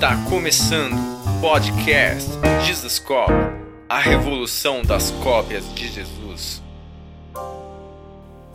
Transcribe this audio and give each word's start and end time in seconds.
Está 0.00 0.16
começando 0.30 0.94
o 0.94 1.40
podcast 1.42 2.30
Jesus 2.64 2.98
Cop, 2.98 3.30
a 3.86 3.98
revolução 3.98 4.80
das 4.80 5.10
cópias 5.10 5.74
de 5.74 5.88
Jesus. 5.88 6.62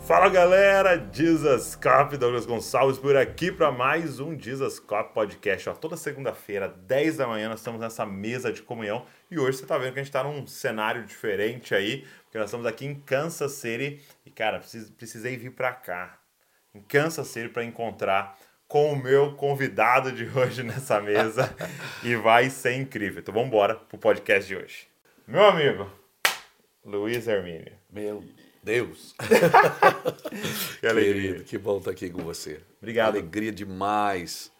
Fala 0.04 0.28
galera, 0.28 1.08
Jesus 1.12 1.76
Cop, 1.76 2.16
Douglas 2.16 2.46
Gonçalves 2.46 2.98
por 2.98 3.16
aqui 3.16 3.52
para 3.52 3.70
mais 3.70 4.18
um 4.18 4.36
Jesus 4.36 4.80
Cop 4.80 5.14
Podcast. 5.14 5.68
Ó, 5.68 5.74
toda 5.74 5.96
segunda-feira, 5.96 6.66
10 6.66 7.18
da 7.18 7.28
manhã, 7.28 7.48
nós 7.48 7.60
estamos 7.60 7.80
nessa 7.80 8.04
mesa 8.04 8.52
de 8.52 8.62
comunhão 8.62 9.06
e 9.30 9.38
hoje 9.38 9.58
você 9.58 9.62
está 9.66 9.78
vendo 9.78 9.92
que 9.92 10.00
a 10.00 10.02
gente 10.02 10.08
está 10.08 10.24
num 10.24 10.48
cenário 10.48 11.04
diferente 11.04 11.76
aí, 11.76 12.04
porque 12.24 12.38
nós 12.38 12.48
estamos 12.48 12.66
aqui 12.66 12.86
em 12.86 12.96
Kansas 12.96 13.52
City 13.52 14.02
e 14.24 14.32
cara, 14.32 14.60
precisei 14.98 15.36
vir 15.36 15.52
para 15.52 15.72
cá, 15.72 16.18
em 16.74 16.80
Kansas 16.80 17.28
City, 17.28 17.48
para 17.48 17.62
encontrar 17.62 18.36
com 18.68 18.92
o 18.92 18.96
meu 18.96 19.34
convidado 19.34 20.10
de 20.12 20.28
hoje 20.36 20.62
nessa 20.62 21.00
mesa 21.00 21.54
e 22.02 22.16
vai 22.16 22.50
ser 22.50 22.74
incrível. 22.74 23.20
Então 23.20 23.32
vamos 23.32 23.48
embora 23.48 23.74
pro 23.74 23.98
podcast 23.98 24.46
de 24.46 24.56
hoje. 24.56 24.88
Meu 25.26 25.44
amigo, 25.44 25.90
Luiz 26.84 27.26
Hermínio. 27.26 27.72
Meu 27.90 28.24
Deus. 28.62 29.14
que 30.80 30.86
alegria. 30.86 31.22
Querido, 31.22 31.44
que 31.44 31.58
bom 31.58 31.78
estar 31.78 31.90
aqui 31.90 32.10
com 32.10 32.22
você. 32.22 32.60
Obrigado. 32.78 33.16
Alegria 33.16 33.52
demais. 33.52 34.52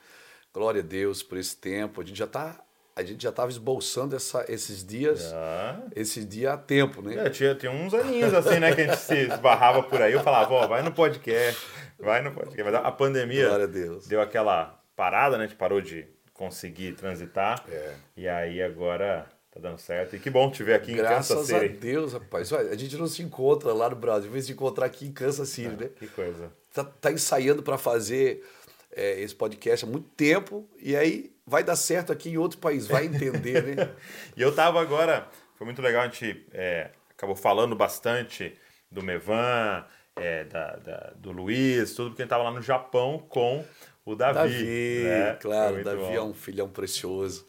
Glória 0.53 0.81
a 0.81 0.85
Deus 0.85 1.23
por 1.23 1.39
esse 1.39 1.57
tempo. 1.57 2.01
A 2.01 2.05
gente 2.05 2.19
já 2.19 2.25
está 2.25 2.65
a 2.97 3.03
gente 3.03 3.23
já 3.23 3.29
estava 3.29 3.51
esboçando 3.51 4.17
essa, 4.17 4.47
esses 4.49 4.83
dias, 4.85 5.31
Ah. 5.35 5.83
esse 5.95 6.25
dia 6.25 6.55
há 6.55 6.57
tempo, 6.57 7.03
né? 7.03 7.27
É, 7.27 7.29
tinha, 7.29 7.55
tinha 7.55 7.71
uns 7.71 7.93
aninhos 7.93 8.33
assim, 8.33 8.59
né, 8.59 8.75
que 8.75 8.81
a 8.81 8.87
gente 8.87 8.99
se 8.99 9.15
esbarrava 9.15 9.83
por 9.83 10.01
aí. 10.01 10.15
Eu 10.15 10.23
falava, 10.23 10.53
ó, 10.55 10.67
vai 10.67 10.83
no 10.83 10.91
podcast, 10.91 11.63
vai 11.99 12.23
no 12.23 12.33
podcast. 12.33 12.63
Mas 12.65 12.75
a 12.75 12.91
pandemia 12.91 13.55
a 13.55 13.67
deu 14.09 14.21
aquela 14.23 14.81
parada, 14.97 15.37
né? 15.37 15.45
A 15.45 15.47
gente 15.47 15.59
parou 15.59 15.83
de 15.83 16.07
conseguir 16.33 16.93
transitar. 16.95 17.63
É. 17.71 17.95
E 18.17 18.27
aí 18.27 18.63
agora 18.63 19.27
tá 19.51 19.61
dando 19.61 19.79
certo. 19.79 20.17
E 20.17 20.19
que 20.19 20.31
bom 20.31 20.51
te 20.51 20.63
ver 20.63 20.75
aqui 20.75 20.93
em 20.93 20.97
Kansas 20.97 21.29
Graças 21.29 21.53
a 21.53 21.61
City. 21.61 21.77
Deus, 21.77 22.15
rapaz. 22.15 22.51
Olha, 22.51 22.71
A 22.71 22.77
gente 22.77 22.97
não 22.97 23.07
se 23.07 23.23
encontra 23.23 23.75
lá 23.75 23.91
no 23.91 23.97
Brasil, 23.97 24.31
vai 24.31 24.41
se 24.41 24.53
encontrar 24.53 24.87
aqui 24.87 25.07
em 25.07 25.13
Kansas 25.13 25.51
City, 25.51 25.77
né? 25.77 25.91
Que 25.99 26.07
coisa. 26.07 26.51
Tá, 26.73 26.83
tá 26.83 27.13
ensaiando 27.13 27.63
para 27.63 27.77
fazer 27.77 28.43
é, 28.91 29.21
esse 29.21 29.35
podcast 29.35 29.85
há 29.85 29.89
muito 29.89 30.09
tempo 30.17 30.67
e 30.81 30.97
aí 30.97 31.36
vai 31.47 31.63
dar 31.65 31.77
certo 31.77 32.13
aqui 32.13 32.31
em 32.31 32.37
outro 32.39 32.59
país, 32.59 32.87
vai 32.87 33.07
entender, 33.07 33.63
né? 33.77 33.95
E 34.37 34.43
eu 34.43 34.55
tava 34.55 34.81
agora, 34.81 35.29
foi 35.57 35.65
muito 35.65 35.81
legal, 35.81 36.03
a 36.03 36.09
gente 36.09 36.47
é, 36.53 36.91
acabou 37.11 37.37
falando 37.37 37.75
bastante 37.77 38.55
do 38.91 39.03
Mevan, 39.03 39.85
é, 40.17 40.45
da, 40.45 40.77
da- 40.77 41.13
do 41.17 41.33
Luiz, 41.33 41.95
tudo, 41.95 42.11
porque 42.11 42.23
a 42.23 42.25
gente 42.25 42.31
tava 42.31 42.45
lá 42.45 42.51
no 42.51 42.63
Japão 42.63 43.19
com 43.29 43.65
o 44.05 44.15
Davi. 44.15 44.35
Davi, 44.35 44.65
né? 44.65 45.35
Claro, 45.41 45.75
muito 45.75 45.85
Davi 45.85 46.01
bom. 46.01 46.15
é 46.15 46.23
um 46.23 46.35
filhão 46.35 46.69
precioso 46.69 47.47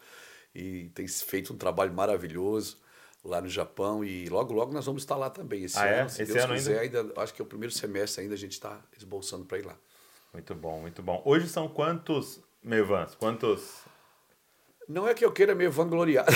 e 0.56 0.90
tem 0.96 1.08
feito 1.08 1.54
um 1.54 1.58
trabalho 1.58 1.94
maravilhoso 1.94 2.78
lá 3.24 3.42
no 3.42 3.50
Japão 3.50 4.04
e 4.04 4.28
logo 4.30 4.54
logo 4.54 4.72
nós 4.72 4.86
vamos 4.86 5.04
estar 5.04 5.16
lá 5.18 5.30
também 5.30 5.64
esse 5.66 5.78
Ah, 5.78 5.88
é? 5.88 6.00
ano, 6.02 6.10
se 6.10 6.24
Esse 6.24 6.32
Deus 6.34 6.44
ano 6.46 6.54
quiser, 6.54 6.80
ainda? 6.82 7.14
acho 7.18 7.34
que 7.34 7.42
é 7.42 7.46
o 7.46 7.48
primeiro 7.48 7.74
semestre 7.74 8.22
ainda 8.24 8.34
a 8.36 8.38
gente 8.38 8.54
está 8.54 8.80
esboçando 8.98 9.46
para 9.46 9.60
ir 9.60 9.66
lá. 9.66 9.76
Muito 10.34 10.56
bom, 10.56 10.80
muito 10.82 11.02
bom. 11.04 11.22
Hoje 11.26 11.48
são 11.48 11.68
quantos 11.68 12.40
Mevans? 12.64 13.16
Quantos? 13.16 13.87
Não 14.88 15.08
é 15.08 15.14
que 15.14 15.26
eu 15.26 15.32
queira 15.32 15.54
me 15.54 15.68
vangloriar. 15.68 16.26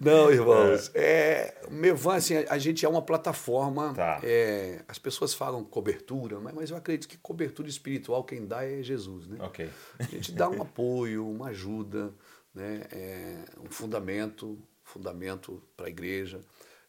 Não, 0.00 0.30
irmãos. 0.30 0.90
É, 0.94 1.60
o 1.68 1.72
Mevan, 1.72 2.16
assim, 2.16 2.36
a, 2.36 2.52
a 2.54 2.58
gente 2.58 2.84
é 2.84 2.88
uma 2.88 3.02
plataforma. 3.02 3.92
Tá. 3.94 4.20
é, 4.22 4.82
as 4.86 4.98
pessoas 4.98 5.34
falam 5.34 5.64
cobertura, 5.64 6.38
mas, 6.40 6.54
mas 6.54 6.70
eu 6.70 6.76
acredito 6.76 7.08
que 7.08 7.16
cobertura 7.18 7.68
espiritual 7.68 8.22
quem 8.24 8.46
dá 8.46 8.64
é 8.64 8.82
Jesus, 8.82 9.26
né? 9.26 9.38
Ok. 9.40 9.68
A 9.98 10.02
gente 10.04 10.32
dá 10.32 10.48
um 10.48 10.62
apoio, 10.62 11.28
uma 11.28 11.48
ajuda, 11.48 12.14
né? 12.54 12.82
É, 12.92 13.44
um 13.60 13.70
fundamento, 13.70 14.58
fundamento 14.82 15.62
para 15.76 15.86
a 15.86 15.90
igreja. 15.90 16.40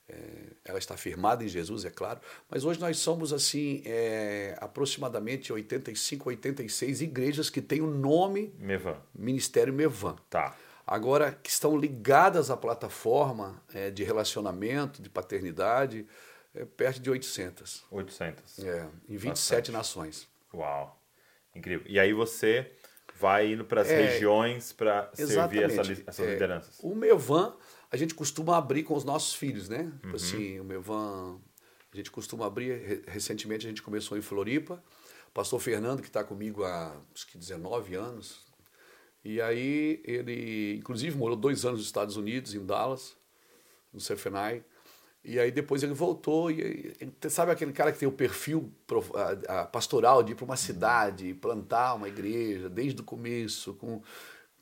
É, 0.09 0.49
ela 0.65 0.79
está 0.79 0.97
firmada 0.97 1.43
em 1.43 1.47
Jesus, 1.47 1.85
é 1.85 1.89
claro, 1.91 2.19
mas 2.49 2.65
hoje 2.65 2.79
nós 2.79 2.97
somos 2.97 3.31
assim 3.31 3.81
é, 3.85 4.55
aproximadamente 4.59 5.53
85, 5.53 6.29
86 6.29 7.01
igrejas 7.01 7.49
que 7.49 7.61
têm 7.61 7.81
o 7.81 7.87
nome 7.87 8.53
Mevan. 8.57 8.97
Ministério 9.13 9.71
Mevan. 9.73 10.15
Tá. 10.29 10.55
Agora, 10.85 11.31
que 11.31 11.49
estão 11.51 11.77
ligadas 11.77 12.49
à 12.49 12.57
plataforma 12.57 13.61
é, 13.73 13.91
de 13.91 14.03
relacionamento, 14.03 15.01
de 15.01 15.09
paternidade, 15.09 16.07
é, 16.55 16.65
perto 16.65 16.99
de 16.99 17.09
800, 17.11 17.83
800. 17.91 18.59
é, 18.65 18.87
em 19.07 19.15
27 19.15 19.27
Bastante. 19.27 19.71
nações. 19.71 20.27
Uau. 20.51 20.99
Incrível. 21.55 21.85
E 21.87 21.99
aí 21.99 22.11
você 22.13 22.71
vai 23.19 23.51
indo 23.53 23.65
para 23.65 23.81
as 23.81 23.89
É, 23.89 24.01
regiões 24.01 24.71
para 24.73 25.11
servir 25.13 25.63
essa 25.63 25.81
essas 25.81 26.19
É, 26.19 26.31
lideranças. 26.31 26.79
O 26.81 26.95
Mevan, 26.95 27.55
a 27.91 27.97
gente 27.97 28.13
costuma 28.13 28.57
abrir 28.57 28.83
com 28.83 28.93
os 28.95 29.03
nossos 29.03 29.33
filhos, 29.33 29.67
né? 29.69 29.83
Uhum. 29.83 29.97
Tipo 29.99 30.15
Assim, 30.15 30.59
o 30.59 30.63
Mevan, 30.63 31.39
a 31.91 31.95
gente 31.97 32.11
costuma 32.11 32.45
abrir. 32.45 32.73
re- 32.85 33.03
Recentemente 33.07 33.65
a 33.65 33.69
gente 33.69 33.81
começou 33.81 34.17
em 34.17 34.21
Floripa. 34.21 34.83
O 35.27 35.31
pastor 35.31 35.59
Fernando, 35.59 36.01
que 36.01 36.07
está 36.07 36.23
comigo 36.23 36.63
há 36.63 36.95
acho 37.13 37.27
que 37.27 37.37
19 37.37 37.95
anos. 37.95 38.47
E 39.23 39.41
aí 39.41 40.01
ele, 40.05 40.77
inclusive, 40.77 41.17
morou 41.17 41.35
dois 41.35 41.65
anos 41.65 41.79
nos 41.79 41.87
Estados 41.87 42.15
Unidos, 42.15 42.53
em 42.55 42.65
Dallas, 42.65 43.15
no 43.93 43.99
Cefenai. 43.99 44.63
E 45.23 45.37
aí 45.37 45.51
depois 45.51 45.83
ele 45.83 45.93
voltou 45.93 46.49
e 46.49 46.61
ele- 46.61 47.13
sabe 47.29 47.51
aquele 47.51 47.73
cara 47.73 47.91
que 47.91 47.99
tem 47.99 48.07
o 48.07 48.11
perfil 48.11 48.71
pastoral 49.71 50.23
de 50.23 50.31
ir 50.31 50.35
para 50.35 50.45
uma 50.45 50.55
cidade, 50.57 51.33
plantar 51.33 51.95
uma 51.95 52.07
igreja 52.07 52.69
desde 52.69 53.01
o 53.01 53.03
começo, 53.03 53.73
com 53.73 54.01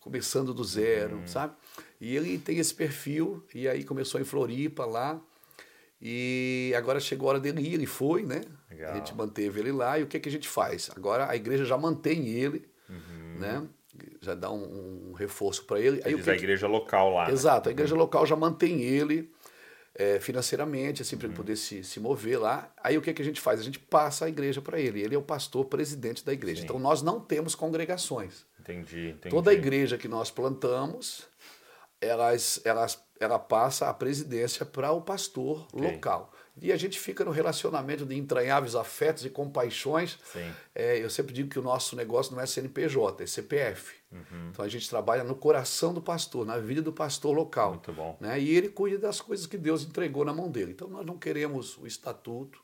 começando 0.08 0.54
do 0.54 0.64
zero, 0.64 1.22
sabe? 1.26 1.54
E 2.00 2.16
ele 2.16 2.38
tem 2.38 2.58
esse 2.60 2.74
perfil 2.74 3.44
e 3.54 3.68
aí 3.68 3.84
começou 3.84 4.22
em 4.22 4.24
Floripa 4.24 4.86
lá 4.86 5.20
e 6.02 6.74
agora 6.78 7.00
chegou 7.00 7.28
a 7.28 7.32
hora 7.34 7.40
dele 7.40 7.62
ir, 7.62 7.74
ele 7.74 7.86
foi, 7.86 8.24
né? 8.24 8.42
Legal. 8.70 8.94
A 8.94 8.96
gente 8.98 9.14
manteve 9.16 9.60
ele 9.60 9.72
lá 9.72 9.98
e 10.00 10.04
o 10.04 10.08
que 10.08 10.20
que 10.20 10.30
a 10.30 10.32
gente 10.32 10.48
faz? 10.48 10.90
Agora 10.96 11.30
a 11.30 11.36
igreja 11.36 11.66
já 11.66 11.78
mantém 11.78 12.28
ele, 12.28 12.66
né? 13.40 13.64
Já 14.22 14.36
dá 14.36 14.52
um, 14.52 15.10
um 15.10 15.14
reforço 15.14 15.66
para 15.66 15.80
ele. 15.80 16.02
Aí 16.06 16.14
o 16.14 16.22
que 16.22 16.30
a 16.30 16.34
que- 16.36 16.40
igreja 16.44 16.68
local 16.68 17.14
lá. 17.14 17.28
né? 17.28 17.34
Exato, 17.34 17.68
a 17.70 17.72
igreja 17.72 17.96
local 17.96 18.26
já 18.28 18.36
mantém 18.36 18.82
ele 18.84 19.30
é, 19.98 20.20
financeiramente, 20.20 21.02
assim, 21.02 21.18
para 21.18 21.28
ele 21.28 21.36
poder 21.36 21.56
se, 21.56 21.84
se 21.84 22.00
mover 22.00 22.40
lá. 22.40 22.72
Aí 22.84 22.98
o 22.98 23.02
que, 23.02 23.12
que 23.14 23.22
a 23.22 23.26
gente 23.26 23.42
faz? 23.42 23.60
A 23.60 23.64
gente 23.64 23.80
passa 23.80 24.26
a 24.26 24.30
igreja 24.30 24.62
para 24.62 24.80
ele. 24.80 25.02
Ele 25.02 25.16
é 25.16 25.18
o 25.18 25.24
pastor 25.24 25.66
presidente 25.66 26.24
da 26.24 26.32
igreja. 26.32 26.62
Sim. 26.62 26.66
Então 26.66 26.80
nós 26.80 27.02
não 27.02 27.20
temos 27.20 27.56
congregações. 27.56 28.46
Entendi, 28.60 29.10
entendi. 29.10 29.34
Toda 29.34 29.50
a 29.50 29.54
igreja 29.54 29.98
que 29.98 30.08
nós 30.08 30.30
plantamos, 30.30 31.24
elas, 32.00 32.62
elas, 32.64 33.02
ela 33.20 33.40
passa 33.40 33.90
a 33.90 33.94
presidência 33.94 34.66
para 34.66 34.92
o 34.92 35.02
pastor 35.02 35.68
Ok. 35.74 35.92
local. 35.92 36.32
E 36.62 36.72
a 36.72 36.78
gente 36.78 37.00
fica 37.00 37.24
no 37.24 37.32
relacionamento 37.32 38.06
de 38.06 38.16
entranháveis 38.16 38.76
afetos 38.76 39.26
e 39.26 39.30
compaixões. 39.30 40.18
Sim. 40.32 40.52
É, 40.74 40.98
eu 40.98 41.10
sempre 41.10 41.34
digo 41.34 41.50
que 41.50 41.60
o 41.60 41.62
nosso 41.62 41.96
negócio 41.96 42.34
não 42.34 42.42
é 42.42 42.46
CNPJ, 42.46 43.24
é 43.24 43.28
CPF. 43.28 43.96
Uhum. 44.12 44.50
Então 44.50 44.66
a 44.66 44.68
gente 44.68 44.90
trabalha 44.90 45.24
no 45.24 45.36
coração 45.36 45.94
do 45.94 46.02
pastor, 46.02 46.46
na 46.46 46.58
vida 46.58 46.82
do 46.82 46.92
pastor 46.92 47.36
local. 47.36 47.72
Muito 47.72 47.94
bom. 47.94 48.18
Né? 48.20 48.40
E 48.40 48.56
ele 48.56 48.70
cuida 48.70 48.98
das 48.98 49.22
coisas 49.22 49.46
que 49.46 49.58
Deus 49.58 49.84
entregou 49.84 50.26
na 50.26 50.34
mão 50.34 50.50
dele. 50.50 50.72
Então 50.72 50.88
nós 50.88 51.06
não 51.06 51.18
queremos 51.18 51.78
o 51.78 51.86
estatuto. 51.86 52.60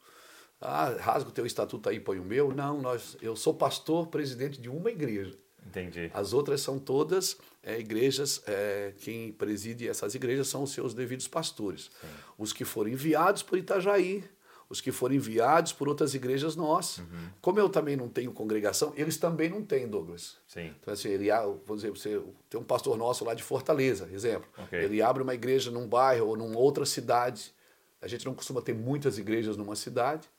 Ah, 0.59 0.95
rasga 0.99 1.29
o 1.29 1.33
teu 1.33 1.45
estatuto 1.45 1.89
aí, 1.89 1.99
põe 1.99 2.19
o 2.19 2.23
meu. 2.23 2.53
Não, 2.53 2.81
nós, 2.81 3.17
eu 3.21 3.35
sou 3.35 3.53
pastor, 3.53 4.07
presidente 4.07 4.59
de 4.59 4.69
uma 4.69 4.89
igreja. 4.89 5.37
Entendi. 5.65 6.09
As 6.13 6.33
outras 6.33 6.61
são 6.61 6.79
todas 6.79 7.37
é, 7.63 7.79
igrejas, 7.79 8.43
é, 8.45 8.93
quem 8.99 9.31
preside 9.31 9.87
essas 9.87 10.13
igrejas 10.13 10.47
são 10.47 10.63
os 10.63 10.71
seus 10.71 10.93
devidos 10.93 11.27
pastores. 11.27 11.89
Os 12.37 12.51
que 12.51 12.65
foram 12.65 12.91
enviados 12.91 13.41
por 13.41 13.57
Itajaí, 13.57 14.23
os 14.69 14.81
que 14.81 14.91
foram 14.91 15.15
enviados 15.15 15.71
por 15.71 15.87
outras 15.87 16.13
igrejas 16.13 16.55
nós. 16.55 16.97
Uhum. 16.97 17.29
Como 17.41 17.59
eu 17.59 17.69
também 17.69 17.95
não 17.95 18.09
tenho 18.09 18.31
congregação, 18.31 18.91
eles 18.97 19.17
também 19.17 19.49
não 19.49 19.63
têm, 19.63 19.87
Douglas. 19.87 20.37
Sim. 20.47 20.73
Então, 20.81 20.93
assim, 20.93 21.09
ele, 21.09 21.29
vou 21.65 21.75
dizer, 21.75 21.91
você 21.91 22.21
tem 22.49 22.59
um 22.59 22.63
pastor 22.63 22.97
nosso 22.97 23.23
lá 23.23 23.33
de 23.33 23.43
Fortaleza, 23.43 24.09
exemplo. 24.11 24.49
Ok. 24.57 24.77
Ele 24.77 25.01
abre 25.01 25.23
uma 25.23 25.33
igreja 25.33 25.71
num 25.71 25.87
bairro 25.87 26.27
ou 26.27 26.37
numa 26.37 26.57
outra 26.57 26.85
cidade. 26.85 27.53
A 28.01 28.07
gente 28.07 28.25
não 28.25 28.33
costuma 28.33 28.61
ter 28.61 28.73
muitas 28.73 29.17
igrejas 29.17 29.55
numa 29.55 29.75
cidade. 29.75 30.29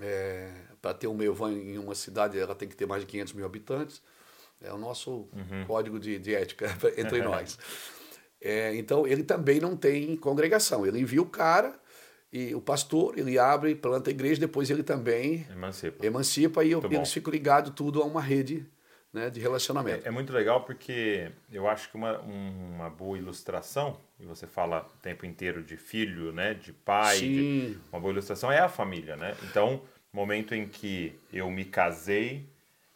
É, 0.00 0.52
Para 0.80 0.94
ter 0.94 1.08
um 1.08 1.14
Meuvan 1.14 1.52
em 1.52 1.78
uma 1.78 1.94
cidade, 1.94 2.38
ela 2.38 2.54
tem 2.54 2.68
que 2.68 2.76
ter 2.76 2.86
mais 2.86 3.02
de 3.02 3.06
500 3.06 3.32
mil 3.34 3.44
habitantes. 3.44 4.00
É 4.62 4.72
o 4.72 4.78
nosso 4.78 5.28
código 5.66 5.98
de, 5.98 6.18
de 6.18 6.34
ética 6.34 6.66
entre 6.96 7.22
nós. 7.22 7.58
É, 8.40 8.74
então, 8.76 9.06
ele 9.06 9.22
também 9.22 9.60
não 9.60 9.76
tem 9.76 10.16
congregação. 10.16 10.86
Ele 10.86 10.98
envia 11.00 11.20
o 11.22 11.26
cara, 11.26 11.78
e 12.32 12.54
o 12.54 12.60
pastor, 12.60 13.18
ele 13.18 13.38
abre, 13.38 13.74
planta 13.74 14.08
a 14.10 14.12
igreja, 14.12 14.40
depois 14.40 14.70
ele 14.70 14.82
também 14.82 15.46
Emancipa. 15.50 16.06
emancipa 16.06 16.64
e 16.64 16.74
Muito 16.74 16.92
eles 16.94 17.12
ficam 17.12 17.32
ligados 17.32 17.72
tudo 17.74 18.00
a 18.02 18.04
uma 18.04 18.20
rede 18.20 18.64
né, 19.12 19.28
de 19.28 19.40
relacionamento. 19.40 20.04
É, 20.04 20.08
é 20.08 20.10
muito 20.10 20.32
legal 20.32 20.62
porque 20.64 21.32
eu 21.50 21.66
acho 21.68 21.90
que 21.90 21.96
uma, 21.96 22.20
um- 22.22 22.74
uma 22.76 22.88
boa 22.88 23.18
ilustração, 23.18 23.98
e 24.18 24.24
você 24.24 24.46
fala 24.46 24.86
o 24.94 24.98
tempo 25.02 25.26
inteiro 25.26 25.62
de 25.64 25.76
filho, 25.76 26.32
né, 26.32 26.54
de 26.54 26.72
pai, 26.72 27.18
de- 27.18 27.78
uma 27.92 28.00
boa 28.00 28.12
ilustração 28.12 28.52
é 28.52 28.60
a 28.60 28.68
família, 28.68 29.16
né? 29.16 29.34
Então, 29.42 29.82
momento 30.12 30.54
em 30.54 30.66
que 30.68 31.18
eu 31.32 31.50
me 31.50 31.64
casei 31.64 32.46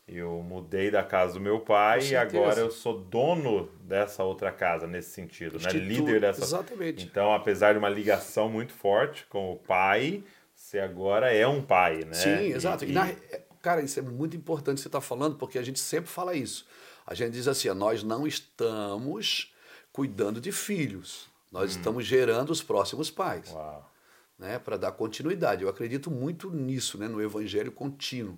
eu 0.07 0.43
mudei 0.43 0.91
da 0.91 1.03
casa 1.03 1.35
do 1.35 1.41
meu 1.41 1.61
pai 1.61 2.01
e 2.09 2.17
agora 2.17 2.61
eu 2.61 2.71
sou 2.71 2.99
dono 3.01 3.71
dessa 3.81 4.23
outra 4.23 4.53
casa 4.53 4.87
nesse 4.87 5.11
sentido, 5.11 5.53
né? 5.59 5.69
Instituto, 5.69 5.87
Líder 5.89 6.21
dessa. 6.21 6.43
exatamente. 6.43 7.05
Então, 7.05 7.33
apesar 7.33 7.73
de 7.73 7.79
uma 7.79 7.89
ligação 7.89 8.49
muito 8.49 8.73
forte 8.73 9.25
com 9.27 9.53
o 9.53 9.57
pai, 9.57 10.23
você 10.55 10.79
agora 10.79 11.33
é 11.33 11.47
um 11.49 11.63
pai, 11.63 12.05
né? 12.05 12.13
Sim, 12.13 12.53
exato. 12.53 12.85
E 12.85 12.91
e- 12.91 12.93
na- 12.93 13.09
é, 13.09 13.43
cara, 13.63 13.81
isso 13.81 13.99
é 13.99 14.03
muito 14.03 14.37
importante 14.37 14.81
você 14.81 14.89
estar 14.89 15.01
falando, 15.01 15.37
porque 15.37 15.59
a 15.59 15.63
gente 15.63 15.81
sempre 15.81 16.11
fala 16.11 16.35
isso. 16.35 16.67
A 17.07 17.15
gente 17.15 17.33
diz 17.33 17.49
assim, 17.49 17.69
nós 17.71 18.03
não 18.03 18.27
estamos 18.27 19.53
cuidando 19.93 20.41
de 20.41 20.53
filhos, 20.53 21.29
nós 21.51 21.71
estamos 21.73 22.05
gerando 22.05 22.51
os 22.51 22.63
próximos 22.63 23.11
pais. 23.11 23.51
Uau. 23.53 23.91
né, 24.37 24.59
para 24.59 24.77
dar 24.77 24.91
continuidade. 24.93 25.63
Eu 25.63 25.69
acredito 25.69 26.11
muito 26.11 26.51
nisso, 26.51 26.99
né, 26.99 27.07
no 27.07 27.23
evangelho 27.23 27.71
contínuo. 27.71 28.37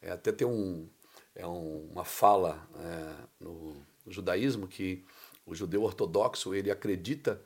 É, 0.00 0.10
até 0.10 0.32
tem 0.32 0.46
um, 0.46 0.88
é 1.36 1.46
um- 1.46 1.88
uma 1.92 2.04
fala 2.04 2.66
é, 2.78 3.14
no, 3.40 3.76
judaísmo 4.08 4.66
que 4.66 5.04
o 5.44 5.54
judeu 5.54 5.82
ortodoxo 5.82 6.54
ele 6.54 6.70
acredita 6.70 7.40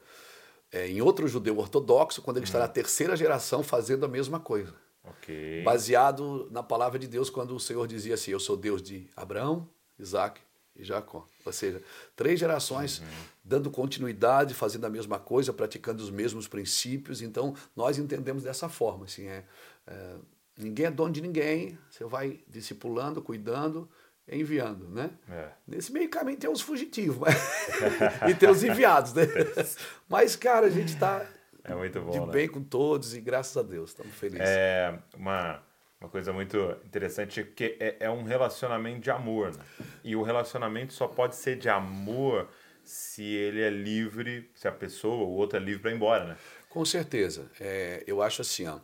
é, 0.73 0.89
em 0.89 1.03
outro 1.03 1.27
judeu 1.27 1.59
ortodoxo 1.59 2.23
quando 2.23 2.37
ele 2.37 2.47
está 2.47 2.59
na 2.61 2.69
terceira 2.69 3.17
geração 3.17 3.63
fazendo 3.63 4.05
a 4.07 4.09
mesma 4.09 4.39
coisa. 4.39 4.73
Ok. 5.03 5.63
Baseado 5.65 6.49
na 6.51 6.63
palavra 6.63 6.99
de 6.99 7.09
Deus, 7.09 7.29
quando 7.31 7.57
o 7.57 7.61
Senhor 7.61 7.87
dizia 7.89 8.15
assim: 8.15 8.31
Eu 8.31 8.39
sou 8.41 8.57
Deus 8.57 8.81
de 8.83 9.09
Abraão, 9.17 9.69
Isaac 9.99 10.41
e 10.77 10.85
Jacó. 10.85 11.27
Ou 11.45 11.53
seja, 11.53 11.83
três 12.15 12.39
gerações 12.39 13.03
dando 13.43 13.71
continuidade, 13.71 14.55
fazendo 14.55 14.85
a 14.85 14.91
mesma 14.91 15.19
coisa, 15.19 15.53
praticando 15.53 16.03
os 16.03 16.11
mesmos 16.11 16.47
princípios. 16.47 17.23
Então, 17.23 17.57
nós 17.75 17.99
entendemos 17.99 18.43
dessa 18.45 18.69
forma. 18.69 19.07
Assim, 19.07 19.27
é, 19.27 19.45
é, 19.87 20.17
ninguém 20.61 20.87
é 20.87 20.91
dono 20.91 21.13
de 21.13 21.21
ninguém, 21.21 21.79
você 21.91 22.05
vai 22.05 22.41
discipulando, 22.49 23.21
cuidando, 23.23 23.89
enviando. 24.31 24.89
Né? 24.89 25.11
É. 25.31 25.49
Nesse 25.67 25.93
meio 25.93 26.09
caminho 26.09 26.39
tem 26.39 26.51
os 26.51 26.61
fugitivos 26.61 27.17
mas- 27.19 27.37
e 28.31 28.35
tem 28.35 28.49
os 28.49 28.63
enviados. 28.63 29.13
Né? 29.13 29.25
Mas, 30.09 30.37
cara, 30.37 30.67
a 30.67 30.71
gente 30.71 30.95
está 30.95 31.27
É 31.65 31.75
muito 31.75 32.01
bom, 32.01 32.11
de 32.11 32.21
né? 32.21 32.27
bem 32.33 32.49
com 32.49 32.63
todos 32.63 33.15
e 33.15 33.21
graças 33.21 33.57
a 33.57 33.63
Deus, 33.63 33.91
estamos 33.91 34.15
felizes. 34.15 34.41
É 34.49 34.97
uma, 35.17 35.63
uma 36.01 36.09
coisa 36.09 36.33
muito 36.33 36.57
interessante 36.85 37.43
que 37.45 37.77
é, 37.81 37.97
é 38.01 38.11
um 38.11 38.23
relacionamento 38.23 39.01
de 39.01 39.11
amor, 39.11 39.55
né? 39.57 39.65
E 40.05 40.15
o 40.17 40.23
relacionamento 40.23 40.93
só 40.93 41.07
pode 41.09 41.37
ser 41.37 41.57
de 41.59 41.69
amor 41.69 42.49
se 42.85 43.23
ele 43.23 43.61
é 43.63 43.71
livre, 43.71 44.51
se 44.55 44.67
a 44.67 44.73
pessoa 44.73 45.23
ou 45.23 45.29
o 45.29 45.37
outro 45.37 45.59
é 45.59 45.61
livre 45.61 45.83
para 45.83 45.91
ir 45.93 45.95
embora, 45.95 46.25
né? 46.25 46.37
Com 46.69 46.85
certeza. 46.85 47.51
É, 47.61 48.03
eu 48.07 48.23
acho 48.23 48.43
assim, 48.43 48.67
ó, 48.67 48.79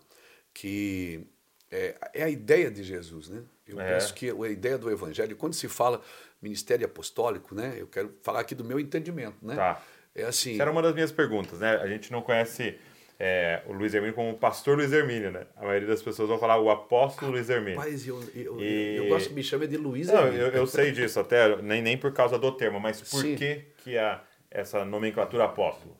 que 0.52 1.26
é, 1.70 1.94
é 2.14 2.22
a 2.24 2.28
ideia 2.30 2.70
de 2.70 2.82
Jesus, 2.82 3.28
né? 3.28 3.42
Eu 3.66 3.80
É. 3.80 3.94
penso 3.94 4.14
que 4.14 4.30
a 4.30 4.48
ideia 4.48 4.78
do 4.78 4.90
Evangelho, 4.90 5.34
quando 5.36 5.54
se 5.54 5.66
fala 5.68 6.00
ministério 6.40 6.86
apostólico, 6.86 7.54
né? 7.54 7.74
Eu 7.78 7.86
quero 7.86 8.14
falar 8.22 8.40
aqui 8.40 8.54
do 8.54 8.64
meu 8.64 8.78
entendimento, 8.78 9.36
né? 9.42 9.54
Tá. 9.56 9.82
É 10.14 10.22
assim. 10.24 10.54
Essa 10.54 10.62
era 10.62 10.70
uma 10.70 10.80
das 10.82 10.94
minhas 10.94 11.10
perguntas, 11.12 11.58
né? 11.58 11.76
A 11.76 11.86
gente 11.88 12.10
não 12.12 12.22
conhece 12.22 12.78
é, 13.18 13.62
o 13.66 13.72
Luiz 13.72 13.92
Hermínio 13.94 14.14
como 14.14 14.30
o 14.30 14.38
pastor 14.38 14.76
Luiz 14.76 14.92
Hermínio, 14.92 15.30
né? 15.32 15.46
A 15.56 15.64
maioria 15.64 15.88
das 15.88 16.02
pessoas 16.02 16.28
vão 16.28 16.38
falar 16.38 16.58
o 16.58 16.70
apóstolo 16.70 17.32
Luiz 17.32 17.48
Hermínio. 17.50 17.78
Rapaz, 17.78 18.06
eu, 18.06 18.22
eu, 18.34 18.60
E- 18.60 18.96
eu 18.96 19.08
gosto 19.08 19.28
que 19.30 19.34
me 19.34 19.42
chame 19.42 19.66
de 19.66 19.76
Luiz 19.76 20.06
Não, 20.06 20.18
Hermínio. 20.26 20.46
eu, 20.46 20.52
eu 20.52 20.66
sei 20.66 20.92
disso, 20.92 21.18
até 21.18 21.60
nem, 21.60 21.82
nem 21.82 21.98
por 21.98 22.12
causa 22.12 22.38
do 22.38 22.52
termo, 22.52 22.78
mas 22.78 23.00
por 23.00 23.22
Sim. 23.22 23.34
que, 23.34 23.62
que 23.78 23.98
a, 23.98 24.22
essa 24.50 24.84
nomenclatura 24.84 25.44
apóstolo? 25.44 25.96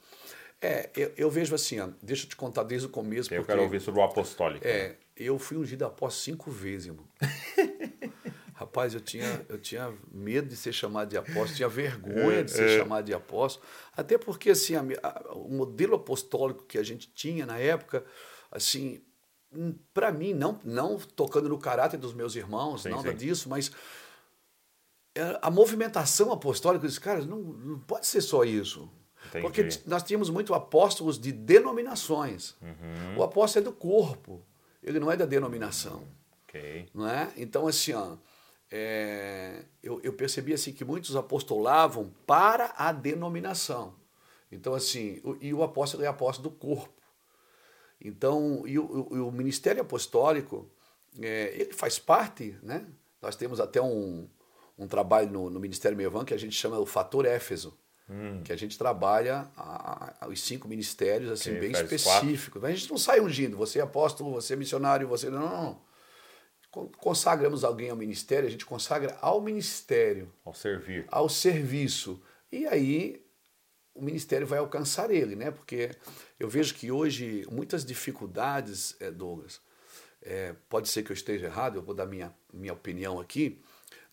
É, 0.60 0.88
eu, 0.96 1.12
eu 1.16 1.30
vejo 1.30 1.54
assim, 1.54 1.80
ó, 1.80 1.88
deixa 2.02 2.24
eu 2.24 2.28
te 2.30 2.36
contar 2.36 2.62
desde 2.62 2.86
o 2.86 2.90
começo. 2.90 3.32
Eu 3.32 3.38
porque, 3.42 3.52
quero 3.52 3.62
ouvir 3.64 3.80
sobre 3.80 4.00
o 4.00 4.04
apostólico. 4.04 4.64
né? 4.66 4.94
É, 5.18 5.24
eu 5.24 5.38
fui 5.38 5.56
ungido 5.56 5.84
após 5.84 6.14
cinco 6.14 6.50
vezes, 6.50 6.88
irmão. 6.88 7.04
Rapaz, 8.54 8.94
eu 8.94 9.00
tinha, 9.00 9.44
eu 9.50 9.58
tinha 9.58 9.92
medo 10.10 10.48
de 10.48 10.56
ser 10.56 10.72
chamado 10.72 11.10
de 11.10 11.16
apóstolo, 11.18 11.54
tinha 11.54 11.68
vergonha 11.68 12.42
de 12.42 12.50
ser 12.50 12.68
chamado 12.78 13.04
de 13.04 13.12
apóstolo, 13.12 13.66
até 13.94 14.16
porque 14.16 14.48
assim, 14.50 14.74
a 14.76 14.80
a- 15.02 15.32
o 15.34 15.50
modelo 15.50 15.94
apostólico 15.94 16.64
que 16.64 16.78
a 16.78 16.82
gente 16.82 17.10
tinha 17.14 17.44
na 17.44 17.58
época, 17.58 18.02
assim, 18.50 19.02
para 19.92 20.10
mim, 20.10 20.32
não, 20.32 20.58
não 20.64 20.98
tocando 20.98 21.50
no 21.50 21.58
caráter 21.58 21.98
dos 21.98 22.14
meus 22.14 22.34
irmãos, 22.34 22.82
Sim, 22.82 22.90
nada 22.90 23.10
sim. 23.10 23.16
disso, 23.16 23.46
mas 23.48 23.70
é, 25.14 25.38
a 25.42 25.50
movimentação 25.50 26.32
apostólica, 26.32 26.84
eu 26.84 26.88
disse, 26.88 27.00
cara, 27.00 27.24
não, 27.26 27.38
não 27.38 27.78
pode 27.80 28.06
ser 28.06 28.20
só 28.22 28.42
isso. 28.44 28.90
Entendi. 29.26 29.42
Porque 29.42 29.68
nós 29.86 30.02
tínhamos 30.02 30.30
muito 30.30 30.54
apóstolos 30.54 31.18
de 31.18 31.30
denominações. 31.32 32.54
Uhum. 32.62 33.18
O 33.18 33.22
apóstolo 33.22 33.66
é 33.66 33.70
do 33.70 33.76
corpo, 33.76 34.42
ele 34.86 34.98
não 35.00 35.10
é 35.10 35.16
da 35.16 35.26
denominação. 35.26 36.06
Ok. 36.44 36.88
Não 36.94 37.08
é? 37.08 37.32
Então, 37.36 37.66
assim, 37.66 37.92
ó, 37.92 38.16
é, 38.70 39.64
eu, 39.82 40.00
eu 40.02 40.12
percebi 40.12 40.54
assim, 40.54 40.72
que 40.72 40.84
muitos 40.84 41.14
apostolavam 41.16 42.12
para 42.26 42.72
a 42.76 42.92
denominação. 42.92 43.94
Então, 44.50 44.74
assim, 44.74 45.20
o- 45.24 45.36
e 45.40 45.52
o 45.52 45.62
apóstolo 45.62 46.02
é 46.04 46.06
apóstolo 46.06 46.48
do 46.48 46.56
corpo. 46.56 46.94
Então, 48.00 48.62
e 48.66 48.78
o, 48.78 48.84
o- 48.84 49.28
o 49.28 49.32
ministério 49.32 49.82
apostólico, 49.82 50.70
é, 51.20 51.54
ele 51.58 51.72
faz 51.72 51.98
parte, 51.98 52.56
né? 52.62 52.86
Nós 53.20 53.34
temos 53.36 53.58
até 53.60 53.80
um, 53.80 54.28
um 54.78 54.86
trabalho 54.86 55.30
no, 55.30 55.50
no 55.50 55.58
Ministério 55.58 55.96
Mevan 55.96 56.24
que 56.24 56.34
a 56.34 56.38
gente 56.38 56.54
chama 56.54 56.78
o 56.78 56.86
Fator 56.86 57.24
Éfeso, 57.24 57.76
que 58.44 58.52
a 58.52 58.56
gente 58.56 58.78
trabalha 58.78 59.50
a- 59.56 60.14
a- 60.20 60.28
os 60.28 60.40
cinco 60.40 60.68
ministérios 60.68 61.30
assim, 61.32 61.50
bem 61.54 61.72
específicos. 61.72 62.62
A 62.64 62.70
gente 62.70 62.88
não 62.90 62.96
sai 62.98 63.20
ungindo, 63.20 63.56
você 63.56 63.80
é 63.80 63.82
apóstolo, 63.82 64.30
você 64.32 64.52
é 64.52 64.56
missionário, 64.56 65.08
você. 65.08 65.28
Não, 65.28 65.40
não, 65.40 65.62
não. 65.64 65.82
Con- 66.70 66.88
Consagramos 66.98 67.64
alguém 67.64 67.90
ao 67.90 67.96
ministério, 67.96 68.46
a 68.46 68.50
gente 68.50 68.64
consagra 68.66 69.16
ao 69.20 69.40
ministério, 69.40 70.32
Ao 70.44 70.54
servir. 70.54 71.04
ao 71.10 71.28
serviço. 71.28 72.22
E 72.52 72.66
aí 72.66 73.24
o 73.94 74.02
ministério 74.02 74.46
vai 74.46 74.58
alcançar 74.58 75.10
ele, 75.10 75.34
né? 75.34 75.50
Porque 75.50 75.90
eu 76.38 76.48
vejo 76.48 76.74
que 76.74 76.92
hoje 76.92 77.44
muitas 77.50 77.84
dificuldades, 77.84 78.94
eh, 79.00 79.10
Douglas, 79.10 79.60
eh, 80.22 80.54
pode 80.68 80.88
ser 80.88 81.02
que 81.02 81.10
eu 81.10 81.14
esteja 81.14 81.46
errado, 81.46 81.76
eu 81.78 81.82
vou 81.82 81.94
dar 81.94 82.06
minha, 82.06 82.32
minha 82.52 82.72
opinião 82.72 83.18
aqui. 83.18 83.60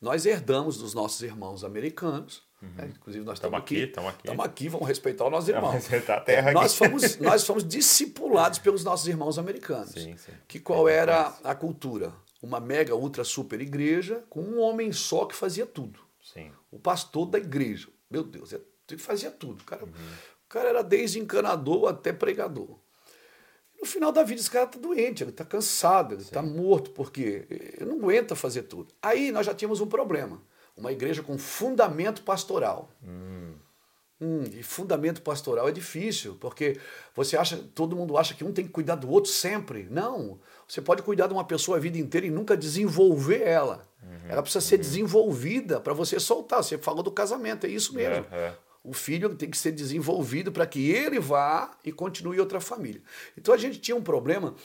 Nós 0.02 0.26
herdamos 0.26 0.78
dos 0.78 0.94
nossos 0.94 1.22
irmãos 1.22 1.64
americanos, 1.64 2.44
né? 2.76 2.92
inclusive 2.96 3.26
nós 3.26 3.40
Tamo 3.40 3.58
estamos 3.58 3.60
aqui, 3.60 3.84
aqui, 3.84 3.94
tamo 3.94 4.08
aqui. 4.08 4.18
estamos 4.20 4.46
aqui, 4.46 4.70
vamos 4.70 4.88
respeitar 4.88 5.26
os 5.26 5.32
nossos 5.32 5.50
irmãos. 5.50 5.74
respeitar 5.74 6.18
a 6.18 6.22
terra 6.22 6.52
nós 6.52 6.72
aqui. 6.72 6.90
fomos 6.90 7.18
nós 7.22 7.46
fomos 7.46 7.68
discipulados 7.68 8.60
pelos 8.60 8.84
nossos 8.84 9.08
irmãos 9.08 9.38
americanos. 9.38 9.92
Sim, 9.92 10.16
sim. 10.18 10.32
Que 10.48 10.60
qual 10.60 10.88
era 10.88 11.34
a 11.44 11.56
cultura? 11.56 12.14
Uma 12.42 12.60
mega 12.60 12.94
ultra 12.94 13.24
super 13.24 13.62
igreja 13.62 14.24
com 14.30 14.42
um 14.42 14.60
homem 14.60 14.92
só 14.92 15.26
que 15.26 15.34
fazia 15.34 15.66
tudo 15.66 16.00
Sim. 16.22 16.52
o 16.70 16.78
pastor 16.78 17.26
da 17.28 17.38
igreja. 17.38 17.88
Meu 18.10 18.22
Deus, 18.24 18.52
ele 18.52 19.00
fazia 19.00 19.32
tudo. 19.32 19.62
O 19.62 19.64
cara, 19.64 19.86
o 19.86 20.50
cara 20.50 20.70
era 20.70 20.84
desde 20.84 21.20
encanador 21.20 21.88
até 21.88 22.12
pregador. 22.12 22.78
No 23.80 23.88
final 23.88 24.12
da 24.12 24.24
vida, 24.24 24.40
esse 24.40 24.50
cara 24.52 24.66
está 24.66 24.78
doente, 24.78 25.24
ele 25.24 25.32
está 25.32 25.44
cansado, 25.44 26.16
ele 26.16 26.22
está 26.22 26.42
morto, 26.42 26.92
porque 26.92 27.46
ele 27.50 27.86
não 27.86 27.98
aguenta 27.98 28.36
fazer 28.36 28.64
tudo. 28.64 28.94
Aí 29.02 29.32
nós 29.32 29.46
já 29.46 29.54
tínhamos 29.54 29.82
um 29.82 29.88
problema. 29.88 30.42
Uma 30.76 30.92
igreja 30.92 31.22
com 31.22 31.38
fundamento 31.38 32.24
pastoral. 32.24 32.90
Hum, 34.22 34.44
e 34.54 34.64
fundamento 34.64 35.22
pastoral 35.22 35.68
é 35.68 35.72
difícil, 35.72 36.38
porque 36.40 36.80
você 37.14 37.36
acha, 37.36 37.58
todo 37.76 37.96
mundo 37.96 38.18
acha 38.18 38.34
que 38.34 38.44
um 38.44 38.54
tem 38.54 38.66
que 38.66 38.72
cuidar 38.72 38.96
do 38.96 39.10
outro 39.10 39.30
sempre. 39.30 39.88
Não. 39.90 40.40
Você 40.68 40.82
pode 40.82 41.02
cuidar 41.02 41.28
de 41.28 41.34
uma 41.34 41.44
pessoa 41.44 41.78
a 41.78 41.80
vida 41.80 41.98
inteira 41.98 42.26
e 42.26 42.32
nunca 42.32 42.56
desenvolver 42.56 43.42
ela. 43.42 43.86
ela 44.30 44.42
precisa 44.42 44.66
ser 44.66 44.78
desenvolvida 44.78 45.80
para 45.80 45.94
você 45.94 46.20
soltar. 46.20 46.64
Você 46.64 46.78
falou 46.78 47.04
do 47.04 47.12
casamento, 47.12 47.66
é 47.66 47.70
isso 47.70 47.94
mesmo. 47.94 48.26
É, 48.32 48.38
é. 48.38 48.58
O 48.84 48.94
filho 48.94 49.36
tem 49.36 49.50
que 49.50 49.58
ser 49.58 49.72
desenvolvido 49.72 50.52
para 50.52 50.66
que 50.66 50.92
ele 50.92 51.20
vá 51.20 51.72
e 51.84 51.92
continue 51.92 52.40
outra 52.40 52.60
família. 52.60 53.02
Então 53.38 53.54
a 53.54 53.58
gente 53.58 53.80
tinha 53.80 53.96
um 53.96 54.04
problema 54.04 54.56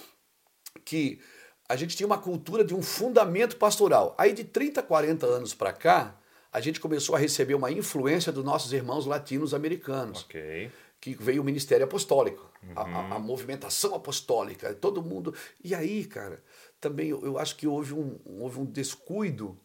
que 0.84 1.20
a 1.68 1.76
gente 1.76 1.96
tinha 1.96 2.06
uma 2.06 2.18
cultura 2.18 2.64
de 2.64 2.74
um 2.74 2.82
fundamento 2.82 3.56
pastoral. 3.56 4.14
Aí 4.16 4.32
de 4.32 4.44
30, 4.44 4.82
40 4.82 5.26
anos 5.26 5.54
para 5.54 5.72
cá, 5.72 6.16
a 6.52 6.60
gente 6.60 6.80
começou 6.80 7.14
a 7.14 7.18
receber 7.18 7.54
uma 7.54 7.70
influência 7.70 8.32
dos 8.32 8.44
nossos 8.44 8.72
irmãos 8.72 9.04
latinos 9.06 9.52
americanos, 9.52 10.22
Ok. 10.22 10.70
que 11.00 11.14
veio 11.14 11.42
o 11.42 11.44
ministério 11.44 11.84
apostólico, 11.84 12.50
a, 12.74 12.82
a- 12.82 13.14
a 13.16 13.18
movimentação 13.18 13.94
apostólica, 13.94 14.72
todo 14.74 15.02
mundo. 15.02 15.34
E 15.62 15.74
aí, 15.74 16.04
cara, 16.06 16.42
também 16.80 17.08
eu, 17.10 17.22
eu 17.24 17.38
acho 17.38 17.54
que 17.56 17.66
houve 17.66 17.92
um, 17.92 18.18
houve 18.24 18.58
um 18.60 18.64
descuido 18.64 19.58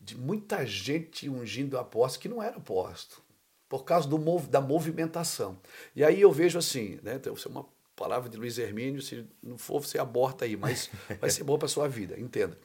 de 0.00 0.16
muita 0.16 0.64
gente 0.64 1.28
ungindo 1.28 1.76
apóstolo 1.76 2.22
que 2.22 2.28
não 2.28 2.40
era 2.42 2.56
apóstolo, 2.56 3.20
por 3.68 3.84
causa 3.84 4.08
do, 4.08 4.16
da 4.48 4.60
movimentação. 4.60 5.58
E 5.94 6.04
aí 6.04 6.20
eu 6.20 6.30
vejo 6.30 6.56
assim, 6.58 6.98
né? 7.02 7.16
Então, 7.16 7.34
isso 7.34 7.48
é 7.48 7.50
uma 7.50 7.66
palavra 7.98 8.28
de 8.28 8.36
Luiz 8.36 8.56
Hermínio, 8.58 9.02
se 9.02 9.26
não 9.42 9.58
for, 9.58 9.84
você 9.84 9.98
aborta 9.98 10.44
aí, 10.44 10.56
mas 10.56 10.90
vai 11.20 11.28
ser 11.28 11.42
bom 11.42 11.58
para 11.58 11.68
sua 11.68 11.88
vida, 11.88 12.18
entenda. 12.18 12.56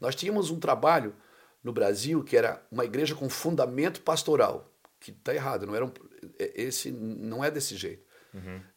Nós 0.00 0.14
tínhamos 0.14 0.50
um 0.50 0.60
trabalho 0.60 1.14
no 1.62 1.72
Brasil 1.72 2.22
que 2.22 2.36
era 2.36 2.64
uma 2.70 2.84
igreja 2.84 3.14
com 3.14 3.28
fundamento 3.28 4.00
pastoral, 4.02 4.72
que 5.00 5.10
está 5.10 5.34
errado, 5.34 5.66
não 5.66 5.74
era 5.74 5.84
um, 5.84 5.92
esse 6.38 6.90
não 6.90 7.44
é 7.44 7.50
desse 7.50 7.76
jeito. 7.76 8.06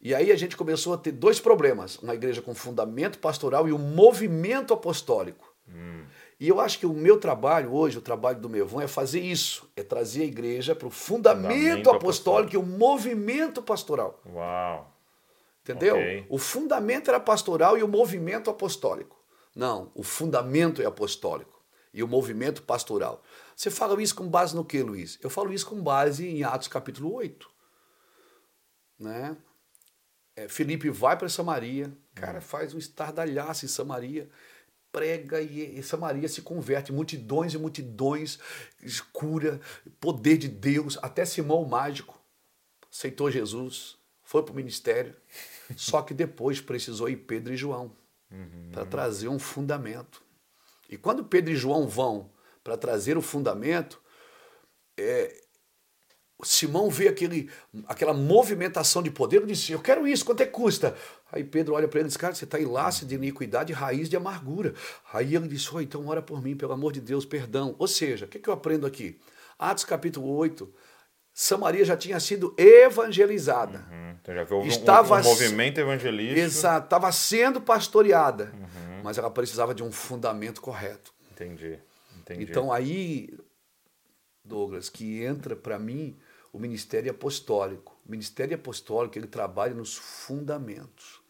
E 0.01 0.15
aí 0.15 0.31
a 0.31 0.35
gente 0.35 0.57
começou 0.57 0.93
a 0.93 0.97
ter 0.97 1.11
dois 1.11 1.39
problemas: 1.39 1.97
uma 1.99 2.15
igreja 2.15 2.41
com 2.41 2.55
fundamento 2.55 3.19
pastoral 3.19 3.67
e 3.67 3.73
um 3.73 3.77
movimento 3.77 4.73
apostólico. 4.73 5.53
E 6.39 6.47
eu 6.47 6.59
acho 6.59 6.79
que 6.79 6.87
o 6.87 6.93
meu 6.93 7.19
trabalho 7.19 7.71
hoje, 7.71 7.99
o 7.99 8.01
trabalho 8.01 8.39
do 8.39 8.49
Mevon, 8.49 8.81
é 8.81 8.87
fazer 8.87 9.19
isso: 9.19 9.69
é 9.75 9.83
trazer 9.83 10.23
a 10.23 10.25
igreja 10.25 10.73
para 10.73 10.87
o 10.87 10.91
fundamento, 10.91 11.53
Fundamento 11.53 11.89
apostólico 11.91 12.55
e 12.55 12.57
o 12.57 12.63
movimento 12.63 13.61
pastoral. 13.61 14.19
Uau. 14.25 14.91
Entendeu? 15.63 15.95
Ok. 15.95 16.25
O 16.29 16.37
fundamento 16.37 17.09
era 17.09 17.19
pastoral 17.19 17.77
e 17.77 17.83
o 17.83 17.87
movimento 17.87 18.49
apostólico. 18.49 19.19
Não, 19.55 19.91
o 19.93 20.03
fundamento 20.03 20.81
é 20.81 20.85
apostólico 20.85 21.63
e 21.93 22.01
o 22.01 22.07
movimento 22.07 22.63
pastoral. 22.63 23.23
Você 23.55 23.69
fala 23.69 24.01
isso 24.01 24.15
com 24.15 24.27
base 24.27 24.55
no 24.55 24.65
que, 24.65 24.81
Luiz? 24.81 25.19
Eu 25.21 25.29
falo 25.29 25.53
isso 25.53 25.67
com 25.67 25.81
base 25.81 26.27
em 26.27 26.43
Atos 26.43 26.67
capítulo 26.67 27.13
8. 27.13 27.49
Né? 28.97 29.37
É, 30.35 30.47
Felipe 30.47 30.89
vai 30.89 31.17
para 31.17 31.27
Samaria, 31.27 31.91
cara, 32.15 32.39
faz 32.39 32.73
um 32.73 32.77
estardalhaço 32.77 33.65
em 33.65 33.67
Samaria, 33.67 34.29
prega 34.91 35.41
e, 35.41 35.77
e 35.77 35.83
Samaria 35.83 36.27
se 36.29 36.41
converte, 36.41 36.91
multidões 36.91 37.53
e 37.53 37.57
multidões, 37.57 38.39
cura, 39.11 39.59
poder 39.99 40.37
de 40.37 40.47
Deus, 40.47 40.97
até 41.01 41.25
Simão 41.25 41.61
o 41.61 41.69
mágico 41.69 42.21
aceitou 42.91 43.31
Jesus, 43.31 43.97
foi 44.21 44.43
para 44.43 44.51
o 44.51 44.55
ministério, 44.55 45.15
só 45.77 46.01
que 46.01 46.13
depois 46.13 46.61
precisou 46.61 47.09
ir 47.09 47.17
Pedro 47.17 47.53
e 47.53 47.57
João 47.57 47.95
para 48.71 48.85
trazer 48.85 49.27
um 49.27 49.39
fundamento. 49.39 50.23
E 50.89 50.97
quando 50.97 51.23
Pedro 51.23 51.51
e 51.51 51.55
João 51.55 51.87
vão 51.87 52.29
para 52.63 52.77
trazer 52.77 53.17
o 53.17 53.21
fundamento, 53.21 54.01
é, 54.97 55.41
Simão 56.43 56.89
vê 56.89 57.07
aquele, 57.07 57.49
aquela 57.87 58.13
movimentação 58.13 59.01
de 59.01 59.11
poder 59.11 59.43
e 59.43 59.47
disse: 59.47 59.71
Eu 59.71 59.81
quero 59.81 60.07
isso, 60.07 60.25
quanto 60.25 60.41
é 60.41 60.45
que 60.45 60.51
custa? 60.51 60.95
Aí 61.31 61.43
Pedro 61.43 61.75
olha 61.75 61.87
para 61.87 61.99
ele 61.99 62.07
e 62.07 62.09
diz: 62.09 62.17
Cara, 62.17 62.33
você 62.33 62.45
está 62.45 62.59
em 62.59 62.65
laço 62.65 63.05
de 63.05 63.15
iniquidade 63.15 63.73
raiz 63.73 64.09
de 64.09 64.15
amargura. 64.15 64.73
Aí 65.13 65.35
ele 65.35 65.47
disse: 65.47 65.69
oh, 65.73 65.81
Então 65.81 66.07
ora 66.07 66.21
por 66.21 66.41
mim, 66.41 66.55
pelo 66.55 66.73
amor 66.73 66.91
de 66.91 67.01
Deus, 67.01 67.25
perdão. 67.25 67.75
Ou 67.77 67.87
seja, 67.87 68.25
o 68.25 68.27
que, 68.27 68.39
que 68.39 68.49
eu 68.49 68.53
aprendo 68.53 68.85
aqui? 68.85 69.19
Atos 69.57 69.83
capítulo 69.83 70.27
8. 70.35 70.73
Samaria 71.33 71.85
já 71.85 71.95
tinha 71.95 72.19
sido 72.19 72.53
evangelizada. 72.57 73.85
Hum, 73.91 74.15
Então 74.21 74.35
já 74.35 74.55
um- 74.55 74.65
Estava 74.67 75.15
um, 75.17 75.19
um 75.19 75.23
movimento 75.23 75.79
evangelístico. 75.79 76.39
Exato, 76.39 76.85
estava 76.85 77.11
sendo 77.11 77.61
pastoreada, 77.61 78.53
mas 79.03 79.17
ela 79.17 79.31
precisava 79.31 79.73
de 79.73 79.81
um 79.83 79.91
fundamento 79.91 80.61
correto. 80.61 81.13
Entendi. 81.31 81.79
Entendi. 82.19 82.43
Então 82.43 82.71
aí, 82.71 83.29
Douglas, 84.43 84.89
que 84.89 85.23
entra 85.23 85.55
para 85.55 85.79
mim 85.79 86.17
o 86.53 86.59
ministério 86.59 87.09
apostólico. 87.11 87.97
O 88.05 88.11
ministério 88.11 88.55
apostólico 88.55 89.17
ele 89.17 89.27
trabalha 89.27 89.73
nos 89.73 89.95
fundamentos. 89.95 91.21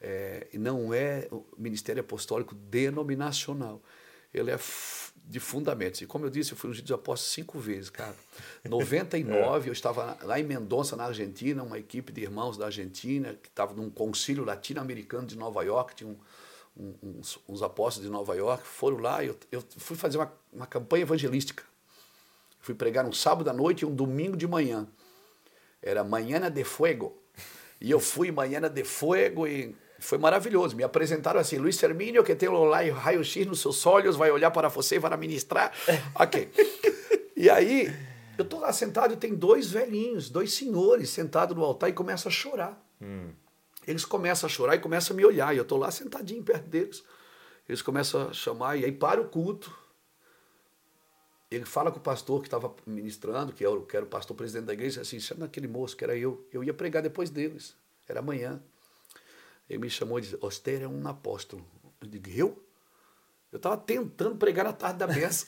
É, 0.00 0.48
e 0.52 0.58
não 0.58 0.92
é 0.92 1.28
o 1.30 1.44
ministério 1.56 2.00
apostólico 2.00 2.54
denominacional. 2.54 3.82
Ele 4.32 4.50
é 4.50 4.58
de 5.26 5.40
fundamentos. 5.40 6.00
E 6.02 6.06
como 6.06 6.26
eu 6.26 6.30
disse, 6.30 6.52
eu 6.52 6.56
fui 6.56 6.70
ungido 6.70 6.84
de 6.86 6.92
apóstolo 6.92 7.30
cinco 7.32 7.58
vezes, 7.58 7.88
cara. 7.90 8.14
99, 8.68 9.68
eu 9.68 9.72
estava 9.72 10.18
lá 10.22 10.38
em 10.38 10.44
Mendonça, 10.44 10.96
na 10.96 11.04
Argentina, 11.04 11.62
uma 11.62 11.78
equipe 11.78 12.12
de 12.12 12.20
irmãos 12.22 12.56
da 12.56 12.66
Argentina, 12.66 13.34
que 13.42 13.48
estava 13.48 13.72
num 13.74 13.88
concílio 13.90 14.44
latino-americano 14.44 15.26
de 15.26 15.36
Nova 15.36 15.62
York, 15.62 15.94
tinha 15.94 16.08
um, 16.10 16.16
um- 16.76 16.94
uns, 17.20 17.38
uns 17.48 17.62
apóstolos 17.62 18.06
de 18.06 18.12
Nova 18.12 18.34
York, 18.36 18.66
foram 18.66 18.98
lá 18.98 19.22
e 19.24 19.28
eu, 19.28 19.38
eu 19.50 19.62
fui 19.78 19.96
fazer 19.96 20.18
uma, 20.18 20.32
uma 20.52 20.66
campanha 20.66 21.02
evangelística. 21.02 21.62
Fui 22.60 22.74
pregar 22.74 23.04
um 23.06 23.12
sábado 23.12 23.48
à 23.48 23.52
noite 23.52 23.82
e 23.82 23.86
um 23.86 23.94
domingo 23.94 24.36
de 24.36 24.46
manhã. 24.46 24.86
Era 25.82 26.02
Manhana 26.02 26.50
de 26.50 26.64
Fuego. 26.64 27.16
E 27.80 27.90
eu 27.90 28.00
fui 28.00 28.30
Manhana 28.32 28.70
de 28.70 28.82
Fuego 28.84 29.46
e 29.46 29.74
foi 30.04 30.18
maravilhoso. 30.18 30.76
Me 30.76 30.82
apresentaram 30.84 31.40
assim, 31.40 31.56
Luiz 31.58 31.82
Hermínio, 31.82 32.22
que 32.24 32.34
tem 32.34 32.48
o 32.48 32.70
raio-x 32.92 33.46
nos 33.46 33.60
seus 33.60 33.84
olhos, 33.86 34.16
vai 34.16 34.30
olhar 34.30 34.50
para 34.50 34.68
você 34.68 34.96
e 34.96 34.98
vai 34.98 35.16
ministrar. 35.16 35.72
Ok. 36.14 36.50
E 37.36 37.50
aí, 37.50 37.92
eu 38.38 38.44
tô 38.44 38.58
lá 38.60 38.72
sentado 38.72 39.12
e 39.14 39.16
tem 39.16 39.34
dois 39.34 39.70
velhinhos, 39.70 40.30
dois 40.30 40.52
senhores 40.54 41.10
sentados 41.10 41.56
no 41.56 41.64
altar 41.64 41.88
e 41.90 41.92
começam 41.92 42.30
a 42.30 42.32
chorar. 42.32 42.80
Eles 43.86 44.04
começam 44.04 44.46
a 44.46 44.50
chorar 44.50 44.76
e 44.76 44.78
começam 44.78 45.14
a 45.14 45.16
me 45.16 45.24
olhar. 45.24 45.54
E 45.54 45.58
eu 45.58 45.64
tô 45.64 45.76
lá 45.76 45.90
sentadinho 45.90 46.42
perto 46.42 46.66
deles. 46.68 47.02
Eles 47.68 47.82
começam 47.82 48.28
a 48.28 48.32
chamar 48.32 48.76
e 48.76 48.84
aí 48.84 48.92
para 48.92 49.20
o 49.20 49.28
culto. 49.28 49.70
Ele 51.50 51.64
fala 51.64 51.90
com 51.92 51.98
o 51.98 52.02
pastor 52.02 52.40
que 52.40 52.46
estava 52.46 52.74
ministrando, 52.86 53.52
que 53.52 53.64
era, 53.64 53.74
o- 53.74 53.84
que 53.86 53.96
era 53.96 54.04
o 54.04 54.08
pastor 54.08 54.36
presidente 54.36 54.64
da 54.66 54.72
igreja, 54.72 55.02
assim, 55.02 55.20
chama 55.20 55.44
aquele 55.46 55.68
moço 55.68 55.96
que 55.96 56.02
era 56.02 56.16
eu. 56.16 56.46
Eu 56.52 56.64
ia 56.64 56.74
pregar 56.74 57.02
depois 57.02 57.30
deles. 57.30 57.76
Era 58.08 58.20
amanhã. 58.20 58.62
Ele 59.68 59.80
me 59.80 59.90
chamou 59.90 60.18
e 60.18 60.22
disse, 60.22 60.38
Oster 60.40 60.82
é 60.82 60.88
um 60.88 61.06
apóstolo. 61.08 61.64
Eu 62.00 62.08
digo, 62.08 62.28
eu? 62.30 62.64
Eu 63.50 63.56
estava 63.56 63.76
tentando 63.76 64.36
pregar 64.36 64.64
na 64.64 64.72
tarde 64.72 64.98
da 64.98 65.06
benção. 65.06 65.46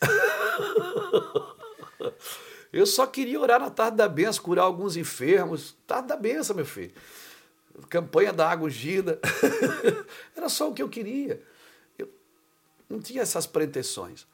eu 2.73 2.87
só 2.87 3.06
queria 3.06 3.40
orar 3.40 3.61
na 3.61 3.70
tarde 3.70 3.96
da 3.96 4.08
benção, 4.08 4.44
curar 4.44 4.64
alguns 4.64 4.96
enfermos. 4.96 5.76
Tarde 5.87 6.08
da 6.08 6.16
benção, 6.16 6.54
meu 6.54 6.64
filho. 6.64 6.94
Campanha 7.90 8.32
da 8.32 8.49
água 8.49 8.66
ungida. 8.66 9.20
Era 10.37 10.49
só 10.49 10.70
o 10.70 10.73
que 10.73 10.82
eu 10.82 10.88
queria. 10.88 11.42
Eu 11.99 12.08
não 12.88 13.00
tinha 13.00 13.23
essas 13.23 13.46
pretensões. 13.46 14.26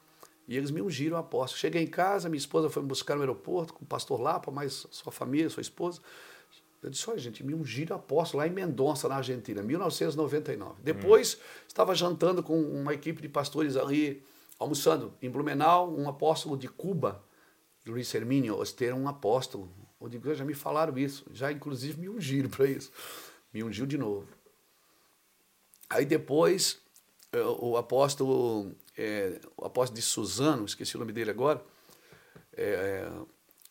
E 0.47 0.55
eles 0.55 0.71
me 0.71 0.81
ungiram 0.81 1.17
apóstolo. 1.17 1.59
Cheguei 1.59 1.81
em 1.81 1.87
casa, 1.87 2.29
minha 2.29 2.37
esposa 2.37 2.69
foi 2.69 2.81
me 2.81 2.87
buscar 2.87 3.15
no 3.15 3.21
aeroporto 3.21 3.73
com 3.73 3.83
o 3.83 3.87
pastor 3.87 4.19
Lapa, 4.21 4.51
mais 4.51 4.85
sua 4.91 5.11
família, 5.11 5.49
sua 5.49 5.61
esposa. 5.61 6.01
Eu 6.83 6.89
disse, 6.89 7.09
olha, 7.09 7.17
gente, 7.17 7.43
me 7.43 7.55
ungiram 7.55 7.95
apóstolo 7.95 8.43
lá 8.43 8.47
em 8.47 8.51
Mendonça, 8.51 9.07
na 9.07 9.15
Argentina, 9.15 9.63
1999. 9.63 10.81
Depois, 10.83 11.39
estava 11.65 11.95
jantando 11.95 12.43
com 12.43 12.61
uma 12.61 12.93
equipe 12.93 13.21
de 13.21 13.29
pastores 13.29 13.77
ali, 13.77 14.21
almoçando 14.59 15.13
em 15.21 15.29
Blumenau, 15.29 15.95
um 15.97 16.09
apóstolo 16.09 16.57
de 16.57 16.67
Cuba, 16.67 17.23
Luiz 17.85 18.13
Hermínio 18.13 18.57
Oster, 18.57 18.93
um 18.93 19.07
apóstolo. 19.07 19.71
Eu 20.01 20.09
digo, 20.09 20.33
já 20.33 20.43
me 20.43 20.53
falaram 20.53 20.97
isso, 20.97 21.25
já 21.31 21.51
inclusive 21.51 21.99
me 21.99 22.09
ungiram 22.09 22.49
para 22.49 22.67
isso. 22.67 22.91
Me 23.53 23.63
ungiu 23.63 23.85
de 23.85 23.97
novo. 23.97 24.27
Aí 25.89 26.05
depois, 26.05 26.81
eh, 27.31 27.41
o 27.41 27.77
apóstolo, 27.77 28.73
é, 28.97 29.39
o 29.55 29.65
apóstolo 29.65 29.95
de 29.95 30.01
Suzano, 30.01 30.65
esqueci 30.65 30.97
o 30.97 30.99
nome 30.99 31.13
dele 31.13 31.29
agora, 31.29 31.63
é, 32.57 33.09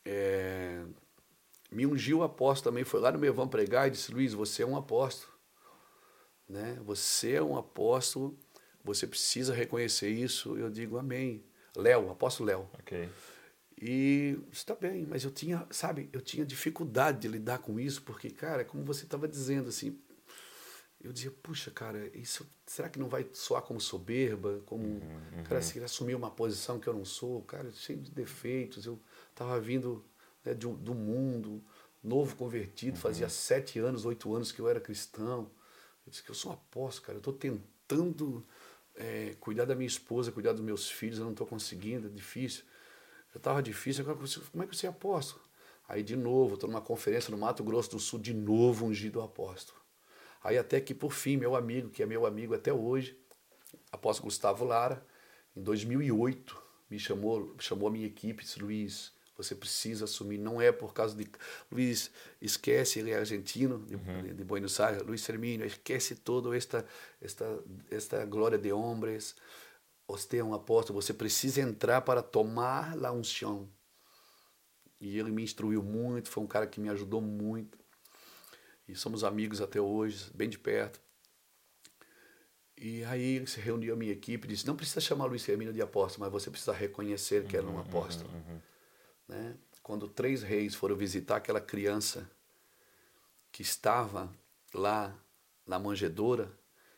é, 0.04 0.82
me 1.72 1.86
ungiu 1.86 2.18
o 2.18 2.22
apóstolo 2.22 2.72
também, 2.72 2.84
foi 2.84 3.00
lá 3.00 3.10
no 3.10 3.18
meu 3.18 3.32
vão 3.32 3.48
pregar 3.48 3.88
e 3.88 3.90
disse, 3.90 4.12
Luiz, 4.12 4.34
você 4.34 4.62
é 4.62 4.66
um 4.66 4.76
apóstolo. 4.76 5.32
Né? 6.48 6.78
Você 6.84 7.32
é 7.32 7.42
um 7.42 7.56
apóstolo, 7.56 8.38
você 8.84 9.06
precisa 9.06 9.54
reconhecer 9.54 10.10
isso. 10.10 10.56
Eu 10.58 10.70
digo, 10.70 10.98
amém. 10.98 11.44
Léo, 11.74 12.10
apóstolo 12.10 12.48
Léo. 12.48 12.68
Ok. 12.78 13.08
E 13.80 14.38
está 14.52 14.74
bem, 14.74 15.06
mas 15.06 15.24
eu 15.24 15.30
tinha, 15.30 15.66
sabe, 15.70 16.08
eu 16.12 16.20
tinha 16.20 16.46
dificuldade 16.46 17.20
de 17.20 17.28
lidar 17.28 17.58
com 17.58 17.80
isso, 17.80 18.02
porque, 18.02 18.30
cara, 18.30 18.64
como 18.64 18.84
você 18.84 19.04
estava 19.04 19.26
dizendo, 19.26 19.70
assim, 19.70 19.98
eu 21.00 21.12
dizia, 21.12 21.32
puxa, 21.42 21.70
cara, 21.70 22.08
isso 22.16 22.48
será 22.64 22.88
que 22.88 22.98
não 22.98 23.08
vai 23.08 23.26
soar 23.32 23.62
como 23.62 23.80
soberba? 23.80 24.62
Como, 24.66 25.00
cara, 25.48 25.60
se 25.60 25.78
ele 25.78 25.84
assumir 25.84 26.14
uma 26.14 26.30
posição 26.30 26.78
que 26.78 26.86
eu 26.86 26.94
não 26.94 27.04
sou, 27.04 27.42
cara, 27.42 27.72
cheio 27.72 27.98
de 27.98 28.12
defeitos, 28.12 28.86
eu 28.86 29.00
estava 29.30 29.58
vindo 29.58 30.04
né, 30.44 30.54
de 30.54 30.66
do 30.66 30.94
mundo, 30.94 31.62
novo 32.02 32.36
convertido, 32.36 32.98
fazia 32.98 33.28
sete 33.28 33.78
anos, 33.78 34.04
oito 34.04 34.34
anos 34.34 34.50
que 34.50 34.60
eu 34.60 34.68
era 34.68 34.80
cristão. 34.80 35.50
Eu 36.04 36.10
disse 36.10 36.22
que 36.22 36.30
eu 36.30 36.34
sou 36.34 36.50
um 36.50 36.54
apóstolo, 36.54 37.06
cara, 37.06 37.16
eu 37.16 37.20
estou 37.20 37.32
tentando 37.32 38.44
é, 38.94 39.36
cuidar 39.38 39.64
da 39.64 39.74
minha 39.74 39.86
esposa, 39.86 40.32
cuidar 40.32 40.52
dos 40.52 40.64
meus 40.64 40.90
filhos, 40.90 41.18
eu 41.18 41.24
não 41.24 41.32
estou 41.32 41.46
conseguindo, 41.46 42.08
é 42.08 42.10
difícil. 42.10 42.64
Já 43.32 43.38
estava 43.38 43.62
difícil, 43.62 44.02
agora 44.02 44.18
como 44.50 44.64
é 44.64 44.66
que 44.66 44.76
você 44.76 44.86
é 44.86 44.90
apóstolo? 44.90 45.42
Aí 45.88 46.02
de 46.02 46.16
novo, 46.16 46.54
estou 46.54 46.68
numa 46.68 46.80
conferência 46.80 47.30
no 47.30 47.38
Mato 47.38 47.62
Grosso 47.62 47.90
do 47.90 47.98
Sul, 47.98 48.18
de 48.18 48.34
novo 48.34 48.86
ungido 48.86 49.20
apóstolo. 49.20 49.78
Aí 50.42 50.58
até 50.58 50.80
que 50.80 50.94
por 50.94 51.12
fim, 51.12 51.36
meu 51.36 51.54
amigo, 51.54 51.88
que 51.88 52.02
é 52.02 52.06
meu 52.06 52.26
amigo 52.26 52.54
até 52.54 52.72
hoje, 52.72 53.16
apóstolo 53.90 54.26
Gustavo 54.26 54.64
Lara, 54.64 55.06
em 55.56 55.62
2008, 55.62 56.62
me 56.90 56.98
chamou, 56.98 57.54
chamou 57.58 57.88
a 57.88 57.90
minha 57.90 58.06
equipe 58.06 58.42
disse, 58.42 58.60
Luiz, 58.60 59.11
você 59.36 59.54
precisa 59.54 60.04
assumir, 60.04 60.38
não 60.38 60.60
é 60.60 60.70
por 60.70 60.92
causa 60.92 61.16
de... 61.16 61.26
Luiz, 61.70 62.10
esquece, 62.40 62.98
ele 62.98 63.10
é 63.10 63.18
argentino, 63.18 63.78
de, 63.86 64.34
de 64.34 64.44
Buenos 64.44 64.78
Aires, 64.78 65.02
Luiz 65.02 65.26
Hermínio, 65.28 65.66
esquece 65.66 66.14
toda 66.14 66.56
esta, 66.56 66.84
esta, 67.20 67.62
esta 67.90 68.24
glória 68.24 68.58
de 68.58 68.72
homens, 68.72 69.34
você 70.06 70.38
é 70.38 70.44
um 70.44 70.52
apóstolo, 70.52 71.00
você 71.00 71.14
precisa 71.14 71.60
entrar 71.60 72.02
para 72.02 72.22
tomar 72.22 72.96
a 73.02 73.12
unção. 73.12 73.68
E 75.00 75.18
ele 75.18 75.30
me 75.30 75.42
instruiu 75.42 75.82
muito, 75.82 76.28
foi 76.28 76.44
um 76.44 76.46
cara 76.46 76.66
que 76.66 76.78
me 76.78 76.88
ajudou 76.90 77.20
muito. 77.20 77.78
E 78.86 78.94
somos 78.94 79.24
amigos 79.24 79.60
até 79.60 79.80
hoje, 79.80 80.30
bem 80.34 80.48
de 80.48 80.58
perto. 80.58 81.00
E 82.76 83.04
aí 83.04 83.36
ele 83.36 83.46
se 83.46 83.60
reuniu 83.60 83.94
a 83.94 83.96
minha 83.96 84.12
equipe 84.12 84.46
e 84.46 84.48
disse: 84.48 84.66
Não 84.66 84.76
precisa 84.76 85.00
chamar 85.00 85.26
Luiz 85.26 85.48
Hermínio 85.48 85.72
de 85.72 85.80
apóstolo, 85.80 86.24
mas 86.24 86.32
você 86.32 86.50
precisa 86.50 86.72
reconhecer 86.72 87.46
que 87.46 87.56
era 87.56 87.66
um 87.66 87.78
apóstolo. 87.78 88.30
Né? 89.32 89.56
Quando 89.82 90.08
três 90.08 90.42
reis 90.42 90.74
foram 90.74 90.94
visitar 90.94 91.36
aquela 91.36 91.60
criança 91.60 92.30
que 93.50 93.62
estava 93.62 94.30
lá 94.72 95.14
na 95.66 95.78
manjedoura, 95.78 96.52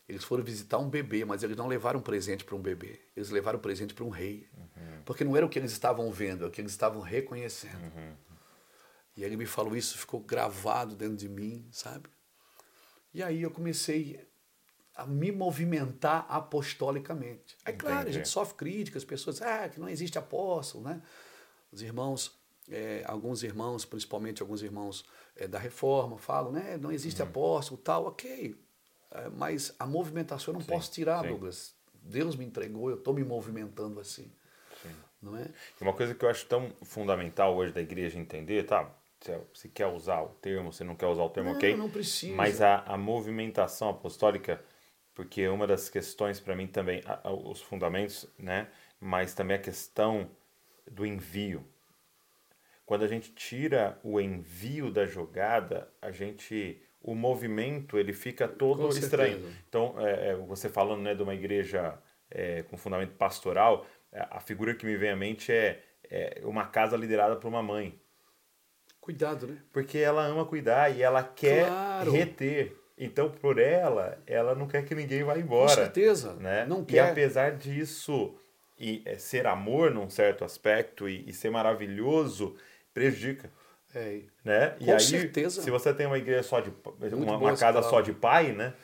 Eles 0.07 0.23
foram 0.23 0.45
visitar 0.45 0.79
um 0.79 0.89
bebê, 0.89 1.25
mas 1.25 1.43
eles 1.43 1.57
não 1.57 1.67
levaram 1.67 2.01
presente 2.01 2.45
para 2.45 2.55
um 2.55 2.61
bebê. 2.61 3.01
Eles 3.17 3.31
levaram 3.31 3.59
presente 3.59 3.95
para 3.95 4.05
um 4.05 4.11
rei. 4.11 4.47
Uhum. 4.55 5.03
Porque 5.05 5.25
não 5.25 5.35
era 5.35 5.47
o 5.47 5.49
que 5.49 5.59
eles 5.59 5.73
estavam 5.73 6.11
vendo, 6.13 6.45
é 6.45 6.47
o 6.47 6.51
que 6.51 6.61
eles 6.61 6.73
estavam 6.73 7.01
reconhecendo. 7.01 7.83
Uhum. 7.83 8.15
E 9.17 9.25
ele 9.25 9.37
me 9.37 9.47
falou 9.47 9.75
isso, 9.75 9.97
ficou 9.97 10.21
gravado 10.21 10.95
dentro 10.95 11.17
de 11.17 11.29
mim, 11.29 11.67
sabe? 11.73 12.11
E 13.15 13.23
aí 13.23 13.43
eu 13.43 13.51
comecei 13.51 14.29
a 14.95 15.07
me 15.07 15.33
movimentar 15.33 16.27
apostolicamente. 16.29 17.57
É 17.65 17.73
claro, 17.73 18.03
Entendi. 18.03 18.11
a 18.11 18.13
gente 18.13 18.29
sofre 18.29 18.57
críticas, 18.57 19.03
as 19.03 19.09
pessoas 19.09 19.41
ah, 19.41 19.69
que 19.69 19.81
não 19.81 19.89
existe 19.89 20.19
apóstolo, 20.19 20.85
né? 20.85 21.03
Os 21.75 21.83
irmãos, 21.83 22.39
é, 22.71 23.03
alguns 23.07 23.43
irmãos, 23.43 23.85
principalmente 23.85 24.41
alguns 24.41 24.63
irmãos 24.63 25.05
é, 25.37 25.49
da 25.49 25.59
reforma, 25.59 26.17
falam, 26.17 26.53
né? 26.53 26.79
Não 26.81 26.93
existe 26.93 27.21
uhum. 27.21 27.29
apóstolo, 27.29 27.81
tal, 27.83 28.07
ok. 28.07 28.57
É, 29.11 29.29
mas 29.31 29.75
a 29.79 29.87
movimentação 29.87 30.55
eu 30.55 30.59
não 30.59 30.65
sim, 30.65 30.73
posso 30.73 30.93
tirar, 30.93 31.23
sim. 31.23 31.29
Douglas. 31.29 31.75
Deus 32.03 32.37
me 32.37 32.45
entregou, 32.45 32.91
eu 32.91 32.97
estou 32.97 33.13
me 33.13 33.25
movimentando 33.25 33.99
assim. 33.99 34.31
Sim. 34.83 34.91
Não 35.21 35.37
é? 35.37 35.49
Uma 35.81 35.93
coisa 35.93 36.15
que 36.15 36.25
eu 36.25 36.29
acho 36.29 36.47
tão 36.47 36.71
fundamental 36.83 37.57
hoje 37.57 37.73
da 37.73 37.81
igreja 37.81 38.19
entender, 38.19 38.65
tá? 38.65 38.91
Se 39.55 39.69
quer 39.71 39.87
usar 39.87 40.21
o 40.23 40.29
termo, 40.29 40.71
se 40.71 40.85
não 40.85 40.95
quer 40.95 41.07
usar 41.07 41.23
o 41.23 41.31
termo, 41.31 41.51
não, 41.51 41.57
ok. 41.57 41.77
Não 41.77 41.91
precisa. 41.91 42.37
Mas 42.37 42.61
a, 42.61 42.81
a 42.81 42.97
movimentação 42.97 43.89
apostólica 43.89 44.63
porque 45.15 45.47
uma 45.49 45.67
das 45.67 45.89
questões 45.89 46.41
para 46.41 46.57
mim 46.57 46.67
também, 46.67 47.01
os 47.45 47.63
fundamentos, 47.63 48.27
né? 48.39 48.69
Mas 49.01 49.33
também 49.33 49.57
a 49.57 49.61
questão 49.61 50.29
do 50.91 51.05
envio. 51.05 51.65
Quando 52.87 53.05
a 53.05 53.09
gente 53.09 53.33
tira 53.33 53.99
o 54.03 54.21
envio 54.21 54.91
da 54.91 55.07
jogada, 55.07 55.89
a 56.03 56.11
gente, 56.11 56.83
o 57.01 57.15
movimento 57.15 57.99
ele 57.99 58.13
fica 58.13 58.47
todo 58.47 58.89
estranho. 58.89 59.43
Então, 59.69 59.95
é, 59.99 60.31
é, 60.31 60.35
você 60.35 60.69
falando 60.69 61.03
né, 61.03 61.15
de 61.15 61.23
uma 61.23 61.35
igreja 61.35 61.99
é, 62.31 62.63
com 62.63 62.77
fundamento 62.77 63.15
pastoral, 63.17 63.87
é, 64.13 64.27
a 64.31 64.39
figura 64.39 64.75
que 64.75 64.85
me 64.85 64.97
vem 64.97 65.11
à 65.11 65.17
mente 65.17 65.51
é, 65.51 65.83
é 66.11 66.41
uma 66.45 66.67
casa 66.67 66.97
liderada 66.97 67.37
por 67.37 67.49
uma 67.49 67.63
mãe. 67.63 67.99
Cuidado, 69.01 69.47
né? 69.47 69.59
Porque 69.73 69.99
ela 69.99 70.25
ama 70.25 70.45
cuidar 70.45 70.95
e 70.95 71.03
ela 71.03 71.23
quer 71.23 71.67
claro. 71.67 72.13
reter. 72.13 72.77
Então, 72.97 73.31
por 73.31 73.59
ela, 73.59 74.23
ela 74.27 74.55
não 74.55 74.67
quer 74.67 74.85
que 74.85 74.95
ninguém 74.95 75.25
vá 75.25 75.37
embora. 75.39 75.69
Com 75.69 75.75
certeza. 75.75 76.35
Né? 76.35 76.65
Não 76.67 76.85
quer. 76.85 76.97
E 76.97 77.01
apesar 77.01 77.53
disso 77.57 78.35
e 78.79 79.03
é, 79.05 79.17
ser 79.17 79.47
amor 79.47 79.91
num 79.91 80.11
certo 80.11 80.45
aspecto 80.45 81.09
e, 81.09 81.29
e 81.29 81.33
ser 81.33 81.51
maravilhoso, 81.51 82.57
prejudica. 82.93 83.51
É. 83.95 84.21
Né? 84.45 84.71
Com 84.71 84.85
e 84.85 84.93
aí, 84.93 85.01
certeza. 85.01 85.63
se 85.63 85.71
você 85.71 85.95
tem 85.95 86.07
uma 86.07 86.19
igreja 86.19 86.43
só 86.43 86.61
de 86.61 86.73
uma, 87.13 87.37
uma 87.37 87.57
casa 87.57 87.83
só 87.83 88.01
de 88.01 88.13
pai, 88.13 88.53
né? 88.53 88.75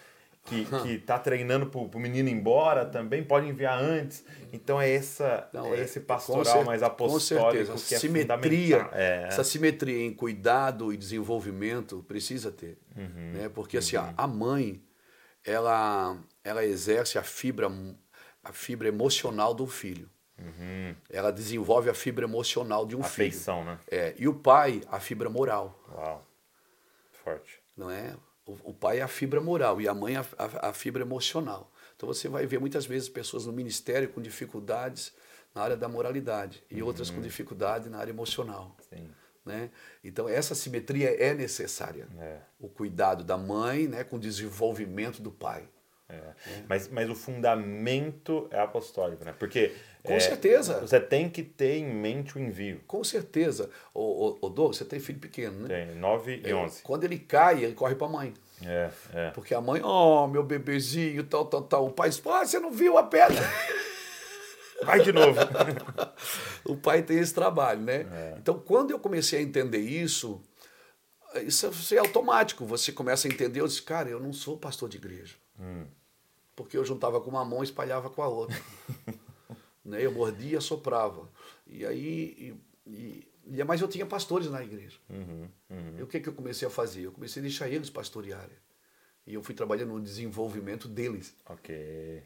que, 0.44 0.64
que 0.64 0.99
tá 0.99 1.18
treinando 1.18 1.66
pro, 1.66 1.88
pro 1.88 2.00
menino 2.00 2.28
ir 2.28 2.32
embora 2.32 2.85
também, 2.85 3.23
pode 3.23 3.47
enviar 3.47 3.80
antes. 3.80 4.25
Então 4.52 4.80
é, 4.80 4.90
essa, 4.90 5.49
Não, 5.52 5.73
é, 5.73 5.80
é 5.80 5.85
esse 5.85 6.00
pastoral 6.00 6.64
mais 6.64 6.82
apostólico 6.82 7.75
que 7.87 7.94
é 7.94 7.99
simetria, 7.99 8.88
é. 8.92 9.26
Essa 9.28 9.44
simetria 9.44 10.04
em 10.04 10.12
cuidado 10.12 10.92
e 10.92 10.97
desenvolvimento 10.97 12.04
precisa 12.09 12.50
ter. 12.50 12.78
Uhum, 12.97 13.32
né? 13.35 13.50
Porque 13.52 13.78
assim, 13.78 13.97
uhum. 13.97 14.14
a 14.16 14.26
mãe, 14.26 14.82
ela, 15.44 16.18
ela 16.42 16.64
exerce 16.64 17.18
a 17.18 17.23
fibra, 17.23 17.70
a 18.42 18.52
fibra 18.52 18.88
emocional 18.88 19.54
do 19.54 19.66
filho. 19.66 20.09
Uhum. 20.38 20.94
Ela 21.11 21.30
desenvolve 21.30 21.90
a 21.90 21.94
fibra 21.94 22.25
emocional 22.25 22.87
de 22.87 22.97
um 22.97 23.00
Afeição, 23.00 23.59
filho. 23.59 23.70
né? 23.70 23.78
É, 23.90 24.14
e 24.18 24.26
o 24.26 24.35
pai, 24.35 24.82
a 24.88 24.99
fibra 24.99 25.28
moral. 25.28 25.78
Uau. 25.92 26.26
Forte. 27.12 27.61
Não 27.76 27.90
é? 27.90 28.14
O, 28.47 28.75
pai 28.75 28.99
é 28.99 29.02
a 29.02 29.09
fibra 29.09 29.40
moral 29.40 29.80
e 29.80 29.87
a 29.87 29.94
mãe 29.94 30.16
é 30.16 30.18
a, 30.18 30.25
a, 30.38 30.68
a 30.70 30.73
fibra 30.73 31.02
emocional. 31.02 31.70
Então 31.94 32.06
você 32.09 32.28
vai 32.28 32.47
ver 32.47 32.59
muitas 32.59 32.85
vezes 32.85 33.09
pessoas 33.09 33.47
no 33.47 33.52
ministério 33.52 34.09
com 34.09 34.20
dificuldades 34.20 35.12
na 35.54 35.62
área 35.62 35.76
da 35.76 35.88
moralidade 35.88 36.62
e 36.70 36.80
uhum. 36.80 36.88
outras 36.88 37.11
com 37.11 37.20
dificuldade 37.20 37.88
na 37.88 37.99
área 37.99 38.10
emocional. 38.10 38.76
Sim. 38.88 39.08
Né? 39.45 39.71
Então 40.02 40.28
essa 40.28 40.54
simetria 40.54 41.10
é 41.10 41.32
necessária. 41.32 42.08
É. 42.19 42.38
O 42.58 42.69
cuidado 42.69 43.23
da 43.23 43.36
mãe 43.36 43.86
né, 43.86 44.02
com 44.02 44.17
o 44.17 44.21
desenvolvimento 44.21 45.23
do 45.23 45.30
pai. 45.30 45.69
É. 46.10 46.50
É. 46.50 46.62
Mas, 46.68 46.88
mas 46.88 47.08
o 47.08 47.14
fundamento 47.14 48.49
é 48.50 48.60
apostólico, 48.60 49.25
né? 49.25 49.34
Porque 49.38 49.73
com 50.02 50.14
é, 50.14 50.20
certeza. 50.20 50.80
Você 50.80 50.99
tem 50.99 51.28
que 51.28 51.42
ter 51.42 51.76
em 51.76 51.92
mente 51.92 52.36
o 52.36 52.40
envio. 52.40 52.80
Com 52.86 53.04
certeza. 53.04 53.70
O, 53.92 54.00
o, 54.00 54.38
o 54.46 54.49
Douglas, 54.49 54.78
você 54.78 54.84
tem 54.84 54.99
filho 54.99 55.18
pequeno, 55.18 55.66
né? 55.66 55.86
Tem, 55.86 55.96
9 55.96 56.42
e 56.44 56.54
11. 56.54 56.78
É, 56.78 56.82
quando 56.82 57.04
ele 57.04 57.18
cai, 57.18 57.64
ele 57.64 57.75
corre 57.75 57.94
para 57.94 58.06
a 58.06 58.10
mãe. 58.10 58.34
É, 58.64 58.90
é. 59.12 59.30
Porque 59.30 59.54
a 59.54 59.60
mãe, 59.60 59.82
oh, 59.82 60.26
meu 60.26 60.42
bebezinho, 60.42 61.25
tal, 61.25 61.44
tal, 61.46 61.62
tal. 61.62 61.86
O 61.86 61.92
pai 61.92 62.08
ah, 62.08 62.44
você 62.44 62.58
não 62.58 62.70
viu 62.70 62.96
a 62.96 63.02
pedra? 63.02 63.40
Vai 64.84 65.00
de 65.02 65.12
novo. 65.12 65.38
o 66.64 66.76
pai 66.76 67.02
tem 67.02 67.18
esse 67.18 67.34
trabalho, 67.34 67.82
né? 67.82 68.06
É. 68.10 68.34
Então, 68.38 68.58
quando 68.58 68.90
eu 68.90 68.99
comecei 68.99 69.38
a 69.38 69.42
entender 69.42 69.80
isso, 69.80 70.42
isso, 71.44 71.68
isso 71.68 71.94
é 71.94 71.99
automático. 71.99 72.64
Você 72.64 72.90
começa 72.90 73.28
a 73.28 73.30
entender, 73.30 73.60
eu 73.60 73.66
disse, 73.66 73.82
cara, 73.82 74.08
eu 74.08 74.18
não 74.18 74.32
sou 74.32 74.56
pastor 74.56 74.88
de 74.88 74.96
igreja. 74.96 75.34
Hum. 75.58 75.84
Porque 76.62 76.76
eu 76.76 76.84
juntava 76.84 77.20
com 77.20 77.30
uma 77.30 77.44
mão 77.44 77.60
e 77.60 77.64
espalhava 77.64 78.10
com 78.10 78.23
a 78.23 78.28
outra. 78.28 78.56
Né? 79.82 80.04
Eu 80.04 80.12
mordia 80.12 80.58
e 80.58 80.62
soprava. 80.62 81.26
E 81.66 81.86
aí. 81.86 82.54
E, 82.86 83.26
e, 83.46 83.64
mas 83.64 83.80
eu 83.80 83.88
tinha 83.88 84.04
pastores 84.04 84.49
na 84.50 84.62
igreja. 84.62 84.99
Uhum, 85.08 85.49
uhum. 85.70 85.99
E 85.99 86.02
o 86.02 86.06
que, 86.06 86.20
que 86.20 86.28
eu 86.28 86.34
comecei 86.34 86.68
a 86.68 86.70
fazer? 86.70 87.06
Eu 87.06 87.12
comecei 87.12 87.40
a 87.40 87.42
deixar 87.42 87.66
eles 87.66 87.88
pastorearem. 87.88 88.56
E 89.26 89.34
eu 89.34 89.42
fui 89.42 89.54
trabalhando 89.54 89.94
no 89.94 90.00
desenvolvimento 90.00 90.86
deles. 90.86 91.34
Ok. 91.49 92.23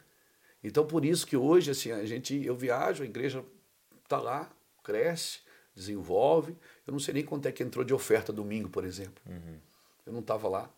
Então, 0.63 0.85
por 0.85 1.05
isso 1.05 1.27
que 1.27 1.37
hoje, 1.37 1.71
assim, 1.71 1.93
a 1.93 2.05
gente, 2.05 2.45
eu 2.45 2.57
viajo, 2.57 3.03
a 3.03 3.07
igreja 3.07 3.45
está 4.03 4.19
lá, 4.19 4.51
cresce, 4.83 5.41
desenvolve. 5.75 6.57
Eu 6.87 6.93
não 6.93 6.99
sei 6.99 7.15
nem 7.15 7.25
quanto 7.25 7.47
é 7.47 7.53
que 7.53 7.63
entrou 7.63 7.85
de 7.85 7.95
oferta 7.95 8.33
domingo, 8.33 8.69
por 8.69 8.85
exemplo. 8.85 9.23
Uhum. 9.27 9.59
Eu 10.07 10.13
não 10.13 10.21
estava 10.21 10.49
lá. 10.49 10.71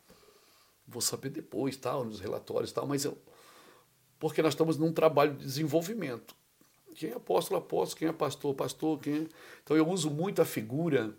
Vou 0.87 1.03
saber 1.03 1.31
depois, 1.31 1.77
tal, 1.77 2.05
nos 2.05 2.21
relatórios, 2.21 2.73
tal, 2.73 2.87
mas 2.87 3.05
eu. 3.05 3.19
Porque 4.19 4.43
nós 4.43 4.55
estamos 4.55 4.77
num 4.77 4.93
trabalho 4.93 5.35
de 5.35 5.45
desenvolvimento. 5.45 6.35
Quem 6.95 7.11
é 7.11 7.15
apóstolo, 7.15 7.59
apóstolo, 7.61 7.99
quem 7.99 8.09
é 8.09 8.13
pastor, 8.13 8.55
pastor, 8.55 8.99
quem 8.99 9.15
é... 9.15 9.27
Então 9.63 9.77
eu 9.77 9.87
uso 9.89 10.11
muito 10.11 10.41
a 10.41 10.45
figura 10.45 11.15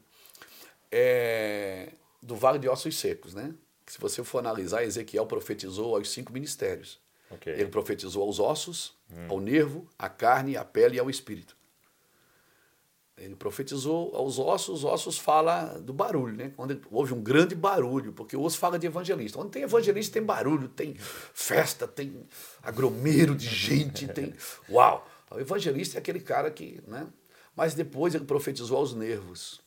é, 0.91 1.93
do 2.21 2.35
vale 2.35 2.57
de 2.57 2.67
ossos 2.67 2.97
secos, 2.97 3.33
né? 3.33 3.53
Se 3.85 3.99
você 3.99 4.23
for 4.23 4.39
analisar, 4.39 4.83
Ezequiel 4.83 5.25
profetizou 5.25 5.95
aos 5.95 6.09
cinco 6.09 6.33
ministérios. 6.33 6.99
Okay. 7.29 7.53
Ele 7.53 7.67
profetizou 7.67 8.23
aos 8.23 8.39
ossos, 8.39 8.95
hum. 9.11 9.27
ao 9.29 9.39
nervo, 9.39 9.87
à 9.97 10.09
carne, 10.09 10.57
à 10.57 10.63
pele 10.63 10.97
e 10.97 10.99
ao 10.99 11.09
espírito. 11.09 11.56
Ele 13.17 13.35
profetizou 13.35 14.15
aos 14.15 14.37
ossos, 14.37 14.79
os 14.79 14.83
ossos 14.83 15.17
fala 15.17 15.79
do 15.79 15.91
barulho, 15.91 16.35
né? 16.35 16.51
Quando 16.55 16.79
houve 16.91 17.15
um 17.15 17.21
grande 17.21 17.55
barulho, 17.55 18.13
porque 18.13 18.37
o 18.37 18.41
osso 18.41 18.59
fala 18.59 18.77
de 18.77 18.85
evangelista. 18.85 19.39
Onde 19.39 19.49
tem 19.49 19.63
evangelista 19.63 20.13
tem 20.13 20.23
barulho, 20.23 20.67
tem 20.67 20.93
festa, 21.33 21.87
tem 21.87 22.23
agromero 22.61 23.33
de 23.33 23.47
gente, 23.47 24.07
tem. 24.07 24.35
Uau! 24.69 25.07
O 25.31 25.39
evangelista 25.39 25.97
é 25.97 25.99
aquele 25.99 26.19
cara 26.19 26.51
que. 26.51 26.79
Né? 26.87 27.07
Mas 27.55 27.73
depois 27.73 28.13
ele 28.13 28.25
profetizou 28.25 28.77
aos 28.77 28.93
nervos. 28.93 29.61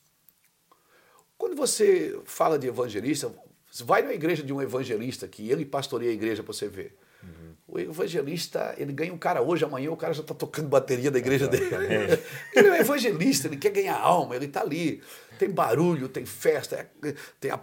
Quando 1.37 1.57
você 1.57 2.21
fala 2.25 2.57
de 2.57 2.69
evangelista, 2.69 3.35
vai 3.83 4.03
na 4.03 4.13
igreja 4.13 4.45
de 4.45 4.53
um 4.53 4.63
evangelista 4.63 5.27
que 5.27 5.51
ele 5.51 5.65
pastoreia 5.65 6.13
a 6.13 6.15
igreja 6.15 6.43
para 6.43 6.53
você 6.53 6.69
ver. 6.69 6.97
Uhum. 7.23 7.55
O 7.69 7.79
evangelista, 7.79 8.75
ele 8.79 8.93
ganha 8.93 9.13
um 9.13 9.19
cara 9.19 9.41
hoje, 9.43 9.65
amanhã 9.65 9.91
o 9.91 9.97
cara 9.97 10.13
já 10.13 10.23
está 10.23 10.35
tocando 10.35 10.69
bateria 10.69 11.11
da 11.11 11.19
igreja 11.19 11.47
dele. 11.47 11.69
ele 12.55 12.69
é 12.69 12.73
um 12.73 12.75
evangelista, 12.75 13.47
ele 13.47 13.57
quer 13.57 13.71
ganhar 13.71 13.99
alma, 13.99 14.35
ele 14.35 14.47
está 14.47 14.63
ali. 14.63 15.03
Tem 15.39 15.49
barulho, 15.49 16.09
tem 16.09 16.27
festa, 16.27 16.77
é, 16.77 17.15
tem 17.39 17.51
a, 17.51 17.61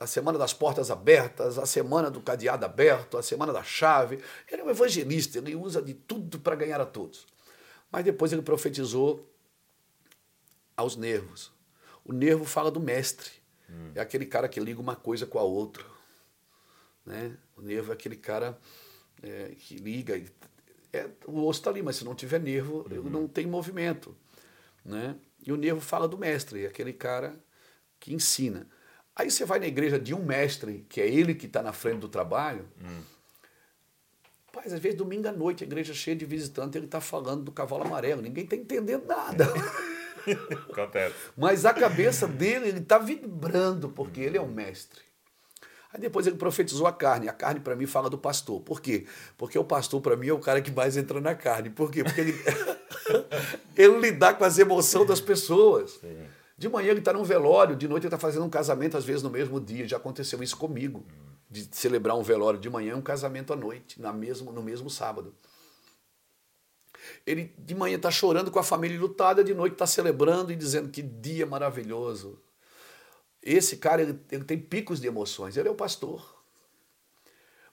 a, 0.00 0.06
semana 0.06 0.38
das 0.38 0.52
portas 0.52 0.90
abertas, 0.90 1.58
a 1.58 1.66
semana 1.66 2.10
do 2.10 2.20
cadeado 2.20 2.64
aberto, 2.64 3.18
a 3.18 3.22
semana 3.22 3.52
da 3.52 3.62
chave. 3.62 4.18
Ele 4.50 4.62
é 4.62 4.64
um 4.64 4.70
evangelista, 4.70 5.38
ele 5.38 5.54
usa 5.54 5.82
de 5.82 5.94
tudo 5.94 6.38
para 6.38 6.56
ganhar 6.56 6.80
a 6.80 6.86
todos. 6.86 7.26
Mas 7.90 8.04
depois 8.04 8.32
ele 8.32 8.42
profetizou 8.42 9.28
aos 10.76 10.96
nervos. 10.96 11.52
O 12.04 12.12
nervo 12.12 12.44
fala 12.44 12.70
do 12.70 12.80
mestre. 12.80 13.30
Hum. 13.68 13.92
É 13.94 14.00
aquele 14.00 14.26
cara 14.26 14.48
que 14.48 14.58
liga 14.58 14.80
uma 14.80 14.96
coisa 14.96 15.26
com 15.26 15.38
a 15.38 15.42
outra. 15.42 15.84
Né? 17.04 17.36
O 17.56 17.62
nervo 17.62 17.92
é 17.92 17.94
aquele 17.94 18.16
cara 18.16 18.58
é, 19.22 19.52
que 19.56 19.76
liga. 19.76 20.20
É, 20.92 21.08
o 21.26 21.46
osso 21.46 21.60
está 21.60 21.70
ali, 21.70 21.82
mas 21.82 21.96
se 21.96 22.04
não 22.04 22.14
tiver 22.14 22.40
nervo, 22.40 22.86
uhum. 22.90 23.08
não 23.08 23.28
tem 23.28 23.46
movimento. 23.46 24.14
Né? 24.84 25.16
E 25.44 25.52
o 25.52 25.56
nervo 25.56 25.80
fala 25.80 26.06
do 26.06 26.18
mestre, 26.18 26.64
é 26.64 26.66
aquele 26.66 26.92
cara 26.92 27.34
que 27.98 28.12
ensina. 28.12 28.66
Aí 29.14 29.30
você 29.30 29.44
vai 29.44 29.58
na 29.58 29.66
igreja 29.66 29.98
de 29.98 30.14
um 30.14 30.24
mestre, 30.24 30.84
que 30.88 31.00
é 31.00 31.08
ele 31.08 31.34
que 31.34 31.46
está 31.46 31.62
na 31.62 31.72
frente 31.72 32.00
do 32.00 32.08
trabalho, 32.08 32.66
hum. 32.80 33.02
Paz, 34.52 34.70
às 34.70 34.80
vezes 34.80 34.98
domingo 34.98 35.26
à 35.26 35.32
noite, 35.32 35.64
a 35.64 35.66
igreja 35.66 35.94
cheia 35.94 36.14
de 36.14 36.26
visitantes, 36.26 36.76
ele 36.76 36.84
está 36.84 37.00
falando 37.00 37.42
do 37.42 37.50
cavalo 37.50 37.84
amarelo. 37.84 38.20
Ninguém 38.20 38.44
está 38.44 38.54
entendendo 38.54 39.06
nada. 39.06 39.46
Acontece. 40.70 41.14
Mas 41.34 41.64
a 41.64 41.72
cabeça 41.72 42.28
dele, 42.28 42.68
ele 42.68 42.78
está 42.80 42.98
vibrando, 42.98 43.88
porque 43.88 44.20
ele 44.20 44.36
é 44.36 44.42
um 44.42 44.52
mestre. 44.52 45.00
Aí 45.92 46.00
depois 46.00 46.26
ele 46.26 46.36
profetizou 46.36 46.86
a 46.86 46.92
carne. 46.92 47.28
A 47.28 47.32
carne 47.32 47.60
para 47.60 47.76
mim 47.76 47.86
fala 47.86 48.08
do 48.08 48.16
pastor. 48.16 48.60
Por 48.60 48.80
quê? 48.80 49.06
Porque 49.36 49.58
o 49.58 49.64
pastor 49.64 50.00
para 50.00 50.16
mim 50.16 50.28
é 50.28 50.32
o 50.32 50.38
cara 50.38 50.62
que 50.62 50.70
mais 50.70 50.96
entra 50.96 51.20
na 51.20 51.34
carne. 51.34 51.68
Por 51.68 51.90
quê? 51.90 52.02
Porque 52.02 52.20
ele, 52.20 52.34
ele 53.76 53.98
lidar 54.00 54.34
com 54.34 54.44
as 54.44 54.58
emoções 54.58 55.06
das 55.06 55.20
pessoas. 55.20 55.92
Sim. 56.00 56.26
De 56.56 56.68
manhã 56.68 56.90
ele 56.90 57.00
está 57.00 57.12
num 57.12 57.24
velório, 57.24 57.76
de 57.76 57.88
noite 57.88 58.04
ele 58.04 58.14
está 58.14 58.18
fazendo 58.18 58.44
um 58.44 58.50
casamento, 58.50 58.96
às 58.96 59.04
vezes 59.04 59.22
no 59.22 59.28
mesmo 59.28 59.60
dia. 59.60 59.86
Já 59.86 59.98
aconteceu 59.98 60.42
isso 60.42 60.56
comigo. 60.56 61.04
De 61.50 61.68
celebrar 61.72 62.16
um 62.16 62.22
velório 62.22 62.58
de 62.58 62.70
manhã 62.70 62.92
e 62.92 62.94
um 62.94 63.02
casamento 63.02 63.52
à 63.52 63.56
noite, 63.56 64.00
na 64.00 64.12
mesmo, 64.12 64.50
no 64.50 64.62
mesmo 64.62 64.88
sábado. 64.88 65.34
Ele 67.26 67.52
de 67.58 67.74
manhã 67.74 67.96
está 67.96 68.10
chorando 68.10 68.50
com 68.50 68.58
a 68.58 68.62
família 68.62 68.98
lutada, 68.98 69.44
de 69.44 69.52
noite 69.52 69.74
está 69.74 69.86
celebrando 69.86 70.50
e 70.52 70.56
dizendo 70.56 70.88
que 70.88 71.02
dia 71.02 71.44
maravilhoso. 71.44 72.38
Esse 73.42 73.76
cara 73.76 74.02
ele, 74.02 74.18
ele 74.30 74.44
tem 74.44 74.58
picos 74.58 75.00
de 75.00 75.06
emoções. 75.06 75.56
Ele 75.56 75.68
é 75.68 75.70
o 75.70 75.74
pastor. 75.74 76.42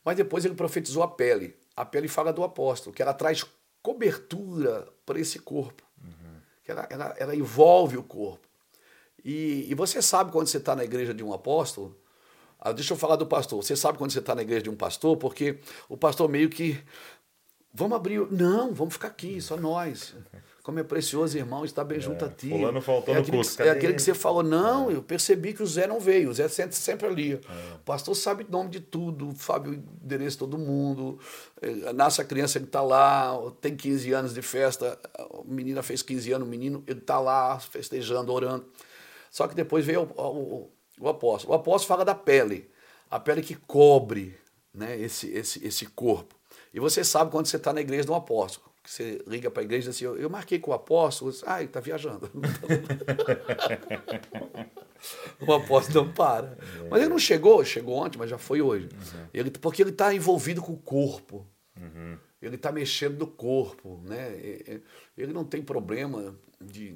Mas 0.04 0.18
depois 0.18 0.46
ele 0.46 0.56
profetizou 0.56 1.04
a 1.04 1.08
pele. 1.08 1.56
A 1.76 1.86
pele 1.86 2.08
fala 2.08 2.34
do 2.34 2.44
apóstolo, 2.44 2.94
que 2.94 3.02
ela 3.02 3.14
traz 3.14 3.46
cobertura 3.82 4.88
para 5.06 5.20
esse 5.20 5.40
corpo. 5.40 5.84
Uhum. 6.04 6.42
Que 6.64 6.72
ela, 6.72 6.88
ela, 6.90 7.16
ela, 7.18 7.36
envolve 7.36 7.98
o 7.98 8.04
corpo. 8.04 8.48
E, 9.24 9.68
e 9.70 9.76
você 9.76 10.02
sabe 10.02 10.32
quando 10.32 10.48
você 10.48 10.58
está 10.58 10.76
na 10.76 10.84
igreja 10.84 11.14
de 11.14 11.24
um 11.24 11.34
apóstolo. 11.34 11.98
Ah, 12.60 12.72
deixa 12.72 12.94
eu 12.94 12.98
falar 12.98 13.16
do 13.16 13.26
pastor. 13.26 13.64
Você 13.64 13.76
sabe 13.76 13.98
quando 13.98 14.12
você 14.12 14.20
está 14.20 14.36
na 14.36 14.42
igreja 14.42 14.64
de 14.64 14.70
um 14.70 14.76
pastor, 14.76 15.16
porque 15.18 15.60
o 15.88 15.96
pastor 15.96 16.28
meio 16.28 16.50
que 16.50 16.84
Vamos 17.74 17.96
abrir. 17.96 18.20
Não, 18.32 18.74
vamos 18.74 18.94
ficar 18.94 19.10
aqui, 19.10 19.42
só 19.42 19.56
nós. 19.56 20.16
Como 20.70 20.78
é 20.78 20.84
precioso, 20.84 21.36
irmão, 21.36 21.66
estar 21.66 21.84
bem 21.84 21.98
é, 21.98 22.02
junto 22.02 22.24
a 22.24 22.30
ti. 22.30 22.50
Fulano 22.50 22.80
faltou 22.80 23.16
é 23.16 23.18
no 23.18 23.24
aquele, 23.24 23.44
que, 23.44 23.62
é 23.64 23.70
aquele 23.72 23.94
que 23.96 24.02
você 24.04 24.14
falou, 24.14 24.44
não, 24.44 24.92
é. 24.92 24.94
eu 24.94 25.02
percebi 25.02 25.52
que 25.52 25.64
o 25.64 25.66
Zé 25.66 25.88
não 25.88 26.00
veio, 26.00 26.30
o 26.30 26.34
Zé 26.34 26.48
sempre, 26.48 26.76
sempre 26.76 27.08
ali. 27.08 27.34
É. 27.34 27.74
O 27.74 27.80
pastor 27.80 28.14
sabe 28.14 28.44
o 28.44 28.52
nome 28.52 28.70
de 28.70 28.80
tudo, 28.80 29.34
sabe 29.36 29.70
o 29.70 29.74
endereço 29.74 30.36
de 30.36 30.38
todo 30.38 30.60
mundo. 30.60 31.18
É, 31.60 31.92
nasce 31.92 32.22
a 32.22 32.24
criança, 32.24 32.60
ele 32.60 32.66
está 32.66 32.84
lá, 32.84 33.36
tem 33.60 33.76
15 33.76 34.14
anos 34.14 34.32
de 34.32 34.44
festa, 34.44 35.00
a 35.18 35.28
menina 35.44 35.82
fez 35.82 36.04
15 36.04 36.34
anos, 36.34 36.48
o 36.48 36.52
menino, 36.52 36.84
ele 36.86 37.00
está 37.00 37.20
lá 37.20 37.60
festejando, 37.60 38.32
orando. 38.32 38.68
Só 39.32 39.48
que 39.48 39.56
depois 39.56 39.84
veio 39.84 40.08
o, 40.16 40.22
o, 40.22 40.72
o 41.00 41.10
apóstolo. 41.10 41.52
O 41.52 41.56
apóstolo 41.56 41.88
fala 41.88 42.06
da 42.06 42.14
pele, 42.14 42.70
a 43.10 43.20
pele 43.20 43.42
que 43.42 43.56
cobre 43.56 44.38
né, 44.72 44.96
esse, 45.02 45.32
esse, 45.32 45.66
esse 45.66 45.88
corpo. 45.88 46.36
E 46.72 46.80
você 46.80 47.04
sabe 47.04 47.32
quando 47.32 47.48
você 47.48 47.58
está 47.58 47.74
na 47.74 47.82
igreja 47.82 48.04
de 48.06 48.12
um 48.12 48.16
apóstolo. 48.16 48.70
Que 48.82 48.90
você 48.92 49.22
liga 49.28 49.52
para 49.52 49.62
a 49.62 49.66
igreja 49.66 49.88
e 49.88 49.90
diz 49.90 49.98
assim, 49.98 50.06
eu, 50.06 50.18
eu 50.18 50.30
marquei 50.30 50.60
com 50.60 50.72
o 50.72 50.74
apóstolo. 50.74 51.34
Ah, 51.46 51.60
ele 51.60 51.70
está 51.70 51.80
viajando. 51.80 52.30
o 55.42 55.54
apóstolo 55.54 56.06
não 56.06 56.14
para. 56.14 56.58
Mas 56.90 57.02
ele 57.02 57.10
não 57.10 57.20
chegou, 57.20 57.64
chegou 57.66 57.96
ontem, 57.96 58.18
mas 58.18 58.30
já 58.30 58.38
foi 58.38 58.62
hoje. 58.62 58.86
Uhum. 58.86 59.28
Ele, 59.34 59.52
porque 59.52 59.82
ele 59.82 59.90
está 59.92 60.14
envolvido 60.14 60.62
com 60.62 60.74
o 60.74 60.78
corpo. 60.78 61.46
Uhum. 61.78 62.18
Ele 62.42 62.56
está 62.56 62.72
mexendo 62.72 63.20
no 63.20 63.28
corpo. 63.28 64.02
Né? 64.06 64.82
Ele 65.18 65.34
não 65.34 65.44
tem 65.44 65.62
problema 65.62 66.34
de, 66.62 66.96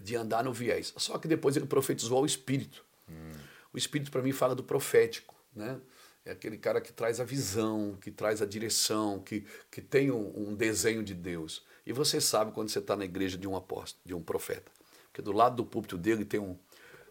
de 0.00 0.16
andar 0.16 0.44
no 0.44 0.52
viés. 0.52 0.94
Só 0.96 1.18
que 1.18 1.26
depois 1.26 1.56
ele 1.56 1.66
profetizou 1.66 2.18
ao 2.18 2.26
Espírito. 2.26 2.84
Uhum. 3.08 3.32
O 3.72 3.78
Espírito, 3.78 4.10
para 4.10 4.22
mim, 4.22 4.32
fala 4.32 4.54
do 4.54 4.62
profético. 4.62 5.34
Né? 5.54 5.78
É 6.24 6.30
aquele 6.32 6.56
cara 6.56 6.80
que 6.80 6.92
traz 6.92 7.20
a 7.20 7.24
visão, 7.24 7.96
que 8.00 8.10
traz 8.10 8.40
a 8.40 8.46
direção, 8.46 9.20
que, 9.20 9.44
que 9.70 9.80
tem 9.80 10.10
um, 10.10 10.50
um 10.50 10.54
desenho 10.54 11.02
de 11.02 11.14
Deus. 11.14 11.64
E 11.84 11.92
você 11.92 12.20
sabe 12.20 12.52
quando 12.52 12.68
você 12.68 12.78
está 12.78 12.96
na 12.96 13.04
igreja 13.04 13.36
de 13.36 13.48
um 13.48 13.56
apóstolo, 13.56 14.02
de 14.04 14.14
um 14.14 14.22
profeta. 14.22 14.70
Porque 15.06 15.20
do 15.20 15.32
lado 15.32 15.56
do 15.56 15.66
púlpito 15.66 15.98
dele 15.98 16.24
tem 16.24 16.38
um, 16.38 16.56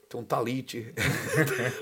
tem 0.08 0.19
um 0.19 0.24
talite, 0.24 0.93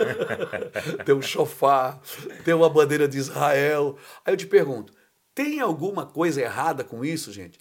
tem 1.06 1.16
um 1.16 1.22
chofar, 1.22 2.02
tem 2.44 2.54
uma 2.54 2.70
bandeira 2.70 3.08
de 3.08 3.18
Israel. 3.18 3.98
Aí 4.26 4.34
eu 4.34 4.38
te 4.38 4.48
pergunto, 4.48 4.92
tem 5.36 5.60
alguma 5.60 6.06
coisa 6.06 6.42
errada 6.42 6.84
com 6.84 7.06
isso, 7.06 7.32
gente? 7.32 7.60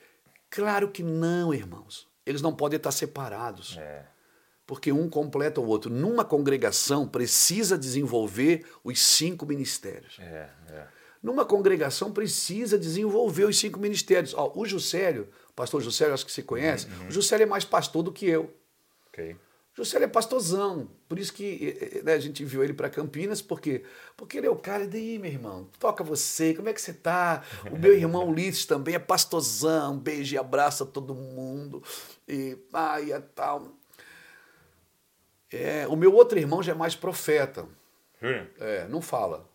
Claro 0.48 0.90
que 0.90 1.02
não, 1.02 1.52
irmãos. 1.52 2.08
Eles 2.24 2.40
não 2.40 2.54
podem 2.54 2.78
estar 2.78 2.90
separados. 2.90 3.76
É 3.78 4.17
porque 4.68 4.92
um 4.92 5.08
completa 5.08 5.62
o 5.62 5.66
outro. 5.66 5.90
Numa 5.90 6.26
congregação 6.26 7.08
precisa 7.08 7.78
desenvolver 7.78 8.66
os 8.84 9.00
cinco 9.00 9.46
ministérios. 9.46 10.18
É, 10.20 10.50
é. 10.68 10.86
Numa 11.22 11.46
congregação 11.46 12.12
precisa 12.12 12.78
desenvolver 12.78 13.44
os 13.44 13.58
cinco 13.58 13.80
ministérios. 13.80 14.34
Ó, 14.34 14.52
o 14.54 14.66
Juscelio, 14.66 15.26
o 15.48 15.54
pastor 15.54 15.80
Juscelio, 15.80 16.12
acho 16.12 16.26
que 16.26 16.30
você 16.30 16.42
conhece, 16.42 16.86
uhum. 16.86 17.08
o 17.08 17.10
Juscelio 17.10 17.44
é 17.44 17.46
mais 17.46 17.64
pastor 17.64 18.02
do 18.02 18.12
que 18.12 18.26
eu. 18.26 18.54
Okay. 19.08 19.32
O 19.32 19.38
Juscelio 19.78 20.04
é 20.04 20.08
pastorzão, 20.08 20.90
por 21.08 21.18
isso 21.18 21.32
que 21.32 22.02
né, 22.04 22.12
a 22.12 22.20
gente 22.20 22.42
enviou 22.42 22.62
ele 22.62 22.74
para 22.74 22.90
Campinas, 22.90 23.40
porque 23.40 23.84
porque 24.18 24.36
ele 24.36 24.48
é 24.48 24.50
o 24.50 24.56
cara, 24.56 24.84
e 24.84 24.88
daí, 24.88 25.18
meu 25.18 25.30
irmão, 25.30 25.66
toca 25.78 26.04
você, 26.04 26.52
como 26.52 26.68
é 26.68 26.74
que 26.74 26.82
você 26.82 26.92
tá? 26.92 27.42
O 27.72 27.78
meu 27.78 27.94
irmão 27.94 28.26
Ulisses 28.28 28.66
também 28.66 28.96
é 28.96 28.98
pastorzão, 28.98 29.96
beijo 29.96 30.34
e 30.34 30.38
abraça 30.38 30.84
todo 30.84 31.14
mundo, 31.14 31.82
e 32.28 32.58
ai, 32.74 33.12
é 33.12 33.20
tal. 33.20 33.78
É, 35.52 35.86
o 35.88 35.96
meu 35.96 36.14
outro 36.14 36.38
irmão 36.38 36.62
já 36.62 36.72
é 36.72 36.74
mais 36.74 36.94
profeta. 36.94 37.66
É, 38.58 38.86
não 38.88 39.00
fala. 39.00 39.48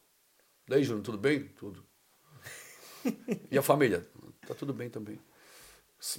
Daí, 0.68 0.84
Júnior, 0.84 1.04
tudo 1.04 1.18
bem? 1.18 1.48
Tudo. 1.50 1.86
E 3.52 3.58
a 3.58 3.62
família? 3.62 4.08
Tá 4.48 4.54
tudo 4.54 4.74
bem 4.74 4.90
também. 4.90 5.20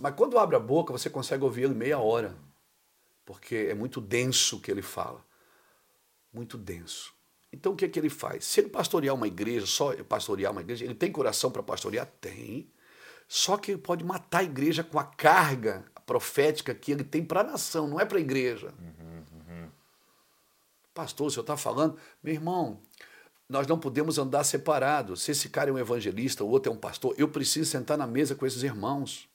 Mas 0.00 0.14
quando 0.14 0.38
abre 0.38 0.56
a 0.56 0.60
boca, 0.60 0.92
você 0.92 1.10
consegue 1.10 1.44
ouvir 1.44 1.62
ele 1.62 1.74
meia 1.74 1.98
hora. 1.98 2.36
Porque 3.24 3.68
é 3.70 3.74
muito 3.74 4.00
denso 4.00 4.56
o 4.56 4.60
que 4.60 4.70
ele 4.70 4.82
fala. 4.82 5.24
Muito 6.32 6.58
denso. 6.58 7.12
Então 7.52 7.72
o 7.72 7.76
que 7.76 7.84
é 7.84 7.88
que 7.88 7.98
ele 7.98 8.10
faz? 8.10 8.44
Se 8.44 8.60
ele 8.60 8.68
pastorear 8.68 9.14
uma 9.14 9.26
igreja, 9.26 9.66
só 9.66 9.94
pastorear 10.04 10.52
uma 10.52 10.60
igreja, 10.60 10.84
ele 10.84 10.94
tem 10.94 11.10
coração 11.10 11.50
para 11.50 11.62
pastorear? 11.62 12.06
Tem. 12.20 12.70
Só 13.28 13.56
que 13.56 13.72
ele 13.72 13.80
pode 13.80 14.04
matar 14.04 14.40
a 14.40 14.44
igreja 14.44 14.82
com 14.82 14.98
a 14.98 15.04
carga 15.04 15.84
profética 16.04 16.74
que 16.74 16.92
ele 16.92 17.04
tem 17.04 17.24
para 17.24 17.40
a 17.40 17.44
nação, 17.44 17.86
não 17.86 17.98
é 17.98 18.04
para 18.04 18.18
a 18.18 18.20
igreja. 18.20 18.74
Uhum. 18.78 19.13
Pastor, 20.94 21.26
o 21.26 21.30
senhor 21.30 21.42
está 21.42 21.56
falando? 21.56 21.98
Meu 22.22 22.32
irmão, 22.32 22.80
nós 23.48 23.66
não 23.66 23.78
podemos 23.78 24.16
andar 24.16 24.44
separados. 24.44 25.22
Se 25.22 25.32
esse 25.32 25.48
cara 25.48 25.68
é 25.68 25.72
um 25.72 25.78
evangelista, 25.78 26.44
o 26.44 26.48
outro 26.48 26.72
é 26.72 26.74
um 26.74 26.78
pastor, 26.78 27.14
eu 27.18 27.28
preciso 27.28 27.68
sentar 27.68 27.98
na 27.98 28.06
mesa 28.06 28.36
com 28.36 28.46
esses 28.46 28.62
irmãos. 28.62 29.28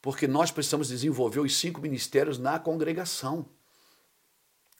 Porque 0.00 0.26
nós 0.26 0.50
precisamos 0.50 0.88
desenvolver 0.88 1.40
os 1.40 1.54
cinco 1.54 1.80
ministérios 1.80 2.38
na 2.38 2.58
congregação. 2.58 3.46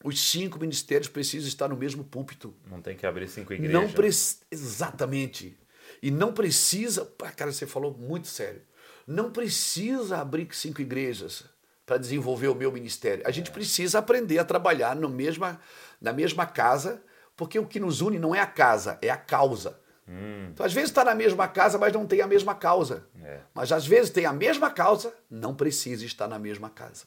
Os 0.02 0.20
cinco 0.20 0.58
ministérios 0.58 1.08
precisam 1.08 1.48
estar 1.48 1.68
no 1.68 1.76
mesmo 1.76 2.02
púlpito. 2.04 2.54
Não 2.70 2.80
tem 2.82 2.96
que 2.96 3.06
abrir 3.06 3.28
cinco 3.28 3.52
igrejas. 3.52 3.72
Não 3.74 3.90
pre... 3.90 4.08
Exatamente. 4.50 5.58
E 6.02 6.10
não 6.10 6.32
precisa. 6.32 7.06
Cara, 7.36 7.52
você 7.52 7.66
falou 7.66 7.96
muito 7.96 8.26
sério. 8.26 8.62
Não 9.06 9.30
precisa 9.30 10.18
abrir 10.18 10.48
cinco 10.52 10.82
igrejas 10.82 11.44
para 11.86 11.98
desenvolver 11.98 12.48
o 12.48 12.54
meu 12.54 12.72
ministério. 12.72 13.22
A 13.26 13.30
gente 13.30 13.50
precisa 13.50 13.98
aprender 13.98 14.38
a 14.38 14.44
trabalhar 14.44 14.96
no 14.96 15.08
mesma, 15.08 15.60
na 16.00 16.12
mesma 16.12 16.46
casa, 16.46 17.02
porque 17.36 17.58
o 17.58 17.66
que 17.66 17.80
nos 17.80 18.00
une 18.00 18.18
não 18.18 18.34
é 18.34 18.40
a 18.40 18.46
casa, 18.46 18.98
é 19.02 19.10
a 19.10 19.16
causa. 19.16 19.78
Hum. 20.08 20.48
Então, 20.52 20.64
às 20.64 20.72
vezes 20.72 20.90
está 20.90 21.04
na 21.04 21.14
mesma 21.14 21.48
casa, 21.48 21.78
mas 21.78 21.92
não 21.92 22.06
tem 22.06 22.20
a 22.20 22.26
mesma 22.26 22.54
causa. 22.54 23.06
É. 23.22 23.40
Mas 23.52 23.72
às 23.72 23.86
vezes 23.86 24.10
tem 24.10 24.26
a 24.26 24.32
mesma 24.32 24.70
causa, 24.70 25.14
não 25.30 25.54
precisa 25.54 26.04
estar 26.04 26.28
na 26.28 26.38
mesma 26.38 26.70
casa. 26.70 27.04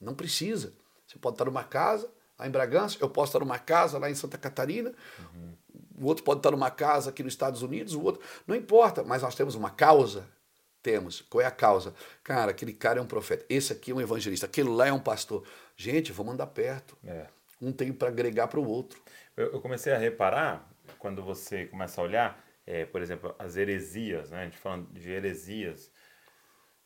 Não 0.00 0.14
precisa. 0.14 0.72
Você 1.06 1.18
pode 1.18 1.34
estar 1.34 1.44
numa 1.44 1.64
casa 1.64 2.10
lá 2.38 2.46
em 2.46 2.50
Bragança, 2.50 2.98
eu 3.00 3.08
posso 3.08 3.30
estar 3.30 3.38
numa 3.38 3.58
casa 3.58 3.98
lá 3.98 4.10
em 4.10 4.14
Santa 4.14 4.36
Catarina, 4.36 4.92
uhum. 5.18 5.54
o 5.98 6.06
outro 6.06 6.22
pode 6.22 6.40
estar 6.40 6.50
numa 6.50 6.70
casa 6.70 7.08
aqui 7.08 7.22
nos 7.22 7.32
Estados 7.32 7.62
Unidos, 7.62 7.94
o 7.94 8.02
outro. 8.02 8.20
Não 8.46 8.54
importa, 8.54 9.02
mas 9.02 9.22
nós 9.22 9.34
temos 9.34 9.54
uma 9.54 9.70
causa 9.70 10.26
temos. 10.86 11.20
Qual 11.22 11.42
é 11.42 11.44
a 11.44 11.50
causa? 11.50 11.92
Cara, 12.22 12.52
aquele 12.52 12.72
cara 12.72 13.00
é 13.00 13.02
um 13.02 13.06
profeta. 13.06 13.44
Esse 13.48 13.72
aqui 13.72 13.90
é 13.90 13.94
um 13.94 14.00
evangelista. 14.00 14.46
Aquele 14.46 14.68
lá 14.68 14.86
é 14.86 14.92
um 14.92 15.00
pastor. 15.00 15.44
Gente, 15.76 16.12
vamos 16.12 16.34
andar 16.34 16.46
perto. 16.46 16.96
É. 17.04 17.26
Um 17.60 17.72
tem 17.72 17.92
para 17.92 18.06
agregar 18.06 18.46
para 18.46 18.60
o 18.60 18.68
outro. 18.68 19.02
Eu, 19.36 19.54
eu, 19.54 19.60
comecei 19.60 19.92
a 19.92 19.98
reparar, 19.98 20.64
quando 20.96 21.24
você 21.24 21.66
começa 21.66 22.00
a 22.00 22.04
olhar, 22.04 22.44
é, 22.64 22.84
por 22.84 23.02
exemplo, 23.02 23.34
as 23.36 23.56
heresias, 23.56 24.30
né? 24.30 24.42
A 24.42 24.44
gente 24.44 24.58
falando 24.58 24.86
de 24.92 25.10
heresias. 25.10 25.90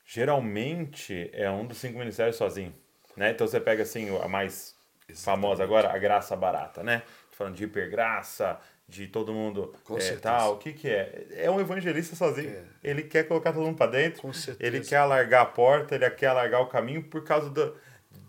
Geralmente 0.06 1.30
é 1.34 1.50
um 1.50 1.66
dos 1.66 1.76
cinco 1.76 1.98
ministérios 1.98 2.36
sozinho. 2.36 2.74
Né? 3.14 3.32
Então 3.32 3.46
você 3.46 3.60
pega 3.60 3.82
assim 3.82 4.08
a 4.18 4.26
mais 4.26 4.74
Exatamente. 5.06 5.24
famosa 5.24 5.62
agora, 5.62 5.92
a 5.92 5.98
graça 5.98 6.34
barata, 6.34 6.82
né? 6.82 7.02
Falando 7.40 7.55
de 7.55 7.64
hipergraça, 7.64 8.61
de 8.87 9.07
todo 9.07 9.33
mundo 9.33 9.74
Com 9.83 9.96
é, 9.96 10.16
tal. 10.16 10.57
O 10.57 10.59
que, 10.59 10.74
que 10.74 10.90
é? 10.90 11.26
É 11.31 11.50
um 11.50 11.59
evangelista 11.59 12.14
sozinho. 12.14 12.50
É. 12.50 12.64
Ele 12.85 13.03
quer 13.05 13.26
colocar 13.26 13.50
todo 13.50 13.64
mundo 13.64 13.79
para 13.79 13.92
dentro. 13.92 14.20
Com 14.20 14.31
certeza. 14.31 14.59
Ele 14.68 14.85
quer 14.85 14.96
alargar 14.96 15.40
a 15.40 15.46
porta, 15.46 15.94
ele 15.94 16.11
quer 16.11 16.26
alargar 16.26 16.61
o 16.61 16.66
caminho 16.66 17.03
por 17.03 17.24
causa 17.24 17.48
do. 17.48 17.74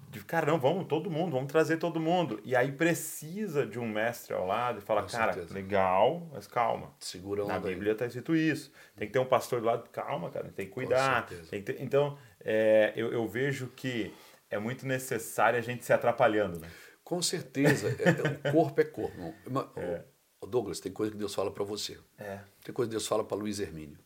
De, 0.09 0.23
cara, 0.23 0.45
não, 0.45 0.57
vamos 0.57 0.87
todo 0.87 1.11
mundo, 1.11 1.33
vamos 1.33 1.51
trazer 1.51 1.75
todo 1.75 1.99
mundo. 1.99 2.39
E 2.45 2.55
aí 2.55 2.71
precisa 2.71 3.65
de 3.65 3.77
um 3.77 3.85
mestre 3.85 4.33
ao 4.33 4.47
lado 4.47 4.79
e 4.79 4.81
fala, 4.81 5.01
Com 5.01 5.09
cara, 5.09 5.33
certeza. 5.33 5.53
legal, 5.53 6.25
mas 6.31 6.47
calma. 6.47 6.93
Segura 6.99 7.43
Na 7.43 7.59
Bíblia 7.59 7.91
está 7.91 8.05
escrito 8.05 8.33
isso. 8.33 8.71
Tem 8.95 9.07
que 9.07 9.13
ter 9.13 9.19
um 9.19 9.25
pastor 9.25 9.59
do 9.59 9.67
lado, 9.67 9.89
calma, 9.89 10.29
cara, 10.29 10.47
tem 10.55 10.67
que 10.67 10.71
cuidar. 10.71 11.27
Tem 11.49 11.61
que 11.61 11.73
ter... 11.73 11.81
Então, 11.81 12.17
é, 12.39 12.93
eu, 12.95 13.11
eu 13.11 13.27
vejo 13.27 13.67
que 13.75 14.13
é 14.49 14.57
muito 14.57 14.87
necessário 14.87 15.59
a 15.59 15.61
gente 15.61 15.83
se 15.83 15.91
atrapalhando, 15.91 16.59
né? 16.59 16.69
Com 17.11 17.21
certeza. 17.21 17.89
É, 17.99 18.47
é, 18.47 18.49
o 18.49 18.53
corpo 18.53 18.79
é 18.79 18.85
corpo. 18.85 19.35
É. 19.75 20.05
Douglas, 20.47 20.79
tem 20.79 20.93
coisa 20.93 21.11
que 21.11 21.17
Deus 21.17 21.35
fala 21.35 21.51
para 21.51 21.65
você. 21.65 21.99
É. 22.17 22.39
Tem 22.63 22.73
coisa 22.73 22.87
que 22.87 22.93
Deus 22.93 23.05
fala 23.05 23.21
para 23.21 23.35
Luiz 23.35 23.59
Hermínio. 23.59 23.99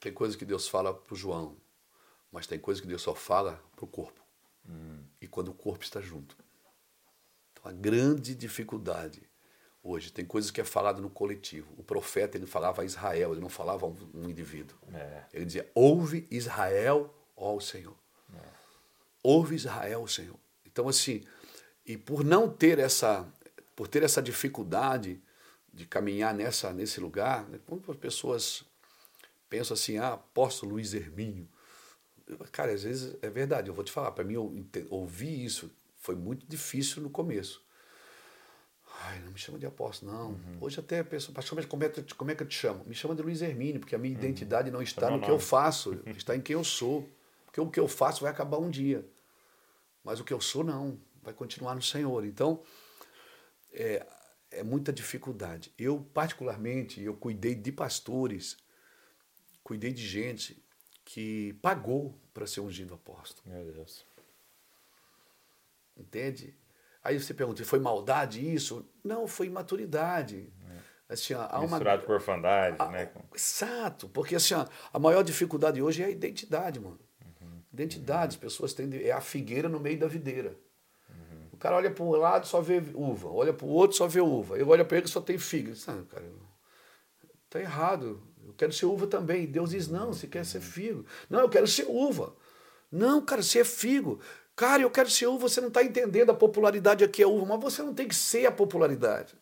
Tem 0.00 0.10
coisa 0.10 0.34
que 0.34 0.46
Deus 0.46 0.66
fala 0.66 0.94
para 0.94 1.12
o 1.12 1.16
João. 1.16 1.58
Mas 2.32 2.46
tem 2.46 2.58
coisa 2.58 2.80
que 2.80 2.88
Deus 2.88 3.02
só 3.02 3.14
fala 3.14 3.62
para 3.76 3.84
o 3.84 3.86
corpo. 3.86 4.18
Hum. 4.66 5.02
E 5.20 5.26
quando 5.26 5.48
o 5.48 5.52
corpo 5.52 5.84
está 5.84 6.00
junto. 6.00 6.34
Então, 7.52 7.70
a 7.70 7.74
grande 7.74 8.34
dificuldade 8.34 9.28
hoje, 9.82 10.10
tem 10.10 10.24
coisas 10.24 10.50
que 10.50 10.62
é 10.62 10.64
falado 10.64 11.02
no 11.02 11.10
coletivo. 11.10 11.70
O 11.76 11.82
profeta, 11.82 12.38
ele 12.38 12.46
falava 12.46 12.80
a 12.80 12.84
Israel, 12.86 13.32
ele 13.32 13.42
não 13.42 13.50
falava 13.50 13.84
a 13.84 13.90
um, 13.90 13.96
um 14.14 14.30
indivíduo. 14.30 14.78
É. 14.94 15.24
Ele 15.34 15.44
dizia, 15.44 15.70
ouve 15.74 16.26
Israel, 16.30 17.14
ó 17.36 17.54
o 17.56 17.60
Senhor. 17.60 17.96
É. 18.34 18.38
Ouve 19.22 19.54
Israel, 19.54 20.06
Senhor. 20.06 20.40
Então, 20.64 20.88
assim, 20.88 21.22
e 21.90 21.96
por 21.96 22.22
não 22.22 22.48
ter 22.48 22.78
essa, 22.78 23.26
por 23.74 23.88
ter 23.88 24.04
essa 24.04 24.22
dificuldade 24.22 25.20
de 25.74 25.84
caminhar 25.84 26.32
nessa, 26.32 26.72
nesse 26.72 27.00
lugar, 27.00 27.48
né, 27.48 27.58
quando 27.66 27.90
as 27.90 27.96
pessoas 27.96 28.64
pensam 29.48 29.74
assim, 29.74 29.98
ah, 29.98 30.12
apóstolo 30.12 30.72
Luiz 30.72 30.94
Hermínio, 30.94 31.48
cara, 32.52 32.72
às 32.72 32.84
vezes 32.84 33.16
é 33.20 33.28
verdade, 33.28 33.68
eu 33.68 33.74
vou 33.74 33.82
te 33.82 33.90
falar, 33.90 34.12
para 34.12 34.22
mim 34.22 34.36
ouvir 34.88 35.44
isso 35.44 35.68
foi 35.96 36.14
muito 36.14 36.46
difícil 36.46 37.02
no 37.02 37.10
começo. 37.10 37.60
Ai, 39.02 39.18
não 39.20 39.32
me 39.32 39.38
chama 39.38 39.58
de 39.58 39.66
apóstolo, 39.66 40.12
não. 40.12 40.28
Uhum. 40.28 40.58
Hoje 40.60 40.78
até 40.78 41.00
a 41.00 41.04
pessoa, 41.04 41.34
pastor, 41.34 41.66
como 41.66 41.82
é, 41.82 41.88
que, 41.88 42.14
como 42.14 42.30
é 42.30 42.36
que 42.36 42.42
eu 42.44 42.46
te 42.46 42.54
chamo? 42.56 42.84
Me 42.86 42.94
chama 42.94 43.16
de 43.16 43.22
Luiz 43.22 43.42
Hermínio, 43.42 43.80
porque 43.80 43.96
a 43.96 43.98
minha 43.98 44.14
uhum. 44.14 44.20
identidade 44.20 44.70
não 44.70 44.80
está 44.80 45.10
no 45.10 45.20
que 45.20 45.30
eu 45.30 45.40
faço, 45.40 46.00
está 46.16 46.36
em 46.36 46.40
quem 46.40 46.54
eu 46.54 46.62
sou. 46.62 47.08
Porque 47.46 47.60
o 47.60 47.68
que 47.68 47.80
eu 47.80 47.88
faço 47.88 48.22
vai 48.22 48.30
acabar 48.30 48.58
um 48.58 48.70
dia. 48.70 49.04
Mas 50.04 50.20
o 50.20 50.24
que 50.24 50.32
eu 50.32 50.40
sou, 50.40 50.62
não. 50.62 50.98
Vai 51.22 51.34
continuar 51.34 51.74
no 51.74 51.82
Senhor. 51.82 52.24
Então, 52.24 52.62
é, 53.72 54.06
é 54.50 54.62
muita 54.62 54.92
dificuldade. 54.92 55.72
Eu, 55.78 56.00
particularmente, 56.12 57.00
eu 57.02 57.14
cuidei 57.14 57.54
de 57.54 57.70
pastores, 57.70 58.56
cuidei 59.62 59.92
de 59.92 60.06
gente 60.06 60.64
que 61.04 61.54
pagou 61.62 62.20
para 62.32 62.46
ser 62.46 62.60
ungido 62.60 62.94
apóstolo. 62.94 63.54
Meu 63.54 63.72
Deus. 63.72 64.06
Entende? 65.96 66.56
Aí 67.02 67.18
você 67.18 67.32
pergunta, 67.32 67.64
foi 67.64 67.78
maldade 67.78 68.46
isso? 68.46 68.88
Não, 69.02 69.26
foi 69.26 69.46
imaturidade. 69.46 70.52
É. 70.68 71.12
Assim, 71.12 71.34
há 71.34 71.58
Misturado 71.60 72.02
uma... 72.02 72.06
por 72.06 72.14
orfandade, 72.14 72.76
a... 72.78 72.88
né? 72.88 73.10
Exato, 73.34 74.08
porque 74.08 74.36
assim, 74.36 74.54
a 74.92 74.98
maior 74.98 75.24
dificuldade 75.24 75.82
hoje 75.82 76.02
é 76.02 76.06
a 76.06 76.10
identidade, 76.10 76.78
mano. 76.78 77.00
Uhum. 77.40 77.62
Identidade, 77.72 78.36
as 78.36 78.40
pessoas 78.40 78.72
têm. 78.72 78.88
É 79.02 79.10
a 79.10 79.20
figueira 79.20 79.68
no 79.68 79.80
meio 79.80 79.98
da 79.98 80.06
videira. 80.06 80.56
O 81.60 81.62
cara 81.62 81.76
olha 81.76 81.90
para 81.90 82.02
um 82.02 82.10
lado 82.12 82.46
só 82.46 82.58
vê 82.62 82.82
uva, 82.94 83.28
olha 83.28 83.52
para 83.52 83.66
o 83.66 83.68
outro 83.68 83.94
só 83.94 84.06
vê 84.06 84.18
uva. 84.18 84.54
Ele 84.54 84.64
olha 84.64 84.82
para 84.82 84.96
ele 84.96 85.06
só 85.08 85.20
tem 85.20 85.36
figa. 85.36 85.74
Sabe, 85.74 86.06
cara, 86.06 86.24
tá 87.50 87.60
errado. 87.60 88.18
Eu 88.46 88.54
quero 88.54 88.72
ser 88.72 88.86
uva 88.86 89.06
também. 89.06 89.44
Deus 89.44 89.68
diz: 89.68 89.86
não, 89.86 90.10
você 90.10 90.26
quer 90.26 90.46
ser 90.46 90.62
figo. 90.62 91.04
Não, 91.28 91.40
eu 91.40 91.50
quero 91.50 91.68
ser 91.68 91.84
uva. 91.86 92.34
Não, 92.90 93.22
cara, 93.22 93.42
você 93.42 93.58
é 93.58 93.64
figo. 93.64 94.20
Cara, 94.56 94.80
eu 94.80 94.90
quero 94.90 95.10
ser 95.10 95.26
uva, 95.26 95.50
você 95.50 95.60
não 95.60 95.68
está 95.68 95.84
entendendo 95.84 96.30
a 96.30 96.34
popularidade 96.34 97.04
aqui 97.04 97.22
é 97.22 97.26
uva, 97.26 97.44
mas 97.44 97.60
você 97.60 97.82
não 97.82 97.92
tem 97.92 98.08
que 98.08 98.14
ser 98.14 98.46
a 98.46 98.50
popularidade. 98.50 99.34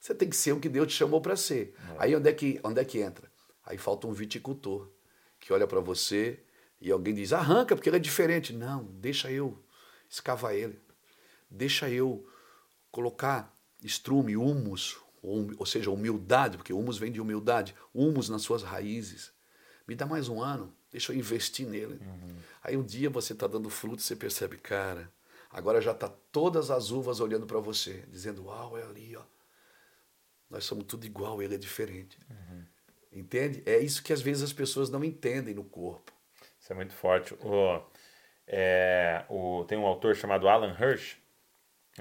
Você 0.00 0.14
tem 0.14 0.30
que 0.30 0.36
ser 0.36 0.52
o 0.52 0.60
que 0.60 0.70
Deus 0.70 0.86
te 0.88 0.94
chamou 0.94 1.20
para 1.20 1.36
ser. 1.36 1.74
É. 1.90 1.96
Aí 1.98 2.16
onde 2.16 2.30
é, 2.30 2.32
que, 2.32 2.58
onde 2.64 2.80
é 2.80 2.84
que 2.86 2.98
entra? 2.98 3.30
Aí 3.62 3.76
falta 3.76 4.06
um 4.06 4.12
viticultor 4.14 4.88
que 5.38 5.52
olha 5.52 5.66
para 5.66 5.80
você 5.80 6.42
e 6.80 6.90
alguém 6.90 7.12
diz: 7.12 7.34
arranca, 7.34 7.76
porque 7.76 7.90
ele 7.90 7.96
é 7.98 8.00
diferente. 8.00 8.54
Não, 8.54 8.84
deixa 8.84 9.30
eu 9.30 9.62
escavar 10.08 10.54
ele. 10.54 10.87
Deixa 11.50 11.88
eu 11.90 12.28
colocar 12.90 13.54
estrume, 13.82 14.36
humus, 14.36 14.98
ou, 15.22 15.50
ou 15.58 15.66
seja, 15.66 15.90
humildade, 15.90 16.56
porque 16.56 16.72
humus 16.72 16.98
vem 16.98 17.12
de 17.12 17.20
humildade, 17.20 17.74
humus 17.94 18.28
nas 18.28 18.42
suas 18.42 18.62
raízes. 18.62 19.32
Me 19.86 19.94
dá 19.94 20.06
mais 20.06 20.28
um 20.28 20.42
ano, 20.42 20.74
deixa 20.90 21.12
eu 21.12 21.16
investir 21.16 21.66
nele. 21.66 21.94
Uhum. 21.94 22.36
Aí 22.62 22.76
um 22.76 22.82
dia 22.82 23.08
você 23.08 23.32
está 23.32 23.46
dando 23.46 23.70
fruto 23.70 24.00
e 24.00 24.02
você 24.02 24.14
percebe, 24.14 24.58
cara, 24.58 25.10
agora 25.50 25.80
já 25.80 25.92
está 25.92 26.08
todas 26.08 26.70
as 26.70 26.90
uvas 26.90 27.20
olhando 27.20 27.46
para 27.46 27.58
você, 27.58 28.04
dizendo, 28.08 28.44
uau, 28.46 28.76
é 28.76 28.82
ali, 28.82 29.16
ó. 29.16 29.22
Nós 30.50 30.64
somos 30.64 30.84
tudo 30.84 31.04
igual, 31.04 31.42
ele 31.42 31.54
é 31.54 31.58
diferente. 31.58 32.18
Uhum. 32.30 32.64
Entende? 33.12 33.62
É 33.66 33.78
isso 33.78 34.02
que 34.02 34.12
às 34.12 34.20
vezes 34.20 34.42
as 34.42 34.52
pessoas 34.52 34.90
não 34.90 35.02
entendem 35.04 35.54
no 35.54 35.64
corpo. 35.64 36.12
Isso 36.60 36.72
é 36.72 36.76
muito 36.76 36.94
forte. 36.94 37.34
O, 37.34 37.82
é, 38.46 39.24
o, 39.28 39.64
tem 39.64 39.78
um 39.78 39.86
autor 39.86 40.14
chamado 40.14 40.48
Alan 40.48 40.76
Hirsch, 40.78 41.16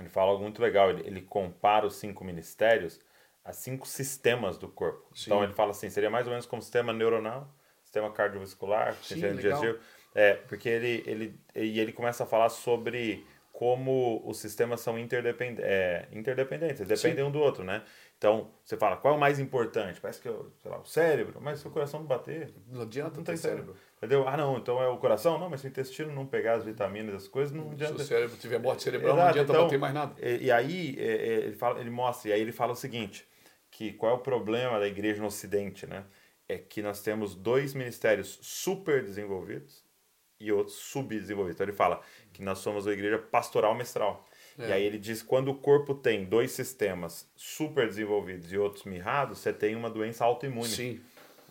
ele 0.01 0.09
fala 0.09 0.31
algo 0.31 0.43
muito 0.43 0.61
legal. 0.61 0.89
Ele, 0.89 1.05
ele 1.05 1.21
compara 1.21 1.85
os 1.85 1.95
cinco 1.95 2.23
ministérios 2.23 2.99
a 3.43 3.53
cinco 3.53 3.87
sistemas 3.87 4.57
do 4.57 4.67
corpo. 4.67 5.07
Sim. 5.15 5.25
Então 5.27 5.43
ele 5.43 5.53
fala 5.53 5.71
assim, 5.71 5.89
seria 5.89 6.09
mais 6.09 6.25
ou 6.27 6.31
menos 6.31 6.45
como 6.45 6.61
sistema 6.61 6.91
neuronal, 6.91 7.47
sistema 7.81 8.11
cardiovascular, 8.11 8.93
sistema 8.95 9.33
digestivo. 9.33 9.79
É, 10.13 10.33
porque 10.33 10.67
ele, 10.67 11.03
ele, 11.05 11.39
e 11.55 11.79
ele 11.79 11.93
começa 11.93 12.23
a 12.23 12.27
falar 12.27 12.49
sobre 12.49 13.25
como 13.53 14.21
os 14.23 14.37
sistemas 14.37 14.81
são 14.81 14.99
interdepend, 14.99 15.59
é, 15.61 16.07
interdependentes, 16.11 16.81
eles 16.81 17.01
dependem 17.01 17.23
Sim. 17.23 17.29
um 17.29 17.31
do 17.31 17.39
outro, 17.39 17.63
né? 17.63 17.83
Então, 18.15 18.51
você 18.63 18.77
fala, 18.77 18.97
qual 18.97 19.15
é 19.15 19.17
o 19.17 19.19
mais 19.19 19.39
importante? 19.39 19.99
Parece 19.99 20.21
que 20.21 20.27
é 20.27 20.35
sei 20.61 20.69
lá, 20.69 20.77
o 20.77 20.85
cérebro, 20.85 21.39
mas 21.41 21.59
se 21.59 21.67
o 21.67 21.71
coração 21.71 22.01
não 22.01 22.07
bater... 22.07 22.53
Não 22.67 22.81
adianta 22.81 23.17
não 23.17 23.23
tem 23.23 23.35
cérebro. 23.35 23.73
cérebro. 23.73 23.81
Entendeu? 23.97 24.27
Ah, 24.27 24.37
não, 24.37 24.57
então 24.57 24.81
é 24.81 24.87
o 24.87 24.97
coração? 24.97 25.39
Não, 25.39 25.49
mas 25.49 25.61
se 25.61 25.67
o 25.67 25.69
intestino 25.69 26.13
não 26.13 26.25
pegar 26.25 26.53
as 26.53 26.63
vitaminas, 26.63 27.15
as 27.15 27.27
coisas, 27.27 27.51
não 27.51 27.71
adianta... 27.71 27.97
Se 27.97 28.03
o 28.03 28.05
cérebro 28.05 28.37
tiver 28.37 28.59
morte 28.59 28.83
cerebral, 28.83 29.15
Exato, 29.15 29.23
não 29.23 29.29
adianta 29.29 29.51
então, 29.51 29.63
bater 29.63 29.79
mais 29.79 29.93
nada. 29.93 30.15
E, 30.21 30.45
e 30.45 30.51
aí, 30.51 30.95
é, 30.99 31.03
é, 31.03 31.33
ele, 31.45 31.55
fala, 31.55 31.79
ele 31.79 31.89
mostra, 31.89 32.29
e 32.29 32.33
aí 32.33 32.41
ele 32.41 32.51
fala 32.51 32.73
o 32.73 32.75
seguinte, 32.75 33.27
que 33.71 33.93
qual 33.93 34.11
é 34.11 34.15
o 34.15 34.19
problema 34.19 34.79
da 34.79 34.87
igreja 34.87 35.19
no 35.19 35.27
ocidente, 35.27 35.87
né? 35.87 36.05
É 36.47 36.57
que 36.57 36.81
nós 36.81 37.01
temos 37.01 37.35
dois 37.35 37.73
ministérios 37.73 38.37
super 38.41 39.03
desenvolvidos 39.03 39.83
e 40.39 40.51
outros 40.51 40.77
subdesenvolvidos. 40.77 41.55
Então 41.55 41.65
ele 41.65 41.75
fala 41.75 42.01
que 42.31 42.41
nós 42.41 42.59
somos 42.59 42.85
uma 42.85 42.93
igreja 42.93 43.17
pastoral 43.17 43.75
mestral. 43.75 44.25
É. 44.57 44.69
E 44.69 44.73
aí 44.73 44.83
ele 44.83 44.97
diz 44.97 45.21
quando 45.21 45.49
o 45.49 45.55
corpo 45.55 45.93
tem 45.93 46.23
dois 46.23 46.51
sistemas 46.51 47.29
super 47.35 47.87
desenvolvidos 47.87 48.51
e 48.53 48.57
outros 48.57 48.85
mirrados, 48.85 49.39
você 49.39 49.51
tem 49.51 49.75
uma 49.75 49.89
doença 49.89 50.23
autoimune. 50.23 50.69
Sim. 50.69 51.01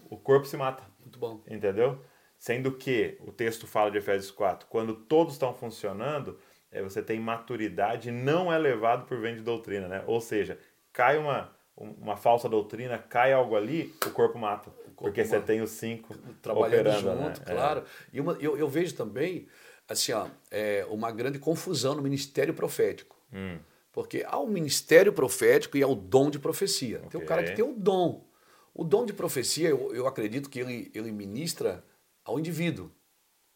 O 0.09 0.16
corpo 0.16 0.46
se 0.46 0.56
mata. 0.56 0.82
Muito 1.00 1.18
bom. 1.18 1.42
Entendeu? 1.48 2.00
Sendo 2.46 2.70
que 2.70 3.18
o 3.26 3.32
texto 3.32 3.66
fala 3.66 3.90
de 3.90 3.98
Efésios 3.98 4.30
4, 4.30 4.68
quando 4.70 4.94
todos 4.94 5.32
estão 5.32 5.52
funcionando, 5.52 6.38
é, 6.70 6.80
você 6.80 7.02
tem 7.02 7.18
maturidade 7.18 8.11
e 8.11 8.12
não 8.12 8.52
é 8.52 8.56
levado 8.56 9.04
por 9.04 9.18
vento 9.18 9.38
de 9.38 9.42
doutrina, 9.42 9.88
né? 9.88 10.04
Ou 10.06 10.20
seja, 10.20 10.56
cai 10.92 11.18
uma, 11.18 11.50
uma 11.76 12.16
falsa 12.16 12.48
doutrina, 12.48 12.98
cai 12.98 13.32
algo 13.32 13.56
ali, 13.56 13.92
o 14.06 14.11
corpo 14.11 14.38
mata. 14.38 14.70
O 14.70 14.72
corpo 14.72 14.94
porque 14.94 15.24
mata. 15.24 15.40
você 15.40 15.44
tem 15.44 15.61
os 15.61 15.70
cinco 15.70 16.16
trabalhando 16.40 16.87
operando, 16.87 17.14
né? 17.16 17.24
junto, 17.24 17.40
né? 17.40 17.46
claro. 17.52 17.80
É. 17.80 17.85
E 18.12 18.20
uma, 18.20 18.35
eu, 18.35 18.56
eu 18.56 18.68
vejo 18.68 18.94
também 18.94 19.48
assim, 19.88 20.12
ó, 20.12 20.28
é 20.48 20.87
uma 20.88 21.11
grande 21.11 21.40
confusão 21.40 21.96
no 21.96 22.02
ministério 22.02 22.54
profético. 22.54 23.16
Hum. 23.32 23.59
Porque 23.90 24.24
há 24.24 24.38
o 24.38 24.46
ministério 24.46 25.12
profético 25.12 25.76
e 25.76 25.82
há 25.82 25.88
o 25.88 25.96
dom 25.96 26.30
de 26.30 26.38
profecia. 26.38 26.98
Okay. 26.98 27.11
Tem 27.11 27.20
o 27.20 27.26
cara 27.26 27.42
que 27.42 27.56
tem 27.56 27.64
o 27.64 27.72
dom. 27.72 28.24
O 28.72 28.85
dom 28.85 29.04
de 29.04 29.12
profecia, 29.12 29.68
eu, 29.68 29.92
eu 29.92 30.06
acredito 30.06 30.48
que 30.48 30.61
ele, 30.61 30.92
ele 30.94 31.11
ministra 31.11 31.82
ao 32.27 32.39
indivíduo. 32.39 32.91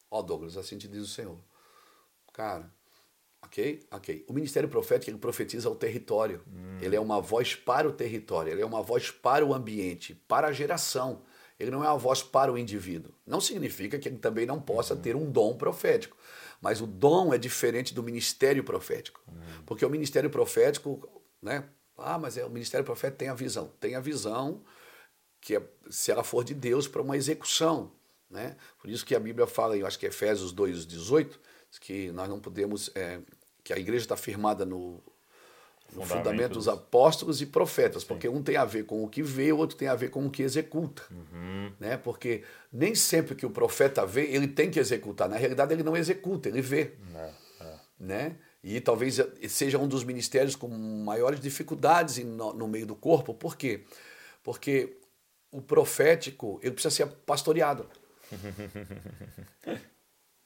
Ó, 0.09 0.19
oh, 0.19 0.23
Douglas, 0.23 0.57
assim 0.57 0.77
te 0.77 0.87
diz 0.87 1.03
o 1.03 1.07
Senhor. 1.07 1.37
Cara, 2.33 2.73
ok? 3.43 3.85
Ok. 3.91 4.25
O 4.27 4.33
ministério 4.33 4.69
profético, 4.69 5.11
ele 5.11 5.17
profetiza 5.17 5.69
o 5.69 5.75
território. 5.75 6.41
Hum. 6.47 6.79
Ele 6.81 6.95
é 6.95 6.99
uma 6.99 7.21
voz 7.21 7.53
para 7.53 7.87
o 7.87 7.91
território, 7.91 8.51
ele 8.51 8.61
é 8.61 8.65
uma 8.65 8.81
voz 8.81 9.11
para 9.11 9.45
o 9.45 9.53
ambiente, 9.53 10.15
para 10.27 10.47
a 10.47 10.51
geração. 10.51 11.21
Ele 11.59 11.69
não 11.69 11.83
é 11.83 11.87
uma 11.87 11.97
voz 11.97 12.23
para 12.23 12.51
o 12.51 12.57
indivíduo. 12.57 13.13
Não 13.27 13.39
significa 13.39 13.99
que 13.99 14.09
ele 14.09 14.17
também 14.17 14.47
não 14.47 14.59
possa 14.59 14.95
uhum. 14.95 15.01
ter 15.01 15.15
um 15.15 15.29
dom 15.29 15.55
profético. 15.55 16.17
Mas 16.59 16.81
o 16.81 16.87
dom 16.87 17.33
é 17.33 17.37
diferente 17.37 17.93
do 17.93 18.01
ministério 18.01 18.63
profético. 18.63 19.21
Uhum. 19.27 19.63
Porque 19.65 19.85
o 19.85 19.89
ministério 19.89 20.29
profético, 20.29 21.07
né? 21.39 21.69
Ah, 21.97 22.17
mas 22.17 22.35
é, 22.35 22.43
o 22.43 22.49
ministério 22.49 22.83
profético 22.83 23.19
tem 23.19 23.29
a 23.29 23.35
visão. 23.35 23.71
Tem 23.79 23.95
a 23.95 23.99
visão 23.99 24.63
que 25.39 25.55
é, 25.55 25.63
se 25.89 26.11
ela 26.11 26.23
for 26.23 26.43
de 26.43 26.55
Deus 26.55 26.87
para 26.87 27.01
uma 27.01 27.15
execução. 27.15 27.91
Né? 28.31 28.55
Por 28.79 28.89
isso 28.89 29.05
que 29.05 29.13
a 29.13 29.19
Bíblia 29.19 29.45
fala, 29.45 29.77
eu 29.77 29.85
acho 29.85 29.99
que 29.99 30.05
é 30.05 30.09
Efésios 30.09 30.53
2,18, 30.53 31.31
que 31.79 32.11
nós 32.11 32.29
não 32.29 32.39
podemos. 32.39 32.89
É, 32.95 33.19
que 33.63 33.73
a 33.73 33.77
igreja 33.77 34.05
está 34.05 34.17
firmada 34.17 34.65
no, 34.65 34.99
no 35.93 36.03
fundamento 36.03 36.53
dos 36.53 36.67
apóstolos 36.67 37.41
e 37.41 37.45
profetas, 37.45 38.01
Sim. 38.01 38.07
porque 38.07 38.27
um 38.27 38.41
tem 38.41 38.55
a 38.55 38.65
ver 38.65 38.85
com 38.85 39.03
o 39.03 39.07
que 39.07 39.21
vê, 39.21 39.51
o 39.51 39.57
outro 39.57 39.77
tem 39.77 39.87
a 39.87 39.95
ver 39.95 40.09
com 40.09 40.25
o 40.25 40.31
que 40.31 40.41
executa. 40.41 41.03
Uhum. 41.11 41.71
Né? 41.79 41.97
Porque 41.97 42.43
nem 42.71 42.95
sempre 42.95 43.35
que 43.35 43.45
o 43.45 43.49
profeta 43.49 44.05
vê, 44.05 44.23
ele 44.23 44.47
tem 44.47 44.71
que 44.71 44.79
executar. 44.79 45.29
Na 45.29 45.37
realidade, 45.37 45.73
ele 45.73 45.83
não 45.83 45.95
executa, 45.95 46.49
ele 46.49 46.61
vê. 46.61 46.93
É, 47.13 47.31
é. 47.61 47.79
Né? 47.99 48.35
E 48.63 48.79
talvez 48.79 49.19
seja 49.49 49.77
um 49.77 49.87
dos 49.87 50.03
ministérios 50.03 50.55
com 50.55 50.67
maiores 50.67 51.39
dificuldades 51.39 52.23
no, 52.23 52.53
no 52.53 52.67
meio 52.67 52.85
do 52.85 52.95
corpo. 52.95 53.33
Por 53.33 53.57
quê? 53.57 53.83
Porque 54.43 54.97
o 55.51 55.61
profético 55.61 56.59
ele 56.63 56.71
precisa 56.71 56.95
ser 56.95 57.07
pastoreado. 57.25 57.87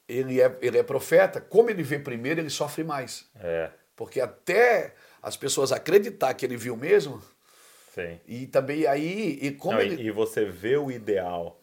ele, 0.07 0.41
é, 0.41 0.57
ele 0.61 0.77
é 0.77 0.83
profeta, 0.83 1.41
como 1.41 1.69
ele 1.69 1.83
vê 1.83 1.99
primeiro, 1.99 2.39
ele 2.39 2.49
sofre 2.49 2.83
mais. 2.83 3.25
É. 3.35 3.69
Porque 3.95 4.19
até 4.19 4.95
as 5.21 5.35
pessoas 5.37 5.71
acreditar 5.71 6.33
que 6.33 6.45
ele 6.45 6.57
viu 6.57 6.75
mesmo, 6.75 7.21
Sim. 7.93 8.19
e 8.27 8.47
também 8.47 8.85
aí, 8.85 9.39
e 9.41 9.51
como 9.51 9.73
Não, 9.73 9.81
ele... 9.81 10.01
e, 10.03 10.11
você 10.11 10.45
vê 10.45 10.77
o 10.77 10.91
ideal 10.91 11.59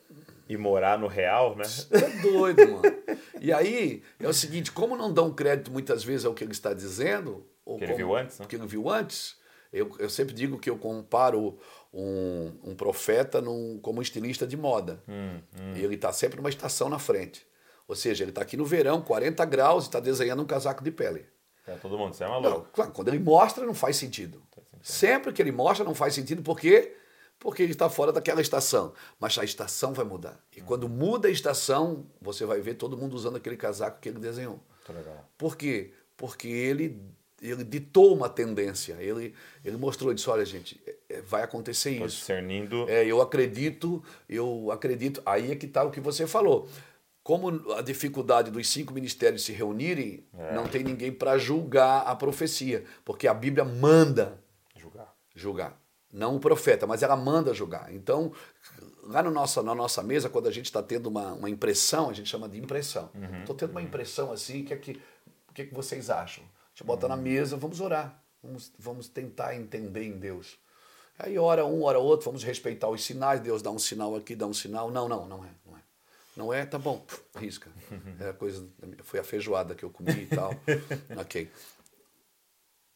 e 0.49 0.57
morar 0.57 0.99
no 0.99 1.07
real, 1.07 1.55
né? 1.57 1.65
É 1.91 2.23
doido, 2.23 2.69
mano. 2.73 2.83
E 3.41 3.53
aí, 3.53 4.03
é 4.19 4.29
o 4.29 4.33
seguinte, 4.33 4.73
como 4.73 4.97
não 4.97 5.13
dão 5.13 5.33
crédito 5.33 5.71
muitas 5.71 6.03
vezes 6.03 6.25
ao 6.25 6.35
que 6.35 6.43
ele 6.45 6.53
está 6.53 6.73
dizendo... 6.75 7.47
Ou 7.65 7.79
Que 7.79 7.85
ele 7.85 7.93
como- 7.93 8.07
viu 8.07 8.17
antes, 8.17 8.39
né? 8.39 8.47
Que 8.49 8.57
ele 8.57 8.67
viu 8.67 8.91
antes, 8.91 9.37
eu, 9.73 9.95
eu 9.99 10.11
sempre 10.11 10.35
digo 10.35 10.59
que 10.59 10.69
eu 10.69 10.77
comparo 10.77 11.59
um, 11.93 12.53
um 12.65 12.75
profeta 12.75 13.41
num, 13.41 13.79
como 13.81 13.99
um 13.99 14.03
estilista 14.03 14.47
de 14.47 14.57
moda. 14.57 15.03
Hum, 15.09 15.41
Ele 15.77 15.95
está 15.95 16.13
sempre 16.13 16.37
numa 16.39 16.49
estação 16.49 16.89
na 16.89 16.99
frente. 16.99 17.47
Ou 17.89 17.95
seja, 17.97 18.25
ele 18.25 18.31
está 18.31 18.41
aqui 18.43 18.57
no 18.57 18.65
verão, 18.65 19.03
40 19.03 19.45
graus, 19.45 19.85
e 19.85 19.89
está 19.89 20.01
desenhando 20.01 20.43
um 20.43 20.47
casaco 20.47 20.83
de 20.83 20.91
pele. 20.91 21.27
É, 21.67 21.75
todo 21.75 21.99
mundo, 21.99 22.15
você 22.15 22.25
é 22.25 22.29
Não, 22.29 22.41
maluco. 22.41 22.69
claro, 22.73 22.91
quando 22.93 23.09
ele 23.09 23.19
mostra, 23.19 23.67
não 23.67 23.75
faz 23.75 23.97
sentido. 23.97 24.43
Sempre 24.83 25.33
que 25.33 25.43
ele 25.43 25.53
mostra, 25.53 25.85
não 25.85 25.95
faz 25.95 26.15
sentido, 26.15 26.43
por 26.43 26.59
quê? 26.59 26.97
Porque 27.39 27.63
ele 27.63 27.73
está 27.73 27.91
fora 27.91 28.13
daquela 28.13 28.41
estação. 28.41 28.95
Mas 29.21 29.37
a 29.37 29.45
estação 29.45 29.93
vai 29.93 30.05
mudar. 30.05 30.41
E 30.57 30.61
quando 30.61 30.89
muda 30.89 31.29
a 31.29 31.31
estação, 31.31 32.07
você 32.21 32.45
vai 32.47 32.61
ver 32.61 32.75
todo 32.75 32.97
mundo 32.97 33.15
usando 33.15 33.37
aquele 33.37 33.57
casaco 33.57 34.01
que 34.01 34.09
ele 34.09 34.19
desenhou. 34.19 34.61
Muito 34.89 34.93
legal. 34.99 35.29
Por 35.37 35.57
quê? 35.57 35.93
Porque 36.17 36.49
ele, 36.49 37.01
ele 37.41 37.65
ditou 37.65 38.15
uma 38.15 38.29
tendência. 38.29 38.95
Ele, 39.01 39.35
ele 39.65 39.77
mostrou, 39.77 40.15
disse, 40.15 40.31
olha, 40.31 40.45
gente, 40.45 40.81
vai 41.27 41.43
acontecer 41.43 41.99
Tô 41.99 42.07
isso. 42.07 42.17
discernindo. 42.19 42.89
É, 42.89 43.05
eu 43.05 43.21
acredito, 43.21 44.03
eu 44.29 44.71
acredito. 44.71 45.23
Aí 45.27 45.53
é 45.53 45.57
que 45.57 45.67
está 45.67 45.85
o 45.85 45.91
que 45.91 46.01
você 46.01 46.27
falou. 46.27 46.69
Como 47.23 47.73
a 47.75 47.83
dificuldade 47.83 48.51
dos 48.51 48.69
cinco 48.69 48.93
ministérios 48.93 49.45
se 49.45 49.53
reunirem, 49.53 50.25
não 50.53 50.67
tem 50.67 50.83
ninguém 50.83 51.13
para 51.13 51.39
julgar 51.39 52.01
a 52.01 52.17
profecia, 52.17 52.85
porque 53.05 53.29
a 53.29 53.35
Bíblia 53.35 53.65
manda 53.65 54.43
Julgar. 54.77 55.15
julgar. 55.35 55.81
Não 56.13 56.35
o 56.37 56.41
profeta, 56.41 56.85
mas 56.87 57.03
ela 57.03 57.17
manda 57.17 57.55
julgar. 57.55 57.95
Então, 57.95 58.33
lá 59.05 59.23
no 59.23 59.31
nossa, 59.31 59.63
na 59.63 59.73
nossa 59.75 60.03
mesa, 60.03 60.29
quando 60.29 60.49
a 60.49 60.51
gente 60.51 60.67
está 60.67 60.83
tendo 60.83 61.07
uma, 61.07 61.33
uma 61.33 61.49
impressão, 61.49 62.11
a 62.11 62.13
gente 62.13 62.29
chama 62.29 62.49
de 62.49 62.59
impressão. 62.59 63.09
Estou 63.41 63.55
tendo 63.55 63.71
uma 63.71 63.81
impressão 63.83 64.33
assim, 64.33 64.63
o 64.63 64.65
que, 64.67 64.75
é 64.75 64.77
que, 64.77 65.01
que, 65.55 65.63
é 65.63 65.65
que 65.67 65.75
vocês 65.75 66.11
acham? 66.11 66.43
Deixa 66.71 66.83
eu 66.83 66.87
botar 66.87 67.07
na 67.09 67.17
mesa, 67.17 67.57
vamos 67.57 67.81
orar. 67.81 68.21
Vamos, 68.43 68.73
vamos 68.79 69.09
tentar 69.09 69.55
entender 69.55 70.03
em 70.03 70.19
Deus. 70.19 70.59
Aí 71.23 71.39
ora 71.39 71.65
um, 71.65 71.85
ora 71.85 72.01
outro, 72.01 72.25
vamos 72.25 72.43
respeitar 72.43 72.89
os 72.89 73.05
sinais, 73.05 73.41
Deus 73.41 73.63
dá 73.63 73.71
um 73.71 73.79
sinal 73.79 74.17
aqui, 74.17 74.35
dá 74.35 74.45
um 74.45 74.53
sinal. 74.53 74.91
Não, 74.91 75.09
não, 75.09 75.25
não 75.27 75.45
é, 75.45 75.49
não 75.65 75.77
é. 75.77 75.81
Não 76.37 76.53
é, 76.53 76.67
tá 76.67 76.79
bom, 76.79 77.05
risca. 77.37 77.71
É 78.19 78.31
a 78.31 78.33
coisa, 78.33 78.67
foi 79.05 79.21
a 79.21 79.25
feijoada 79.25 79.75
que 79.75 79.85
eu 79.85 79.91
comi 79.91 80.23
e 80.23 80.27
tal. 80.27 80.53
ok. 81.17 81.49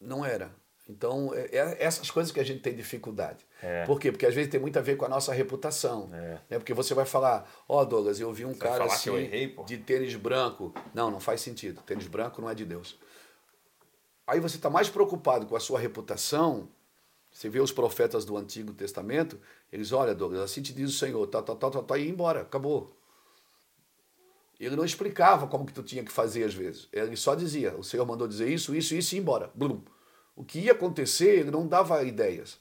Não 0.00 0.24
era. 0.24 0.50
Então, 0.88 1.32
é, 1.34 1.48
é 1.52 1.84
essas 1.84 2.10
coisas 2.10 2.32
que 2.32 2.40
a 2.40 2.44
gente 2.44 2.60
tem 2.60 2.74
dificuldade. 2.74 3.44
É. 3.62 3.84
Por 3.86 4.00
quê? 4.00 4.10
Porque 4.10 4.26
às 4.26 4.34
vezes 4.34 4.50
tem 4.50 4.58
muito 4.58 4.78
a 4.78 4.82
ver 4.82 4.96
com 4.96 5.04
a 5.04 5.08
nossa 5.08 5.32
reputação. 5.32 6.10
É. 6.12 6.38
Né? 6.50 6.58
Porque 6.58 6.74
você 6.74 6.94
vai 6.94 7.04
falar, 7.04 7.48
ó 7.68 7.84
Douglas, 7.84 8.18
eu 8.18 8.32
vi 8.32 8.44
um 8.44 8.54
vai 8.54 8.70
cara 8.70 8.84
assim, 8.86 9.14
errei, 9.14 9.54
de 9.66 9.78
tênis 9.78 10.16
branco. 10.16 10.74
Não, 10.92 11.10
não 11.10 11.20
faz 11.20 11.40
sentido. 11.40 11.80
Tênis 11.82 12.08
branco 12.08 12.40
não 12.40 12.50
é 12.50 12.54
de 12.54 12.64
Deus. 12.64 12.98
Aí 14.26 14.40
você 14.40 14.56
está 14.56 14.68
mais 14.68 14.88
preocupado 14.88 15.46
com 15.46 15.54
a 15.54 15.60
sua 15.60 15.78
reputação. 15.78 16.68
Você 17.36 17.50
vê 17.50 17.60
os 17.60 17.70
profetas 17.70 18.24
do 18.24 18.34
Antigo 18.34 18.72
Testamento, 18.72 19.38
eles, 19.70 19.92
olha, 19.92 20.14
Douglas, 20.14 20.40
assim 20.40 20.62
te 20.62 20.72
diz 20.72 20.88
o 20.88 20.98
Senhor, 20.98 21.26
tá, 21.26 21.42
tá, 21.42 21.54
tá, 21.54 21.68
tá, 21.68 21.82
tá, 21.82 21.98
e 21.98 22.08
embora, 22.08 22.40
acabou. 22.40 22.96
Ele 24.58 24.74
não 24.74 24.86
explicava 24.86 25.46
como 25.46 25.66
que 25.66 25.72
tu 25.74 25.82
tinha 25.82 26.02
que 26.02 26.10
fazer 26.10 26.44
às 26.44 26.54
vezes. 26.54 26.88
Ele 26.90 27.14
só 27.14 27.34
dizia, 27.34 27.76
o 27.76 27.84
Senhor 27.84 28.06
mandou 28.06 28.26
dizer 28.26 28.48
isso, 28.48 28.74
isso, 28.74 28.94
isso 28.94 29.14
e 29.14 29.18
ir 29.18 29.20
embora. 29.20 29.50
Blum. 29.54 29.82
O 30.34 30.42
que 30.42 30.60
ia 30.60 30.72
acontecer, 30.72 31.40
ele 31.40 31.50
não 31.50 31.68
dava 31.68 32.02
ideias. 32.04 32.58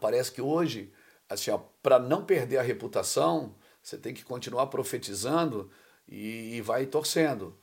Parece 0.00 0.32
que 0.32 0.40
hoje, 0.40 0.90
assim, 1.28 1.50
para 1.82 1.98
não 1.98 2.24
perder 2.24 2.56
a 2.56 2.62
reputação, 2.62 3.54
você 3.82 3.98
tem 3.98 4.14
que 4.14 4.24
continuar 4.24 4.68
profetizando 4.68 5.70
e, 6.08 6.56
e 6.56 6.62
vai 6.62 6.86
torcendo, 6.86 7.54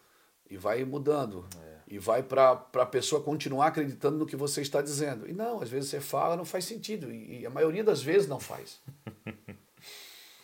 e 0.48 0.58
vai 0.58 0.86
mudando, 0.86 1.44
e 1.88 2.00
vai 2.00 2.24
para 2.24 2.52
a 2.52 2.86
pessoa 2.86 3.22
continuar 3.22 3.68
acreditando 3.68 4.18
no 4.18 4.26
que 4.26 4.36
você 4.36 4.62
está 4.62 4.82
dizendo. 4.82 5.30
E 5.30 5.34
não, 5.34 5.62
às 5.62 5.70
vezes 5.70 5.90
você 5.90 6.02
fala, 6.02 6.36
não 6.36 6.46
faz 6.46 6.66
sentido, 6.66 7.12
e, 7.12 7.42
e 7.42 7.46
a 7.46 7.50
maioria 7.50 7.84
das 7.84 8.02
vezes 8.02 8.28
não 8.28 8.40
faz. 8.40 8.82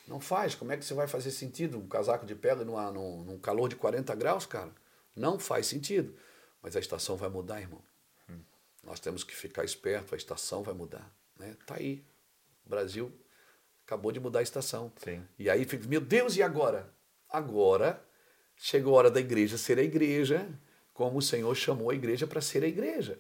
Não 0.08 0.20
faz. 0.20 0.54
Como 0.56 0.74
é 0.74 0.76
que 0.76 0.84
você 0.84 0.94
vai 0.94 1.08
fazer 1.08 1.32
sentido 1.32 1.78
um 1.78 1.88
casaco 1.88 2.26
de 2.26 2.36
pele 2.36 2.66
numa, 2.66 2.92
num, 2.92 3.24
num 3.24 3.40
calor 3.40 3.70
de 3.70 3.78
40 3.78 4.14
graus, 4.16 4.46
cara? 4.46 4.70
Não 5.16 5.40
faz 5.40 5.68
sentido. 5.68 6.14
Mas 6.62 6.76
a 6.76 6.82
estação 6.82 7.16
vai 7.16 7.30
mudar, 7.30 7.62
irmão. 7.62 7.82
Nós 8.84 9.00
temos 9.00 9.24
que 9.24 9.36
ficar 9.36 9.64
esperto, 9.64 10.14
a 10.14 10.18
estação 10.18 10.64
vai 10.64 10.74
mudar. 10.74 11.10
Né? 11.38 11.56
Tá 11.66 11.76
aí. 11.76 12.04
O 12.66 12.70
Brasil 12.70 13.12
acabou 13.86 14.12
de 14.12 14.20
mudar 14.20 14.40
a 14.40 14.44
estação. 14.44 14.92
Sim. 14.98 15.26
E 15.38 15.50
aí 15.50 15.66
fica, 15.66 15.88
meu 15.88 16.02
Deus, 16.02 16.36
e 16.36 16.44
agora? 16.44 16.92
Agora 17.30 18.04
chegou 18.56 18.96
a 18.96 18.98
hora 18.98 19.12
da 19.12 19.20
igreja 19.20 19.58
ser 19.58 19.80
a 19.80 19.84
igreja, 19.84 20.48
como 20.94 21.18
o 21.18 21.22
Senhor 21.22 21.54
chamou 21.56 21.90
a 21.90 21.96
igreja 21.96 22.28
para 22.28 22.42
ser 22.42 22.64
a 22.64 22.68
igreja. 22.68 23.20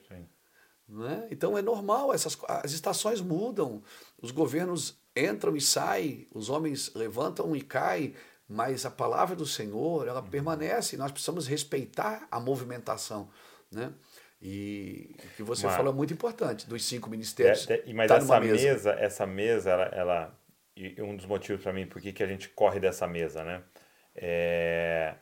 Né? 0.88 1.28
Então 1.32 1.58
é 1.58 1.62
normal, 1.62 2.14
essas, 2.14 2.38
as 2.48 2.72
estações 2.74 3.22
mudam, 3.22 3.82
os 4.22 4.32
governos 4.32 5.00
entram 5.16 5.56
e 5.56 5.62
saem, 5.62 6.28
os 6.34 6.50
homens 6.50 6.94
levantam 6.94 7.56
e 7.56 7.62
caem, 7.62 8.14
mas 8.48 8.86
a 8.86 8.92
palavra 8.92 9.34
do 9.36 9.46
Senhor, 9.46 10.06
ela 10.08 10.22
permanece, 10.22 10.98
nós 10.98 11.12
precisamos 11.12 11.48
respeitar 11.48 12.28
a 12.30 12.40
movimentação. 12.40 13.30
Né? 13.72 13.94
E 14.42 15.16
o 15.24 15.28
que 15.38 15.44
você 15.44 15.66
Mas- 15.68 15.76
falou 15.78 15.94
é 15.94 15.96
muito 15.96 16.12
importante, 16.14 16.68
dos 16.68 16.84
cinco 16.84 17.08
É, 17.08 17.12
ministérios. 17.12 17.70
é, 17.70 17.84
e- 17.86 17.94
mas 17.94 18.10
tá 18.10 18.16
essa 18.18 18.26
numa 18.26 18.40
mesa. 18.42 18.92
essa 18.94 19.26
mesa, 19.26 19.70
ela, 19.72 19.84
ela- 19.86 20.40
e 20.76 21.02
um 21.02 21.16
dos 21.16 21.26
motivos 21.26 21.62
para 21.64 21.72
mim 21.72 21.86
por 21.88 22.02
que 22.02 22.12
que 22.12 22.24
a 22.24 22.28
gente 22.28 22.50
corre 22.50 22.80
dessa 22.82 23.08
mesa, 23.08 23.44
né? 23.46 23.64
É, 24.14 25.16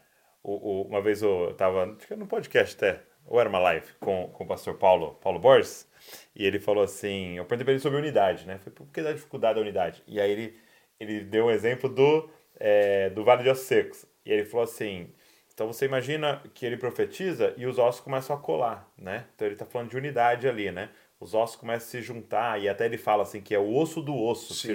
o, 0.55 0.81
o- 0.83 0.87
uma 0.87 1.01
vez 1.01 1.21
eu 1.21 1.51
estava, 1.51 1.85
acho 1.97 2.07
que 2.07 2.15
no 2.15 2.27
podcast 2.27 2.75
até, 2.75 3.01
ou 3.25 3.39
era 3.39 3.49
uma 3.49 3.59
live 3.59 3.87
com, 3.99 4.29
com 4.29 4.43
o 4.43 4.47
pastor 4.47 4.75
Paulo, 4.77 5.15
Paulo 5.21 5.39
Borges, 5.39 5.87
e 6.35 6.45
ele 6.45 6.59
falou 6.59 6.83
assim, 6.83 7.37
eu 7.37 7.45
perguntei 7.45 7.65
pra 7.65 7.73
ele 7.73 7.81
sobre 7.81 7.99
unidade, 7.99 8.45
né? 8.47 8.57
Foi 8.59 8.71
por 8.71 8.87
que 8.87 9.01
da 9.01 9.11
dificuldade 9.13 9.55
da 9.55 9.61
unidade? 9.61 10.03
E 10.07 10.19
aí 10.19 10.31
ele, 10.31 10.57
ele 10.99 11.21
deu 11.21 11.45
um 11.45 11.51
exemplo 11.51 11.89
do, 11.89 12.29
é, 12.59 13.09
do 13.09 13.23
Vale 13.23 13.43
de 13.43 13.49
Ossos 13.49 13.65
Secos. 13.65 14.05
E 14.25 14.31
ele 14.31 14.45
falou 14.45 14.63
assim, 14.63 15.09
então 15.53 15.67
você 15.67 15.85
imagina 15.85 16.41
que 16.53 16.65
ele 16.65 16.77
profetiza 16.77 17.53
e 17.57 17.65
os 17.65 17.77
ossos 17.77 18.01
começam 18.01 18.35
a 18.35 18.39
colar, 18.39 18.89
né? 18.97 19.25
Então 19.35 19.47
ele 19.47 19.55
está 19.55 19.65
falando 19.65 19.89
de 19.89 19.97
unidade 19.97 20.47
ali, 20.47 20.71
né? 20.71 20.89
Os 21.19 21.33
ossos 21.33 21.55
começam 21.57 21.87
a 21.87 21.91
se 21.91 22.01
juntar 22.01 22.61
e 22.61 22.69
até 22.69 22.85
ele 22.85 22.97
fala 22.97 23.23
assim 23.23 23.41
que 23.41 23.53
é 23.53 23.59
o 23.59 23.75
osso 23.75 24.01
do 24.01 24.15
osso 24.15 24.53
que 24.53 24.53
se 24.53 24.67
Sim. 24.67 24.73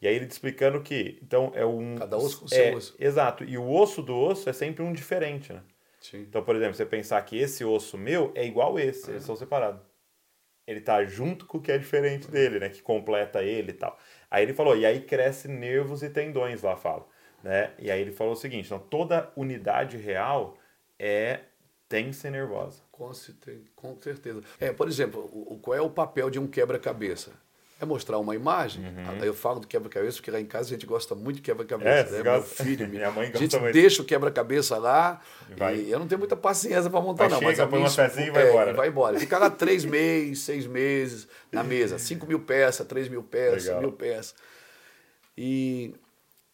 E 0.00 0.08
aí 0.08 0.14
ele 0.16 0.26
te 0.26 0.30
explicando 0.32 0.80
que, 0.82 1.18
então 1.22 1.52
é 1.54 1.64
um 1.64 1.96
Cada 1.96 2.16
osso 2.16 2.40
com 2.40 2.46
é, 2.46 2.48
seu 2.48 2.74
osso. 2.74 2.96
Exato. 2.98 3.44
E 3.44 3.58
o 3.58 3.70
osso 3.70 4.02
do 4.02 4.16
osso 4.16 4.48
é 4.48 4.52
sempre 4.52 4.82
um 4.82 4.92
diferente, 4.92 5.52
né? 5.52 5.62
Sim. 6.00 6.22
Então, 6.22 6.42
por 6.42 6.56
exemplo, 6.56 6.74
você 6.74 6.86
pensar 6.86 7.20
que 7.22 7.36
esse 7.38 7.64
osso 7.64 7.98
meu 7.98 8.32
é 8.34 8.46
igual 8.46 8.78
esse, 8.78 9.10
eles 9.10 9.24
são 9.24 9.36
separados. 9.36 9.82
Ele 10.66 10.80
tá 10.80 11.04
junto 11.04 11.46
com 11.46 11.58
o 11.58 11.60
que 11.60 11.72
é 11.72 11.76
diferente 11.78 12.30
dele, 12.30 12.58
né? 12.60 12.68
Que 12.68 12.80
completa 12.80 13.42
ele 13.42 13.70
e 13.72 13.74
tal. 13.74 13.98
Aí 14.30 14.42
ele 14.44 14.54
falou, 14.54 14.76
e 14.76 14.86
aí 14.86 15.00
cresce 15.02 15.48
nervos 15.48 16.02
e 16.02 16.08
tendões, 16.08 16.62
lá 16.62 16.76
fala. 16.76 17.06
Né? 17.42 17.72
E 17.78 17.90
aí 17.90 18.00
ele 18.00 18.12
falou 18.12 18.34
o 18.34 18.36
seguinte, 18.36 18.66
então 18.66 18.78
toda 18.78 19.30
unidade 19.36 19.96
real 19.96 20.56
é 20.98 21.40
tensa 21.88 22.28
e 22.28 22.30
nervosa. 22.30 22.82
Com 22.92 23.12
certeza. 23.12 23.64
Com 23.74 23.96
certeza. 24.00 24.42
É, 24.60 24.72
por 24.72 24.86
exemplo, 24.88 25.20
o, 25.32 25.54
o- 25.54 25.58
qual 25.58 25.76
é 25.76 25.80
o 25.80 25.90
papel 25.90 26.30
de 26.30 26.38
um 26.38 26.46
quebra-cabeça? 26.46 27.32
É 27.80 27.86
mostrar 27.86 28.18
uma 28.18 28.34
imagem. 28.34 28.84
Uhum. 28.84 29.20
Aí 29.22 29.26
Eu 29.26 29.32
falo 29.32 29.58
do 29.60 29.66
quebra-cabeça 29.66 30.18
porque 30.18 30.30
lá 30.30 30.38
em 30.38 30.44
casa 30.44 30.68
a 30.68 30.70
gente 30.72 30.84
gosta 30.84 31.14
muito 31.14 31.36
de 31.36 31.40
É, 31.40 31.44
quebra-cabeça. 31.44 32.10
você 32.10 32.22
né? 32.22 32.30
Meu 32.30 32.42
filho, 32.42 32.86
Minha 32.90 33.10
mãe 33.10 33.28
a 33.28 33.30
gosta 33.30 33.38
gente 33.38 33.58
muito. 33.58 33.72
deixa 33.72 34.02
o 34.02 34.04
quebra-cabeça 34.04 34.76
lá 34.76 35.20
vai. 35.56 35.80
eu 35.88 35.98
não 35.98 36.06
tenho 36.06 36.18
muita 36.18 36.36
paciência 36.36 36.90
para 36.90 37.00
montar, 37.00 37.24
Aí 37.24 37.30
não. 37.30 37.40
mas 37.40 37.50
chega, 37.52 37.62
a 37.64 37.66
põe 37.66 37.78
minha 37.78 37.90
uma 37.90 37.96
pecinha 37.96 38.26
e 38.26 38.30
vai 38.30 38.46
é, 38.46 38.50
embora. 38.50 38.74
vai 38.74 38.88
embora. 38.88 39.18
Fica 39.18 39.38
lá 39.38 39.48
três 39.48 39.84
meses, 39.84 40.40
seis 40.40 40.66
meses 40.66 41.26
na 41.50 41.64
mesa. 41.64 41.98
Cinco 41.98 42.26
mil 42.26 42.40
peças, 42.40 42.86
três 42.86 43.08
mil 43.08 43.22
peças, 43.22 43.64
Legal. 43.64 43.80
mil 43.80 43.92
peças. 43.92 44.34
E, 45.36 45.94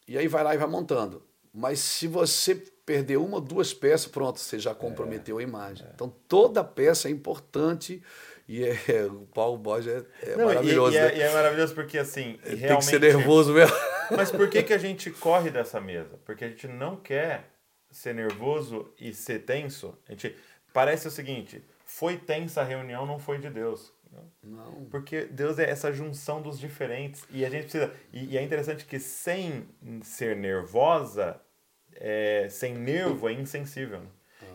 e 0.06 0.16
aí 0.16 0.28
vai 0.28 0.44
lá 0.44 0.54
e 0.54 0.58
vai 0.58 0.68
montando. 0.68 1.22
Mas 1.52 1.78
se 1.80 2.06
você 2.06 2.54
perder 2.54 3.16
uma 3.16 3.36
ou 3.36 3.40
duas 3.40 3.74
peças, 3.74 4.06
pronto, 4.06 4.38
você 4.38 4.58
já 4.58 4.74
comprometeu 4.74 5.38
a 5.38 5.42
imagem. 5.42 5.86
Então 5.94 6.12
toda 6.28 6.62
peça 6.62 7.08
é 7.08 7.10
importante 7.10 8.00
e 8.48 8.64
é, 8.64 9.04
o 9.10 9.26
Paulo 9.26 9.58
Borges 9.58 10.04
é, 10.22 10.30
é 10.30 10.36
Não, 10.36 10.44
e- 10.44 10.46
maravilhoso. 10.46 10.94
e, 10.94 10.98
é, 10.98 11.02
né? 11.08 11.18
e 11.18 11.22
é 11.22 11.32
maravilhoso 11.32 11.74
porque 11.74 11.98
assim, 11.98 12.38
Tem 12.44 12.54
realmente... 12.56 12.84
que 12.84 12.90
ser 12.90 13.00
nervoso 13.00 13.52
mesmo. 13.52 13.74
Mas 14.16 14.30
por 14.30 14.48
que, 14.48 14.62
que 14.62 14.72
a 14.72 14.78
gente 14.78 15.10
corre 15.10 15.50
dessa 15.50 15.80
mesa? 15.80 16.18
Porque 16.24 16.44
a 16.44 16.48
gente 16.48 16.68
não 16.68 16.96
quer 16.96 17.50
ser 17.90 18.14
nervoso 18.14 18.92
e 19.00 19.12
ser 19.12 19.40
tenso. 19.40 19.98
A 20.08 20.12
gente 20.12 20.36
parece 20.72 21.08
o 21.08 21.10
seguinte: 21.10 21.64
foi 21.84 22.16
tensa 22.16 22.60
a 22.60 22.64
reunião, 22.64 23.04
não 23.04 23.18
foi 23.18 23.38
de 23.38 23.50
Deus. 23.50 23.92
Não. 24.42 24.86
Porque 24.90 25.24
Deus 25.24 25.58
é 25.58 25.68
essa 25.68 25.92
junção 25.92 26.40
dos 26.40 26.58
diferentes. 26.58 27.24
E 27.30 27.44
a 27.44 27.50
gente 27.50 27.62
precisa. 27.62 27.92
E, 28.12 28.34
e 28.34 28.38
é 28.38 28.42
interessante 28.42 28.84
que 28.84 29.00
sem 29.00 29.68
ser 30.02 30.36
nervosa, 30.36 31.40
é, 31.94 32.46
sem 32.48 32.74
nervo 32.74 33.28
é 33.28 33.32
insensível. 33.32 34.00
né? 34.00 34.06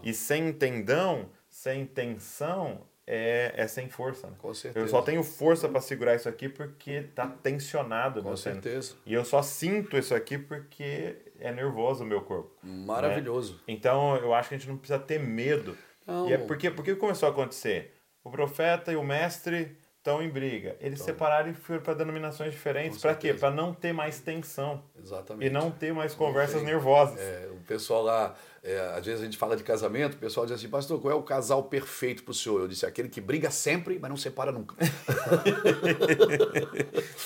E 0.01 0.13
sem 0.13 0.53
tendão, 0.53 1.29
sem 1.49 1.85
tensão 1.85 2.87
é, 3.05 3.53
é 3.55 3.67
sem 3.67 3.89
força. 3.89 4.27
Né? 4.27 4.35
Com 4.39 4.53
certeza. 4.53 4.85
Eu 4.85 4.89
só 4.89 5.01
tenho 5.01 5.23
força 5.23 5.67
para 5.67 5.81
segurar 5.81 6.15
isso 6.15 6.29
aqui 6.29 6.47
porque 6.47 7.03
tá 7.15 7.27
tensionado. 7.27 8.21
Com 8.21 8.35
seno. 8.35 8.61
certeza. 8.61 8.95
E 9.05 9.13
eu 9.13 9.25
só 9.25 9.41
sinto 9.41 9.97
isso 9.97 10.13
aqui 10.13 10.37
porque 10.37 11.15
é 11.39 11.51
nervoso 11.51 12.03
o 12.03 12.07
meu 12.07 12.21
corpo. 12.21 12.51
Maravilhoso. 12.63 13.61
Então 13.67 14.15
eu 14.17 14.33
acho 14.33 14.49
que 14.49 14.55
a 14.55 14.57
gente 14.57 14.69
não 14.69 14.77
precisa 14.77 14.99
ter 14.99 15.19
medo. 15.19 15.77
Não. 16.05 16.29
E 16.29 16.33
é 16.33 16.37
porque, 16.37 16.69
porque 16.69 16.95
começou 16.95 17.27
a 17.27 17.31
acontecer? 17.31 17.93
O 18.23 18.29
profeta 18.29 18.91
e 18.91 18.95
o 18.95 19.03
mestre 19.03 19.77
estão 20.01 20.21
em 20.21 20.29
briga. 20.29 20.75
Eles 20.79 20.99
separaram 21.01 21.51
e 21.51 21.53
foram 21.53 21.81
para 21.81 21.93
denominações 21.93 22.51
diferentes. 22.51 22.99
Para 22.99 23.15
quê? 23.15 23.33
Para 23.33 23.51
não 23.51 23.73
ter 23.73 23.93
mais 23.93 24.19
tensão. 24.19 24.83
Exatamente. 24.97 25.47
E 25.47 25.49
não 25.49 25.69
ter 25.69 25.93
mais 25.93 26.13
conversas 26.13 26.63
nervosas. 26.63 27.19
É, 27.19 27.49
o 27.51 27.59
pessoal 27.67 28.03
lá, 28.03 28.35
é, 28.63 28.93
às 28.95 29.03
vezes 29.03 29.21
a 29.21 29.25
gente 29.25 29.37
fala 29.37 29.57
de 29.57 29.63
casamento, 29.63 30.13
o 30.13 30.17
pessoal 30.17 30.45
diz 30.45 30.53
assim, 30.55 30.69
pastor, 30.69 31.01
qual 31.01 31.11
é 31.11 31.15
o 31.15 31.23
casal 31.23 31.63
perfeito 31.63 32.23
para 32.23 32.31
o 32.31 32.33
senhor? 32.33 32.61
Eu 32.61 32.67
disse, 32.67 32.85
aquele 32.85 33.09
que 33.09 33.19
briga 33.19 33.49
sempre, 33.49 33.97
mas 33.99 34.09
não 34.09 34.17
separa 34.17 34.51
nunca. 34.51 34.75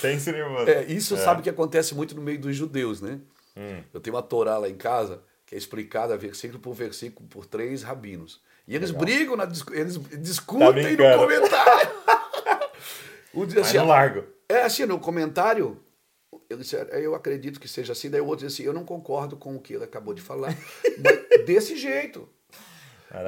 Tenso 0.01 0.29
e 0.29 0.33
nervoso. 0.33 0.69
É, 0.69 0.85
isso 0.85 1.17
sabe 1.17 1.41
que 1.41 1.49
acontece 1.49 1.93
muito 1.93 2.15
no 2.15 2.21
meio 2.21 2.39
dos 2.39 2.55
judeus, 2.55 3.01
né? 3.01 3.19
Hum. 3.57 3.81
Eu 3.93 3.99
tenho 3.99 4.15
uma 4.15 4.21
Torá 4.21 4.57
lá 4.57 4.69
em 4.69 4.75
casa, 4.75 5.21
que 5.45 5.55
é 5.55 5.57
explicada 5.57 6.15
versículo 6.17 6.59
por 6.59 6.73
versículo 6.73 7.27
por 7.27 7.45
três 7.45 7.83
rabinos. 7.83 8.41
E 8.65 8.73
eles 8.73 8.91
brigam, 8.91 9.35
na, 9.35 9.43
eles 9.73 9.99
discutem 10.21 10.67
no 10.67 10.73
brincando. 10.73 11.19
comentário. 11.19 11.89
um 13.33 13.45
diz 13.45 13.55
Mas 13.55 13.67
assim, 13.67 13.77
não 13.77 13.87
largo. 13.87 14.23
É 14.47 14.61
assim, 14.61 14.85
no 14.85 14.99
comentário, 14.99 15.79
eu, 16.49 16.57
disse, 16.57 16.75
"É, 16.75 17.05
eu 17.05 17.15
acredito 17.15 17.59
que 17.59 17.67
seja 17.67 17.93
assim, 17.93 18.09
daí 18.09 18.21
o 18.21 18.25
outro 18.25 18.45
diz 18.45 18.53
assim, 18.53 18.63
eu 18.63 18.73
não 18.73 18.83
concordo 18.85 19.35
com 19.37 19.55
o 19.55 19.59
que 19.61 19.73
ele 19.73 19.83
acabou 19.83 20.13
de 20.13 20.21
falar, 20.21 20.55
mas 21.03 21.45
desse 21.45 21.75
jeito. 21.77 22.27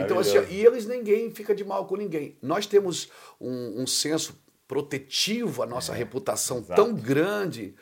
Então, 0.03 0.19
assim, 0.19 0.37
e 0.49 0.65
eles 0.65 0.85
ninguém 0.85 1.31
fica 1.31 1.55
de 1.55 1.63
mal 1.63 1.85
com 1.85 1.95
ninguém. 1.95 2.37
Nós 2.41 2.65
temos 2.65 3.09
um, 3.39 3.83
um 3.83 3.87
senso 3.87 4.37
protetivo, 4.67 5.63
a 5.63 5.65
nossa 5.65 5.93
reputação 5.93 6.57
É, 6.57 6.59
exato. 6.61 6.83
tão 6.83 6.93
grande. 6.93 7.73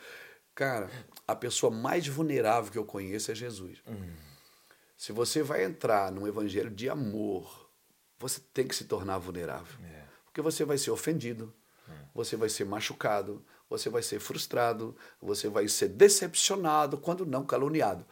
Cara, 0.54 0.88
a 1.26 1.34
pessoa 1.34 1.70
mais 1.72 2.06
vulnerável 2.06 2.70
que 2.70 2.78
eu 2.78 2.84
conheço 2.84 3.32
é 3.32 3.34
Jesus. 3.34 3.82
Hum. 3.88 4.12
Se 4.96 5.10
você 5.12 5.42
vai 5.42 5.64
entrar 5.64 6.12
num 6.12 6.26
evangelho 6.28 6.70
de 6.70 6.88
amor, 6.88 7.68
você 8.18 8.40
tem 8.54 8.66
que 8.68 8.74
se 8.76 8.84
tornar 8.84 9.18
vulnerável. 9.18 9.74
É. 9.84 10.04
Porque 10.24 10.40
você 10.40 10.64
vai 10.64 10.78
ser 10.78 10.90
ofendido, 10.90 11.52
você 12.14 12.36
vai 12.36 12.48
ser 12.48 12.64
machucado, 12.64 13.44
você 13.68 13.88
vai 13.90 14.02
ser 14.02 14.20
frustrado, 14.20 14.96
você 15.20 15.48
vai 15.48 15.66
ser 15.68 15.88
decepcionado, 15.88 16.98
quando 16.98 17.26
não 17.26 17.44
caluniado. 17.44 18.06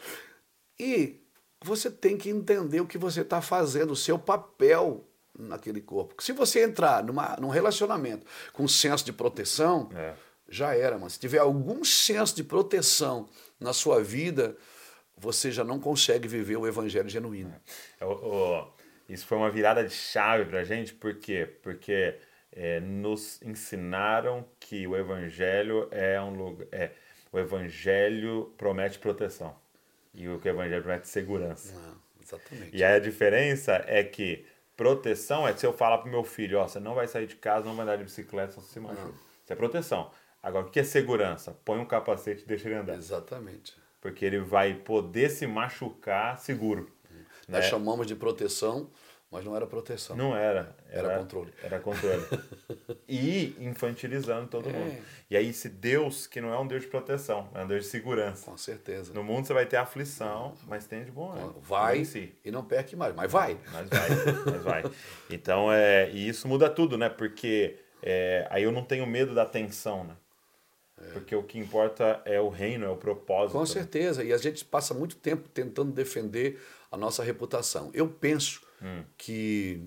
E 0.78 1.20
você 1.62 1.90
tem 1.90 2.16
que 2.16 2.28
entender 2.28 2.80
o 2.80 2.86
que 2.86 2.98
você 2.98 3.20
está 3.22 3.40
fazendo, 3.40 3.92
o 3.92 3.96
seu 3.96 4.18
papel 4.18 5.08
naquele 5.38 5.80
corpo. 5.80 6.22
Se 6.22 6.32
você 6.32 6.62
entrar 6.64 7.02
numa, 7.02 7.36
num 7.40 7.48
relacionamento 7.48 8.26
com 8.52 8.66
senso 8.68 9.04
de 9.04 9.12
proteção, 9.12 9.88
É. 9.94 10.14
já 10.48 10.76
era, 10.76 10.98
mas 10.98 11.14
se 11.14 11.18
tiver 11.20 11.38
algum 11.38 11.82
senso 11.84 12.34
de 12.36 12.44
proteção 12.44 13.28
na 13.58 13.72
sua 13.72 14.02
vida, 14.02 14.56
você 15.16 15.50
já 15.50 15.64
não 15.64 15.78
consegue 15.80 16.28
viver 16.28 16.56
o 16.56 16.66
evangelho 16.66 17.08
genuíno. 17.08 17.54
O- 18.00 18.04
o- 18.04 18.72
isso 19.08 19.26
foi 19.26 19.38
uma 19.38 19.50
virada 19.50 19.82
de 19.84 19.92
chave 19.94 20.44
pra 20.44 20.64
gente, 20.64 20.92
por 20.92 21.14
quê? 21.16 21.46
Porque 21.62 22.18
é, 22.54 22.80
nos 22.80 23.42
ensinaram 23.42 24.44
que 24.60 24.86
o 24.86 24.96
evangelho 24.96 25.88
é 25.90 26.20
um 26.20 26.34
lugar. 26.34 26.66
É, 26.70 26.92
o 27.32 27.38
evangelho 27.38 28.54
promete 28.56 28.98
proteção. 28.98 29.56
E 30.14 30.28
o 30.28 30.38
que 30.38 30.48
o 30.48 30.50
evangelho 30.50 30.82
promete 30.82 31.08
segurança. 31.08 31.74
Ah, 31.76 31.94
exatamente. 32.22 32.76
E 32.76 32.84
aí 32.84 32.94
a 32.94 33.00
diferença 33.00 33.84
é 33.88 34.04
que 34.04 34.46
proteção 34.76 35.46
é 35.46 35.56
se 35.56 35.66
eu 35.66 35.72
falar 35.72 35.98
pro 35.98 36.10
meu 36.10 36.22
filho, 36.22 36.58
ó, 36.58 36.68
você 36.68 36.78
não 36.78 36.94
vai 36.94 37.08
sair 37.08 37.26
de 37.26 37.34
casa, 37.34 37.66
não 37.66 37.74
vai 37.74 37.84
andar 37.84 37.96
de 37.96 38.04
bicicleta, 38.04 38.52
você 38.52 38.74
se 38.74 38.80
machuca. 38.80 39.14
Isso 39.42 39.52
é 39.52 39.56
proteção. 39.56 40.10
Agora, 40.40 40.66
o 40.66 40.70
que 40.70 40.78
é 40.78 40.84
segurança? 40.84 41.58
Põe 41.64 41.78
um 41.78 41.86
capacete 41.86 42.44
e 42.44 42.46
deixa 42.46 42.68
ele 42.68 42.76
andar. 42.76 42.94
Exatamente. 42.94 43.74
Porque 44.00 44.24
ele 44.24 44.38
vai 44.38 44.74
poder 44.74 45.30
se 45.30 45.46
machucar 45.46 46.38
seguro. 46.38 46.88
Nós 47.48 47.64
né? 47.64 47.70
chamamos 47.70 48.06
de 48.06 48.14
proteção, 48.14 48.90
mas 49.34 49.44
não 49.44 49.56
era 49.56 49.66
proteção. 49.66 50.16
Não 50.16 50.36
era. 50.36 50.76
Era 50.88 51.18
controle. 51.18 51.52
Era 51.60 51.80
controle. 51.80 52.22
e 53.08 53.56
infantilizando 53.58 54.46
todo 54.46 54.68
É. 54.68 54.72
mundo. 54.72 54.96
E 55.28 55.36
aí, 55.36 55.48
esse 55.48 55.68
Deus, 55.68 56.28
que 56.28 56.40
não 56.40 56.54
é 56.54 56.58
um 56.58 56.66
Deus 56.66 56.82
de 56.82 56.86
proteção, 56.88 57.50
é 57.52 57.64
um 57.64 57.66
Deus 57.66 57.84
de 57.84 57.90
segurança. 57.90 58.48
Com 58.48 58.56
certeza. 58.56 59.12
No 59.12 59.24
mundo 59.24 59.44
você 59.46 59.52
vai 59.52 59.66
ter 59.66 59.76
aflição, 59.76 60.54
mas 60.68 60.86
tem 60.86 61.04
de 61.04 61.10
bom? 61.10 61.34
Vai 61.62 62.04
si. 62.04 62.32
e 62.44 62.50
não 62.52 62.64
perque 62.64 62.94
mais, 62.94 63.12
mas 63.12 63.30
vai. 63.30 63.58
Mas 63.72 63.88
vai, 63.88 64.08
mas 64.52 64.62
vai. 64.62 64.82
Então, 65.28 65.72
é, 65.72 66.08
e 66.10 66.28
isso 66.28 66.46
muda 66.46 66.70
tudo, 66.70 66.96
né? 66.96 67.08
Porque 67.08 67.76
é, 68.00 68.46
aí 68.50 68.62
eu 68.62 68.70
não 68.70 68.84
tenho 68.84 69.04
medo 69.04 69.34
da 69.34 69.44
tensão, 69.44 70.04
né? 70.04 70.14
Porque 71.12 71.34
o 71.34 71.42
que 71.42 71.58
importa 71.58 72.22
é 72.24 72.40
o 72.40 72.48
reino, 72.48 72.86
é 72.86 72.88
o 72.88 72.96
propósito. 72.96 73.52
Com 73.52 73.60
né? 73.60 73.66
certeza. 73.66 74.22
E 74.22 74.32
a 74.32 74.38
gente 74.38 74.64
passa 74.64 74.94
muito 74.94 75.16
tempo 75.16 75.48
tentando 75.48 75.90
defender 75.90 76.62
a 76.90 76.96
nossa 76.96 77.22
reputação. 77.24 77.90
Eu 77.92 78.08
penso 78.08 78.63
que, 79.16 79.82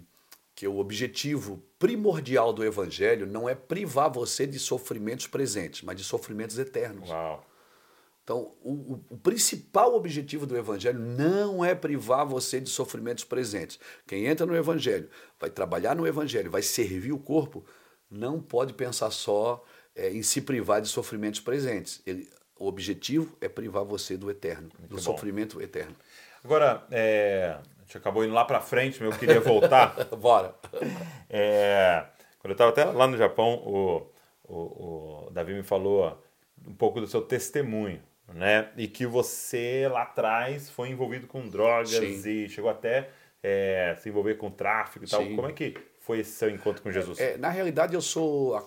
que 0.55 0.67
o 0.67 0.77
objetivo 0.77 1.63
primordial 1.79 2.51
do 2.53 2.63
evangelho 2.63 3.25
não 3.27 3.47
é 3.47 3.53
privar 3.55 4.09
você 4.11 4.45
de 4.47 4.57
sofrimentos 4.59 5.27
presentes, 5.27 5.81
mas 5.81 5.95
de 5.97 6.03
sofrimentos 6.03 6.57
eternos. 6.57 7.09
Uau. 7.09 7.45
Então, 8.23 8.51
o, 8.61 8.99
o- 9.09 9.17
principal 9.17 9.95
objetivo 9.95 10.45
do 10.45 10.57
Evangelho 10.57 10.99
não 10.99 11.63
é 11.63 11.73
privar 11.73 12.25
você 12.25 12.59
de 12.59 12.69
sofrimentos 12.69 13.23
presentes. 13.23 13.79
Quem 14.05 14.25
entra 14.25 14.45
no 14.45 14.53
Evangelho, 14.53 15.09
vai 15.39 15.49
trabalhar 15.49 15.95
no 15.95 16.05
Evangelho, 16.05 16.51
vai 16.51 16.61
servir 16.61 17.13
o 17.13 17.17
corpo, 17.19 17.63
não 18.11 18.41
pode 18.41 18.73
pensar 18.73 19.11
só 19.11 19.63
eh, 19.95 20.11
em 20.11 20.21
se 20.23 20.41
privar 20.41 20.81
de 20.81 20.89
sofrimentos 20.89 21.39
presentes. 21.39 22.01
Ele- 22.05 22.29
o 22.59 22.67
objetivo 22.67 23.33
é 23.39 23.47
privar 23.47 23.85
você 23.85 24.17
do 24.17 24.29
eterno, 24.29 24.69
do 24.77 24.97
bom. 24.97 25.01
sofrimento 25.01 25.61
eterno. 25.61 25.95
Agora, 26.43 26.85
é, 26.91 27.57
gente 27.87 27.97
acabou 27.97 28.23
indo 28.25 28.33
lá 28.33 28.43
pra 28.43 28.59
frente, 28.59 29.01
mas 29.01 29.13
eu 29.13 29.17
queria 29.17 29.39
voltar. 29.39 29.95
Bora. 30.19 30.53
É, 31.29 32.05
quando 32.39 32.51
eu 32.51 32.53
estava 32.53 32.71
até 32.71 32.83
lá 32.83 33.07
no 33.07 33.17
Japão, 33.17 33.55
o, 33.65 34.11
o, 34.43 35.27
o 35.27 35.31
Davi 35.31 35.53
me 35.53 35.63
falou 35.63 36.21
um 36.67 36.75
pouco 36.75 36.99
do 36.99 37.07
seu 37.07 37.21
testemunho, 37.21 38.01
né? 38.33 38.69
E 38.75 38.87
que 38.87 39.05
você 39.05 39.87
lá 39.89 40.03
atrás 40.03 40.69
foi 40.69 40.89
envolvido 40.89 41.27
com 41.27 41.47
drogas 41.47 41.91
Sim. 41.91 42.29
e 42.29 42.49
chegou 42.49 42.69
até 42.69 43.09
é, 43.41 43.95
se 43.99 44.09
envolver 44.09 44.35
com 44.35 44.51
tráfico 44.51 45.05
e 45.05 45.07
tal. 45.07 45.23
Sim. 45.23 45.35
Como 45.35 45.47
é 45.47 45.53
que 45.53 45.73
foi 46.01 46.19
esse 46.19 46.31
seu 46.31 46.49
encontro 46.49 46.83
com 46.83 46.91
Jesus? 46.91 47.17
É, 47.19 47.37
na 47.37 47.49
realidade, 47.49 47.93
eu 47.93 48.01
sou 48.01 48.57
a 48.57 48.65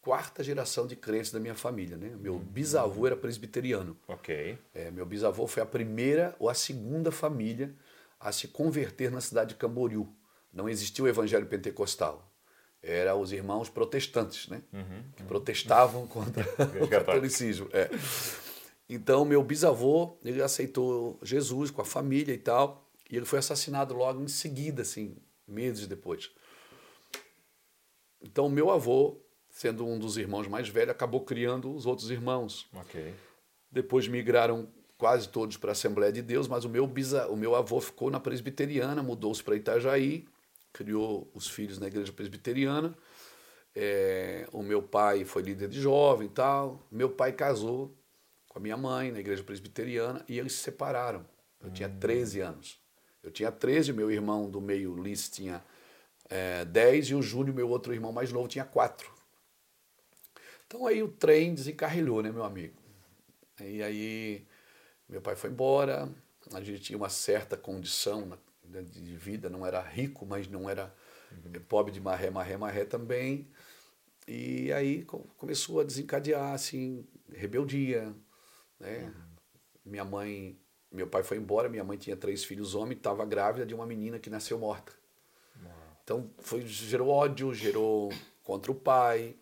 quarta 0.00 0.42
geração 0.42 0.88
de 0.88 0.96
crentes 0.96 1.30
da 1.30 1.38
minha 1.38 1.54
família. 1.54 1.96
Né? 1.96 2.10
Meu 2.18 2.36
bisavô 2.36 3.06
era 3.06 3.14
presbiteriano. 3.14 3.96
Ok. 4.08 4.58
É, 4.74 4.90
meu 4.90 5.06
bisavô 5.06 5.46
foi 5.46 5.62
a 5.62 5.66
primeira 5.66 6.34
ou 6.40 6.48
a 6.48 6.54
segunda 6.54 7.12
família 7.12 7.72
a 8.20 8.30
se 8.30 8.48
converter 8.48 9.10
na 9.10 9.20
cidade 9.20 9.50
de 9.50 9.54
Camboriú. 9.56 10.14
Não 10.52 10.68
existia 10.68 11.04
o 11.04 11.08
evangelho 11.08 11.46
pentecostal. 11.46 12.30
Era 12.82 13.16
os 13.16 13.32
irmãos 13.32 13.68
protestantes, 13.68 14.48
né? 14.48 14.62
Que 15.16 15.22
protestavam 15.22 16.06
contra 16.06 16.44
o 16.80 16.88
catolicismo. 16.88 17.68
É. 17.72 17.88
Então, 18.88 19.24
meu 19.24 19.42
bisavô, 19.42 20.18
ele 20.24 20.42
aceitou 20.42 21.18
Jesus 21.22 21.70
com 21.70 21.80
a 21.80 21.84
família 21.84 22.34
e 22.34 22.38
tal, 22.38 22.90
e 23.08 23.16
ele 23.16 23.24
foi 23.24 23.38
assassinado 23.38 23.94
logo 23.94 24.22
em 24.22 24.28
seguida, 24.28 24.82
assim, 24.82 25.16
meses 25.46 25.86
depois. 25.86 26.30
Então, 28.20 28.48
meu 28.48 28.70
avô, 28.70 29.20
sendo 29.48 29.86
um 29.86 29.98
dos 29.98 30.16
irmãos 30.16 30.48
mais 30.48 30.68
velhos, 30.68 30.90
acabou 30.90 31.24
criando 31.24 31.74
os 31.74 31.86
outros 31.86 32.10
irmãos. 32.10 32.68
Ok. 32.74 33.14
Depois 33.70 34.08
migraram 34.08 34.68
quase 35.00 35.30
todos 35.30 35.56
para 35.56 35.70
a 35.70 35.72
Assembleia 35.72 36.12
de 36.12 36.20
Deus, 36.20 36.46
mas 36.46 36.66
o 36.66 36.68
meu, 36.68 36.86
bisa, 36.86 37.26
o 37.28 37.36
meu 37.36 37.54
avô 37.54 37.80
ficou 37.80 38.10
na 38.10 38.20
presbiteriana, 38.20 39.02
mudou-se 39.02 39.42
para 39.42 39.56
Itajaí, 39.56 40.28
criou 40.74 41.30
os 41.34 41.48
filhos 41.48 41.78
na 41.78 41.86
igreja 41.86 42.12
presbiteriana. 42.12 42.94
É, 43.74 44.46
o 44.52 44.62
meu 44.62 44.82
pai 44.82 45.24
foi 45.24 45.40
líder 45.40 45.70
de 45.70 45.80
jovem 45.80 46.26
e 46.26 46.30
tal. 46.30 46.86
Meu 46.92 47.08
pai 47.08 47.32
casou 47.32 47.96
com 48.46 48.58
a 48.58 48.62
minha 48.62 48.76
mãe 48.76 49.10
na 49.10 49.20
igreja 49.20 49.42
presbiteriana 49.42 50.22
e 50.28 50.38
eles 50.38 50.52
se 50.52 50.58
separaram. 50.58 51.24
Eu 51.64 51.70
tinha 51.70 51.88
13 51.88 52.40
anos. 52.40 52.78
Eu 53.22 53.30
tinha 53.30 53.50
13, 53.50 53.94
meu 53.94 54.10
irmão 54.10 54.50
do 54.50 54.60
meio, 54.60 54.92
Ulisses, 54.92 55.30
tinha 55.30 55.64
é, 56.28 56.66
10 56.66 57.06
e 57.06 57.14
o 57.14 57.22
Júnior, 57.22 57.56
meu 57.56 57.70
outro 57.70 57.94
irmão 57.94 58.12
mais 58.12 58.30
novo, 58.30 58.48
tinha 58.48 58.66
4. 58.66 59.10
Então 60.66 60.86
aí 60.86 61.02
o 61.02 61.08
trem 61.08 61.54
desencarrilhou, 61.54 62.22
né, 62.22 62.30
meu 62.30 62.44
amigo? 62.44 62.74
E 63.60 63.82
aí 63.82 64.46
meu 65.10 65.20
pai 65.20 65.34
foi 65.36 65.50
embora, 65.50 66.08
a 66.52 66.60
gente 66.62 66.80
tinha 66.80 66.96
uma 66.96 67.08
certa 67.08 67.56
condição 67.56 68.38
né, 68.64 68.82
de 68.82 69.16
vida, 69.16 69.50
não 69.50 69.66
era 69.66 69.80
rico, 69.80 70.24
mas 70.24 70.46
não 70.48 70.70
era 70.70 70.94
eh, 71.52 71.58
pobre 71.68 71.92
de 71.92 72.00
marré, 72.00 72.30
marré, 72.30 72.56
marré 72.56 72.84
também. 72.84 73.48
E 74.28 74.72
aí 74.72 75.04
co- 75.04 75.26
começou 75.36 75.80
a 75.80 75.84
desencadear 75.84 76.52
assim, 76.54 77.04
rebeldia, 77.32 78.14
né? 78.78 79.12
Minha 79.84 80.04
mãe, 80.04 80.58
meu 80.92 81.06
pai 81.06 81.22
foi 81.22 81.36
embora, 81.38 81.68
minha 81.68 81.82
mãe 81.84 81.98
tinha 81.98 82.16
três 82.16 82.44
filhos 82.44 82.74
homens, 82.74 82.98
estava 82.98 83.24
grávida 83.24 83.66
de 83.66 83.74
uma 83.74 83.86
menina 83.86 84.18
que 84.18 84.30
nasceu 84.30 84.58
morta. 84.58 84.92
Então 86.04 86.30
foi, 86.38 86.62
gerou 86.66 87.08
ódio, 87.08 87.52
gerou 87.52 88.10
contra 88.44 88.70
o 88.70 88.74
pai. 88.74 89.36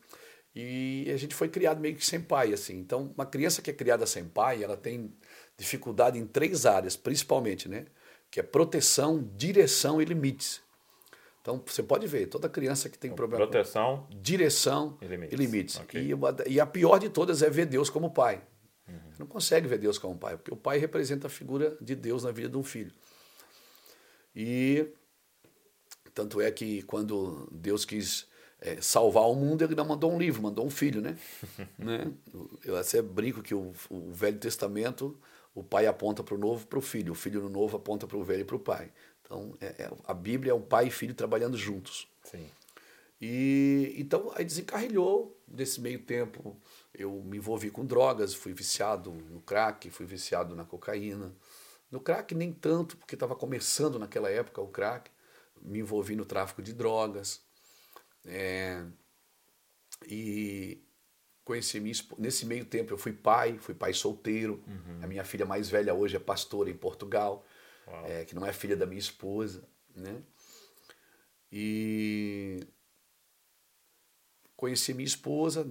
E 0.54 1.10
a 1.12 1.16
gente 1.16 1.34
foi 1.34 1.48
criado 1.48 1.80
meio 1.80 1.94
que 1.94 2.04
sem 2.04 2.20
pai, 2.20 2.52
assim. 2.52 2.78
Então, 2.78 3.12
uma 3.14 3.26
criança 3.26 3.62
que 3.62 3.70
é 3.70 3.72
criada 3.72 4.06
sem 4.06 4.24
pai, 4.24 4.62
ela 4.64 4.76
tem 4.76 5.14
dificuldade 5.58 6.18
em 6.18 6.24
três 6.26 6.64
áreas, 6.64 6.96
principalmente, 6.96 7.68
né? 7.68 7.84
Que 8.30 8.40
é 8.40 8.42
proteção, 8.42 9.28
direção 9.36 10.00
e 10.00 10.04
limites. 10.04 10.60
Então, 11.42 11.62
você 11.66 11.82
pode 11.82 12.06
ver, 12.06 12.26
toda 12.26 12.48
criança 12.48 12.88
que 12.88 12.98
tem 12.98 13.10
problema 13.12 13.46
Proteção. 13.46 14.06
com 14.10 14.20
direção 14.20 14.98
E 15.00 15.06
limites. 15.06 15.32
e 15.32 15.36
limites. 15.36 15.76
Ok. 15.80 16.02
E, 16.02 16.14
uma- 16.14 16.36
e 16.46 16.60
a 16.60 16.66
pior 16.66 16.98
de 16.98 17.08
todas 17.08 17.42
é 17.42 17.48
ver 17.50 17.66
Deus 17.66 17.90
como 17.90 18.10
pai. 18.10 18.42
Você 18.86 19.18
não 19.20 19.26
consegue 19.26 19.66
ver 19.66 19.78
Deus 19.78 19.98
como 19.98 20.16
pai, 20.16 20.36
porque 20.36 20.52
o 20.52 20.56
pai 20.56 20.78
representa 20.78 21.26
a 21.26 21.30
figura 21.30 21.76
de 21.80 21.94
Deus 21.94 22.22
na 22.24 22.30
vida 22.30 22.48
de 22.48 22.56
um 22.56 22.62
filho. 22.62 22.92
E 24.34 24.86
tanto 26.14 26.40
é 26.40 26.50
que 26.50 26.82
quando 26.82 27.48
Deus 27.52 27.84
quis 27.84 28.26
eh, 28.60 28.78
salvar 28.80 29.24
o 29.24 29.34
mundo, 29.34 29.62
ele 29.62 29.74
não 29.74 29.84
mandou 29.86 30.12
um 30.12 30.18
livro, 30.18 30.42
mandou 30.42 30.66
um 30.66 30.70
filho, 30.70 31.00
né? 31.00 31.16
né? 31.78 32.10
Eu 32.64 32.76
até 32.76 33.00
brinco 33.02 33.42
que 33.42 33.54
o, 33.54 33.72
o 33.90 34.12
Velho 34.12 34.38
Testamento, 34.38 35.18
o 35.58 35.64
pai 35.64 35.86
aponta 35.86 36.22
para 36.22 36.34
o 36.34 36.38
novo 36.38 36.66
para 36.66 36.78
o 36.78 36.82
filho, 36.82 37.12
o 37.12 37.14
filho 37.14 37.40
no 37.42 37.48
novo 37.48 37.76
aponta 37.76 38.06
para 38.06 38.16
o 38.16 38.22
velho 38.22 38.42
e 38.42 38.44
para 38.44 38.56
o 38.56 38.60
pai. 38.60 38.92
Então, 39.22 39.56
é- 39.60 39.82
é- 39.82 39.90
a 40.04 40.14
Bíblia 40.14 40.52
é 40.52 40.54
um 40.54 40.62
pai 40.62 40.86
e 40.86 40.90
filho 40.90 41.14
trabalhando 41.14 41.56
juntos. 41.56 42.08
Sim. 42.24 42.48
E 43.20 43.94
então 43.98 44.30
aí 44.34 44.44
desencarrilhou. 44.44 45.34
Nesse 45.48 45.80
meio 45.80 45.98
tempo 46.00 46.56
eu 46.94 47.22
me 47.22 47.38
envolvi 47.38 47.70
com 47.70 47.84
drogas, 47.84 48.34
fui 48.34 48.52
viciado 48.52 49.10
no 49.10 49.40
crack, 49.40 49.90
fui 49.90 50.06
viciado 50.06 50.54
na 50.54 50.64
cocaína. 50.64 51.34
No 51.90 52.00
crack 52.00 52.34
nem 52.34 52.52
tanto, 52.52 52.96
porque 52.96 53.14
estava 53.14 53.34
começando 53.34 53.98
naquela 53.98 54.30
época 54.30 54.60
o 54.60 54.68
crack. 54.68 55.10
Me 55.60 55.80
envolvi 55.80 56.14
no 56.14 56.24
tráfico 56.24 56.62
de 56.62 56.72
drogas. 56.72 57.42
É, 58.24 58.84
e 60.06 60.82
conheci 61.48 61.80
minha 61.80 61.92
esposa. 61.92 62.20
Nesse 62.20 62.44
meio 62.44 62.64
tempo 62.66 62.92
eu 62.92 62.98
fui 62.98 63.12
pai, 63.12 63.56
fui 63.58 63.74
pai 63.74 63.94
solteiro. 63.94 64.62
A 65.02 65.06
minha 65.06 65.24
filha 65.24 65.46
mais 65.46 65.68
velha 65.70 65.94
hoje 65.94 66.14
é 66.14 66.18
pastora 66.18 66.68
em 66.70 66.76
Portugal, 66.76 67.44
é, 68.04 68.24
que 68.26 68.34
não 68.34 68.44
é 68.44 68.52
filha 68.52 68.76
da 68.76 68.84
minha 68.86 68.98
esposa, 68.98 69.66
né? 69.96 70.22
E 71.50 72.60
conheci 74.56 74.92
minha 74.92 75.06
esposa 75.06 75.70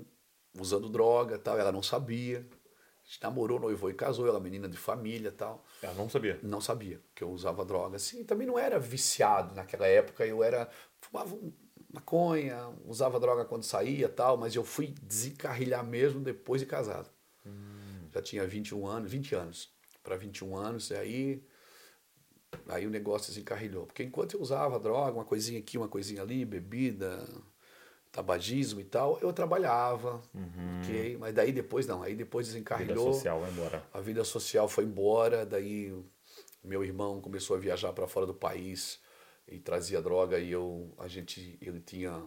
usando 0.60 0.90
droga, 0.90 1.38
tal. 1.38 1.60
Ela 1.60 1.72
não 1.72 1.84
sabia. 1.84 2.40
A 2.40 3.08
gente 3.10 3.22
namorou, 3.22 3.60
noivou 3.60 3.90
e 3.90 3.94
casou. 3.94 4.28
Ela 4.28 4.40
é 4.40 4.42
menina 4.42 4.68
de 4.68 4.78
família, 4.78 5.32
tal. 5.32 5.64
Ela 5.82 5.94
não 5.94 6.10
sabia. 6.10 6.40
Não 6.42 6.60
sabia 6.60 7.00
que 7.14 7.24
eu 7.24 7.30
usava 7.30 7.64
droga. 7.64 7.98
Assim, 7.98 8.24
também 8.24 8.48
não 8.48 8.58
era 8.58 8.80
viciado 8.80 9.54
naquela 9.54 9.86
época. 9.88 10.26
Eu 10.26 10.44
era 10.44 10.68
fumava 11.00 11.36
um- 11.36 11.54
maconha, 11.92 12.70
usava 12.86 13.20
droga 13.20 13.46
quando 13.46 13.64
saía, 13.64 14.10
tal. 14.10 14.38
Mas 14.38 14.56
eu 14.56 14.64
fui 14.64 14.94
desencarrilhar 15.02 15.86
mesmo 15.86 16.22
depois 16.22 16.62
de 16.62 16.68
casado. 16.68 17.10
Já 18.14 18.22
tinha 18.22 18.46
21 18.48 18.88
anos, 18.88 19.12
20 19.12 19.36
anos 19.36 19.70
para 20.04 20.16
21 20.16 20.56
anos. 20.56 20.90
E 20.90 20.96
aí 20.96 21.44
aí 22.68 22.88
o 22.88 22.90
negócio 22.90 23.30
desencarrilhou. 23.30 23.86
Porque 23.86 24.04
enquanto 24.04 24.36
eu 24.36 24.42
usava 24.42 24.80
droga, 24.80 25.14
uma 25.14 25.26
coisinha 25.26 25.60
aqui, 25.60 25.78
uma 25.78 25.88
coisinha 25.88 26.22
ali, 26.22 26.46
bebida, 26.46 27.24
tabagismo 28.12 28.80
e 28.80 28.84
tal, 28.84 29.20
eu 29.22 29.32
trabalhava, 29.34 30.22
ok? 30.82 31.18
Mas 31.18 31.34
daí 31.34 31.52
depois 31.52 31.86
não, 31.86 32.02
aí 32.02 32.16
depois 32.16 32.48
Vida 32.48 32.56
desencarrilhou. 32.56 33.14
social 33.14 33.42
vai 33.42 33.52
embora. 33.52 33.84
A 33.94 34.00
vida 34.00 34.24
social 34.24 34.68
foi 34.68 34.86
embora, 34.86 35.46
daí 35.46 35.94
meu 36.64 36.84
irmão 36.84 37.22
começou 37.22 37.56
a 37.56 37.60
viajar 37.60 37.94
para 37.94 38.08
fora 38.08 38.26
do 38.26 38.34
país 38.34 39.00
e 39.48 39.60
trazia 39.60 40.02
droga 40.02 40.40
e 40.40 40.52
eu 40.52 40.94
a 40.98 41.08
gente 41.08 41.58
ele 41.62 41.80
tinha 41.80 42.24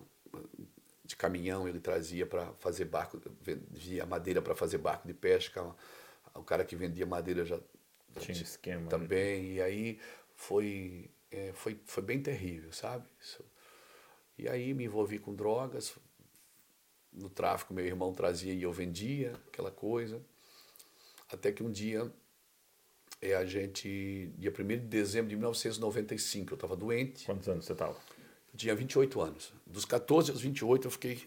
de 1.05 1.17
caminhão, 1.17 1.69
ele 1.69 1.81
trazia 1.81 2.25
para 2.25 2.53
fazer 2.55 2.85
barco, 2.85 3.21
vendia 3.41 4.07
madeira 4.07 4.41
para 4.41 4.55
fazer 4.55 4.79
barco 4.79 5.07
de 5.07 5.15
pesca. 5.15 5.75
O 6.35 6.43
cara 6.45 6.65
que 6.65 6.77
vendia 6.77 7.05
madeira 7.05 7.45
já 7.45 7.59
Tinha 8.19 8.41
esquema. 8.41 8.83
né? 8.83 8.89
também 8.89 9.55
e 9.55 9.61
aí 9.61 10.01
foi 10.35 11.11
é, 11.31 11.53
foi 11.53 11.79
foi 11.85 12.03
bem 12.03 12.23
terrível, 12.23 12.73
sabe? 12.73 13.07
Isso. 13.21 13.45
E 14.39 14.49
aí 14.49 14.73
me 14.73 14.85
envolvi 14.85 15.19
com 15.19 15.35
drogas. 15.35 15.95
No 17.13 17.29
tráfico 17.29 17.75
meu 17.75 17.85
irmão 17.85 18.13
trazia 18.15 18.55
e 18.55 18.63
eu 18.63 18.73
vendia 18.73 19.33
aquela 19.49 19.71
coisa. 19.71 20.23
Até 21.29 21.53
que 21.53 21.63
um 21.63 21.71
dia 21.71 22.11
é 23.21 23.35
a 23.35 23.45
gente 23.45 24.31
dia 24.39 24.51
1 24.51 24.67
de 24.67 24.77
dezembro 24.79 25.29
de 25.29 25.37
1995, 25.37 26.53
eu 26.53 26.55
estava 26.55 26.77
doente. 26.77 27.27
Quantos 27.27 27.49
anos 27.49 27.65
você 27.65 27.75
tava? 27.75 27.97
Eu 28.53 28.59
tinha 28.59 28.75
28 28.75 29.21
anos. 29.21 29.53
Dos 29.67 29.85
14 29.85 30.31
aos 30.31 30.41
28 30.41 30.87
eu 30.87 30.91
fiquei 30.91 31.23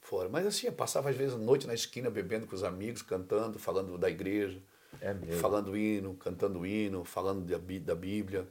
fora. 0.00 0.28
Mas 0.28 0.46
assim, 0.46 0.66
eu 0.66 0.72
passava 0.72 1.10
às 1.10 1.16
vezes 1.16 1.34
a 1.34 1.38
noite 1.38 1.66
na 1.66 1.74
esquina 1.74 2.08
bebendo 2.08 2.46
com 2.46 2.54
os 2.54 2.62
amigos, 2.64 3.02
cantando, 3.02 3.58
falando 3.58 3.98
da 3.98 4.08
igreja, 4.08 4.60
É 5.00 5.12
mesmo. 5.12 5.40
falando 5.40 5.76
hino, 5.76 6.14
cantando 6.14 6.64
hino, 6.64 7.04
falando 7.04 7.44
da 7.44 7.58
da 7.58 7.94
Bíblia. 7.94 8.46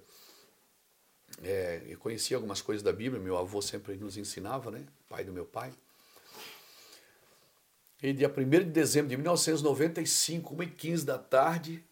É, 1.43 1.81
eu 1.87 1.97
conhecia 1.97 2.37
algumas 2.37 2.61
coisas 2.61 2.83
da 2.83 2.93
Bíblia, 2.93 3.21
meu 3.21 3.37
avô 3.37 3.61
sempre 3.61 3.95
nos 3.95 4.15
ensinava, 4.17 4.69
né? 4.69 4.85
Pai 5.09 5.23
do 5.23 5.33
meu 5.33 5.45
pai. 5.45 5.73
E 8.03 8.13
dia 8.13 8.29
1 8.29 8.49
de 8.49 8.65
dezembro 8.65 9.09
de 9.09 9.15
1995, 9.17 10.55
1h15 10.55 11.03
da 11.05 11.17
tarde, 11.17 11.83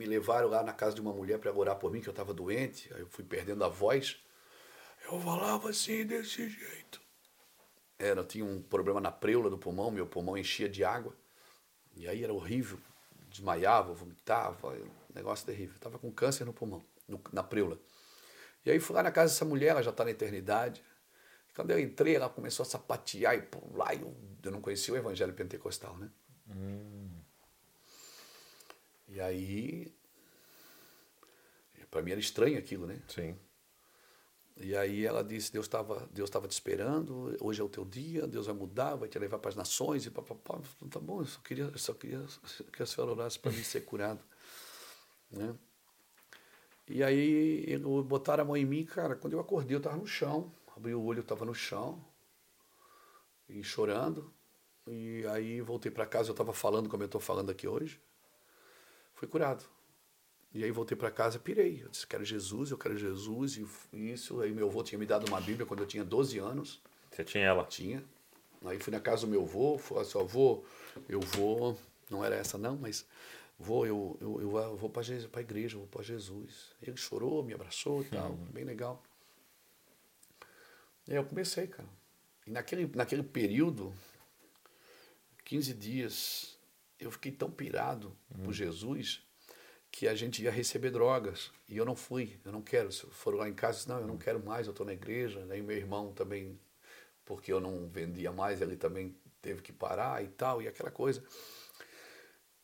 me 0.00 0.06
levaram 0.06 0.48
lá 0.48 0.62
na 0.62 0.72
casa 0.72 0.94
de 0.94 1.00
uma 1.02 1.12
mulher 1.12 1.38
para 1.38 1.52
orar 1.52 1.76
por 1.76 1.92
mim, 1.92 2.00
que 2.00 2.08
eu 2.08 2.12
estava 2.12 2.32
doente. 2.32 2.90
Aí 2.94 3.00
eu 3.00 3.06
fui 3.06 3.22
perdendo 3.22 3.62
a 3.62 3.68
voz. 3.68 4.16
Eu 5.04 5.20
falava 5.20 5.68
assim, 5.68 6.06
desse 6.06 6.48
jeito. 6.48 7.00
Era, 7.98 8.20
eu 8.20 8.24
tinha 8.26 8.44
um 8.44 8.62
problema 8.62 8.98
na 8.98 9.12
preula 9.12 9.50
do 9.50 9.58
pulmão, 9.58 9.90
meu 9.90 10.06
pulmão 10.06 10.38
enchia 10.38 10.70
de 10.70 10.82
água. 10.82 11.14
E 11.94 12.08
aí 12.08 12.24
era 12.24 12.32
horrível. 12.32 12.78
Desmaiava, 13.28 13.92
vomitava, 13.92 14.74
negócio 15.14 15.44
terrível. 15.44 15.76
Estava 15.76 15.98
com 15.98 16.10
câncer 16.10 16.46
no 16.46 16.52
pulmão, 16.52 16.82
no- 17.06 17.20
na 17.30 17.42
preula. 17.42 17.78
E 18.64 18.70
aí 18.70 18.80
fui 18.80 18.96
lá 18.96 19.02
na 19.02 19.10
casa 19.12 19.34
dessa 19.34 19.44
mulher, 19.44 19.68
ela 19.68 19.82
já 19.82 19.90
está 19.90 20.02
na 20.04 20.10
eternidade. 20.10 20.82
Quando 21.54 21.72
eu 21.72 21.78
entrei, 21.78 22.16
ela 22.16 22.28
começou 22.30 22.62
a 22.62 22.66
sapatear 22.66 23.34
e 23.34 23.42
pular. 23.42 23.94
E 23.94 24.00
eu, 24.00 24.16
eu 24.42 24.50
não 24.50 24.62
conhecia 24.62 24.94
o 24.94 24.96
evangelho 24.96 25.34
pentecostal, 25.34 25.96
né? 25.98 26.10
E 29.10 29.20
aí. 29.20 29.92
Para 31.90 32.02
mim 32.02 32.12
era 32.12 32.20
estranho 32.20 32.56
aquilo, 32.56 32.86
né? 32.86 33.02
Sim. 33.08 33.36
E 34.56 34.76
aí 34.76 35.04
ela 35.04 35.24
disse: 35.24 35.52
Deus 35.52 35.66
estava 35.66 36.08
Deus 36.12 36.30
tava 36.30 36.46
te 36.46 36.52
esperando, 36.52 37.36
hoje 37.40 37.60
é 37.60 37.64
o 37.64 37.68
teu 37.68 37.84
dia, 37.84 38.26
Deus 38.26 38.46
vai 38.46 38.54
mudar, 38.54 38.94
vai 38.94 39.08
te 39.08 39.18
levar 39.18 39.38
para 39.38 39.48
as 39.48 39.56
nações 39.56 40.06
e 40.06 40.10
papapá. 40.10 40.60
Tá 40.88 41.00
bom, 41.00 41.20
eu 41.20 41.26
só 41.26 41.40
queria, 41.40 41.64
eu 41.64 41.78
só 41.78 41.92
queria 41.92 42.24
que 42.72 42.82
a 42.82 42.86
senhora 42.86 43.12
orasse 43.12 43.38
para 43.38 43.50
mim 43.50 43.62
ser 43.62 43.80
curado. 43.80 44.22
Né? 45.30 45.54
E 46.88 47.02
aí 47.02 47.78
botaram 48.06 48.42
a 48.42 48.46
mão 48.46 48.56
em 48.56 48.64
mim, 48.64 48.84
cara. 48.84 49.16
Quando 49.16 49.32
eu 49.32 49.40
acordei, 49.40 49.74
eu 49.74 49.78
estava 49.78 49.96
no 49.96 50.06
chão, 50.06 50.52
abri 50.76 50.94
o 50.94 51.02
olho, 51.02 51.18
eu 51.18 51.22
estava 51.22 51.44
no 51.44 51.54
chão, 51.54 52.04
e 53.48 53.62
chorando. 53.64 54.32
E 54.86 55.24
aí 55.28 55.60
voltei 55.60 55.90
para 55.90 56.06
casa, 56.06 56.30
eu 56.30 56.32
estava 56.32 56.52
falando 56.52 56.88
como 56.88 57.02
eu 57.02 57.06
estou 57.06 57.20
falando 57.20 57.50
aqui 57.50 57.66
hoje. 57.66 58.00
Fui 59.20 59.28
curado. 59.28 59.62
E 60.50 60.64
aí 60.64 60.70
voltei 60.70 60.96
para 60.96 61.10
casa, 61.10 61.38
pirei. 61.38 61.82
Eu 61.82 61.90
disse, 61.90 62.06
quero 62.06 62.24
Jesus, 62.24 62.70
eu 62.70 62.78
quero 62.78 62.96
Jesus. 62.96 63.58
E 63.92 64.10
isso, 64.10 64.40
aí 64.40 64.50
meu 64.50 64.66
avô 64.66 64.82
tinha 64.82 64.98
me 64.98 65.04
dado 65.04 65.28
uma 65.28 65.38
Bíblia 65.38 65.66
quando 65.66 65.80
eu 65.80 65.86
tinha 65.86 66.02
12 66.02 66.38
anos. 66.38 66.80
Você 67.10 67.22
tinha 67.22 67.44
ela. 67.44 67.66
Tinha. 67.66 68.02
Aí 68.64 68.78
fui 68.78 68.90
na 68.90 68.98
casa 68.98 69.26
do 69.26 69.30
meu 69.30 69.42
avô, 69.42 69.76
falei 69.76 70.04
assim, 70.04 70.18
avô, 70.18 70.64
eu 71.06 71.20
vou, 71.20 71.78
não 72.08 72.24
era 72.24 72.34
essa 72.34 72.56
não, 72.56 72.78
mas 72.78 73.06
vou, 73.58 73.86
eu, 73.86 74.16
eu, 74.22 74.40
eu, 74.40 74.76
vou 74.78 74.88
para 74.88 75.02
a 75.02 75.40
igreja, 75.42 75.74
eu 75.74 75.80
vou 75.80 75.88
para 75.88 76.02
Jesus. 76.02 76.74
Ele 76.80 76.96
chorou, 76.96 77.44
me 77.44 77.52
abraçou 77.52 78.00
e 78.00 78.06
tal, 78.06 78.32
bem 78.54 78.64
legal. 78.64 79.02
E 81.06 81.10
aí 81.10 81.18
eu 81.18 81.24
comecei, 81.26 81.66
cara. 81.66 81.88
E 82.46 82.50
naquele, 82.50 82.90
naquele 82.96 83.22
período, 83.22 83.92
15 85.44 85.74
dias, 85.74 86.59
eu 87.00 87.10
fiquei 87.10 87.32
tão 87.32 87.50
pirado 87.50 88.16
por 88.44 88.52
Jesus 88.52 89.22
que 89.90 90.06
a 90.06 90.14
gente 90.14 90.42
ia 90.42 90.50
receber 90.50 90.90
drogas. 90.90 91.50
E 91.68 91.76
eu 91.76 91.84
não 91.84 91.96
fui, 91.96 92.38
eu 92.44 92.52
não 92.52 92.62
quero. 92.62 92.92
Se 92.92 93.06
foram 93.06 93.38
lá 93.38 93.48
em 93.48 93.54
casa, 93.54 93.78
disse, 93.78 93.88
não, 93.88 94.00
eu 94.00 94.06
não 94.06 94.18
quero 94.18 94.44
mais, 94.44 94.66
eu 94.66 94.70
estou 94.70 94.86
na 94.86 94.92
igreja. 94.92 95.44
Aí 95.50 95.62
meu 95.62 95.76
irmão 95.76 96.12
também, 96.12 96.60
porque 97.24 97.52
eu 97.52 97.60
não 97.60 97.88
vendia 97.88 98.30
mais, 98.30 98.60
ele 98.60 98.76
também 98.76 99.16
teve 99.42 99.62
que 99.62 99.72
parar 99.72 100.22
e 100.22 100.28
tal, 100.28 100.62
e 100.62 100.68
aquela 100.68 100.90
coisa. 100.90 101.24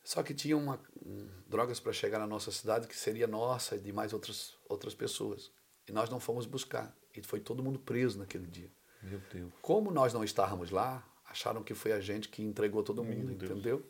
Só 0.05 0.23
que 0.23 0.35
tinha 0.35 0.57
uma, 0.57 0.81
um, 1.05 1.29
drogas 1.49 1.81
para 1.81 1.93
chegar 1.93 2.19
na 2.19 2.27
nossa 2.27 2.53
cidade 2.53 2.87
que 2.87 2.97
seria 2.97 3.27
nossa 3.27 3.75
e 3.75 3.81
de 3.81 3.93
mais 3.93 4.13
outras, 4.13 4.55
outras 4.69 4.95
pessoas. 4.95 5.51
E 5.89 5.93
nós 5.93 6.09
não 6.09 6.21
fomos 6.21 6.47
buscar. 6.47 6.97
E 7.17 7.23
foi 7.23 7.41
todo 7.41 7.63
mundo 7.63 7.79
preso 7.79 8.19
naquele 8.19 8.47
dia. 8.47 8.71
Meu 9.03 9.21
Deus. 9.33 9.53
Como 9.61 9.91
nós 9.91 10.13
não 10.13 10.23
estávamos 10.23 10.71
lá, 10.71 11.05
acharam 11.29 11.63
que 11.63 11.75
foi 11.75 11.93
a 11.93 12.01
gente 12.01 12.29
que 12.29 12.43
entregou 12.43 12.85
todo 12.85 13.03
mundo, 13.03 13.33
entendeu? 13.33 13.85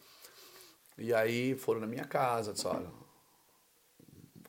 E 0.99 1.13
aí 1.13 1.55
foram 1.57 1.81
na 1.81 1.87
minha 1.87 2.05
casa, 2.05 2.53
disse, 2.53 2.67
olha, 2.67 2.91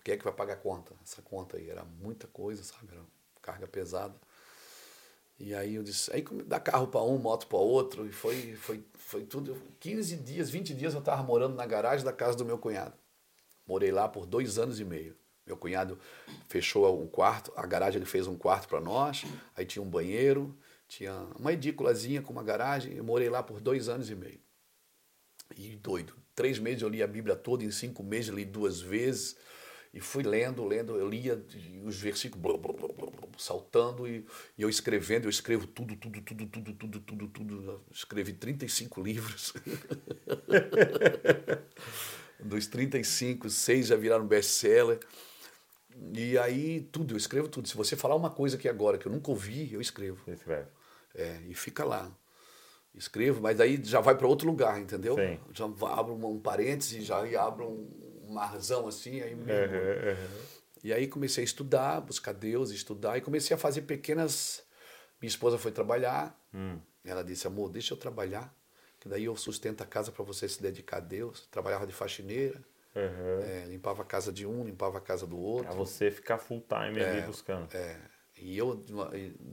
quem 0.03 0.13
é 0.13 0.17
que 0.17 0.23
vai 0.23 0.33
pagar 0.33 0.53
a 0.53 0.57
conta? 0.57 0.93
Essa 1.03 1.21
conta 1.21 1.57
aí 1.57 1.69
era 1.69 1.83
muita 1.83 2.27
coisa, 2.27 2.63
sabe? 2.63 2.87
Era 2.91 3.01
carga 3.41 3.67
pesada. 3.67 4.15
E 5.39 5.53
aí 5.53 5.75
eu 5.75 5.83
disse, 5.83 6.11
aí 6.13 6.23
dá 6.45 6.59
carro 6.59 6.87
para 6.87 7.03
um, 7.03 7.17
moto 7.17 7.45
para 7.47 7.57
outro, 7.57 8.07
e 8.07 8.11
foi, 8.11 8.55
foi, 8.55 8.83
foi 8.95 9.23
tudo. 9.23 9.61
15 9.79 10.15
dias, 10.17 10.49
20 10.49 10.73
dias 10.73 10.93
eu 10.93 10.99
estava 10.99 11.21
morando 11.21 11.55
na 11.55 11.65
garagem 11.65 12.05
da 12.05 12.13
casa 12.13 12.37
do 12.37 12.45
meu 12.45 12.57
cunhado. 12.57 12.95
Morei 13.67 13.91
lá 13.91 14.07
por 14.07 14.25
dois 14.25 14.57
anos 14.57 14.79
e 14.79 14.85
meio. 14.85 15.15
Meu 15.45 15.55
cunhado 15.55 15.99
fechou 16.47 17.01
um 17.01 17.07
quarto, 17.07 17.53
a 17.55 17.65
garagem 17.65 17.99
ele 17.99 18.05
fez 18.05 18.27
um 18.27 18.37
quarto 18.37 18.67
para 18.67 18.81
nós, 18.81 19.23
aí 19.55 19.65
tinha 19.65 19.83
um 19.83 19.89
banheiro, 19.89 20.57
tinha 20.87 21.13
uma 21.37 21.53
edículazinha 21.53 22.21
com 22.21 22.33
uma 22.33 22.43
garagem. 22.43 22.95
Eu 22.95 23.03
morei 23.03 23.29
lá 23.29 23.43
por 23.43 23.59
dois 23.59 23.87
anos 23.87 24.09
e 24.09 24.15
meio. 24.15 24.39
E 25.55 25.75
doido. 25.75 26.13
Três 26.35 26.59
meses 26.59 26.81
eu 26.81 26.89
li 26.89 27.01
a 27.01 27.07
Bíblia 27.07 27.35
toda, 27.35 27.63
em 27.63 27.71
cinco 27.71 28.03
meses 28.03 28.29
eu 28.29 28.35
li 28.35 28.45
duas 28.45 28.81
vezes. 28.81 29.35
E 29.93 29.99
fui 29.99 30.21
lendo, 30.21 30.63
lendo, 30.65 30.95
eu 30.95 31.09
lia 31.09 31.43
os 31.83 31.99
versículos 31.99 32.41
blá, 32.41 32.57
blá, 32.57 32.73
blá, 32.73 33.07
saltando 33.37 34.07
e, 34.07 34.25
e, 34.57 34.61
eu 34.61 34.69
escrevendo, 34.69 35.25
eu 35.25 35.29
escrevo 35.29 35.65
tudo, 35.65 35.95
tudo, 35.95 36.21
tudo, 36.21 36.45
tudo, 36.45 36.73
tudo, 36.73 36.99
tudo, 36.99 37.27
tudo. 37.29 37.81
Escrevi 37.91 38.33
35 38.33 39.01
livros. 39.01 39.53
Dos 42.39 42.67
35, 42.67 43.49
seis 43.49 43.87
já 43.87 43.95
viraram 43.95 44.27
best-seller. 44.27 44.99
E 46.13 46.37
aí, 46.37 46.81
tudo, 46.91 47.15
eu 47.15 47.17
escrevo 47.17 47.47
tudo. 47.47 47.67
Se 47.67 47.75
você 47.75 47.95
falar 47.95 48.15
uma 48.15 48.29
coisa 48.29 48.55
aqui 48.55 48.69
agora 48.69 48.97
que 48.97 49.07
eu 49.07 49.11
nunca 49.11 49.31
ouvi, 49.31 49.73
eu 49.73 49.81
escrevo. 49.81 50.19
Escreve. 50.31 50.67
É, 51.15 51.41
e 51.47 51.55
fica 51.55 51.83
lá. 51.83 52.15
Escrevo, 52.97 53.41
mas 53.41 53.59
aí 53.61 53.79
já 53.83 54.01
vai 54.01 54.17
para 54.17 54.27
outro 54.27 54.47
lugar, 54.47 54.79
entendeu? 54.79 55.15
Sim. 55.15 55.39
Já 55.53 55.65
abro 55.65 56.15
um, 56.15 56.25
um 56.31 56.39
parêntese, 56.39 57.01
já 57.01 57.19
abro 57.39 57.65
um 57.65 58.33
marzão 58.33 58.87
assim, 58.87 59.21
aí 59.21 59.35
mesmo. 59.35 59.75
Uhum, 59.75 60.09
uhum. 60.09 60.57
E 60.83 60.91
aí 60.91 61.07
comecei 61.07 61.43
a 61.43 61.45
estudar, 61.45 62.01
buscar 62.01 62.33
Deus, 62.33 62.71
estudar, 62.71 63.17
e 63.17 63.21
comecei 63.21 63.55
a 63.55 63.57
fazer 63.57 63.83
pequenas. 63.83 64.63
Minha 65.21 65.29
esposa 65.29 65.57
foi 65.57 65.71
trabalhar, 65.71 66.39
hum. 66.53 66.79
ela 67.03 67.23
disse: 67.23 67.45
amor, 67.45 67.69
deixa 67.69 67.93
eu 67.93 67.97
trabalhar, 67.97 68.53
que 68.99 69.07
daí 69.07 69.25
eu 69.25 69.35
sustento 69.35 69.81
a 69.81 69.85
casa 69.85 70.11
para 70.11 70.23
você 70.23 70.49
se 70.49 70.61
dedicar 70.61 70.97
a 70.97 71.01
Deus. 71.01 71.47
Trabalhava 71.51 71.85
de 71.85 71.93
faxineira. 71.93 72.63
Uhum. 72.95 73.41
É, 73.43 73.65
limpava 73.65 74.01
a 74.01 74.05
casa 74.05 74.31
de 74.31 74.45
um, 74.47 74.63
limpava 74.63 74.97
a 74.97 75.01
casa 75.01 75.27
do 75.27 75.37
outro. 75.37 75.67
Pra 75.67 75.75
você 75.75 76.09
ficar 76.09 76.39
full 76.39 76.65
time 76.67 76.99
é, 76.99 77.09
ali 77.09 77.21
buscando. 77.21 77.71
É. 77.75 77.99
E 78.39 78.57
eu, 78.57 78.83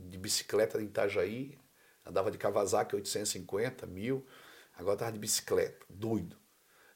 de 0.09 0.19
bicicleta 0.19 0.81
em 0.81 0.87
Itajaí, 0.87 1.59
andava 2.05 2.31
de 2.31 2.39
Kawasaki 2.39 2.95
850, 2.95 3.87
mil, 3.87 4.27
agora 4.75 4.95
estava 4.95 5.13
de 5.13 5.19
bicicleta, 5.19 5.85
doido. 5.89 6.37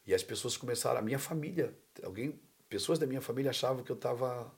E 0.07 0.15
as 0.15 0.23
pessoas 0.23 0.57
começaram, 0.57 0.99
a 0.99 1.03
minha 1.03 1.19
família, 1.19 1.77
alguém, 2.03 2.41
pessoas 2.69 2.99
da 2.99 3.07
minha 3.07 3.21
família 3.21 3.51
achavam 3.51 3.83
que 3.85 3.93
eu 3.93 3.97
estava 3.97 4.53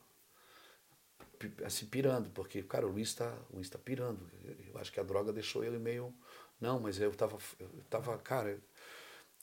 assim, 1.64 1.86
pirando, 1.86 2.30
porque, 2.30 2.62
cara, 2.62 2.86
o 2.86 2.90
Luiz 2.90 3.09
está 3.09 3.30
tá 3.70 3.78
pirando. 3.78 4.30
Eu 4.68 4.78
acho 4.78 4.92
que 4.92 5.01
a 5.01 5.03
droga 5.03 5.32
deixou 5.32 5.64
ele 5.64 5.78
meio. 5.78 6.14
Não, 6.61 6.78
mas 6.78 7.01
eu 7.01 7.11
estava, 7.11 7.38
eu 7.59 7.68
tava, 7.88 8.16
cara, 8.18 8.61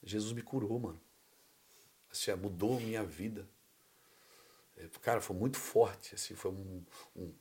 Jesus 0.03 0.33
me 0.33 0.41
curou, 0.41 0.79
mano. 0.79 1.01
Assim, 2.11 2.33
mudou 2.35 2.79
minha 2.79 3.03
vida. 3.03 3.47
Cara, 5.01 5.19
foi 5.19 5.35
muito 5.35 5.57
forte, 5.57 6.13
assim, 6.13 6.35
foi 6.35 6.51
um, 6.51 6.85
um 7.15 7.33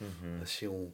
uhum. 0.00 0.40
assim, 0.42 0.66
um 0.66 0.92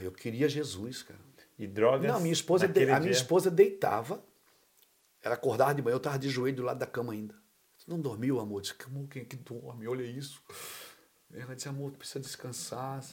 eu 0.00 0.12
queria 0.12 0.48
Jesus, 0.48 1.02
cara. 1.02 1.20
E 1.58 1.66
drogas? 1.66 2.10
Não, 2.10 2.20
minha 2.20 2.32
esposa, 2.32 2.68
de, 2.68 2.90
a 2.90 3.00
minha 3.00 3.12
esposa 3.12 3.50
deitava, 3.50 4.22
ela 5.22 5.34
acordava 5.34 5.74
de 5.74 5.82
manhã, 5.82 5.94
eu 5.94 5.98
estava 5.98 6.18
de 6.18 6.28
joelho 6.28 6.56
do 6.56 6.62
lado 6.62 6.78
da 6.78 6.86
cama 6.86 7.12
ainda. 7.12 7.34
Não 7.86 8.00
dormiu, 8.00 8.40
amor? 8.40 8.60
Disse, 8.60 8.74
amor, 8.84 9.08
quem 9.08 9.22
é 9.22 9.24
que 9.24 9.36
dorme? 9.36 9.86
Olha 9.86 10.02
isso. 10.02 10.42
Ela 11.32 11.54
disse, 11.54 11.68
amor, 11.68 11.92
tu 11.92 11.98
precisa 11.98 12.20
descansar. 12.20 13.04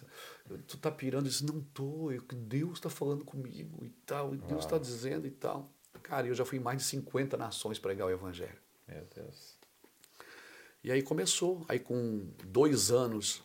Tu 0.67 0.77
tá 0.77 0.91
pirando. 0.91 1.25
Eu 1.25 1.29
disse, 1.29 1.45
não 1.45 1.61
tô. 1.61 2.11
Eu, 2.11 2.21
Deus 2.21 2.73
está 2.73 2.89
falando 2.89 3.23
comigo 3.23 3.85
e 3.85 3.89
tal. 4.05 4.33
E 4.33 4.37
Deus 4.37 4.65
está 4.65 4.77
dizendo 4.77 5.27
e 5.27 5.31
tal. 5.31 5.69
Cara, 6.01 6.27
eu 6.27 6.33
já 6.33 6.43
fui 6.43 6.57
em 6.57 6.61
mais 6.61 6.79
de 6.79 6.83
50 6.85 7.37
nações 7.37 7.77
pregar 7.77 8.07
o 8.07 8.11
evangelho. 8.11 8.57
Meu 8.87 9.05
Deus. 9.15 9.57
E 10.83 10.91
aí 10.91 11.03
começou. 11.03 11.63
Aí 11.67 11.79
com 11.79 12.27
dois 12.45 12.91
anos. 12.91 13.43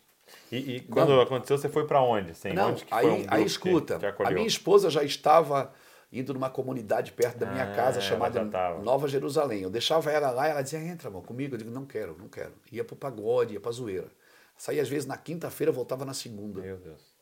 E, 0.51 0.77
e 0.77 0.81
quando 0.81 1.11
não. 1.11 1.21
aconteceu, 1.21 1.59
você 1.59 1.69
foi 1.69 1.87
para 1.87 2.03
onde? 2.03 2.33
Assim, 2.33 2.53
não, 2.53 2.71
onde 2.71 2.87
aí, 2.91 3.07
um 3.07 3.25
aí 3.29 3.45
escuta. 3.45 3.99
A 4.25 4.31
minha 4.31 4.47
esposa 4.47 4.91
já 4.91 5.03
estava 5.03 5.73
indo 6.13 6.33
numa 6.33 6.49
comunidade 6.49 7.13
perto 7.13 7.39
da 7.39 7.47
minha 7.47 7.71
ah, 7.71 7.75
casa 7.75 8.01
chamada 8.01 8.43
Nova 8.83 9.09
Jerusalém. 9.09 9.63
Eu 9.63 9.71
deixava 9.71 10.11
ela 10.11 10.31
lá 10.31 10.49
e 10.49 10.51
ela 10.51 10.63
dizia, 10.63 10.81
entra, 10.81 11.09
amor, 11.09 11.23
comigo. 11.23 11.55
Eu 11.55 11.59
digo, 11.59 11.71
não 11.71 11.85
quero, 11.85 12.17
não 12.19 12.29
quero. 12.29 12.55
Ia 12.73 12.85
pro 12.85 12.97
pagode, 12.97 13.55
ia 13.55 13.61
pra 13.61 13.71
zoeira. 13.71 14.09
Saía 14.57 14.83
às 14.83 14.89
vezes 14.89 15.07
na 15.07 15.17
quinta-feira, 15.17 15.71
voltava 15.71 16.05
na 16.05 16.15
segunda. 16.15 16.61
Meu 16.61 16.77
Deus. 16.77 17.19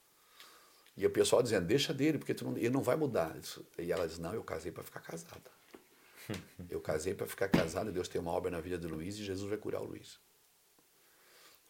E 0.97 1.05
o 1.05 1.11
pessoal 1.11 1.43
dizendo, 1.43 1.67
deixa 1.67 1.93
dele, 1.93 2.19
porque 2.19 2.35
não, 2.43 2.57
ele 2.57 2.71
não 2.71 2.83
vai 2.83 2.97
mudar. 2.97 3.37
E 3.79 3.93
ela 3.93 4.07
diz, 4.07 4.19
não, 4.19 4.33
eu 4.33 4.43
casei 4.43 4.73
para 4.73 4.83
ficar 4.83 5.01
casada. 5.01 5.51
eu 6.71 6.81
casei 6.81 7.15
para 7.15 7.27
ficar 7.27 7.49
casada, 7.49 7.93
Deus 7.93 8.09
tem 8.09 8.21
uma 8.21 8.33
obra 8.33 8.51
na 8.51 8.61
vida 8.61 8.79
do 8.79 8.89
Luiz 8.89 9.17
e 9.17 9.25
Jesus 9.25 9.49
vai 9.49 9.59
curar 9.59 9.83
o 9.83 9.85
Luiz. 9.85 10.19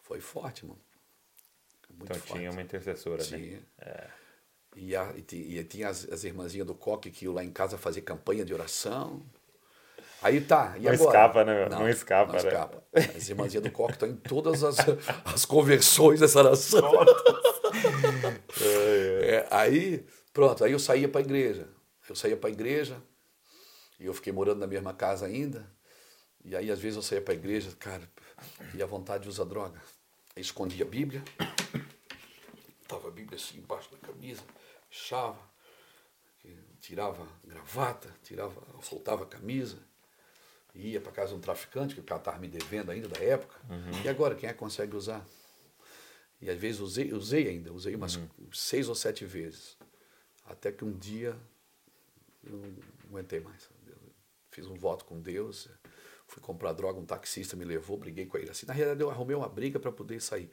Foi 0.02 0.20
forte, 0.20 0.64
mano. 0.64 0.78
Muito 1.90 2.04
então 2.04 2.16
forte. 2.16 2.38
tinha 2.38 2.50
uma 2.50 2.62
intercessora, 2.62 3.22
tinha. 3.22 3.38
né? 3.38 3.62
É. 3.80 4.06
E, 4.76 4.94
a, 4.94 5.14
e, 5.16 5.64
tinha 5.64 5.88
as, 5.88 6.06
as 6.10 6.24
irmãzinhas 6.24 6.66
do 6.66 6.74
Coque 6.74 7.10
que 7.10 7.24
iam 7.24 7.32
lá 7.32 7.42
em 7.42 7.50
casa 7.50 7.78
fazer 7.78 8.02
campanha 8.02 8.44
de 8.44 8.52
oração. 8.52 9.22
Aí 10.20 10.40
tá, 10.40 10.74
e 10.76 10.82
não 10.82 10.92
agora? 10.92 11.08
Escapa, 11.08 11.44
né? 11.44 11.68
Não, 11.68 11.78
não 11.80 11.88
escapa, 11.88 12.32
não 12.32 12.42
né? 12.42 12.48
escapa. 12.48 12.82
As 13.16 13.28
irmãzinhas 13.28 13.62
do 13.62 13.70
Coque 13.70 13.94
estão 13.94 14.08
em 14.08 14.16
todas 14.16 14.62
as, 14.62 14.76
as 15.24 15.44
conversões 15.44 16.20
dessa 16.20 16.42
nação. 16.42 16.92
é, 19.22 19.46
aí, 19.50 20.04
pronto, 20.32 20.62
aí 20.62 20.72
eu 20.72 20.78
saía 20.78 21.08
para 21.08 21.20
a 21.20 21.24
igreja. 21.24 21.68
Eu 22.08 22.14
saía 22.14 22.36
para 22.36 22.50
a 22.50 22.52
igreja 22.52 23.02
e 23.98 24.06
eu 24.06 24.14
fiquei 24.14 24.32
morando 24.32 24.60
na 24.60 24.66
mesma 24.66 24.92
casa 24.92 25.26
ainda. 25.26 25.66
E 26.44 26.54
aí, 26.54 26.70
às 26.70 26.78
vezes, 26.78 26.96
eu 26.96 27.02
saía 27.02 27.22
para 27.22 27.34
a 27.34 27.36
igreja, 27.36 27.70
cara, 27.78 28.08
e 28.74 28.82
a 28.82 28.86
vontade 28.86 29.24
de 29.24 29.28
usar 29.28 29.44
droga. 29.44 29.80
Escondia 30.36 30.84
a 30.84 30.88
Bíblia, 30.88 31.22
tava 32.86 33.08
a 33.08 33.10
Bíblia 33.10 33.36
assim 33.36 33.58
embaixo 33.58 33.90
da 33.90 33.98
camisa, 33.98 34.42
fechava, 34.90 35.38
tirava 36.80 37.26
gravata, 37.44 38.14
tirava, 38.22 38.62
soltava 38.82 39.24
a 39.24 39.26
camisa, 39.26 39.78
ia 40.74 41.00
para 41.00 41.10
casa 41.10 41.30
de 41.30 41.34
um 41.36 41.40
traficante, 41.40 41.94
que 41.94 42.00
o 42.00 42.04
cara 42.04 42.20
estava 42.20 42.38
me 42.38 42.48
devendo 42.48 42.90
ainda 42.90 43.08
da 43.08 43.18
época. 43.18 43.58
Uhum. 43.68 44.02
E 44.04 44.08
agora, 44.08 44.34
quem 44.34 44.48
é 44.48 44.52
que 44.52 44.58
consegue 44.58 44.94
usar? 44.94 45.26
E 46.40 46.50
às 46.50 46.58
vezes 46.58 46.80
usei, 46.80 47.12
usei 47.12 47.48
ainda, 47.48 47.72
usei 47.72 47.94
umas 47.94 48.16
uhum. 48.16 48.28
seis 48.52 48.88
ou 48.88 48.94
sete 48.94 49.24
vezes. 49.24 49.76
Até 50.44 50.70
que 50.70 50.84
um 50.84 50.92
dia 50.92 51.36
eu 52.44 52.52
não 52.52 52.76
aguentei 53.08 53.40
mais. 53.40 53.68
Eu 53.86 53.96
fiz 54.50 54.66
um 54.66 54.74
voto 54.74 55.04
com 55.06 55.20
Deus, 55.20 55.68
fui 56.26 56.42
comprar 56.42 56.72
droga, 56.72 56.98
um 56.98 57.04
taxista 57.04 57.56
me 57.56 57.64
levou, 57.64 57.96
briguei 57.96 58.26
com 58.26 58.36
ele. 58.36 58.50
Assim, 58.50 58.66
na 58.66 58.72
realidade, 58.72 59.00
eu 59.00 59.10
arrumei 59.10 59.36
uma 59.36 59.48
briga 59.48 59.78
para 59.78 59.92
poder 59.92 60.20
sair. 60.20 60.50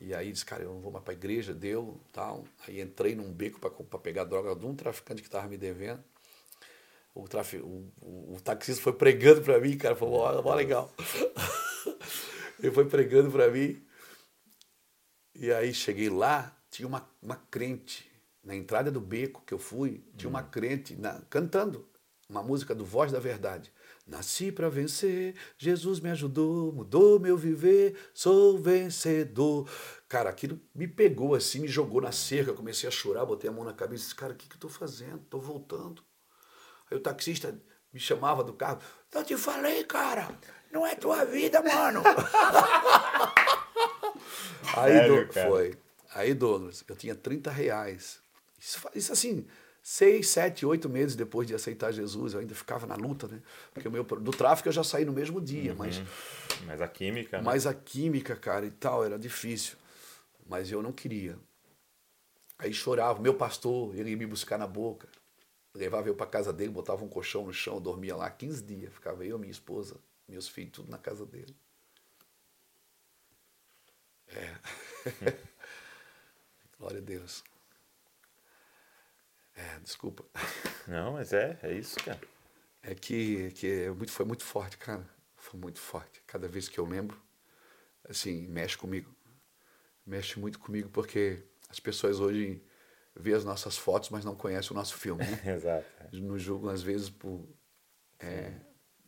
E 0.00 0.14
aí 0.14 0.30
disse, 0.30 0.44
cara, 0.44 0.62
eu 0.62 0.74
não 0.74 0.80
vou 0.80 0.92
mais 0.92 1.04
para 1.04 1.14
a 1.14 1.16
igreja, 1.16 1.54
deu, 1.54 2.00
tal. 2.12 2.44
Aí 2.66 2.80
entrei 2.80 3.14
num 3.14 3.32
beco 3.32 3.58
para 3.58 3.98
pegar 3.98 4.24
droga 4.24 4.54
de 4.54 4.66
um 4.66 4.74
traficante 4.74 5.22
que 5.22 5.28
estava 5.28 5.48
me 5.48 5.56
devendo. 5.56 6.02
O, 7.14 7.26
trafi, 7.26 7.56
o, 7.56 7.90
o, 8.02 8.34
o 8.34 8.40
taxista 8.42 8.82
foi 8.82 8.92
pregando 8.92 9.40
para 9.40 9.58
mim, 9.58 9.76
cara, 9.78 9.96
foi 9.96 10.08
mó, 10.08 10.42
mó 10.42 10.54
legal. 10.54 10.92
Ele 12.60 12.70
foi 12.72 12.84
pregando 12.84 13.30
para 13.30 13.50
mim. 13.50 13.82
E 15.34 15.50
aí 15.50 15.72
cheguei 15.72 16.10
lá, 16.10 16.54
tinha 16.70 16.86
uma, 16.86 17.08
uma 17.22 17.36
crente, 17.50 18.10
na 18.44 18.54
entrada 18.54 18.90
do 18.90 19.00
beco 19.00 19.42
que 19.46 19.52
eu 19.52 19.58
fui, 19.58 20.04
tinha 20.16 20.28
uma 20.28 20.42
crente 20.42 20.94
na, 20.94 21.20
cantando 21.28 21.88
uma 22.28 22.42
música 22.42 22.74
do 22.74 22.84
Voz 22.84 23.12
da 23.12 23.18
Verdade. 23.18 23.72
Nasci 24.06 24.52
para 24.52 24.68
vencer, 24.68 25.34
Jesus 25.58 25.98
me 25.98 26.10
ajudou, 26.10 26.72
mudou 26.72 27.18
meu 27.18 27.36
viver, 27.36 27.98
sou 28.14 28.56
vencedor. 28.56 29.68
Cara, 30.08 30.30
aquilo 30.30 30.60
me 30.72 30.86
pegou 30.86 31.34
assim, 31.34 31.58
me 31.58 31.66
jogou 31.66 32.00
na 32.00 32.12
cerca, 32.12 32.52
comecei 32.52 32.88
a 32.88 32.92
chorar, 32.92 33.26
botei 33.26 33.50
a 33.50 33.52
mão 33.52 33.64
na 33.64 33.72
cabeça 33.72 34.04
e 34.04 34.06
disse, 34.06 34.14
cara, 34.14 34.32
o 34.32 34.36
que, 34.36 34.48
que 34.48 34.54
eu 34.54 34.60
tô 34.60 34.68
fazendo? 34.68 35.18
Tô 35.28 35.40
voltando. 35.40 36.04
Aí 36.88 36.96
o 36.96 37.00
taxista 37.00 37.60
me 37.92 37.98
chamava 37.98 38.44
do 38.44 38.52
carro, 38.52 38.78
eu 39.12 39.24
te 39.24 39.36
falei, 39.36 39.82
cara, 39.82 40.28
não 40.70 40.86
é 40.86 40.94
tua 40.94 41.24
vida, 41.24 41.60
mano. 41.60 42.02
Aí 44.76 44.92
Sério, 44.92 45.26
do... 45.26 45.32
foi. 45.32 45.76
Aí, 46.14 46.32
Douglas, 46.32 46.84
eu 46.86 46.94
tinha 46.94 47.14
30 47.14 47.50
reais. 47.50 48.20
Isso, 48.58 48.80
isso 48.94 49.12
assim, 49.12 49.46
seis, 49.86 50.30
sete, 50.30 50.66
oito 50.66 50.88
meses 50.88 51.14
depois 51.14 51.46
de 51.46 51.54
aceitar 51.54 51.92
Jesus, 51.92 52.34
eu 52.34 52.40
ainda 52.40 52.56
ficava 52.56 52.88
na 52.88 52.96
luta, 52.96 53.28
né? 53.28 53.40
Porque 53.72 53.86
o 53.86 53.90
meu, 53.92 54.02
do 54.02 54.32
tráfico 54.32 54.68
eu 54.68 54.72
já 54.72 54.82
saí 54.82 55.04
no 55.04 55.12
mesmo 55.12 55.40
dia, 55.40 55.70
uhum. 55.70 55.78
mas. 55.78 56.02
Mas 56.66 56.80
a 56.80 56.88
química. 56.88 57.38
Né? 57.38 57.44
Mas 57.44 57.68
a 57.68 57.72
química, 57.72 58.34
cara, 58.34 58.66
e 58.66 58.70
tal, 58.72 59.04
era 59.04 59.16
difícil. 59.16 59.76
Mas 60.44 60.72
eu 60.72 60.82
não 60.82 60.90
queria. 60.90 61.38
Aí 62.58 62.74
chorava. 62.74 63.20
Meu 63.20 63.34
pastor, 63.34 63.94
ele 63.96 64.10
ia 64.10 64.16
me 64.16 64.26
buscar 64.26 64.58
na 64.58 64.66
boca. 64.66 65.06
Levava 65.72 66.08
eu 66.08 66.16
para 66.16 66.26
casa 66.26 66.52
dele, 66.52 66.70
botava 66.70 67.04
um 67.04 67.08
colchão 67.08 67.46
no 67.46 67.52
chão, 67.52 67.80
dormia 67.80 68.16
lá 68.16 68.28
15 68.28 68.64
dias. 68.64 68.92
Ficava 68.92 69.24
eu, 69.24 69.38
minha 69.38 69.52
esposa, 69.52 69.94
meus 70.26 70.48
filhos, 70.48 70.72
tudo 70.72 70.90
na 70.90 70.98
casa 70.98 71.24
dele. 71.24 71.54
É. 74.26 74.56
Glória 76.76 76.98
a 76.98 77.02
Deus. 77.02 77.44
É, 79.56 79.78
desculpa. 79.80 80.24
Não, 80.86 81.14
mas 81.14 81.32
é, 81.32 81.58
é 81.62 81.72
isso, 81.72 81.96
cara. 82.04 82.20
É 82.82 82.94
que, 82.94 83.50
que 83.52 83.66
é 83.66 83.90
muito, 83.90 84.12
foi 84.12 84.26
muito 84.26 84.44
forte, 84.44 84.76
cara. 84.76 85.04
Foi 85.36 85.58
muito 85.58 85.80
forte. 85.80 86.22
Cada 86.26 86.46
vez 86.46 86.68
que 86.68 86.78
eu 86.78 86.84
lembro, 86.84 87.20
assim, 88.08 88.46
mexe 88.48 88.76
comigo. 88.76 89.12
Mexe 90.04 90.38
muito 90.38 90.58
comigo 90.58 90.88
porque 90.90 91.42
as 91.68 91.80
pessoas 91.80 92.20
hoje 92.20 92.62
vê 93.14 93.32
as 93.32 93.44
nossas 93.44 93.76
fotos, 93.76 94.10
mas 94.10 94.24
não 94.24 94.36
conhecem 94.36 94.72
o 94.72 94.74
nosso 94.74 94.94
filme. 94.94 95.24
Né? 95.24 95.54
Exato. 95.56 95.86
Nos 96.12 96.42
julgam, 96.42 96.70
às 96.70 96.82
vezes, 96.82 97.08
por, 97.08 97.48
é, 98.20 98.52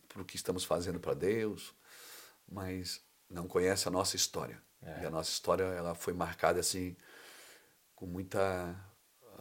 por 0.07 0.23
o 0.23 0.25
que 0.25 0.35
estamos 0.35 0.65
fazendo 0.65 0.99
para 0.99 1.13
Deus, 1.13 1.73
mas 2.47 3.01
não 3.29 3.47
conhece 3.47 3.87
a 3.87 3.91
nossa 3.91 4.15
história. 4.15 4.61
É. 4.81 5.03
E 5.03 5.05
a 5.05 5.09
nossa 5.09 5.29
história 5.29 5.63
ela 5.63 5.93
foi 5.93 6.13
marcada 6.13 6.59
assim 6.59 6.97
com 7.95 8.05
muita 8.05 8.75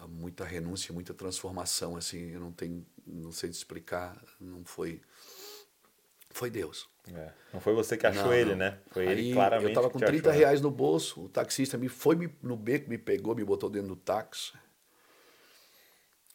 muita 0.06 0.44
renúncia, 0.44 0.92
muita 0.92 1.12
transformação 1.14 1.96
assim, 1.96 2.30
eu 2.30 2.40
não 2.40 2.52
tenho 2.52 2.86
não 3.06 3.32
sei 3.32 3.50
te 3.50 3.54
explicar, 3.54 4.22
não 4.40 4.64
foi 4.64 5.00
foi 6.30 6.50
Deus. 6.50 6.88
É. 7.12 7.32
Não 7.52 7.60
foi 7.60 7.74
você 7.74 7.96
que 7.96 8.06
achou 8.06 8.26
não, 8.26 8.34
ele, 8.34 8.54
né? 8.54 8.78
Foi 8.90 9.08
Aí, 9.08 9.18
ele 9.18 9.32
claramente. 9.32 9.64
Eu 9.64 9.68
estava 9.70 9.90
com 9.90 9.98
30 9.98 10.28
achou. 10.28 10.38
reais 10.38 10.60
no 10.60 10.70
bolso, 10.70 11.24
o 11.24 11.28
taxista 11.28 11.78
me 11.78 11.88
foi 11.88 12.14
me, 12.16 12.32
no 12.42 12.56
beco, 12.56 12.88
me 12.88 12.98
pegou, 12.98 13.34
me 13.34 13.44
botou 13.44 13.70
dentro 13.70 13.88
do 13.88 13.96
táxi. 13.96 14.52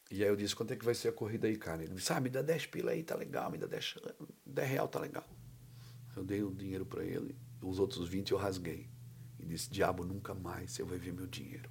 E 0.09 0.23
aí 0.23 0.29
eu 0.29 0.35
disse, 0.35 0.55
quanto 0.55 0.73
é 0.73 0.75
que 0.75 0.85
vai 0.85 0.93
ser 0.93 1.09
a 1.09 1.11
corrida 1.11 1.47
aí, 1.47 1.57
cara? 1.57 1.83
Ele 1.83 1.93
disse, 1.93 2.11
ah, 2.13 2.19
me 2.19 2.29
dá 2.29 2.41
10 2.41 2.67
pila 2.67 2.91
aí, 2.91 3.03
tá 3.03 3.15
legal, 3.15 3.49
me 3.49 3.57
dá 3.57 3.65
10, 3.65 3.95
10 4.45 4.69
real, 4.69 4.87
tá 4.87 4.99
legal. 4.99 5.27
Eu 6.15 6.23
dei 6.23 6.43
o 6.43 6.51
dinheiro 6.53 6.85
para 6.85 7.03
ele, 7.03 7.35
os 7.61 7.79
outros 7.79 8.07
20 8.07 8.31
eu 8.31 8.37
rasguei. 8.37 8.89
E 9.39 9.45
disse, 9.45 9.69
diabo, 9.71 10.03
nunca 10.03 10.33
mais 10.33 10.71
você 10.71 10.83
vai 10.83 10.97
ver 10.97 11.13
meu 11.13 11.25
dinheiro. 11.25 11.69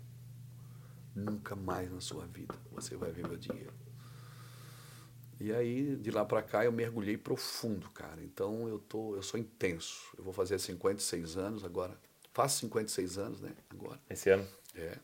Nunca 1.14 1.54
mais 1.54 1.90
na 1.90 2.00
sua 2.00 2.26
vida 2.26 2.54
você 2.70 2.96
vai 2.96 3.12
ver 3.12 3.26
meu 3.26 3.36
dinheiro. 3.36 3.72
E 5.40 5.52
aí, 5.52 5.96
de 5.96 6.10
lá 6.10 6.24
para 6.24 6.40
cá, 6.40 6.64
eu 6.64 6.70
mergulhei 6.70 7.16
profundo, 7.16 7.90
cara. 7.90 8.22
Então, 8.22 8.68
eu, 8.68 8.78
tô, 8.78 9.16
eu 9.16 9.22
sou 9.22 9.40
intenso. 9.40 10.14
Eu 10.16 10.22
vou 10.22 10.32
fazer 10.32 10.58
56 10.58 11.36
anos 11.36 11.64
agora. 11.64 11.98
Faço 12.32 12.60
56 12.60 13.18
anos, 13.18 13.40
né? 13.40 13.52
Agora. 13.68 14.00
Esse 14.08 14.30
ano? 14.30 14.46
É. 14.74 14.98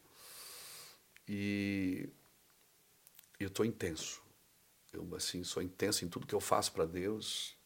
E 1.28 2.08
eu 3.40 3.50
tô 3.50 3.64
intenso. 3.64 4.22
Eu, 4.92 5.12
assim, 5.16 5.42
sou 5.42 5.62
intenso 5.62 6.04
em 6.04 6.08
tudo 6.08 6.26
que 6.26 6.34
eu 6.34 6.40
faço 6.40 6.72
para 6.72 6.86
Deus. 6.86 7.56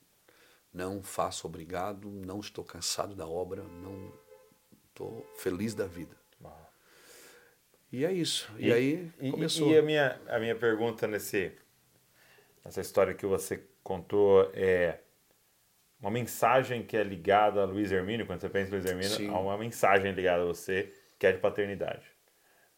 Não 0.72 1.02
faço 1.02 1.46
obrigado, 1.46 2.08
não 2.08 2.40
estou 2.40 2.64
cansado 2.64 3.14
da 3.14 3.26
obra, 3.26 3.62
não 3.62 4.12
estou 4.88 5.30
feliz 5.36 5.74
da 5.74 5.86
vida. 5.86 6.16
Uau. 6.40 6.71
E 7.92 8.04
é 8.06 8.12
isso. 8.12 8.50
E, 8.58 8.68
e 8.68 8.72
aí 8.72 9.12
e, 9.20 9.30
começou. 9.30 9.70
E 9.70 9.76
a 9.76 9.82
minha, 9.82 10.18
a 10.26 10.38
minha 10.38 10.54
pergunta 10.56 11.06
nesse, 11.06 11.52
nessa 12.64 12.80
história 12.80 13.12
que 13.12 13.26
você 13.26 13.62
contou 13.82 14.50
é 14.54 14.98
uma 16.00 16.10
mensagem 16.10 16.82
que 16.82 16.96
é 16.96 17.04
ligada 17.04 17.60
a 17.60 17.64
Luiz 17.64 17.92
Hermínio, 17.92 18.26
quando 18.26 18.40
você 18.40 18.48
pensa 18.48 18.70
em 18.70 18.72
Luiz 18.72 18.86
Hermínio, 18.86 19.10
Sim. 19.10 19.28
há 19.28 19.38
uma 19.38 19.56
mensagem 19.58 20.10
ligada 20.12 20.42
a 20.42 20.46
você 20.46 20.92
que 21.18 21.26
é 21.26 21.32
de 21.32 21.38
paternidade, 21.38 22.04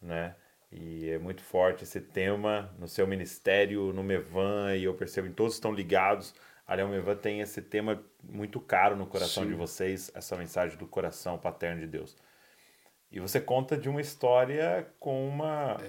né? 0.02 0.34
E 0.70 1.08
é 1.08 1.18
muito 1.18 1.40
forte 1.40 1.84
esse 1.84 2.00
tema 2.00 2.74
no 2.78 2.88
seu 2.88 3.06
ministério, 3.06 3.92
no 3.92 4.02
Mevan, 4.02 4.76
e 4.76 4.84
eu 4.84 4.92
percebo 4.92 5.28
que 5.28 5.34
todos 5.34 5.54
estão 5.54 5.72
ligados. 5.72 6.34
A 6.66 6.74
Leão 6.74 6.88
Mevan 6.88 7.14
tem 7.14 7.40
esse 7.40 7.62
tema 7.62 8.02
muito 8.22 8.60
caro 8.60 8.96
no 8.96 9.06
coração 9.06 9.44
Sim. 9.44 9.50
de 9.50 9.54
vocês, 9.54 10.10
essa 10.14 10.36
mensagem 10.36 10.76
do 10.76 10.86
coração 10.86 11.38
paterno 11.38 11.80
de 11.80 11.86
Deus. 11.86 12.16
E 13.14 13.20
você 13.20 13.40
conta 13.40 13.76
de 13.76 13.88
uma 13.88 14.00
história 14.00 14.88
com 14.98 15.28
uma 15.28 15.80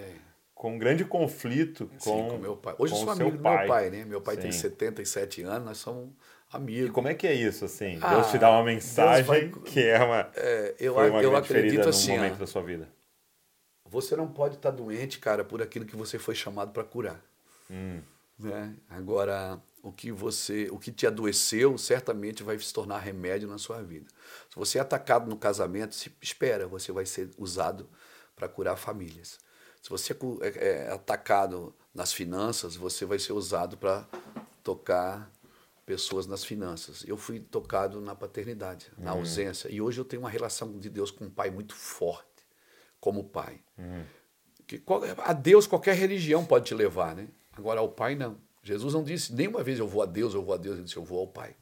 com 0.54 0.76
um 0.76 0.78
grande 0.78 1.04
conflito 1.04 1.88
com, 1.88 2.00
Sim, 2.00 2.28
com 2.30 2.38
meu 2.38 2.56
pai. 2.56 2.76
Hoje 2.78 2.94
eu 2.94 3.00
com 3.00 3.04
sou 3.06 3.14
amigo 3.14 3.38
do 3.38 3.44
meu 3.44 3.68
pai, 3.68 3.90
né? 3.90 4.06
Meu 4.06 4.22
pai 4.22 4.38
tem 4.38 4.52
Sim. 4.52 4.60
77 4.60 5.42
anos, 5.42 5.66
nós 5.66 5.78
somos 5.80 6.12
E 6.12 6.56
amigos. 6.56 6.92
como 6.92 7.08
é 7.08 7.16
que 7.16 7.26
é 7.26 7.34
isso, 7.34 7.66
assim? 7.66 7.98
Ah, 8.00 8.10
Deus 8.10 8.30
te 8.30 8.38
dá 8.38 8.52
uma 8.52 8.64
mensagem 8.64 9.24
vai- 9.24 9.50
que 9.66 9.84
é 9.84 9.98
uma, 10.04 10.30
É, 10.36 10.76
eu, 10.80 10.94
foi 10.94 11.10
uma 11.10 11.24
eu 11.24 11.36
acredito 11.36 11.82
num 11.82 11.90
assim, 11.90 12.12
momento 12.12 12.36
ó, 12.36 12.38
da 12.38 12.46
sua 12.48 12.62
vida. 12.62 12.88
você 13.90 14.16
não 14.16 14.28
pode 14.28 14.56
estar 14.58 14.70
doente, 14.70 15.18
cara, 15.18 15.44
por 15.44 15.64
aquilo 15.64 15.84
que 15.86 15.96
você 15.96 16.20
foi 16.20 16.36
chamado 16.36 16.72
para 16.72 16.84
curar. 16.84 17.20
Hum, 17.72 18.02
né? 18.38 18.76
Agora, 18.88 19.60
o 19.88 19.92
que 19.92 20.12
você, 20.12 20.68
o 20.72 20.80
que 20.80 20.92
te 20.92 21.06
adoeceu, 21.06 21.78
certamente 21.78 22.42
vai 22.42 22.58
se 22.58 22.74
tornar 22.74 22.98
remédio 23.00 23.48
na 23.48 23.58
sua 23.60 23.82
vida. 23.84 24.08
Se 24.50 24.56
você 24.56 24.80
é 24.80 24.82
atacado 24.82 25.30
no 25.30 25.38
casamento, 25.38 25.94
se 25.94 26.12
espera, 26.22 26.68
você 26.68 26.92
vai 26.92 27.06
ser 27.06 27.30
usado 27.38 27.88
para 28.36 28.48
curar 28.50 28.76
famílias. 28.78 29.38
Se 29.82 29.90
você 29.90 30.14
é 30.14 30.18
é, 30.42 30.68
é 30.88 30.92
atacado 30.92 31.76
nas 31.94 32.12
finanças, 32.12 32.76
você 32.76 33.06
vai 33.06 33.20
ser 33.20 33.34
usado 33.34 33.78
para 33.78 34.08
tocar 34.64 35.32
pessoas 35.86 36.26
nas 36.26 36.44
finanças. 36.44 37.04
Eu 37.08 37.16
fui 37.16 37.40
tocado 37.40 38.02
na 38.02 38.16
paternidade, 38.16 38.92
na 38.98 39.12
ausência, 39.12 39.70
e 39.72 39.80
hoje 39.80 40.02
eu 40.02 40.06
tenho 40.06 40.24
uma 40.24 40.30
relação 40.32 40.80
de 40.80 40.90
Deus 40.90 41.12
com 41.12 41.26
o 41.26 41.30
pai 41.30 41.52
muito 41.52 41.76
forte, 41.76 42.44
como 43.00 43.24
pai. 43.26 43.62
Que 44.66 44.80
qual- 44.80 45.04
a 45.20 45.32
Deus 45.32 45.68
qualquer 45.68 45.96
religião 45.96 46.44
pode 46.44 46.66
te 46.66 46.74
levar, 46.74 47.16
né? 47.16 47.28
Agora 47.54 47.80
ao 47.80 47.88
Pai 47.90 48.16
não. 48.16 48.36
Jesus 48.66 48.96
não 48.96 49.04
disse 49.04 49.32
nenhuma 49.32 49.64
vez 49.64 49.78
eu 49.78 49.88
vou 49.88 50.02
a 50.02 50.08
Deus, 50.08 50.34
eu 50.34 50.44
vou 50.44 50.56
a 50.56 50.58
Deus, 50.58 50.76
ele 50.76 50.86
disse 50.86 50.98
eu 50.98 51.04
vou 51.04 51.20
ao 51.20 51.28
Pai. 51.28 51.56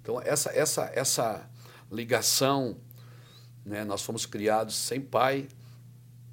Então 0.00 0.20
essa 0.22 0.50
essa 0.50 0.90
essa 0.94 1.50
ligação, 1.92 2.78
né? 3.64 3.84
Nós 3.84 4.02
fomos 4.02 4.24
criados 4.24 4.74
sem 4.74 5.02
pai 5.02 5.46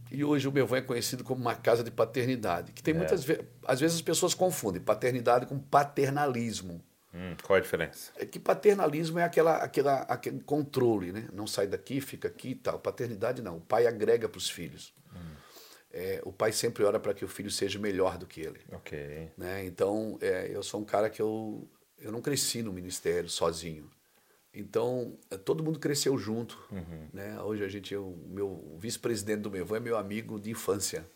e 0.10 0.24
hoje 0.24 0.48
o 0.48 0.52
Belvão 0.52 0.78
é 0.78 0.82
conhecido 0.82 1.26
como 1.26 1.42
uma 1.42 1.56
casa 1.56 1.84
de 1.84 1.92
paternidade, 1.92 2.72
que 2.72 2.82
tem 2.82 2.94
muitas 2.94 3.26
vezes, 3.26 3.44
às 3.68 3.82
vezes 3.82 3.98
as 3.98 4.02
pessoas 4.02 4.34
confundem 4.34 4.82
paternidade 4.82 5.46
com 5.46 5.60
paternalismo. 5.60 6.82
hum, 7.14 7.36
qual 7.44 7.58
a 7.58 7.62
diferença? 7.62 8.14
É 8.16 8.26
que 8.26 8.40
paternalismo 8.40 9.20
é 9.20 9.24
aquela, 9.24 9.58
aquela, 9.58 10.02
aquele 10.04 10.40
controle, 10.40 11.12
né? 11.12 11.28
Não 11.34 11.46
sai 11.46 11.68
daqui, 11.68 12.00
fica 12.00 12.30
aqui 12.30 12.52
e 12.52 12.56
tal. 12.56 12.80
Paternidade 12.80 13.42
não. 13.42 13.58
O 13.58 13.62
pai 13.62 13.88
agrega 13.88 14.30
para 14.30 14.38
os 14.38 14.50
filhos. 14.50 14.94
É, 15.98 16.22
o 16.26 16.34
pai 16.34 16.52
sempre 16.52 16.84
ora 16.84 17.00
para 17.00 17.14
que 17.14 17.24
o 17.24 17.28
filho 17.28 17.50
seja 17.50 17.80
melhor 17.80 18.18
do 18.18 18.28
que 18.28 18.42
ele. 18.42 18.60
Ok. 18.74 19.32
Né? 19.38 19.66
Então, 19.66 20.18
é, 20.20 20.52
eu 20.54 20.62
sou 20.62 20.82
um 20.82 20.84
cara 20.84 21.10
que 21.10 21.22
eu, 21.22 21.66
eu 21.98 22.12
não 22.12 22.22
cresci 22.22 22.62
no 22.62 22.74
ministério 22.74 23.30
sozinho. 23.30 23.90
Então, 24.54 25.18
é, 25.32 25.38
todo 25.38 25.64
mundo 25.64 25.80
cresceu 25.80 26.18
junto. 26.18 26.62
Né? 27.14 27.42
Hoje 27.42 27.64
a 27.64 27.70
gente, 27.70 27.96
o 27.96 28.14
meu 28.28 28.78
vice-presidente 28.78 29.40
do 29.40 29.50
Mevan 29.50 29.78
é 29.78 29.80
meu 29.80 29.98
amigo 29.98 30.38
de 30.38 30.52
infância. 30.52 31.10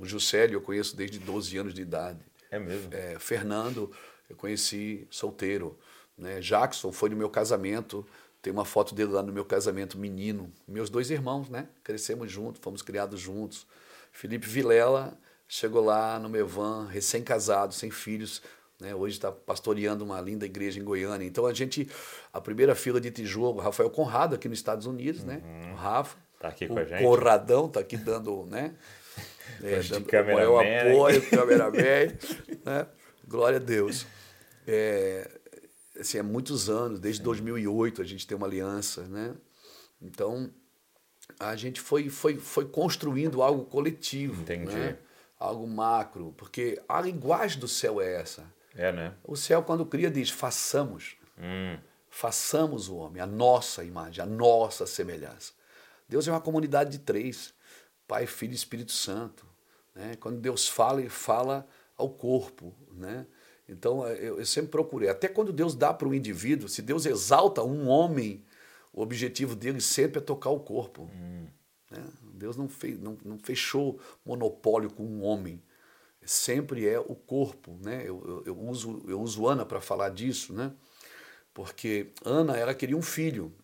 O 0.00 0.04
Juscelio 0.04 0.56
eu 0.56 0.60
conheço 0.60 0.96
desde 0.96 1.20
12 1.20 1.56
anos 1.56 1.72
de 1.72 1.82
idade. 1.82 2.18
É 2.50 2.58
mesmo? 2.58 2.92
É, 2.92 3.20
Fernando, 3.20 3.88
eu 4.28 4.34
conheci 4.34 5.06
solteiro. 5.10 5.78
Né? 6.16 6.40
Jackson 6.40 6.90
foi 6.90 7.08
no 7.08 7.16
meu 7.16 7.30
casamento. 7.30 8.04
Tem 8.42 8.52
uma 8.52 8.64
foto 8.64 8.96
dele 8.96 9.12
lá 9.12 9.22
no 9.22 9.32
meu 9.32 9.44
casamento, 9.44 9.96
menino. 9.96 10.52
Meus 10.66 10.90
dois 10.90 11.08
irmãos, 11.08 11.48
né? 11.48 11.68
Crescemos 11.84 12.30
juntos, 12.30 12.60
fomos 12.60 12.82
criados 12.82 13.20
juntos. 13.20 13.64
Felipe 14.12 14.46
Vilela 14.46 15.18
chegou 15.46 15.84
lá 15.84 16.18
no 16.18 16.28
Mevan, 16.28 16.86
recém-casado, 16.86 17.72
sem 17.72 17.90
filhos. 17.90 18.42
Né? 18.80 18.94
Hoje 18.94 19.16
está 19.16 19.32
pastoreando 19.32 20.04
uma 20.04 20.20
linda 20.20 20.46
igreja 20.46 20.78
em 20.78 20.84
Goiânia. 20.84 21.26
Então 21.26 21.46
a 21.46 21.54
gente, 21.54 21.88
a 22.32 22.40
primeira 22.40 22.74
fila 22.74 23.00
de 23.00 23.10
tijolo, 23.10 23.58
Rafael 23.58 23.90
Conrado, 23.90 24.34
aqui 24.34 24.48
nos 24.48 24.58
Estados 24.58 24.86
Unidos, 24.86 25.24
né? 25.24 25.42
O 25.72 25.76
Rafa. 25.76 26.16
Tá 26.38 26.48
aqui 26.48 26.66
o 26.66 26.68
com 26.68 26.78
a 26.78 26.84
gente. 26.84 27.02
Conradão 27.02 27.66
está 27.66 27.80
aqui 27.80 27.96
dando, 27.96 28.46
né? 28.46 28.74
É, 29.62 29.80
de 29.80 29.88
dando 29.88 30.26
maior 30.26 30.60
aqui. 30.60 30.90
apoio, 30.90 31.30
cameraman, 31.30 31.78
né? 32.64 32.86
Glória 33.26 33.56
a 33.56 33.60
Deus. 33.60 34.06
É, 34.66 35.28
assim, 35.98 36.18
há 36.18 36.22
muitos 36.22 36.68
anos, 36.68 37.00
desde 37.00 37.22
2008 37.22 38.02
a 38.02 38.04
gente 38.04 38.26
tem 38.26 38.36
uma 38.36 38.46
aliança, 38.46 39.08
né? 39.08 39.34
Então, 40.00 40.50
a 41.38 41.56
gente 41.56 41.80
foi, 41.80 42.08
foi, 42.08 42.36
foi 42.36 42.66
construindo 42.66 43.42
algo 43.42 43.64
coletivo, 43.64 44.42
Entendi. 44.42 44.74
né? 44.74 44.96
algo 45.38 45.66
macro, 45.66 46.34
porque 46.36 46.80
a 46.88 47.00
linguagem 47.00 47.60
do 47.60 47.68
céu 47.68 48.00
é 48.00 48.20
essa. 48.20 48.44
É, 48.74 48.92
né? 48.92 49.14
O 49.24 49.36
céu, 49.36 49.62
quando 49.62 49.86
cria, 49.86 50.10
diz: 50.10 50.30
façamos, 50.30 51.16
Hum, 51.40 51.78
façamos 52.10 52.88
o 52.88 52.96
homem, 52.96 53.22
a 53.22 53.26
nossa 53.26 53.84
imagem, 53.84 54.22
a 54.22 54.26
nossa 54.26 54.86
semelhança. 54.86 55.52
Deus 56.08 56.26
é 56.26 56.32
uma 56.32 56.40
comunidade 56.40 56.90
de 56.90 56.98
três: 56.98 57.54
Pai, 58.06 58.26
Filho 58.26 58.52
e 58.52 58.56
Espírito 58.56 58.92
Santo. 58.92 59.46
Né? 59.94 60.16
Quando 60.18 60.40
Deus 60.40 60.68
fala, 60.68 61.00
ele 61.00 61.08
fala 61.08 61.66
ao 61.96 62.08
corpo. 62.10 62.74
Né? 62.92 63.26
Então, 63.68 64.06
eu, 64.08 64.38
eu 64.38 64.46
sempre 64.46 64.70
procurei. 64.70 65.08
Até 65.08 65.28
quando 65.28 65.52
Deus 65.52 65.74
dá 65.74 65.92
para 65.94 66.08
o 66.08 66.14
indivíduo, 66.14 66.68
se 66.68 66.82
Deus 66.82 67.06
exalta 67.06 67.62
um 67.62 67.88
homem, 67.88 68.42
o 68.98 69.00
objetivo 69.00 69.54
dele 69.54 69.80
sempre 69.80 70.18
é 70.18 70.20
tocar 70.20 70.50
o 70.50 70.58
corpo. 70.58 71.08
né? 71.88 72.04
Deus 72.34 72.56
não, 72.56 72.68
fez, 72.68 72.98
não, 72.98 73.16
não 73.24 73.38
fechou 73.38 74.00
monopólio 74.26 74.90
com 74.90 75.04
um 75.04 75.22
homem. 75.22 75.62
Sempre 76.24 76.86
é 76.86 76.98
o 76.98 77.14
corpo. 77.14 77.78
Né? 77.80 78.02
Eu, 78.04 78.22
eu, 78.26 78.42
eu 78.46 78.58
uso, 78.58 79.04
eu 79.06 79.20
uso 79.20 79.46
Ana 79.46 79.64
para 79.64 79.80
falar 79.80 80.08
disso, 80.08 80.52
né? 80.52 80.72
porque 81.54 82.08
Ana 82.24 82.56
ela 82.56 82.74
queria 82.74 82.96
um 82.96 83.02
filho. 83.02 83.54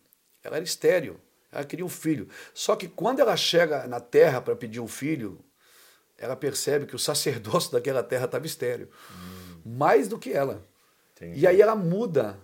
Ela 0.41 0.55
era 0.55 0.63
estéreo. 0.63 1.19
Ela 1.51 1.65
queria 1.65 1.85
um 1.85 1.89
filho. 1.89 2.29
Só 2.53 2.77
que 2.77 2.87
quando 2.87 3.19
ela 3.19 3.35
chega 3.35 3.87
na 3.87 3.99
terra 3.99 4.39
para 4.39 4.55
pedir 4.55 4.79
um 4.79 4.87
filho, 4.87 5.39
ela 6.17 6.37
percebe 6.37 6.85
que 6.85 6.95
o 6.95 6.99
sacerdócio 6.99 7.73
daquela 7.73 8.01
terra 8.01 8.23
estava 8.23 8.45
estéreo. 8.45 8.89
Mais 9.65 10.07
do 10.07 10.17
que 10.17 10.31
ela. 10.31 10.65
Entendi. 11.11 11.41
E 11.41 11.45
aí 11.45 11.61
ela 11.61 11.75
muda 11.75 12.39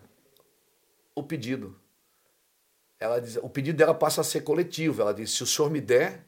o 1.15 1.23
pedido. 1.23 1.80
Ela 3.01 3.19
diz, 3.19 3.35
o 3.37 3.49
pedido 3.49 3.77
dela 3.77 3.95
passa 3.95 4.21
a 4.21 4.23
ser 4.23 4.41
coletivo. 4.41 5.01
Ela 5.01 5.13
diz: 5.13 5.31
se 5.31 5.41
o 5.41 5.47
senhor 5.47 5.71
me 5.71 5.81
der 5.81 6.23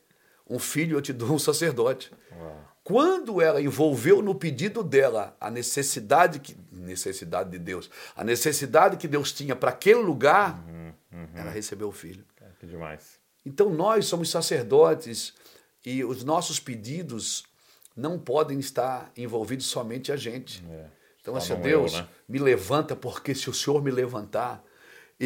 um 0.49 0.57
filho, 0.57 0.97
eu 0.97 1.01
te 1.01 1.13
dou 1.13 1.31
um 1.31 1.39
sacerdote. 1.39 2.11
Uau. 2.35 2.73
Quando 2.83 3.39
ela 3.39 3.61
envolveu 3.61 4.21
no 4.21 4.35
pedido 4.35 4.83
dela 4.83 5.37
a 5.39 5.49
necessidade 5.49 6.39
que 6.39 6.57
necessidade 6.71 7.49
de 7.49 7.59
Deus, 7.59 7.89
a 8.13 8.23
necessidade 8.25 8.97
que 8.97 9.07
Deus 9.07 9.31
tinha 9.31 9.55
para 9.55 9.69
aquele 9.69 10.01
lugar, 10.01 10.61
ela 11.33 11.49
recebeu 11.49 11.87
o 11.87 11.91
filho. 11.93 12.25
Cara, 12.35 12.51
que 12.59 12.65
demais. 12.65 13.19
Então 13.45 13.69
nós 13.69 14.05
somos 14.07 14.29
sacerdotes 14.29 15.33
e 15.85 16.03
os 16.03 16.23
nossos 16.25 16.59
pedidos 16.59 17.45
não 17.95 18.19
podem 18.19 18.59
estar 18.59 19.11
envolvidos 19.15 19.67
somente 19.67 20.11
a 20.11 20.17
gente. 20.17 20.61
É. 20.69 20.85
Então, 21.21 21.37
assim, 21.37 21.55
Deus, 21.55 21.93
eu, 21.93 21.99
né? 21.99 22.07
me 22.27 22.37
levanta, 22.37 22.97
porque 22.97 23.33
se 23.33 23.49
o 23.49 23.53
Senhor 23.53 23.81
me 23.81 23.91
levantar, 23.91 24.61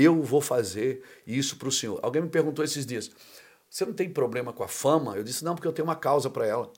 eu 0.04 0.22
vou 0.22 0.42
fazer 0.42 1.04
isso 1.26 1.58
para 1.58 1.68
o 1.68 1.72
Senhor. 1.72 2.00
Alguém 2.04 2.22
me 2.22 2.30
perguntou 2.30 2.64
esses 2.64 2.86
dias: 2.86 3.12
você 3.70 3.86
não 3.86 3.94
tem 3.94 4.10
problema 4.10 4.54
com 4.54 4.64
a 4.64 4.68
fama? 4.68 5.16
Eu 5.16 5.24
disse: 5.24 5.44
não, 5.44 5.56
porque 5.56 5.68
eu 5.68 5.74
tenho 5.74 5.88
uma 5.88 5.96
causa 5.96 6.30
para 6.30 6.46
ela. 6.46 6.72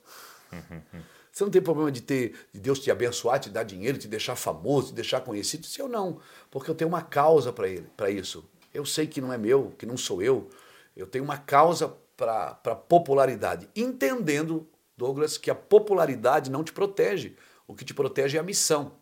Você 1.31 1.43
não 1.43 1.51
tem 1.51 1.61
problema 1.61 1.91
de 1.91 2.01
ter 2.01 2.35
de 2.51 2.59
Deus 2.59 2.79
te 2.79 2.89
abençoar, 2.89 3.39
te 3.39 3.49
dar 3.49 3.63
dinheiro, 3.63 3.97
te 3.97 4.07
deixar 4.07 4.35
famoso, 4.35 4.87
te 4.87 4.93
deixar 4.95 5.21
conhecido? 5.21 5.61
Eu 5.61 5.67
disse, 5.67 5.79
eu 5.79 5.87
não, 5.87 6.19
porque 6.49 6.69
eu 6.69 6.75
tenho 6.75 6.89
uma 6.89 7.01
causa 7.01 7.53
para 7.53 7.67
ele, 7.67 7.87
para 7.95 8.09
isso. 8.09 8.43
Eu 8.73 8.85
sei 8.85 9.07
que 9.07 9.21
não 9.21 9.31
é 9.31 9.37
meu, 9.37 9.73
que 9.77 9.85
não 9.85 9.95
sou 9.95 10.21
eu. 10.21 10.49
Eu 10.97 11.07
tenho 11.07 11.23
uma 11.23 11.37
causa 11.37 11.95
para 12.17 12.75
popularidade, 12.75 13.69
entendendo, 13.75 14.67
Douglas, 14.97 15.37
que 15.37 15.49
a 15.49 15.55
popularidade 15.55 16.51
não 16.51 16.63
te 16.63 16.73
protege. 16.73 17.37
O 17.65 17.73
que 17.73 17.85
te 17.85 17.93
protege 17.93 18.35
é 18.35 18.39
a 18.39 18.43
missão. 18.43 18.93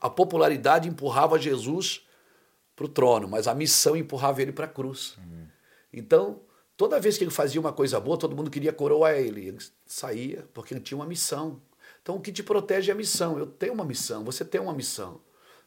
A 0.00 0.08
popularidade 0.08 0.88
empurrava 0.88 1.38
Jesus 1.38 2.06
para 2.80 2.86
o 2.86 2.88
trono, 2.88 3.28
mas 3.28 3.46
a 3.46 3.54
missão 3.54 3.94
empurrava 3.94 4.40
ele 4.40 4.52
para 4.52 4.64
a 4.64 4.68
cruz. 4.68 5.18
Então, 5.92 6.40
toda 6.78 6.98
vez 6.98 7.18
que 7.18 7.24
ele 7.24 7.30
fazia 7.30 7.60
uma 7.60 7.74
coisa 7.74 8.00
boa, 8.00 8.16
todo 8.16 8.34
mundo 8.34 8.50
queria 8.50 8.72
coroar 8.72 9.16
ele. 9.16 9.48
Ele 9.48 9.58
saía 9.84 10.48
porque 10.54 10.72
ele 10.72 10.80
tinha 10.80 10.96
uma 10.96 11.04
missão. 11.04 11.60
Então, 12.00 12.16
o 12.16 12.20
que 12.20 12.32
te 12.32 12.42
protege 12.42 12.90
é 12.90 12.94
a 12.94 12.96
missão. 12.96 13.38
Eu 13.38 13.46
tenho 13.46 13.74
uma 13.74 13.84
missão, 13.84 14.24
você 14.24 14.46
tem 14.46 14.58
uma 14.58 14.72
missão. 14.72 15.20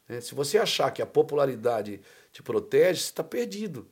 né? 0.08 0.20
Se 0.20 0.34
você 0.34 0.58
achar 0.58 0.90
que 0.90 1.00
a 1.00 1.06
popularidade 1.06 2.00
te 2.32 2.42
protege, 2.42 3.00
você 3.00 3.06
está 3.06 3.22
perdido. 3.22 3.88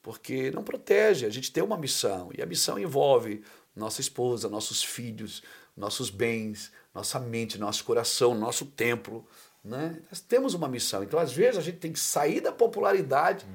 Porque 0.00 0.52
não 0.52 0.62
protege, 0.62 1.26
a 1.26 1.30
gente 1.30 1.52
tem 1.52 1.64
uma 1.64 1.76
missão. 1.76 2.30
E 2.38 2.40
a 2.40 2.46
missão 2.46 2.78
envolve 2.78 3.42
nossa 3.74 4.00
esposa, 4.00 4.48
nossos 4.48 4.80
filhos, 4.80 5.42
nossos 5.76 6.08
bens, 6.08 6.70
nossa 6.94 7.18
mente, 7.18 7.58
nosso 7.58 7.84
coração, 7.84 8.32
nosso 8.32 8.64
templo. 8.64 9.26
Né? 9.62 10.00
Nós 10.10 10.20
temos 10.20 10.54
uma 10.54 10.68
missão. 10.68 11.02
Então, 11.02 11.18
às 11.20 11.32
vezes, 11.32 11.58
a 11.58 11.60
gente 11.62 11.78
tem 11.78 11.92
que 11.92 12.00
sair 12.00 12.40
da 12.40 12.50
popularidade 12.52 13.46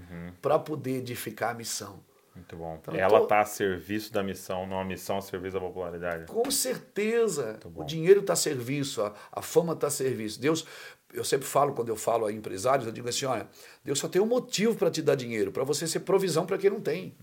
para 0.42 0.60
poder 0.60 0.98
edificar 0.98 1.52
a 1.52 1.54
missão. 1.54 2.00
Muito 2.36 2.56
bom. 2.58 2.78
Então, 2.82 2.94
Ela 2.96 3.18
tô- 3.20 3.24
está 3.24 3.40
a 3.40 3.46
serviço 3.46 4.12
da 4.12 4.22
missão, 4.22 4.68
não 4.68 4.80
a 4.80 4.84
missão 4.86 5.18
a 5.18 5.22
serviço 5.22 5.54
da 5.54 5.62
popularidade. 5.62 6.26
Com 6.26 6.52
certeza. 6.52 7.58
O 7.74 7.84
dinheiro 7.84 8.20
está 8.20 8.34
a 8.34 8.36
serviço, 8.36 9.02
a, 9.02 9.14
a 9.32 9.42
fama 9.42 9.74
está 9.74 9.88
a 9.88 9.90
serviço. 9.90 10.40
Deus, 10.40 10.66
eu 11.14 11.24
sempre 11.24 11.48
falo, 11.48 11.74
quando 11.74 11.90
eu 11.90 11.96
falo 11.96 12.26
a 12.26 12.32
empresários, 12.34 12.86
eu 12.86 12.92
digo 12.94 13.08
assim: 13.08 13.26
olha, 13.26 13.48
Deus 13.84 13.98
só 14.00 14.08
tem 14.10 14.22
um 14.22 14.26
motivo 14.26 14.76
para 14.76 14.92
te 14.92 15.02
dar 15.02 15.16
dinheiro, 15.16 15.52
para 15.52 15.64
você 15.64 15.88
ser 15.88 16.02
provisão 16.02 16.46
para 16.46 16.58
quem 16.58 16.70
não 16.70 16.82
tem. 16.82 17.16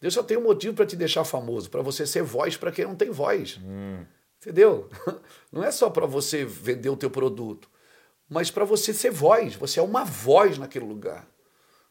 Deus 0.00 0.14
só 0.14 0.22
tem 0.22 0.36
um 0.36 0.42
motivo 0.42 0.74
para 0.74 0.84
te 0.86 0.96
deixar 0.96 1.24
famoso, 1.24 1.70
para 1.70 1.80
você 1.82 2.04
ser 2.06 2.22
voz 2.22 2.56
para 2.56 2.70
quem 2.72 2.84
não 2.84 2.94
tem 2.96 3.10
voz. 3.10 3.58
Entendeu? 4.40 4.88
Não 5.50 5.64
é 5.64 5.70
só 5.72 5.90
para 5.90 6.06
você 6.06 6.44
vender 6.44 6.88
o 6.88 6.96
teu 6.96 7.10
produto, 7.10 7.68
mas 8.28 8.50
para 8.50 8.64
você 8.64 8.92
ser 8.94 9.10
voz. 9.10 9.54
Você 9.56 9.80
é 9.80 9.82
uma 9.82 10.04
voz 10.04 10.58
naquele 10.58 10.84
lugar. 10.84 11.26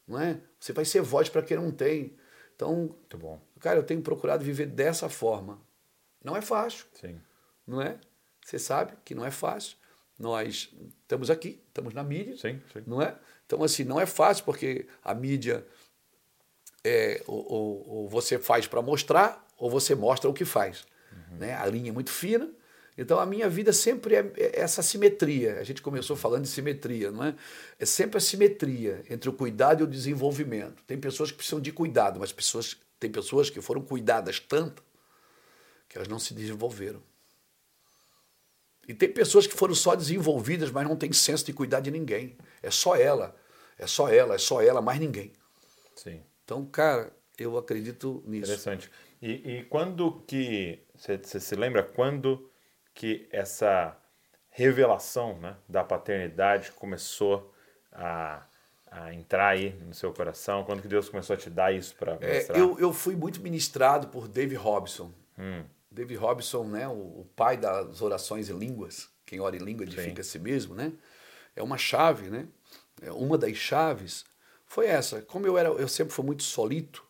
Não 0.08 0.20
é? 0.20 0.40
Você 0.60 0.72
vai 0.74 0.86
ser 0.86 1.02
voz 1.02 1.30
para 1.30 1.42
quem 1.42 1.58
não 1.58 1.72
tem. 1.72 2.16
Então, 2.56 2.74
Muito 2.76 3.18
bom. 3.18 3.40
cara, 3.60 3.78
eu 3.80 3.84
tenho 3.84 4.02
procurado 4.02 4.44
viver 4.44 4.66
dessa 4.68 5.10
forma. 5.10 5.60
Não 6.24 6.36
é 6.36 6.42
fácil 6.42 6.86
Sim. 7.00 7.20
não 7.66 7.82
é? 7.82 8.00
Você 8.46 8.58
sabe 8.58 8.94
que 9.06 9.14
não 9.14 9.26
é 9.26 9.32
fácil. 9.32 9.78
Nós 10.18 10.74
estamos 11.02 11.30
aqui, 11.30 11.62
estamos 11.68 11.94
na 11.94 12.04
mídia, 12.04 12.36
Sim, 12.38 12.60
sim. 12.74 12.82
não 12.88 13.02
é? 13.02 13.16
Então, 13.46 13.64
assim, 13.64 13.84
não 13.84 14.00
é 14.00 14.06
fácil 14.06 14.44
porque 14.46 14.88
a 15.04 15.14
mídia 15.14 15.66
é, 16.84 17.22
ou, 17.28 17.52
ou- 17.52 17.90
ou 17.90 18.10
você 18.10 18.40
faz 18.40 18.66
para 18.68 18.82
mostrar 18.82 19.46
ou 19.58 19.70
você 19.70 19.94
mostra 19.96 20.30
o 20.30 20.34
que 20.34 20.46
faz. 20.46 20.86
Né? 21.32 21.54
A 21.56 21.66
linha 21.68 21.90
é 21.90 21.94
muito 21.94 22.10
fina. 22.10 22.50
Então, 22.98 23.20
a 23.20 23.26
minha 23.26 23.48
vida 23.48 23.72
sempre 23.72 24.16
é 24.16 24.32
é 24.36 24.60
essa 24.60 24.82
simetria. 24.82 25.60
A 25.60 25.64
gente 25.64 25.82
começou 25.82 26.16
falando 26.16 26.44
de 26.44 26.50
simetria, 26.50 27.12
não 27.12 27.24
é? 27.24 27.36
É 27.80 27.86
sempre 27.86 28.18
a 28.18 28.22
simetria 28.22 29.04
entre 29.10 29.30
o 29.30 29.34
cuidado 29.34 29.82
e 29.82 29.84
o 29.84 29.88
desenvolvimento. 29.88 30.84
Tem 30.88 30.98
pessoas 31.00 31.30
que 31.30 31.38
precisam 31.38 31.62
de 31.62 31.72
cuidado, 31.72 32.20
mas 32.20 32.32
pessoas, 32.32 32.76
tem 33.00 33.12
pessoas 33.12 33.50
que 33.50 33.62
foram 33.62 33.82
cuidadas 33.82 34.40
tanto 34.40 34.84
que 35.88 35.98
elas 35.98 36.08
não 36.08 36.20
se 36.20 36.34
desenvolveram. 36.34 37.02
E 38.88 38.94
tem 38.94 39.10
pessoas 39.12 39.46
que 39.46 39.54
foram 39.54 39.76
só 39.76 39.96
desenvolvidas, 39.96 40.72
mas 40.72 40.88
não 40.88 40.96
têm 40.96 41.12
senso 41.12 41.46
de 41.46 41.54
cuidar 41.54 41.82
de 41.82 41.92
ninguém. 41.92 42.38
É 42.64 42.72
só 42.72 42.96
ela. 42.96 43.36
É 43.78 43.86
só 43.86 44.10
ela, 44.10 44.36
é 44.36 44.38
só 44.38 44.62
ela, 44.62 44.82
mais 44.82 45.00
ninguém. 45.00 45.34
Sim. 45.96 46.22
Então, 46.44 46.66
cara, 46.66 47.12
eu 47.38 47.58
acredito 47.58 48.24
nisso. 48.26 48.52
Interessante. 48.52 48.90
E, 49.22 49.58
e 49.58 49.64
quando 49.66 50.24
que. 50.26 50.80
Você 50.96 51.40
se 51.40 51.56
lembra 51.56 51.84
quando 51.84 52.47
que 52.98 53.28
essa 53.32 53.96
revelação 54.50 55.38
né, 55.38 55.56
da 55.70 55.84
paternidade 55.84 56.72
começou 56.72 57.54
a, 57.94 58.44
a 58.92 59.14
entrar 59.14 59.50
aí 59.50 59.70
no 59.86 59.94
seu 59.94 60.12
coração? 60.12 60.64
Quando 60.64 60.82
que 60.82 60.88
Deus 60.88 61.08
começou 61.08 61.36
a 61.36 61.38
te 61.38 61.48
dar 61.50 61.72
isso 61.72 61.96
para 61.96 62.18
É, 62.20 62.38
mostrar? 62.38 62.60
eu, 62.60 62.80
eu 62.80 62.92
fui 62.92 63.16
muito 63.16 63.40
ministrado 63.40 64.08
por 64.08 64.28
Dave 64.28 64.56
Robson. 64.56 65.12
Hum, 65.38 65.64
Dave 65.92 66.16
Robson, 66.16 66.64
né, 66.64 66.88
o, 66.88 66.92
o 67.22 67.28
pai 67.36 67.56
das 67.56 68.02
orações 68.02 68.50
em 68.50 68.58
línguas, 68.58 69.08
quem 69.26 69.40
ora 69.40 69.56
em 69.56 69.60
língua 69.60 69.84
edifica 69.86 70.22
a 70.22 70.26
si 70.26 70.40
mesmo, 70.40 70.74
né? 70.74 70.92
É 71.56 71.62
uma 71.62 71.78
chave, 71.78 72.30
né? 72.30 72.48
É, 73.02 73.12
uma 73.12 73.38
das 73.38 73.56
chaves 73.56 74.26
foi 74.66 74.88
essa. 74.88 75.22
Como 75.22 75.46
eu 75.46 75.58
era, 75.58 75.70
eu 75.70 75.88
sempre 75.88 76.14
fui 76.14 76.26
muito 76.26 76.44
solito. 76.44 77.06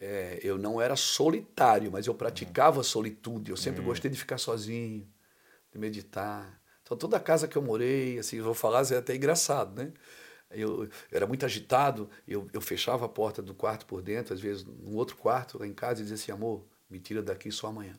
É, 0.00 0.38
eu 0.42 0.58
não 0.58 0.80
era 0.80 0.96
solitário, 0.96 1.90
mas 1.90 2.06
eu 2.06 2.14
praticava 2.14 2.82
solitude. 2.82 3.50
Eu 3.50 3.56
sempre 3.56 3.82
gostei 3.82 4.10
de 4.10 4.18
ficar 4.18 4.38
sozinho, 4.38 5.06
de 5.72 5.78
meditar. 5.78 6.60
Então 6.82 6.96
toda 6.96 7.18
casa 7.18 7.48
que 7.48 7.56
eu 7.56 7.62
morei, 7.62 8.18
assim, 8.18 8.36
eu 8.36 8.44
vou 8.44 8.54
falar, 8.54 8.84
é 8.92 8.96
até 8.96 9.14
engraçado, 9.14 9.82
né? 9.82 9.92
Eu, 10.50 10.84
eu 10.84 10.90
era 11.10 11.26
muito 11.26 11.44
agitado, 11.44 12.08
eu, 12.26 12.48
eu 12.52 12.60
fechava 12.60 13.06
a 13.06 13.08
porta 13.08 13.42
do 13.42 13.52
quarto 13.52 13.84
por 13.86 14.00
dentro, 14.00 14.32
às 14.32 14.40
vezes 14.40 14.64
num 14.64 14.94
outro 14.94 15.16
quarto 15.16 15.58
lá 15.58 15.66
em 15.66 15.74
casa, 15.74 16.00
e 16.00 16.04
dizia 16.04 16.14
assim, 16.14 16.30
amor, 16.30 16.64
me 16.88 17.00
tira 17.00 17.20
daqui 17.22 17.50
só 17.50 17.66
amanhã. 17.66 17.98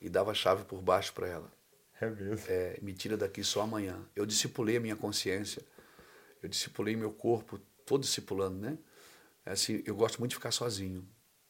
E 0.00 0.08
dava 0.08 0.32
a 0.32 0.34
chave 0.34 0.64
por 0.64 0.82
baixo 0.82 1.12
para 1.12 1.28
ela. 1.28 1.52
é 2.00 2.10
mesmo. 2.10 2.44
É, 2.48 2.78
me 2.82 2.92
tira 2.92 3.16
daqui 3.16 3.44
só 3.44 3.60
amanhã. 3.60 4.00
Eu 4.16 4.26
discipulei 4.26 4.78
a 4.78 4.80
minha 4.80 4.96
consciência, 4.96 5.62
eu 6.42 6.48
discipulei 6.48 6.96
meu 6.96 7.12
corpo, 7.12 7.60
todo 7.86 8.00
discipulando, 8.00 8.58
né? 8.58 8.78
É 9.50 9.52
Assim, 9.52 9.82
eu 9.84 9.96
gosto 9.96 10.20
muito 10.20 10.30
de 10.30 10.36
ficar 10.36 10.52
sozinho. 10.52 11.04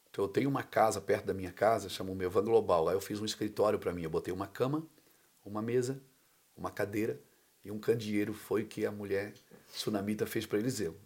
Então, 0.09 0.25
eu 0.25 0.27
tenho 0.27 0.49
uma 0.49 0.63
casa 0.63 0.99
perto 0.99 1.25
da 1.25 1.33
minha 1.35 1.51
casa, 1.51 1.87
chama 1.87 2.11
o 2.11 2.15
meu 2.15 2.31
Van 2.31 2.43
Global. 2.43 2.83
Lá 2.83 2.93
eu 2.93 2.99
fiz 2.99 3.21
um 3.21 3.25
escritório 3.25 3.77
para 3.77 3.93
mim. 3.93 4.01
Eu 4.01 4.09
botei 4.09 4.33
uma 4.33 4.47
cama, 4.47 4.85
uma 5.45 5.61
mesa, 5.61 6.01
uma 6.57 6.71
cadeira 6.71 7.21
e 7.63 7.71
um 7.71 7.79
candeeiro. 7.79 8.33
Foi 8.33 8.65
que 8.65 8.87
a 8.87 8.91
mulher 8.91 9.33
sunamita 9.69 10.25
fez 10.25 10.47
para 10.47 10.57
Eliseu. 10.57 10.97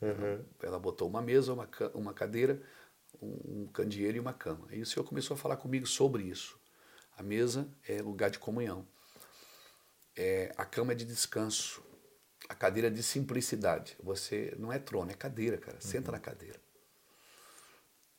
Ela 0.64 0.80
botou 0.80 1.08
uma 1.08 1.22
mesa, 1.22 1.54
uma, 1.54 1.70
uma 1.94 2.14
cadeira, 2.14 2.62
um, 3.22 3.64
um 3.64 3.68
candeeiro 3.68 4.16
e 4.16 4.20
uma 4.22 4.34
cama. 4.34 4.66
Aí 4.70 4.82
o 4.82 4.86
Senhor 4.86 5.06
começou 5.06 5.36
a 5.36 5.38
falar 5.38 5.58
comigo 5.58 5.86
sobre 5.86 6.24
isso. 6.24 6.58
A 7.18 7.22
mesa 7.22 7.68
é 7.86 8.02
lugar 8.02 8.30
de 8.30 8.40
comunhão. 8.40 8.88
É, 10.16 10.54
a 10.56 10.64
cama 10.64 10.94
é 10.94 10.96
de 10.96 11.04
descanso. 11.04 11.84
A 12.48 12.56
cadeira 12.56 12.88
é 12.88 12.92
de 12.92 13.04
simplicidade. 13.04 13.98
Você 14.02 14.56
não 14.58 14.72
é 14.72 14.80
trono, 14.80 15.12
é 15.12 15.14
cadeira, 15.14 15.58
cara. 15.58 15.82
Senta 15.82 16.10
na 16.10 16.20
cadeira. 16.20 16.65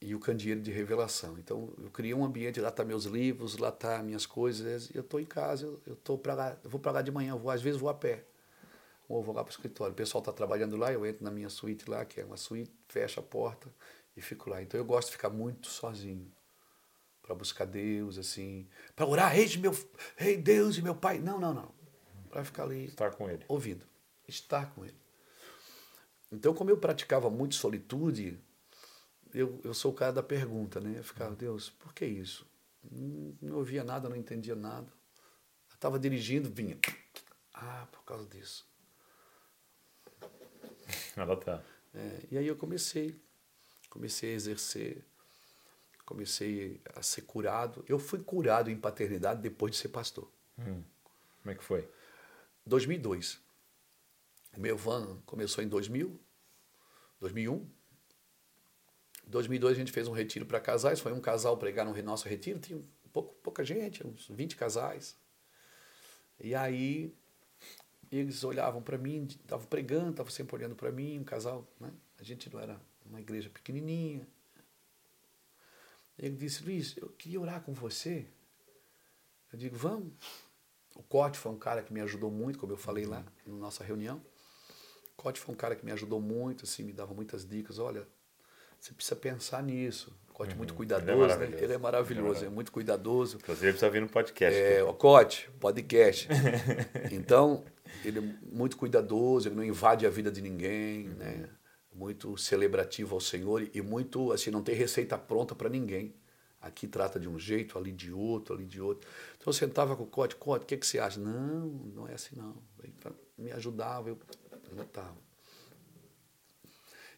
E 0.07 0.15
o 0.15 0.21
candeeiro 0.21 0.61
de 0.61 0.71
revelação. 0.71 1.37
Então, 1.37 1.69
eu 1.83 1.91
criei 1.91 2.15
um 2.15 2.25
ambiente, 2.25 2.61
lá 2.61 2.71
tá 2.71 2.85
meus 2.85 3.07
livros, 3.07 3.59
lá 3.59 3.73
tá 3.73 4.01
minhas 4.05 4.25
coisas. 4.25 4.89
E 4.91 4.97
eu 4.97 5.03
tô 5.03 5.19
em 5.19 5.25
casa, 5.25 5.67
eu, 5.67 5.81
eu 5.85 5.97
tô 5.97 6.17
para 6.17 6.33
lá, 6.33 6.57
eu 6.63 6.71
vou 6.71 6.79
para 6.79 6.93
lá 6.93 7.03
de 7.03 7.11
manhã, 7.11 7.35
vou, 7.35 7.51
às 7.51 7.61
vezes 7.61 7.81
vou 7.81 7.89
a 7.89 7.95
pé. 7.95 8.23
Ou 9.09 9.21
vou 9.21 9.35
lá 9.35 9.43
para 9.43 9.51
o 9.51 9.53
escritório. 9.53 9.93
O 9.93 9.97
pessoal 9.97 10.23
tá 10.23 10.33
trabalhando 10.33 10.77
lá, 10.77 10.93
eu 10.93 11.05
entro 11.05 11.25
na 11.25 11.31
minha 11.33 11.49
suíte 11.49 11.91
lá, 11.91 12.05
que 12.05 12.21
é 12.21 12.25
uma 12.25 12.37
suíte, 12.37 12.71
fecho 12.89 13.19
a 13.19 13.23
porta 13.23 13.69
e 14.17 14.21
fico 14.21 14.49
lá. 14.49 14.63
Então, 14.63 14.79
eu 14.79 14.85
gosto 14.85 15.09
de 15.09 15.17
ficar 15.17 15.29
muito 15.29 15.67
sozinho 15.67 16.31
para 17.21 17.35
buscar 17.35 17.65
Deus, 17.65 18.17
assim, 18.17 18.69
para 18.95 19.07
orar, 19.07 19.33
rei 19.33 19.47
de 19.47 19.59
meu, 19.59 19.77
rei 20.17 20.37
Deus 20.37 20.79
e 20.79 20.83
meu 20.83 20.95
pai. 20.95 21.19
Não, 21.19 21.41
não, 21.41 21.53
não. 21.53 21.75
Para 22.31 22.45
ficar 22.45 22.63
ali 22.63 22.85
Estar 22.85 23.11
com 23.11 23.29
ele. 23.29 23.45
ouvindo, 23.49 23.85
estar 24.29 24.73
com 24.73 24.85
ele. 24.85 24.97
Então, 26.31 26.55
como 26.55 26.71
eu 26.71 26.77
praticava 26.77 27.29
muito 27.29 27.57
solitude, 27.57 28.39
eu, 29.37 29.61
eu 29.63 29.75
sou 29.75 29.93
o 29.93 29.95
cara 29.95 30.15
da 30.15 30.23
pergunta, 30.23 30.81
né? 30.81 30.99
Eu 30.99 31.05
ficava, 31.05 31.37
Deus, 31.37 31.69
por 31.69 31.93
que 31.93 32.07
isso? 32.07 32.47
Não, 32.91 33.37
não 33.43 33.57
ouvia 33.59 33.85
nada, 33.85 34.09
não 34.09 34.17
entendia 34.17 34.57
nada. 34.57 34.91
Estava 35.69 35.99
dirigindo, 35.99 36.51
vinha. 36.51 36.79
Ah, 37.53 37.87
por 37.93 38.03
causa 38.05 38.27
disso. 38.27 38.67
Ela 41.15 41.37
tá. 41.37 41.63
É, 41.95 42.21
e 42.31 42.39
aí 42.39 42.47
eu 42.47 42.57
comecei, 42.57 43.15
comecei 43.91 44.33
a 44.33 44.35
exercer, 44.35 45.05
comecei 46.07 46.81
a 46.95 47.03
ser 47.03 47.23
curado. 47.23 47.85
Eu 47.87 47.99
fui 47.99 48.21
curado 48.21 48.71
em 48.71 48.77
paternidade 48.77 49.43
depois 49.43 49.73
de 49.73 49.79
ser 49.79 49.89
pastor. 49.89 50.31
Hum. 50.59 50.83
Como 51.43 51.53
é 51.53 51.55
que 51.55 51.63
foi? 51.63 51.87
2002. 52.65 53.39
O 54.57 54.61
meu 54.61 54.79
van 54.79 55.21
começou 55.27 55.63
em 55.63 55.69
2000, 55.69 56.19
2001. 57.21 57.76
2002 59.27 59.73
a 59.73 59.79
gente 59.79 59.93
fez 59.93 60.07
um 60.09 60.13
retiro 60.13 60.47
para 60.47 60.61
casais, 60.61 61.01
foi 61.01 61.13
um 61.13 61.21
casal 61.21 61.57
pregar 61.57 61.85
no 61.85 62.03
nosso 62.03 62.29
retiro, 62.29 62.59
tinha 62.61 62.81
pouco, 63.13 63.35
pouca 63.43 63.65
gente, 63.65 64.07
uns 64.07 64.29
20 64.29 64.57
casais. 64.57 65.17
E 66.39 66.55
aí 66.55 67.15
eles 68.11 68.45
olhavam 68.45 68.83
para 68.83 68.97
mim, 68.97 69.25
estavam 69.25 69.67
pregando, 69.67 70.11
estavam 70.11 70.31
sempre 70.31 70.55
olhando 70.55 70.77
para 70.77 70.93
mim, 70.93 71.19
um 71.19 71.25
casal, 71.25 71.67
né? 71.81 71.93
A 72.19 72.23
gente 72.23 72.53
não 72.53 72.61
era 72.61 72.81
uma 73.05 73.21
igreja 73.21 73.51
pequenininha. 73.51 74.27
Ele 76.19 76.37
disse, 76.37 76.63
Luiz, 76.63 76.97
eu 76.97 77.09
queria 77.11 77.41
orar 77.41 77.63
com 77.63 77.75
você. 77.75 78.27
Eu 79.53 79.59
digo, 79.59 79.77
vamos. 79.77 80.13
O 80.95 81.03
Cote 81.03 81.39
foi 81.39 81.53
um 81.53 81.59
cara 81.59 81.83
que 81.83 81.93
me 81.93 82.01
ajudou 82.01 82.31
muito, 82.31 82.59
como 82.59 82.73
eu 82.73 82.77
falei 82.77 83.05
lá 83.05 83.25
na 83.47 83.55
nossa 83.55 83.85
reunião. 83.85 84.23
O 85.13 85.17
Cote 85.17 85.41
foi 85.41 85.55
um 85.55 85.59
cara 85.59 85.77
que 85.77 85.85
me 85.85 85.93
ajudou 85.93 86.21
muito, 86.21 86.65
assim, 86.65 86.83
me 86.83 86.93
dava 86.93 87.13
muitas 87.13 87.47
dicas. 87.47 87.79
Olha, 87.79 88.09
você 88.81 88.93
precisa 88.93 89.17
pensar 89.17 89.63
nisso. 89.63 90.17
O 90.31 90.33
Cote 90.33 90.53
é 90.53 90.57
muito 90.57 90.75
cuidadoso, 90.75 91.35
Ele 91.35 91.45
é 91.45 91.49
né? 91.49 91.59
Ele 91.63 91.73
é 91.73 91.79
maravilhoso, 91.79 92.45
é 92.45 92.49
muito 92.49 92.71
cuidadoso. 92.71 93.39
Inclusive, 93.39 93.73
precisa 93.73 93.91
vir 93.91 94.03
no 94.03 94.09
podcast. 94.09 94.59
É, 94.59 94.83
o 94.85 94.93
Cote, 94.93 95.51
podcast. 95.59 96.29
Então, 97.11 97.65
ele 98.05 98.19
é 98.19 98.23
muito 98.53 98.77
cuidadoso, 98.77 99.49
ele 99.49 99.57
não 99.57 99.65
invade 99.65 100.07
a 100.07 100.11
vida 100.11 100.31
de 100.31 100.43
ninguém, 100.43 101.09
né? 101.09 101.49
Muito 101.95 102.37
celebrativo 102.37 103.15
ao 103.15 103.21
Senhor 103.21 103.69
e 103.73 103.81
muito, 103.81 104.31
assim, 104.31 104.51
não 104.51 104.63
tem 104.63 104.75
receita 104.75 105.17
pronta 105.17 105.55
para 105.55 105.69
ninguém. 105.69 106.15
Aqui 106.61 106.87
trata 106.87 107.19
de 107.19 107.29
um 107.29 107.39
jeito, 107.39 107.79
ali 107.79 107.93
de 107.93 108.13
outro, 108.13 108.55
ali 108.55 108.67
de 108.67 108.81
outro. 108.81 109.09
Então 109.37 109.49
eu 109.49 109.53
sentava 109.53 109.97
com 109.97 110.03
o 110.03 110.07
Cote, 110.07 110.37
Cote, 110.37 110.65
o 110.65 110.67
que, 110.67 110.77
que 110.77 110.87
você 110.87 110.99
acha? 110.99 111.19
Não, 111.19 111.67
não 111.95 112.09
é 112.09 112.15
assim 112.15 112.37
não. 112.37 112.57
Ele 112.83 112.93
me 113.39 113.53
ajudava, 113.53 114.09
eu 114.09 114.19
anotava. 114.73 115.17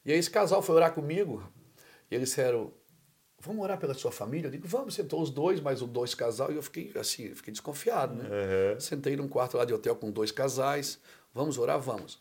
E 0.09 0.13
aí 0.13 0.19
esse 0.19 0.31
casal 0.31 0.63
foi 0.63 0.75
orar 0.75 0.95
comigo 0.95 1.47
e 2.11 2.15
eles 2.15 2.31
disseram, 2.31 2.73
vamos 3.39 3.63
orar 3.63 3.79
pela 3.79 3.93
sua 3.93 4.11
família? 4.11 4.47
Eu 4.47 4.51
digo, 4.51 4.67
vamos, 4.67 4.95
sentou 4.95 5.21
os 5.21 5.29
dois, 5.29 5.61
mais 5.61 5.83
os 5.83 5.89
dois 5.91 6.15
casal, 6.15 6.51
e 6.51 6.57
eu 6.57 6.63
fiquei 6.63 6.91
assim, 6.99 7.27
eu 7.27 7.37
fiquei 7.37 7.53
desconfiado, 7.53 8.15
né? 8.15 8.25
Uhum. 8.25 8.81
Sentei 8.81 9.15
num 9.17 9.29
quarto 9.29 9.59
lá 9.59 9.67
de 9.67 9.75
hotel 9.75 9.95
com 9.95 10.11
dois 10.11 10.33
casais, 10.33 10.99
vamos 11.35 11.59
orar, 11.59 11.79
vamos. 11.79 12.19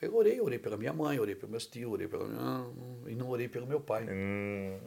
Aí 0.00 0.08
eu 0.08 0.14
orei, 0.14 0.40
orei 0.40 0.60
pela 0.60 0.76
minha 0.76 0.92
mãe, 0.92 1.18
orei 1.18 1.34
pelos 1.34 1.50
meus 1.50 1.66
tios, 1.66 1.90
orei 1.90 2.06
pela 2.06 2.24
minha... 2.24 2.70
e 3.08 3.16
não 3.16 3.28
orei 3.28 3.48
pelo 3.48 3.66
meu 3.66 3.80
pai. 3.80 4.06
Hum. 4.08 4.78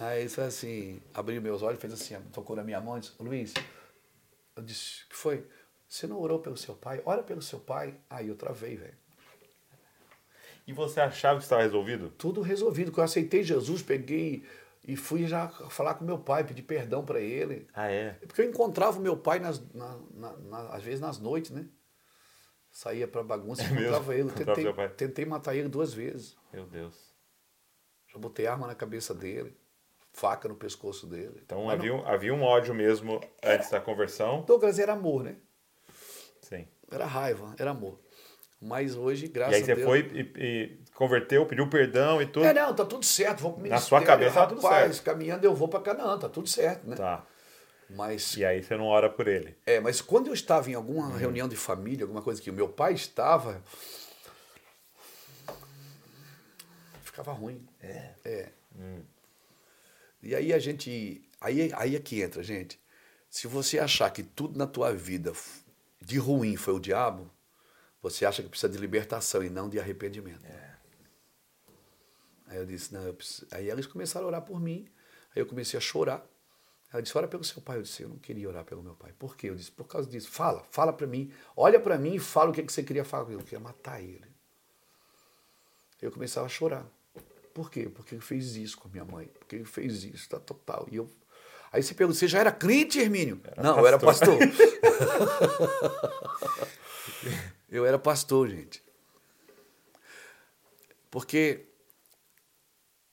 Aí 0.00 0.22
ele 0.22 0.28
foi 0.28 0.42
assim, 0.42 1.00
abriu 1.14 1.40
meus 1.40 1.62
olhos, 1.62 1.80
fez 1.80 1.92
assim, 1.92 2.20
tocou 2.32 2.56
na 2.56 2.64
minha 2.64 2.80
mão 2.80 2.96
e 2.96 3.00
disse, 3.00 3.12
Luiz, 3.20 3.54
eu 4.56 4.62
disse, 4.64 5.04
o 5.04 5.10
que 5.10 5.16
foi? 5.16 5.46
Você 5.88 6.08
não 6.08 6.18
orou 6.18 6.40
pelo 6.40 6.56
seu 6.56 6.74
pai? 6.74 7.00
Ora 7.04 7.22
pelo 7.22 7.40
seu 7.40 7.60
pai. 7.60 7.94
Aí 8.10 8.26
eu 8.26 8.34
travei, 8.34 8.76
velho. 8.76 8.96
E 10.68 10.72
você 10.74 11.00
achava 11.00 11.38
que 11.38 11.44
estava 11.44 11.62
resolvido? 11.62 12.10
Tudo 12.18 12.42
resolvido. 12.42 12.90
Quando 12.92 12.98
eu 12.98 13.04
aceitei 13.04 13.42
Jesus, 13.42 13.80
peguei 13.82 14.44
e 14.86 14.96
fui 14.96 15.26
já 15.26 15.48
falar 15.48 15.94
com 15.94 16.04
meu 16.04 16.18
pai, 16.18 16.44
pedir 16.44 16.62
perdão 16.62 17.02
para 17.04 17.20
ele. 17.20 17.66
Ah, 17.72 17.90
é? 17.90 18.10
Porque 18.26 18.42
eu 18.42 18.50
encontrava 18.50 18.98
o 18.98 19.02
meu 19.02 19.16
pai, 19.16 19.38
nas, 19.38 19.58
na, 19.74 19.98
na, 20.12 20.32
na, 20.36 20.58
às 20.74 20.82
vezes 20.82 21.00
nas 21.00 21.18
noites, 21.18 21.50
né? 21.50 21.66
Saía 22.70 23.08
pra 23.08 23.22
bagunça 23.22 23.62
e 23.62 23.64
É 23.64 23.68
mesmo? 23.70 23.80
encontrava 23.82 24.14
ele. 24.14 24.22
Encontrava 24.28 24.54
Tentei, 24.54 24.72
pai. 24.74 24.88
tentei 24.90 25.24
matar 25.24 25.56
ele 25.56 25.68
duas 25.70 25.94
vezes. 25.94 26.36
Meu 26.52 26.66
Deus. 26.66 27.14
Já 28.12 28.18
botei 28.18 28.46
arma 28.46 28.66
na 28.66 28.74
cabeça 28.74 29.14
dele, 29.14 29.56
faca 30.12 30.48
no 30.48 30.54
pescoço 30.54 31.06
dele. 31.06 31.40
Então 31.44 31.64
Mas 31.64 31.78
havia, 31.78 31.94
um- 31.94 32.06
havia 32.06 32.34
um 32.34 32.42
ódio 32.42 32.74
mesmo 32.74 33.20
antes 33.42 33.70
da 33.70 33.80
conversão. 33.80 34.38
não- 34.38 34.44
Douglas 34.44 34.78
era 34.78 34.92
amor, 34.92 35.24
né? 35.24 35.36
Sim. 36.42 36.68
Era 36.90 37.06
raiva, 37.06 37.54
era 37.58 37.70
amor. 37.70 37.98
Mas 38.60 38.96
hoje, 38.96 39.26
E 39.26 39.28
graças 39.28 39.54
aí 39.54 39.62
a 39.62 39.64
você 39.66 39.74
Deus. 39.76 39.86
foi 39.86 39.98
e, 40.12 40.20
e 40.36 40.78
converteu, 40.94 41.46
pediu 41.46 41.68
perdão 41.68 42.20
e 42.20 42.26
tudo. 42.26 42.44
É, 42.46 42.52
não, 42.52 42.74
tá 42.74 42.84
tudo 42.84 43.04
certo. 43.04 43.40
Vou 43.40 43.52
pro 43.52 43.66
Na 43.68 43.78
sua 43.78 44.02
cabeça 44.02 44.34
tá 44.34 44.46
tudo 44.46 44.60
rapaz, 44.60 44.96
certo. 44.96 45.04
caminhando 45.04 45.44
eu 45.44 45.54
vou 45.54 45.68
pra 45.68 45.80
Canaã, 45.80 46.18
tá 46.18 46.28
tudo 46.28 46.48
certo, 46.48 46.88
né? 46.88 46.96
Tá. 46.96 47.24
Mas, 47.90 48.36
E 48.36 48.44
aí 48.44 48.62
você 48.62 48.76
não 48.76 48.84
ora 48.86 49.08
por 49.08 49.26
ele. 49.28 49.56
é, 49.64 49.80
mas 49.80 50.00
quando 50.00 50.26
eu 50.26 50.34
estava 50.34 50.70
em 50.70 50.74
alguma 50.74 51.06
Uhum. 51.08 51.16
reunião 51.16 51.48
de 51.48 51.56
família, 51.56 52.04
alguma 52.04 52.20
coisa 52.20 52.42
que 52.42 52.50
o 52.50 52.52
meu 52.52 52.68
pai 52.68 52.92
estava, 52.94 53.62
ficava 57.02 57.32
ruim. 57.32 57.66
É. 57.80 58.10
É. 58.24 58.48
Hum. 58.78 59.02
E 60.22 60.34
aí 60.34 60.52
a 60.52 60.58
gente, 60.58 61.22
aí, 61.40 61.70
aí 61.74 61.96
é 61.96 62.00
que 62.00 62.20
entra, 62.20 62.42
gente. 62.42 62.78
Se 63.30 63.46
você 63.46 63.78
achar 63.78 64.10
que 64.10 64.22
tudo 64.22 64.58
na 64.58 64.66
tua 64.66 64.92
vida 64.92 65.32
de 66.00 66.18
ruim 66.18 66.56
foi 66.56 66.74
o 66.74 66.80
diabo, 66.80 67.30
você 68.10 68.24
acha 68.26 68.42
que 68.42 68.48
precisa 68.48 68.72
de 68.72 68.78
libertação 68.78 69.42
e 69.42 69.50
não 69.50 69.68
de 69.68 69.78
arrependimento. 69.78 70.44
Aí 72.48 72.56
eu 72.56 72.66
disse, 72.66 72.92
não, 72.92 73.02
eu 73.02 73.16
aí 73.52 73.68
eles 73.68 73.86
começaram 73.86 74.26
a 74.26 74.28
orar 74.28 74.42
por 74.42 74.60
mim. 74.60 74.88
Aí 75.34 75.42
eu 75.42 75.46
comecei 75.46 75.76
a 75.76 75.80
chorar. 75.80 76.24
Ela 76.92 77.02
disse, 77.02 77.16
ora 77.16 77.28
pelo 77.28 77.44
seu 77.44 77.60
pai. 77.60 77.76
Eu 77.76 77.82
disse, 77.82 78.02
eu 78.02 78.08
não 78.08 78.16
queria 78.16 78.48
orar 78.48 78.64
pelo 78.64 78.82
meu 78.82 78.94
pai. 78.94 79.12
Por 79.18 79.36
quê? 79.36 79.50
Eu 79.50 79.54
disse, 79.54 79.70
por 79.70 79.84
causa 79.84 80.08
disso. 80.08 80.30
Fala, 80.30 80.64
fala 80.70 80.92
para 80.92 81.06
mim. 81.06 81.30
Olha 81.54 81.78
para 81.78 81.98
mim 81.98 82.14
e 82.14 82.18
fala 82.18 82.50
o 82.50 82.52
que, 82.52 82.62
que 82.62 82.72
você 82.72 82.82
queria 82.82 83.04
falar. 83.04 83.30
Eu 83.30 83.40
queria 83.40 83.60
matar 83.60 84.02
ele. 84.02 84.26
Eu 86.00 86.10
começava 86.10 86.46
a 86.46 86.48
chorar. 86.48 86.86
Por 87.52 87.70
quê? 87.70 87.90
Porque 87.94 88.14
ele 88.14 88.22
fez 88.22 88.56
isso 88.56 88.78
com 88.78 88.88
a 88.88 88.90
minha 88.90 89.04
mãe. 89.04 89.26
Porque 89.38 89.56
ele 89.56 89.66
fez 89.66 90.04
isso, 90.04 90.28
tá 90.28 90.40
total. 90.40 90.88
E 90.90 90.96
eu... 90.96 91.10
Aí 91.70 91.82
você 91.82 91.92
pergunta, 91.92 92.18
você 92.18 92.26
já 92.26 92.38
era 92.38 92.50
crente, 92.50 92.98
Hermínio? 92.98 93.42
não, 93.62 93.78
eu 93.78 93.86
era 93.86 93.98
pastor. 93.98 94.38
eu 97.68 97.84
era 97.84 97.98
pastor, 97.98 98.48
gente. 98.48 98.82
Porque 101.10 101.66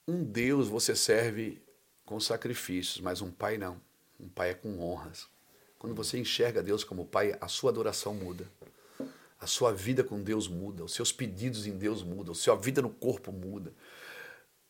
um 0.08 0.24
Deus 0.24 0.68
você 0.68 0.96
serve 0.96 1.62
com 2.06 2.20
sacrifícios, 2.20 3.00
mas 3.00 3.22
um 3.22 3.32
pai 3.32 3.58
não. 3.58 3.82
Um 4.20 4.30
pai 4.30 4.52
é 4.52 4.54
com 4.54 4.80
honras. 4.80 5.28
Quando 5.78 5.96
você 5.96 6.18
enxerga 6.18 6.64
Deus 6.64 6.84
como 6.84 7.06
pai, 7.06 7.38
a 7.40 7.48
sua 7.48 7.72
adoração 7.72 8.14
muda. 8.14 8.50
A 9.40 9.48
sua 9.48 9.74
vida 9.74 10.04
com 10.04 10.22
Deus 10.22 10.48
muda, 10.48 10.84
os 10.84 10.94
seus 10.94 11.12
pedidos 11.12 11.68
em 11.68 11.78
Deus 11.78 12.02
mudam, 12.02 12.32
a 12.32 12.36
sua 12.36 12.56
vida 12.56 12.82
no 12.82 12.90
corpo 12.90 13.32
muda. 13.32 13.74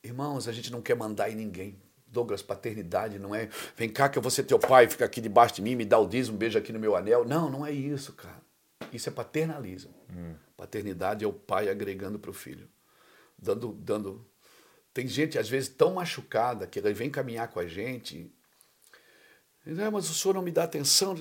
Irmãos, 0.04 0.48
a 0.48 0.52
gente 0.52 0.72
não 0.72 0.82
quer 0.82 0.96
mandar 0.96 1.30
em 1.30 1.36
ninguém. 1.36 1.80
Douglas, 2.08 2.42
paternidade 2.42 3.20
não 3.20 3.36
é 3.36 3.50
vem 3.76 3.90
cá 3.90 4.08
que 4.08 4.18
eu 4.18 4.22
vou 4.22 4.32
ser 4.32 4.44
teu 4.44 4.58
pai, 4.58 4.90
fica 4.90 5.06
aqui 5.06 5.20
debaixo 5.20 5.56
de 5.56 5.62
mim, 5.62 5.76
me 5.76 5.86
dá 5.86 6.00
o 6.00 6.08
dízimo, 6.08 6.36
um 6.36 6.40
beijo 6.40 6.58
aqui 6.58 6.72
no 6.72 6.80
meu 6.80 6.96
anel. 6.96 7.26
Não, 7.26 7.50
não 7.50 7.66
é 7.66 7.72
isso, 7.72 8.14
cara. 8.14 8.42
Isso 8.94 9.10
é 9.10 9.12
paternalismo. 9.12 9.94
Paternidade 10.58 11.24
é 11.24 11.28
o 11.28 11.34
pai 11.34 11.70
agregando 11.70 12.18
para 12.20 12.32
o 12.32 12.34
filho. 12.34 12.68
Dando, 13.38 13.74
dando. 13.74 14.26
Tem 14.94 15.08
gente, 15.08 15.38
às 15.38 15.50
vezes, 15.50 15.70
tão 15.70 15.94
machucada 15.96 16.66
que 16.66 16.80
ele 16.80 16.94
vem 16.94 17.10
caminhar 17.10 17.50
com 17.50 17.60
a 17.60 17.68
gente. 17.68 18.32
E, 19.66 19.82
"Ah, 19.82 19.92
mas 19.92 20.10
o 20.10 20.14
senhor 20.14 20.34
não 20.34 20.42
me 20.42 20.52
dá 20.52 20.64
atenção. 20.64 21.16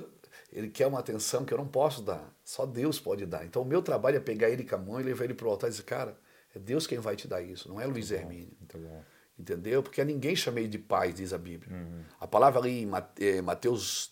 Ele 0.52 0.68
quer 0.70 0.86
uma 0.86 1.00
atenção 1.00 1.44
que 1.44 1.52
eu 1.52 1.58
não 1.58 1.66
posso 1.66 2.00
dar. 2.00 2.32
Só 2.44 2.64
Deus 2.64 3.00
pode 3.00 3.26
dar. 3.26 3.44
Então, 3.44 3.62
o 3.62 3.64
meu 3.64 3.82
trabalho 3.82 4.16
é 4.16 4.20
pegar 4.20 4.48
ele 4.48 4.62
com 4.64 4.76
a 4.76 4.78
mão 4.78 5.00
e 5.00 5.02
levar 5.02 5.24
ele 5.24 5.34
para 5.34 5.46
o 5.48 5.50
altar 5.50 5.66
e 5.66 5.70
dizer, 5.70 5.82
cara, 5.82 6.16
é 6.54 6.58
Deus 6.60 6.86
quem 6.86 6.98
vai 7.00 7.16
te 7.16 7.26
dar 7.26 7.42
isso, 7.42 7.68
não 7.68 7.80
é 7.80 7.86
Luiz 7.86 8.12
Hermínio. 8.12 8.52
Muito 8.60 8.78
bom. 8.78 9.02
Entendeu? 9.36 9.82
Porque 9.82 10.00
a 10.00 10.04
ninguém 10.04 10.36
chamei 10.36 10.68
de 10.68 10.78
pai, 10.78 11.12
diz 11.12 11.32
a 11.32 11.38
Bíblia. 11.38 11.76
A 12.20 12.26
palavra 12.28 12.60
ali 12.60 12.84
em 12.84 12.90
eh, 13.18 13.42
Mateus 13.42 14.08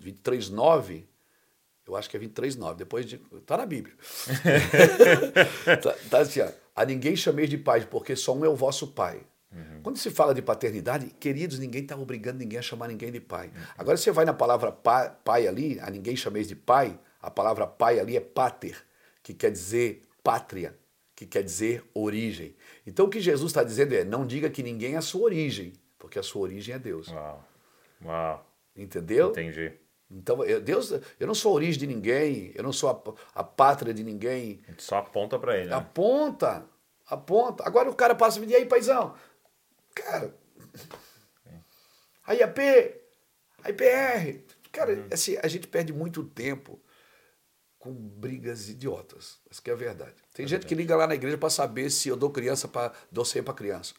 23, 0.00 0.50
9, 0.50 1.06
eu 1.86 1.96
acho 1.96 2.08
que 2.08 2.16
é 2.16 2.20
23, 2.20 2.56
9, 2.56 2.76
depois 2.76 3.06
de. 3.06 3.20
Está 3.32 3.56
na 3.56 3.66
Bíblia. 3.66 3.94
tá, 5.82 5.94
tá 6.10 6.18
assim, 6.18 6.40
ó, 6.40 6.48
a 6.74 6.84
ninguém 6.84 7.14
chamei 7.14 7.46
de 7.46 7.58
pai, 7.58 7.86
porque 7.90 8.16
só 8.16 8.34
um 8.34 8.44
é 8.44 8.48
o 8.48 8.56
vosso 8.56 8.88
pai. 8.88 9.20
Quando 9.82 9.98
se 9.98 10.10
fala 10.10 10.34
de 10.34 10.42
paternidade, 10.42 11.06
queridos, 11.20 11.58
ninguém 11.58 11.82
está 11.82 11.94
obrigando 11.94 12.38
ninguém 12.38 12.58
a 12.58 12.62
chamar 12.62 12.88
ninguém 12.88 13.12
de 13.12 13.20
pai. 13.20 13.52
Agora, 13.76 13.96
você 13.96 14.10
vai 14.10 14.24
na 14.24 14.32
palavra 14.32 14.72
pai, 14.72 15.14
pai 15.22 15.46
ali, 15.46 15.78
a 15.78 15.90
ninguém 15.90 16.16
chameis 16.16 16.48
de 16.48 16.56
pai, 16.56 16.98
a 17.20 17.30
palavra 17.30 17.66
pai 17.66 18.00
ali 18.00 18.16
é 18.16 18.20
pater, 18.20 18.76
que 19.22 19.34
quer 19.34 19.50
dizer 19.52 20.02
pátria, 20.22 20.76
que 21.14 21.26
quer 21.26 21.42
dizer 21.42 21.84
origem. 21.94 22.56
Então, 22.86 23.06
o 23.06 23.08
que 23.08 23.20
Jesus 23.20 23.50
está 23.50 23.62
dizendo 23.62 23.94
é: 23.94 24.04
não 24.04 24.26
diga 24.26 24.50
que 24.50 24.62
ninguém 24.62 24.94
é 24.94 24.96
a 24.96 25.02
sua 25.02 25.22
origem, 25.22 25.74
porque 25.98 26.18
a 26.18 26.22
sua 26.22 26.42
origem 26.42 26.74
é 26.74 26.78
Deus. 26.78 27.08
Uau. 27.08 27.48
Uau. 28.04 28.50
Entendeu? 28.74 29.30
Entendi. 29.30 29.72
Então, 30.14 30.44
eu, 30.44 30.60
Deus, 30.60 30.92
eu 31.18 31.26
não 31.26 31.34
sou 31.34 31.52
a 31.52 31.54
origem 31.56 31.80
de 31.80 31.86
ninguém, 31.86 32.52
eu 32.54 32.62
não 32.62 32.72
sou 32.72 32.88
a, 32.88 33.40
a 33.40 33.44
pátria 33.44 33.92
de 33.92 34.04
ninguém. 34.04 34.62
A 34.68 34.80
só 34.80 34.98
aponta 34.98 35.38
pra 35.38 35.56
ele. 35.56 35.70
Né? 35.70 35.74
Aponta, 35.74 36.64
aponta. 37.06 37.66
Agora 37.66 37.90
o 37.90 37.94
cara 37.94 38.14
passa 38.14 38.38
e 38.38 38.42
diz, 38.42 38.52
e 38.52 38.56
aí, 38.56 38.66
paizão? 38.66 39.14
Cara, 39.94 40.34
aí, 42.26 42.42
AP, 42.42 42.58
A 43.62 43.70
IPR. 43.70 44.44
Cara, 44.70 44.92
uhum. 44.92 45.08
assim, 45.12 45.36
a 45.42 45.48
gente 45.48 45.66
perde 45.66 45.92
muito 45.92 46.24
tempo 46.24 46.80
com 47.78 47.92
brigas 47.92 48.68
idiotas. 48.68 49.38
Essa 49.50 49.60
que 49.60 49.70
é 49.70 49.72
a 49.72 49.76
verdade. 49.76 50.14
Tem 50.32 50.44
é 50.44 50.48
gente 50.48 50.50
verdade. 50.50 50.66
que 50.66 50.74
liga 50.74 50.96
lá 50.96 51.06
na 51.06 51.14
igreja 51.14 51.36
para 51.36 51.50
saber 51.50 51.90
se 51.90 52.08
eu 52.08 52.16
dou 52.16 52.30
criança 52.30 52.66
para 52.66 52.92
dou 53.10 53.24
ceia 53.24 53.42
para 53.42 53.54
criança. 53.54 53.94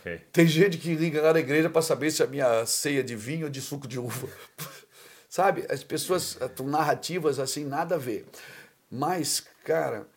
Okay. 0.00 0.18
Tem 0.32 0.46
gente 0.46 0.78
que 0.78 0.94
liga 0.94 1.22
lá 1.22 1.32
na 1.32 1.40
igreja 1.40 1.70
para 1.70 1.82
saber 1.82 2.10
se 2.10 2.22
a 2.22 2.26
minha 2.26 2.66
ceia 2.66 3.02
de 3.02 3.16
vinho 3.16 3.46
ou 3.46 3.50
de 3.50 3.60
suco 3.60 3.86
de 3.86 3.98
uva. 3.98 4.28
Sabe? 5.30 5.64
As 5.70 5.84
pessoas 5.84 6.36
estão 6.40 6.66
narrativas 6.66 7.38
assim, 7.38 7.64
nada 7.64 7.94
a 7.94 7.98
ver. 7.98 8.26
Mas, 8.90 9.46
cara, 9.64 10.08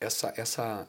essa 0.00 0.34
essa 0.36 0.88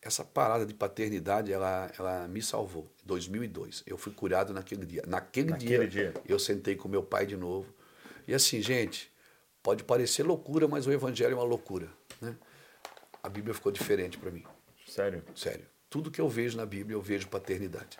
essa 0.00 0.22
parada 0.22 0.66
de 0.66 0.74
paternidade, 0.74 1.52
ela, 1.52 1.90
ela 1.98 2.28
me 2.28 2.40
salvou. 2.40 2.88
2002. 3.04 3.82
Eu 3.86 3.96
fui 3.96 4.12
curado 4.12 4.52
naquele 4.52 4.86
dia. 4.86 5.02
Naquele, 5.06 5.50
naquele 5.50 5.86
dia, 5.88 6.12
dia, 6.12 6.22
eu 6.28 6.38
sentei 6.38 6.76
com 6.76 6.88
meu 6.88 7.02
pai 7.02 7.26
de 7.26 7.36
novo. 7.36 7.74
E 8.28 8.34
assim, 8.34 8.60
gente, 8.60 9.10
pode 9.62 9.82
parecer 9.82 10.22
loucura, 10.22 10.68
mas 10.68 10.86
o 10.86 10.92
evangelho 10.92 11.32
é 11.32 11.36
uma 11.36 11.44
loucura. 11.44 11.88
Né? 12.20 12.36
A 13.22 13.28
Bíblia 13.28 13.54
ficou 13.54 13.72
diferente 13.72 14.18
para 14.18 14.30
mim. 14.30 14.44
Sério? 14.86 15.24
Sério. 15.34 15.66
Tudo 15.88 16.10
que 16.10 16.20
eu 16.20 16.28
vejo 16.28 16.56
na 16.56 16.66
Bíblia, 16.66 16.94
eu 16.94 17.02
vejo 17.02 17.26
paternidade. 17.28 17.98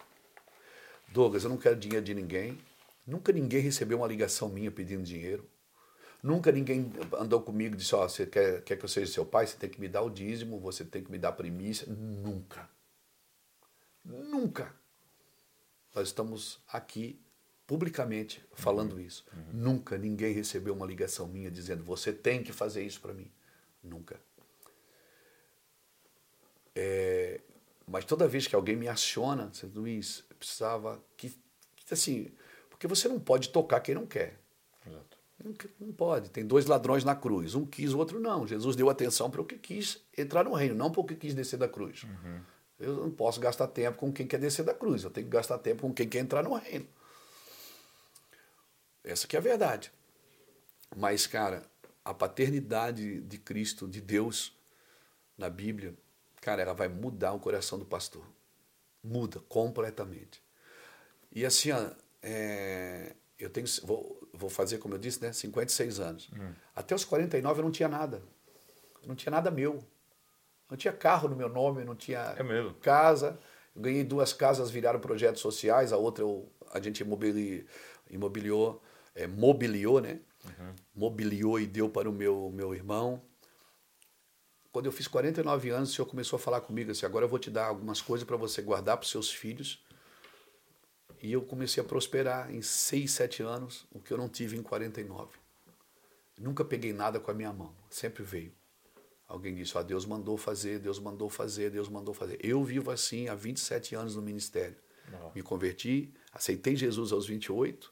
Douglas, 1.09 1.45
eu 1.45 1.51
não 1.51 1.57
quero 1.57 1.75
dinheiro 1.75 2.05
de 2.05 2.15
ninguém. 2.15 2.61
Nunca 3.07 3.33
ninguém 3.33 3.61
recebeu 3.61 3.99
uma 3.99 4.07
ligação 4.07 4.49
minha 4.49 4.71
pedindo 4.71 5.03
dinheiro. 5.03 5.49
Nunca 6.23 6.51
ninguém 6.51 6.91
andou 7.19 7.43
comigo 7.43 7.75
e 7.75 7.79
disse: 7.79 7.95
Ó, 7.95 8.05
oh, 8.05 8.09
você 8.09 8.25
quer, 8.25 8.63
quer 8.63 8.77
que 8.77 8.85
eu 8.85 8.89
seja 8.89 9.13
seu 9.13 9.27
pai? 9.27 9.47
Você 9.47 9.59
tem 9.59 9.69
que 9.69 9.79
me 9.81 9.89
dar 9.89 10.03
o 10.03 10.09
dízimo, 10.09 10.59
você 10.59 10.85
tem 10.85 11.05
que 11.05 11.11
me 11.11 11.19
dar 11.19 11.29
a 11.29 11.33
primícia. 11.33 11.87
Nunca. 11.87 12.69
Nunca. 14.03 14.75
Nós 15.95 16.09
estamos 16.09 16.61
aqui 16.67 17.21
publicamente 17.67 18.43
falando 18.55 18.95
uhum. 18.95 19.01
isso. 19.01 19.25
Uhum. 19.35 19.45
Nunca 19.53 19.99
ninguém 19.99 20.33
recebeu 20.33 20.73
uma 20.73 20.87
ligação 20.87 21.29
minha 21.29 21.51
dizendo: 21.51 21.85
Você 21.85 22.11
tem 22.11 22.43
que 22.43 22.53
fazer 22.53 22.83
isso 22.83 23.03
para 23.03 23.13
mim. 23.13 23.31
Nunca. 23.83 24.19
É, 26.75 27.41
mas 27.87 28.05
toda 28.05 28.27
vez 28.27 28.47
que 28.47 28.55
alguém 28.55 28.77
me 28.77 28.89
aciona, 28.89 29.53
Luiz, 29.75 30.25
eu 30.31 30.37
precisava 30.37 31.03
que, 31.17 31.31
que 31.77 31.93
assim, 31.95 32.33
porque 32.85 32.95
você 32.95 33.09
não 33.09 33.19
pode 33.19 33.49
tocar 33.49 33.81
quem 33.81 33.95
não 33.95 34.05
quer. 34.05 34.39
Exato. 34.87 35.19
Não, 35.43 35.55
não 35.81 35.93
pode. 35.93 36.29
Tem 36.29 36.45
dois 36.47 36.67
ladrões 36.67 37.03
na 37.03 37.17
cruz. 37.17 37.55
Um 37.55 37.65
quis, 37.65 37.95
o 37.95 37.99
outro 37.99 38.21
não. 38.21 38.47
Jesus 38.47 38.77
deu 38.77 38.91
atenção 38.91 39.31
para 39.31 39.41
o 39.41 39.45
que 39.45 39.57
quis 39.57 40.03
entrar 40.17 40.45
no 40.45 40.53
reino, 40.53 40.75
não 40.75 40.91
para 40.91 41.01
o 41.01 41.05
que 41.05 41.15
quis 41.15 41.35
descer 41.35 41.57
da 41.57 41.67
cruz. 41.67 42.03
Uhum. 42.03 42.41
Eu 42.79 42.97
não 42.97 43.11
posso 43.11 43.41
gastar 43.41 43.69
tempo 43.69 43.97
com 43.97 44.13
quem 44.13 44.27
quer 44.27 44.39
descer 44.39 44.65
da 44.67 44.75
cruz. 44.75 45.03
Eu 45.03 45.11
tenho 45.11 45.27
que 45.27 45.33
gastar 45.33 45.59
tempo 45.59 45.81
com 45.81 45.95
quem 45.95 46.07
quer 46.07 46.19
entrar 46.19 46.43
no 46.43 46.53
reino. 46.53 46.87
Essa 49.03 49.27
que 49.27 49.35
é 49.35 49.39
a 49.39 49.43
verdade. 49.43 49.91
Mas, 50.95 51.27
cara, 51.27 51.63
a 52.05 52.13
paternidade 52.13 53.23
de 53.23 53.39
Cristo, 53.39 53.89
de 53.89 54.03
Deus, 54.03 54.55
na 55.39 55.49
Bíblia, 55.49 55.95
cara, 56.43 56.61
ela 56.61 56.75
vai 56.75 56.89
mudar 56.89 57.33
o 57.33 57.41
coração 57.41 57.79
do 57.79 57.87
pastor. 57.87 58.27
Muda 59.03 59.41
completamente. 59.49 60.43
E 61.33 61.47
assim, 61.47 61.71
é, 62.25 63.15
eu 63.39 63.51
tenho, 63.51 63.67
vou, 63.83 64.27
vou 64.33 64.49
fazer, 64.49 64.79
como 64.79 64.95
eu 64.95 64.99
disse, 64.99 65.21
né, 65.21 65.33
56 65.33 66.01
anos. 66.01 66.31
Hum. 66.33 66.53
Até 66.75 66.95
os 66.95 67.05
49 67.05 67.61
eu 67.61 67.65
não 67.65 67.71
tinha 67.71 67.89
nada. 67.89 68.23
Não 69.07 69.15
tinha 69.15 69.31
nada 69.31 69.51
meu. 69.51 69.85
Não 70.71 70.77
tinha 70.77 70.93
carro 70.93 71.29
no 71.29 71.37
meu 71.37 71.51
nome, 71.51 71.85
não 71.85 71.95
tinha 71.95 72.35
é 72.39 72.75
casa. 72.81 73.39
Eu 73.77 73.83
ganhei 73.83 74.03
duas 74.03 74.33
casas, 74.33 74.71
viraram 74.71 74.99
projetos 74.99 75.43
sociais, 75.43 75.93
a 75.93 75.99
outra 75.99 76.25
eu, 76.25 76.51
a 76.73 76.81
gente 76.81 77.01
imobiliou, 77.01 77.65
imobiliou 78.09 78.83
é, 79.15 79.27
mobiliou, 79.27 80.01
né? 80.01 80.21
Uhum. 80.45 80.75
Mobiliou 80.95 81.61
e 81.61 81.67
deu 81.67 81.89
para 81.91 82.09
o 82.09 82.13
meu, 82.13 82.51
meu 82.53 82.75
irmão. 82.75 83.23
Quando 84.73 84.87
eu 84.87 84.93
fiz 84.93 85.07
49 85.07 85.71
anos, 85.71 85.91
o 85.91 85.95
senhor 85.95 86.07
começou 86.07 86.37
a 86.37 86.41
falar 86.41 86.63
comigo 86.63 86.91
assim: 86.91 87.05
agora 87.05 87.25
eu 87.25 87.29
vou 87.29 87.39
te 87.39 87.51
dar 87.51 87.67
algumas 87.67 88.01
coisas 88.01 88.27
para 88.27 88.37
você 88.37 88.63
guardar 88.63 88.97
para 88.97 89.05
os 89.05 89.11
seus 89.11 89.31
filhos 89.31 89.85
e 91.25 91.33
eu 91.33 91.41
comecei 91.41 91.83
a 91.83 91.87
prosperar 91.87 92.55
em 92.55 92.61
6, 92.61 93.11
7 93.11 93.43
anos, 93.43 93.87
o 93.91 93.99
que 93.99 94.13
eu 94.13 94.19
não 94.19 94.29
tive 94.29 94.59
em 94.59 94.63
49. 94.63 95.39
Nunca 96.39 96.63
peguei 96.63 96.93
nada 96.93 97.19
com 97.19 97.31
a 97.31 97.35
minha 97.35 97.51
mão, 97.51 97.75
sempre 97.89 98.23
veio. 98.23 98.53
Alguém 99.27 99.55
disse: 99.55 99.75
ó, 99.79 99.83
Deus 99.83 100.05
mandou 100.05 100.37
fazer, 100.37 100.79
Deus 100.81 100.99
mandou 100.99 101.31
fazer, 101.31 101.71
Deus 101.71 101.89
mandou 101.89 102.13
fazer. 102.13 102.39
Eu 102.45 102.63
vivo 102.63 102.91
assim 102.91 103.27
há 103.29 103.35
27 103.35 103.95
anos 103.95 104.17
no 104.17 104.21
ministério. 104.21 104.77
Não. 105.11 105.33
Me 105.35 105.43
converti, 105.43 106.13
aceitei 106.31 106.77
Jesus 106.77 107.11
aos 107.11 107.27
28 107.27 107.91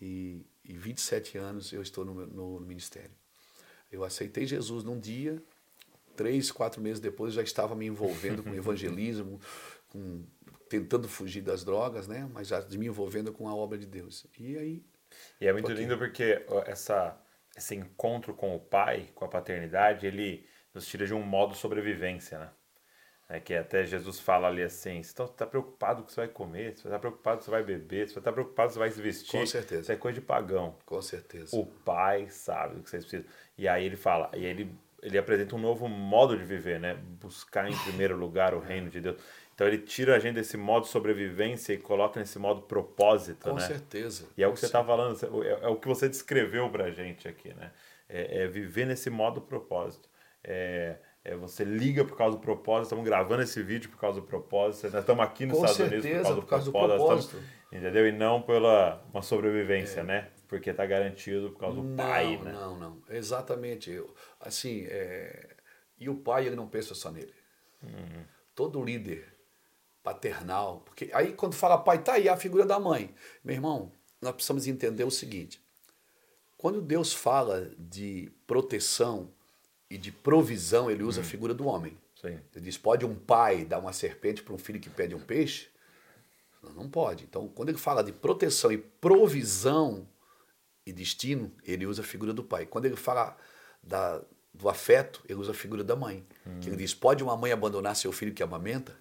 e, 0.00 0.46
e 0.64 0.72
27 0.72 1.38
anos 1.38 1.72
eu 1.72 1.82
estou 1.82 2.04
no, 2.04 2.14
no, 2.26 2.60
no 2.60 2.66
ministério. 2.66 3.10
Eu 3.90 4.04
aceitei 4.04 4.46
Jesus 4.46 4.84
num 4.84 5.00
dia, 5.00 5.42
três, 6.14 6.52
quatro 6.52 6.80
meses 6.80 7.00
depois 7.00 7.34
já 7.34 7.42
estava 7.42 7.74
me 7.74 7.86
envolvendo 7.86 8.44
com 8.44 8.50
evangelismo, 8.54 9.40
com 9.88 10.22
tentando 10.68 11.08
fugir 11.08 11.42
das 11.42 11.64
drogas, 11.64 12.06
né? 12.06 12.28
Mas 12.32 12.48
já 12.48 12.60
me 12.72 12.86
envolvendo 12.86 13.32
com 13.32 13.48
a 13.48 13.54
obra 13.54 13.78
de 13.78 13.86
Deus. 13.86 14.26
E 14.38 14.56
aí. 14.56 14.84
E 15.40 15.46
é 15.46 15.52
muito 15.52 15.72
lindo 15.72 15.96
porque 15.96 16.44
essa, 16.66 17.18
esse 17.56 17.74
encontro 17.74 18.34
com 18.34 18.54
o 18.54 18.60
pai, 18.60 19.10
com 19.14 19.24
a 19.24 19.28
paternidade, 19.28 20.06
ele 20.06 20.46
nos 20.74 20.86
tira 20.86 21.06
de 21.06 21.14
um 21.14 21.22
modo 21.22 21.54
sobrevivência, 21.54 22.38
né? 22.38 22.50
É 23.28 23.40
que 23.40 23.54
até 23.54 23.84
Jesus 23.84 24.20
fala 24.20 24.46
ali 24.46 24.62
assim: 24.62 25.02
você 25.02 25.22
está 25.22 25.46
preocupado 25.46 25.96
com 25.96 26.04
o 26.04 26.06
que 26.06 26.12
você 26.12 26.20
vai 26.20 26.28
comer, 26.28 26.76
você 26.76 26.86
está 26.86 26.98
preocupado 26.98 27.36
com 27.36 27.40
o 27.40 27.44
que 27.44 27.44
você 27.46 27.50
vai 27.50 27.64
beber, 27.64 28.08
você 28.08 28.18
está 28.18 28.32
preocupado 28.32 28.68
com 28.68 28.68
o 28.68 28.68
que 28.68 28.74
você 28.74 28.78
vai 28.78 28.90
se 28.90 29.02
vestir. 29.02 29.40
Com 29.40 29.46
certeza. 29.46 29.80
Isso 29.82 29.92
é 29.92 29.96
coisa 29.96 30.20
de 30.20 30.24
pagão. 30.24 30.76
Com 30.86 31.02
certeza. 31.02 31.56
O 31.56 31.66
pai 31.66 32.28
sabe 32.28 32.78
o 32.78 32.82
que 32.84 32.90
vocês 32.90 33.04
precisam. 33.04 33.28
E 33.58 33.66
aí 33.66 33.84
ele 33.84 33.96
fala, 33.96 34.30
e 34.32 34.44
aí 34.44 34.44
ele, 34.44 34.72
ele 35.02 35.18
apresenta 35.18 35.56
um 35.56 35.58
novo 35.58 35.88
modo 35.88 36.38
de 36.38 36.44
viver, 36.44 36.78
né? 36.78 36.94
Buscar 36.94 37.68
em 37.68 37.76
primeiro 37.78 38.16
lugar 38.16 38.54
o 38.54 38.60
reino 38.60 38.88
de 38.90 39.00
Deus. 39.00 39.20
Então 39.56 39.66
ele 39.66 39.78
tira 39.78 40.14
a 40.14 40.18
gente 40.18 40.34
desse 40.34 40.54
modo 40.58 40.86
sobrevivência 40.86 41.72
e 41.72 41.78
coloca 41.78 42.20
nesse 42.20 42.38
modo 42.38 42.60
propósito, 42.60 43.48
Com 43.48 43.54
né? 43.54 43.62
certeza. 43.62 44.26
E 44.36 44.42
é 44.42 44.46
o 44.46 44.52
que 44.52 44.60
você 44.60 44.66
está 44.66 44.84
falando, 44.84 45.18
é, 45.42 45.64
é, 45.64 45.68
o 45.68 45.76
que 45.76 45.88
você 45.88 46.10
descreveu 46.10 46.68
para 46.68 46.84
a 46.84 46.90
gente 46.90 47.26
aqui, 47.26 47.54
né? 47.54 47.72
É, 48.06 48.42
é, 48.42 48.46
viver 48.46 48.84
nesse 48.84 49.08
modo 49.08 49.40
propósito. 49.40 50.10
É, 50.44 50.96
é, 51.24 51.34
você 51.34 51.64
liga 51.64 52.04
por 52.04 52.18
causa 52.18 52.36
do 52.36 52.42
propósito, 52.42 52.84
estamos 52.84 53.04
gravando 53.06 53.42
esse 53.42 53.62
vídeo 53.62 53.88
por 53.88 53.98
causa 53.98 54.20
do 54.20 54.26
propósito, 54.26 54.90
nós 54.92 55.00
estamos 55.00 55.24
aqui 55.24 55.46
nos 55.46 55.58
Com 55.58 55.64
Estados 55.64 55.90
certeza, 55.90 56.06
Unidos 56.06 56.34
por 56.34 56.46
causa, 56.46 56.70
por 56.70 56.78
causa 56.78 56.94
do, 56.94 56.98
propósito, 56.98 56.98
do 56.98 57.06
propósito. 57.06 57.36
Estamos, 57.36 57.82
entendeu? 57.82 58.08
E 58.08 58.12
não 58.12 58.42
pela 58.42 59.02
uma 59.10 59.22
sobrevivência, 59.22 60.00
é. 60.00 60.04
né? 60.04 60.28
Porque 60.46 60.68
está 60.68 60.84
garantido 60.84 61.50
por 61.50 61.60
causa 61.60 61.76
do 61.76 61.82
não, 61.82 61.96
pai, 61.96 62.36
né? 62.36 62.52
Não, 62.52 62.78
não, 62.78 63.02
exatamente. 63.08 63.90
Eu, 63.90 64.14
assim, 64.38 64.84
é... 64.90 65.56
e 65.98 66.10
o 66.10 66.14
pai 66.14 66.46
ele 66.46 66.56
não 66.56 66.68
pensa 66.68 66.94
só 66.94 67.10
nele. 67.10 67.32
Uhum. 67.82 68.22
Todo 68.54 68.84
líder 68.84 69.35
paternal. 70.06 70.82
Porque 70.84 71.10
aí 71.12 71.32
quando 71.32 71.54
fala 71.54 71.76
pai, 71.76 72.00
tá 72.00 72.12
aí 72.12 72.28
a 72.28 72.36
figura 72.36 72.64
da 72.64 72.78
mãe. 72.78 73.12
Meu 73.42 73.56
irmão, 73.56 73.90
nós 74.22 74.32
precisamos 74.32 74.68
entender 74.68 75.02
o 75.02 75.10
seguinte. 75.10 75.60
Quando 76.56 76.80
Deus 76.80 77.12
fala 77.12 77.72
de 77.76 78.30
proteção 78.46 79.28
e 79.90 79.98
de 79.98 80.12
provisão, 80.12 80.88
ele 80.88 81.02
usa 81.02 81.20
hum. 81.20 81.24
a 81.24 81.26
figura 81.26 81.52
do 81.52 81.66
homem. 81.66 81.98
Sim. 82.20 82.38
Ele 82.54 82.64
diz: 82.64 82.78
pode 82.78 83.04
um 83.04 83.16
pai 83.16 83.64
dar 83.64 83.80
uma 83.80 83.92
serpente 83.92 84.44
para 84.44 84.54
um 84.54 84.58
filho 84.58 84.78
que 84.78 84.88
pede 84.88 85.12
um 85.12 85.20
peixe? 85.20 85.68
Não, 86.62 86.72
não 86.72 86.88
pode. 86.88 87.24
Então, 87.24 87.48
quando 87.48 87.70
ele 87.70 87.78
fala 87.78 88.04
de 88.04 88.12
proteção 88.12 88.70
e 88.70 88.78
provisão 88.78 90.08
e 90.86 90.92
destino, 90.92 91.52
ele 91.64 91.84
usa 91.84 92.02
a 92.02 92.04
figura 92.04 92.32
do 92.32 92.44
pai. 92.44 92.64
Quando 92.64 92.84
ele 92.84 92.96
fala 92.96 93.36
da, 93.82 94.22
do 94.54 94.68
afeto, 94.68 95.22
ele 95.28 95.38
usa 95.38 95.50
a 95.50 95.54
figura 95.54 95.82
da 95.82 95.96
mãe. 95.96 96.24
Hum. 96.46 96.60
Que 96.60 96.68
ele 96.68 96.76
diz: 96.76 96.94
pode 96.94 97.24
uma 97.24 97.36
mãe 97.36 97.50
abandonar 97.50 97.96
seu 97.96 98.12
filho 98.12 98.32
que 98.32 98.42
amamenta? 98.42 98.96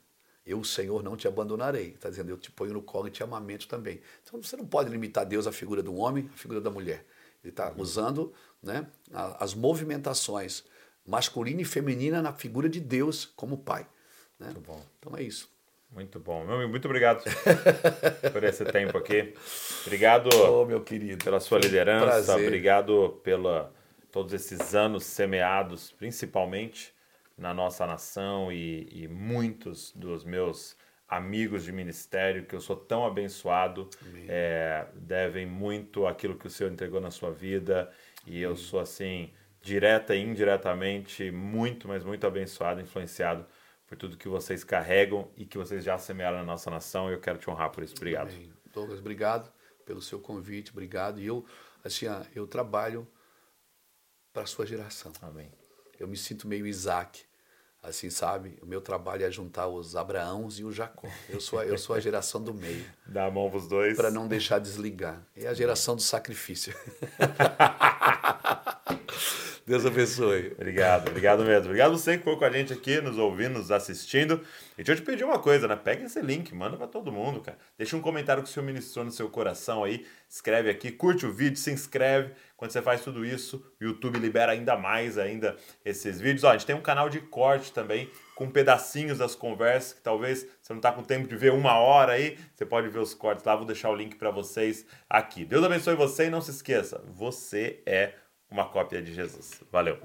Eu, 0.46 0.64
Senhor, 0.64 1.02
não 1.02 1.18
te 1.18 1.28
abandonarei. 1.28 1.90
Está 1.90 2.10
dizendo, 2.10 2.30
eu 2.30 2.38
te 2.38 2.52
ponho 2.52 2.74
no 2.74 2.82
colo 2.82 3.08
e 3.08 3.12
te 3.12 3.24
amamento 3.24 3.68
também. 3.68 4.00
Então 4.24 4.42
você 4.42 4.56
não 4.56 4.66
pode 4.66 4.90
limitar 4.90 5.26
Deus 5.26 5.48
à 5.48 5.52
figura 5.52 5.82
do 5.82 5.96
homem, 5.96 6.30
à 6.34 6.38
figura 6.38 6.62
da 6.62 6.70
mulher. 6.70 7.04
Ele 7.44 7.52
está 7.52 7.72
uhum. 7.72 7.82
usando 7.82 8.34
né, 8.62 8.88
as 9.40 9.54
movimentações 9.54 10.64
masculina 11.06 11.62
e 11.62 11.66
feminina 11.66 12.22
na 12.22 12.34
figura 12.34 12.70
de 12.70 12.80
Deus 12.80 13.26
como 13.26 13.58
pai. 13.58 13.88
Né? 14.40 14.48
Muito 14.48 14.62
bom. 14.62 14.86
Então 15.00 15.18
é 15.18 15.24
isso. 15.24 15.50
Muito 15.92 16.20
bom. 16.20 16.44
Meu 16.44 16.56
amigo, 16.56 16.70
muito 16.70 16.86
obrigado 16.86 17.24
por 18.34 18.44
esse 18.44 18.66
tempo 18.66 18.98
aqui. 18.98 19.34
Obrigado 19.86 20.30
oh, 20.34 20.66
meu 20.66 20.82
querido. 20.82 21.24
pela 21.24 21.40
sua 21.40 21.58
liderança. 21.60 22.06
Prazer. 22.06 22.48
Obrigado 22.48 23.20
pela 23.24 23.72
todos 24.12 24.34
esses 24.34 24.74
anos 24.74 25.04
semeados, 25.06 25.92
principalmente 25.92 26.95
na 27.38 27.54
nossa 27.54 27.86
nação 27.86 28.52
e, 28.52 28.88
e 28.92 29.08
muitos 29.08 29.92
dos 29.94 30.24
meus 30.24 30.78
amigos 31.08 31.64
de 31.64 31.72
ministério, 31.72 32.46
que 32.46 32.56
eu 32.56 32.62
sou 32.62 32.76
tão 32.76 33.06
abençoado, 33.06 33.90
é, 34.28 34.88
devem 34.96 35.46
muito 35.46 36.08
aquilo 36.08 36.38
que 36.38 36.48
o 36.48 36.50
Senhor 36.50 36.72
entregou 36.72 37.00
na 37.00 37.12
sua 37.12 37.32
vida. 37.32 37.92
E 38.26 38.42
eu 38.42 38.56
sou, 38.56 38.80
assim, 38.80 39.32
direta 39.62 40.16
e 40.16 40.22
indiretamente, 40.22 41.30
muito, 41.32 41.88
mas 41.88 42.04
muito 42.04 42.26
abençoado, 42.26 42.82
influenciado 42.82 43.46
por 43.86 43.98
tudo 43.98 44.18
que 44.18 44.28
vocês 44.28 44.64
carregam 44.64 45.30
e 45.38 45.46
que 45.46 45.58
vocês 45.58 45.84
já 45.84 45.98
semearam 45.98 46.38
na 46.38 46.44
nossa 46.44 46.72
nação. 46.72 47.10
E 47.10 47.14
eu 47.14 47.20
quero 47.20 47.38
te 47.38 47.50
honrar 47.50 47.70
por 47.70 47.84
isso. 47.84 47.96
Obrigado. 47.96 48.30
Amém. 48.30 48.52
Douglas, 48.74 49.00
obrigado. 49.00 49.52
pelo 49.86 50.02
seu 50.02 50.20
convite, 50.20 50.72
obrigado. 50.72 51.20
E 51.20 51.28
eu, 51.28 51.46
assim, 51.84 52.08
ah, 52.08 52.26
eu 52.34 52.48
trabalho 52.48 53.08
para 54.34 54.44
a 54.44 54.48
sua 54.48 54.66
geração. 54.66 55.14
Amém. 55.22 55.65
Eu 56.00 56.08
me 56.08 56.18
sinto 56.18 56.48
meio 56.48 56.68
Isaac, 56.68 57.24
assim, 57.82 58.10
sabe? 58.10 58.58
O 58.62 58.66
meu 58.66 58.82
trabalho 58.82 59.26
é 59.26 59.32
juntar 59.32 59.68
os 59.68 59.96
Abraãos 59.96 60.60
e 60.60 60.64
o 60.64 60.72
Jacó. 60.72 61.08
Eu 61.30 61.40
sou, 61.40 61.60
a- 61.60 61.66
eu 61.66 61.78
sou 61.78 61.96
a 61.96 62.00
geração 62.00 62.42
do 62.44 62.54
meio, 62.54 62.86
Dá 63.06 63.26
a 63.26 63.32
mão 63.32 63.50
pros 63.50 63.68
dois. 63.68 63.96
para 63.96 64.12
não 64.12 64.28
deixar 64.28 64.60
desligar. 64.60 65.22
É 65.36 65.48
a 65.48 65.54
geração 65.54 65.96
do 65.96 66.02
sacrifício. 66.02 66.74
Deus 69.68 69.84
abençoe. 69.84 70.52
Obrigado, 70.52 71.10
obrigado 71.10 71.44
mesmo. 71.44 71.66
Obrigado 71.66 71.98
você 71.98 72.12
que 72.12 72.18
ficou 72.20 72.38
com 72.38 72.46
a 72.46 72.52
gente 72.52 72.72
aqui, 72.72 73.02
nos 73.02 73.18
ouvindo, 73.18 73.58
nos 73.58 73.72
assistindo. 73.72 74.40
E 74.78 74.84
deixa 74.84 74.92
eu 74.92 74.96
te 74.98 75.02
pedir 75.02 75.24
uma 75.24 75.40
coisa, 75.40 75.68
né? 75.68 75.76
Pega 75.76 76.06
esse 76.06 76.22
link, 76.22 76.54
manda 76.54 76.78
pra 76.78 76.86
todo 76.86 77.12
mundo, 77.12 77.42
cara. 77.42 77.58
Deixa 77.76 77.98
um 77.98 78.02
comentário 78.02 78.44
que 78.44 78.50
o 78.50 78.52
Senhor 78.52 78.64
ministrou 78.64 79.04
no 79.04 79.10
seu 79.10 79.28
coração 79.28 79.84
aí. 79.84 80.06
Escreve 80.30 80.70
aqui, 80.70 80.92
curte 80.92 81.26
o 81.26 81.34
vídeo, 81.34 81.58
se 81.58 81.72
inscreve. 81.72 82.34
Quando 82.56 82.70
você 82.70 82.82
faz 82.82 83.02
tudo 83.02 83.26
isso, 83.26 83.66
o 83.82 83.86
YouTube 83.86 84.20
libera 84.20 84.52
ainda 84.52 84.78
mais 84.78 85.18
ainda 85.18 85.56
esses 85.84 86.22
vídeos. 86.22 86.44
Ó, 86.44 86.50
a 86.50 86.54
gente 86.54 86.68
tem 86.68 86.76
um 86.76 86.82
canal 86.82 87.10
de 87.10 87.20
corte 87.20 87.74
também, 87.74 88.08
com 88.36 88.48
pedacinhos 88.48 89.18
das 89.18 89.34
conversas, 89.34 89.94
que 89.94 90.02
talvez 90.02 90.46
você 90.62 90.74
não 90.74 90.80
tá 90.80 90.92
com 90.92 91.02
tempo 91.02 91.28
de 91.28 91.36
ver 91.36 91.52
uma 91.52 91.80
hora 91.80 92.14
aí, 92.14 92.38
você 92.54 92.68
pode 92.68 92.88
ver 92.90 93.00
os 93.00 93.16
cortes 93.16 93.44
lá. 93.44 93.56
Vou 93.56 93.66
deixar 93.66 93.90
o 93.90 93.96
link 93.96 94.16
pra 94.16 94.30
vocês 94.30 94.86
aqui. 95.10 95.44
Deus 95.44 95.66
abençoe 95.66 95.96
você 95.96 96.26
e 96.26 96.30
não 96.30 96.40
se 96.40 96.52
esqueça, 96.52 97.04
você 97.08 97.82
é 97.84 98.14
uma 98.56 98.66
cópia 98.70 99.02
de 99.02 99.14
Jesus. 99.14 99.62
Valeu! 99.70 99.98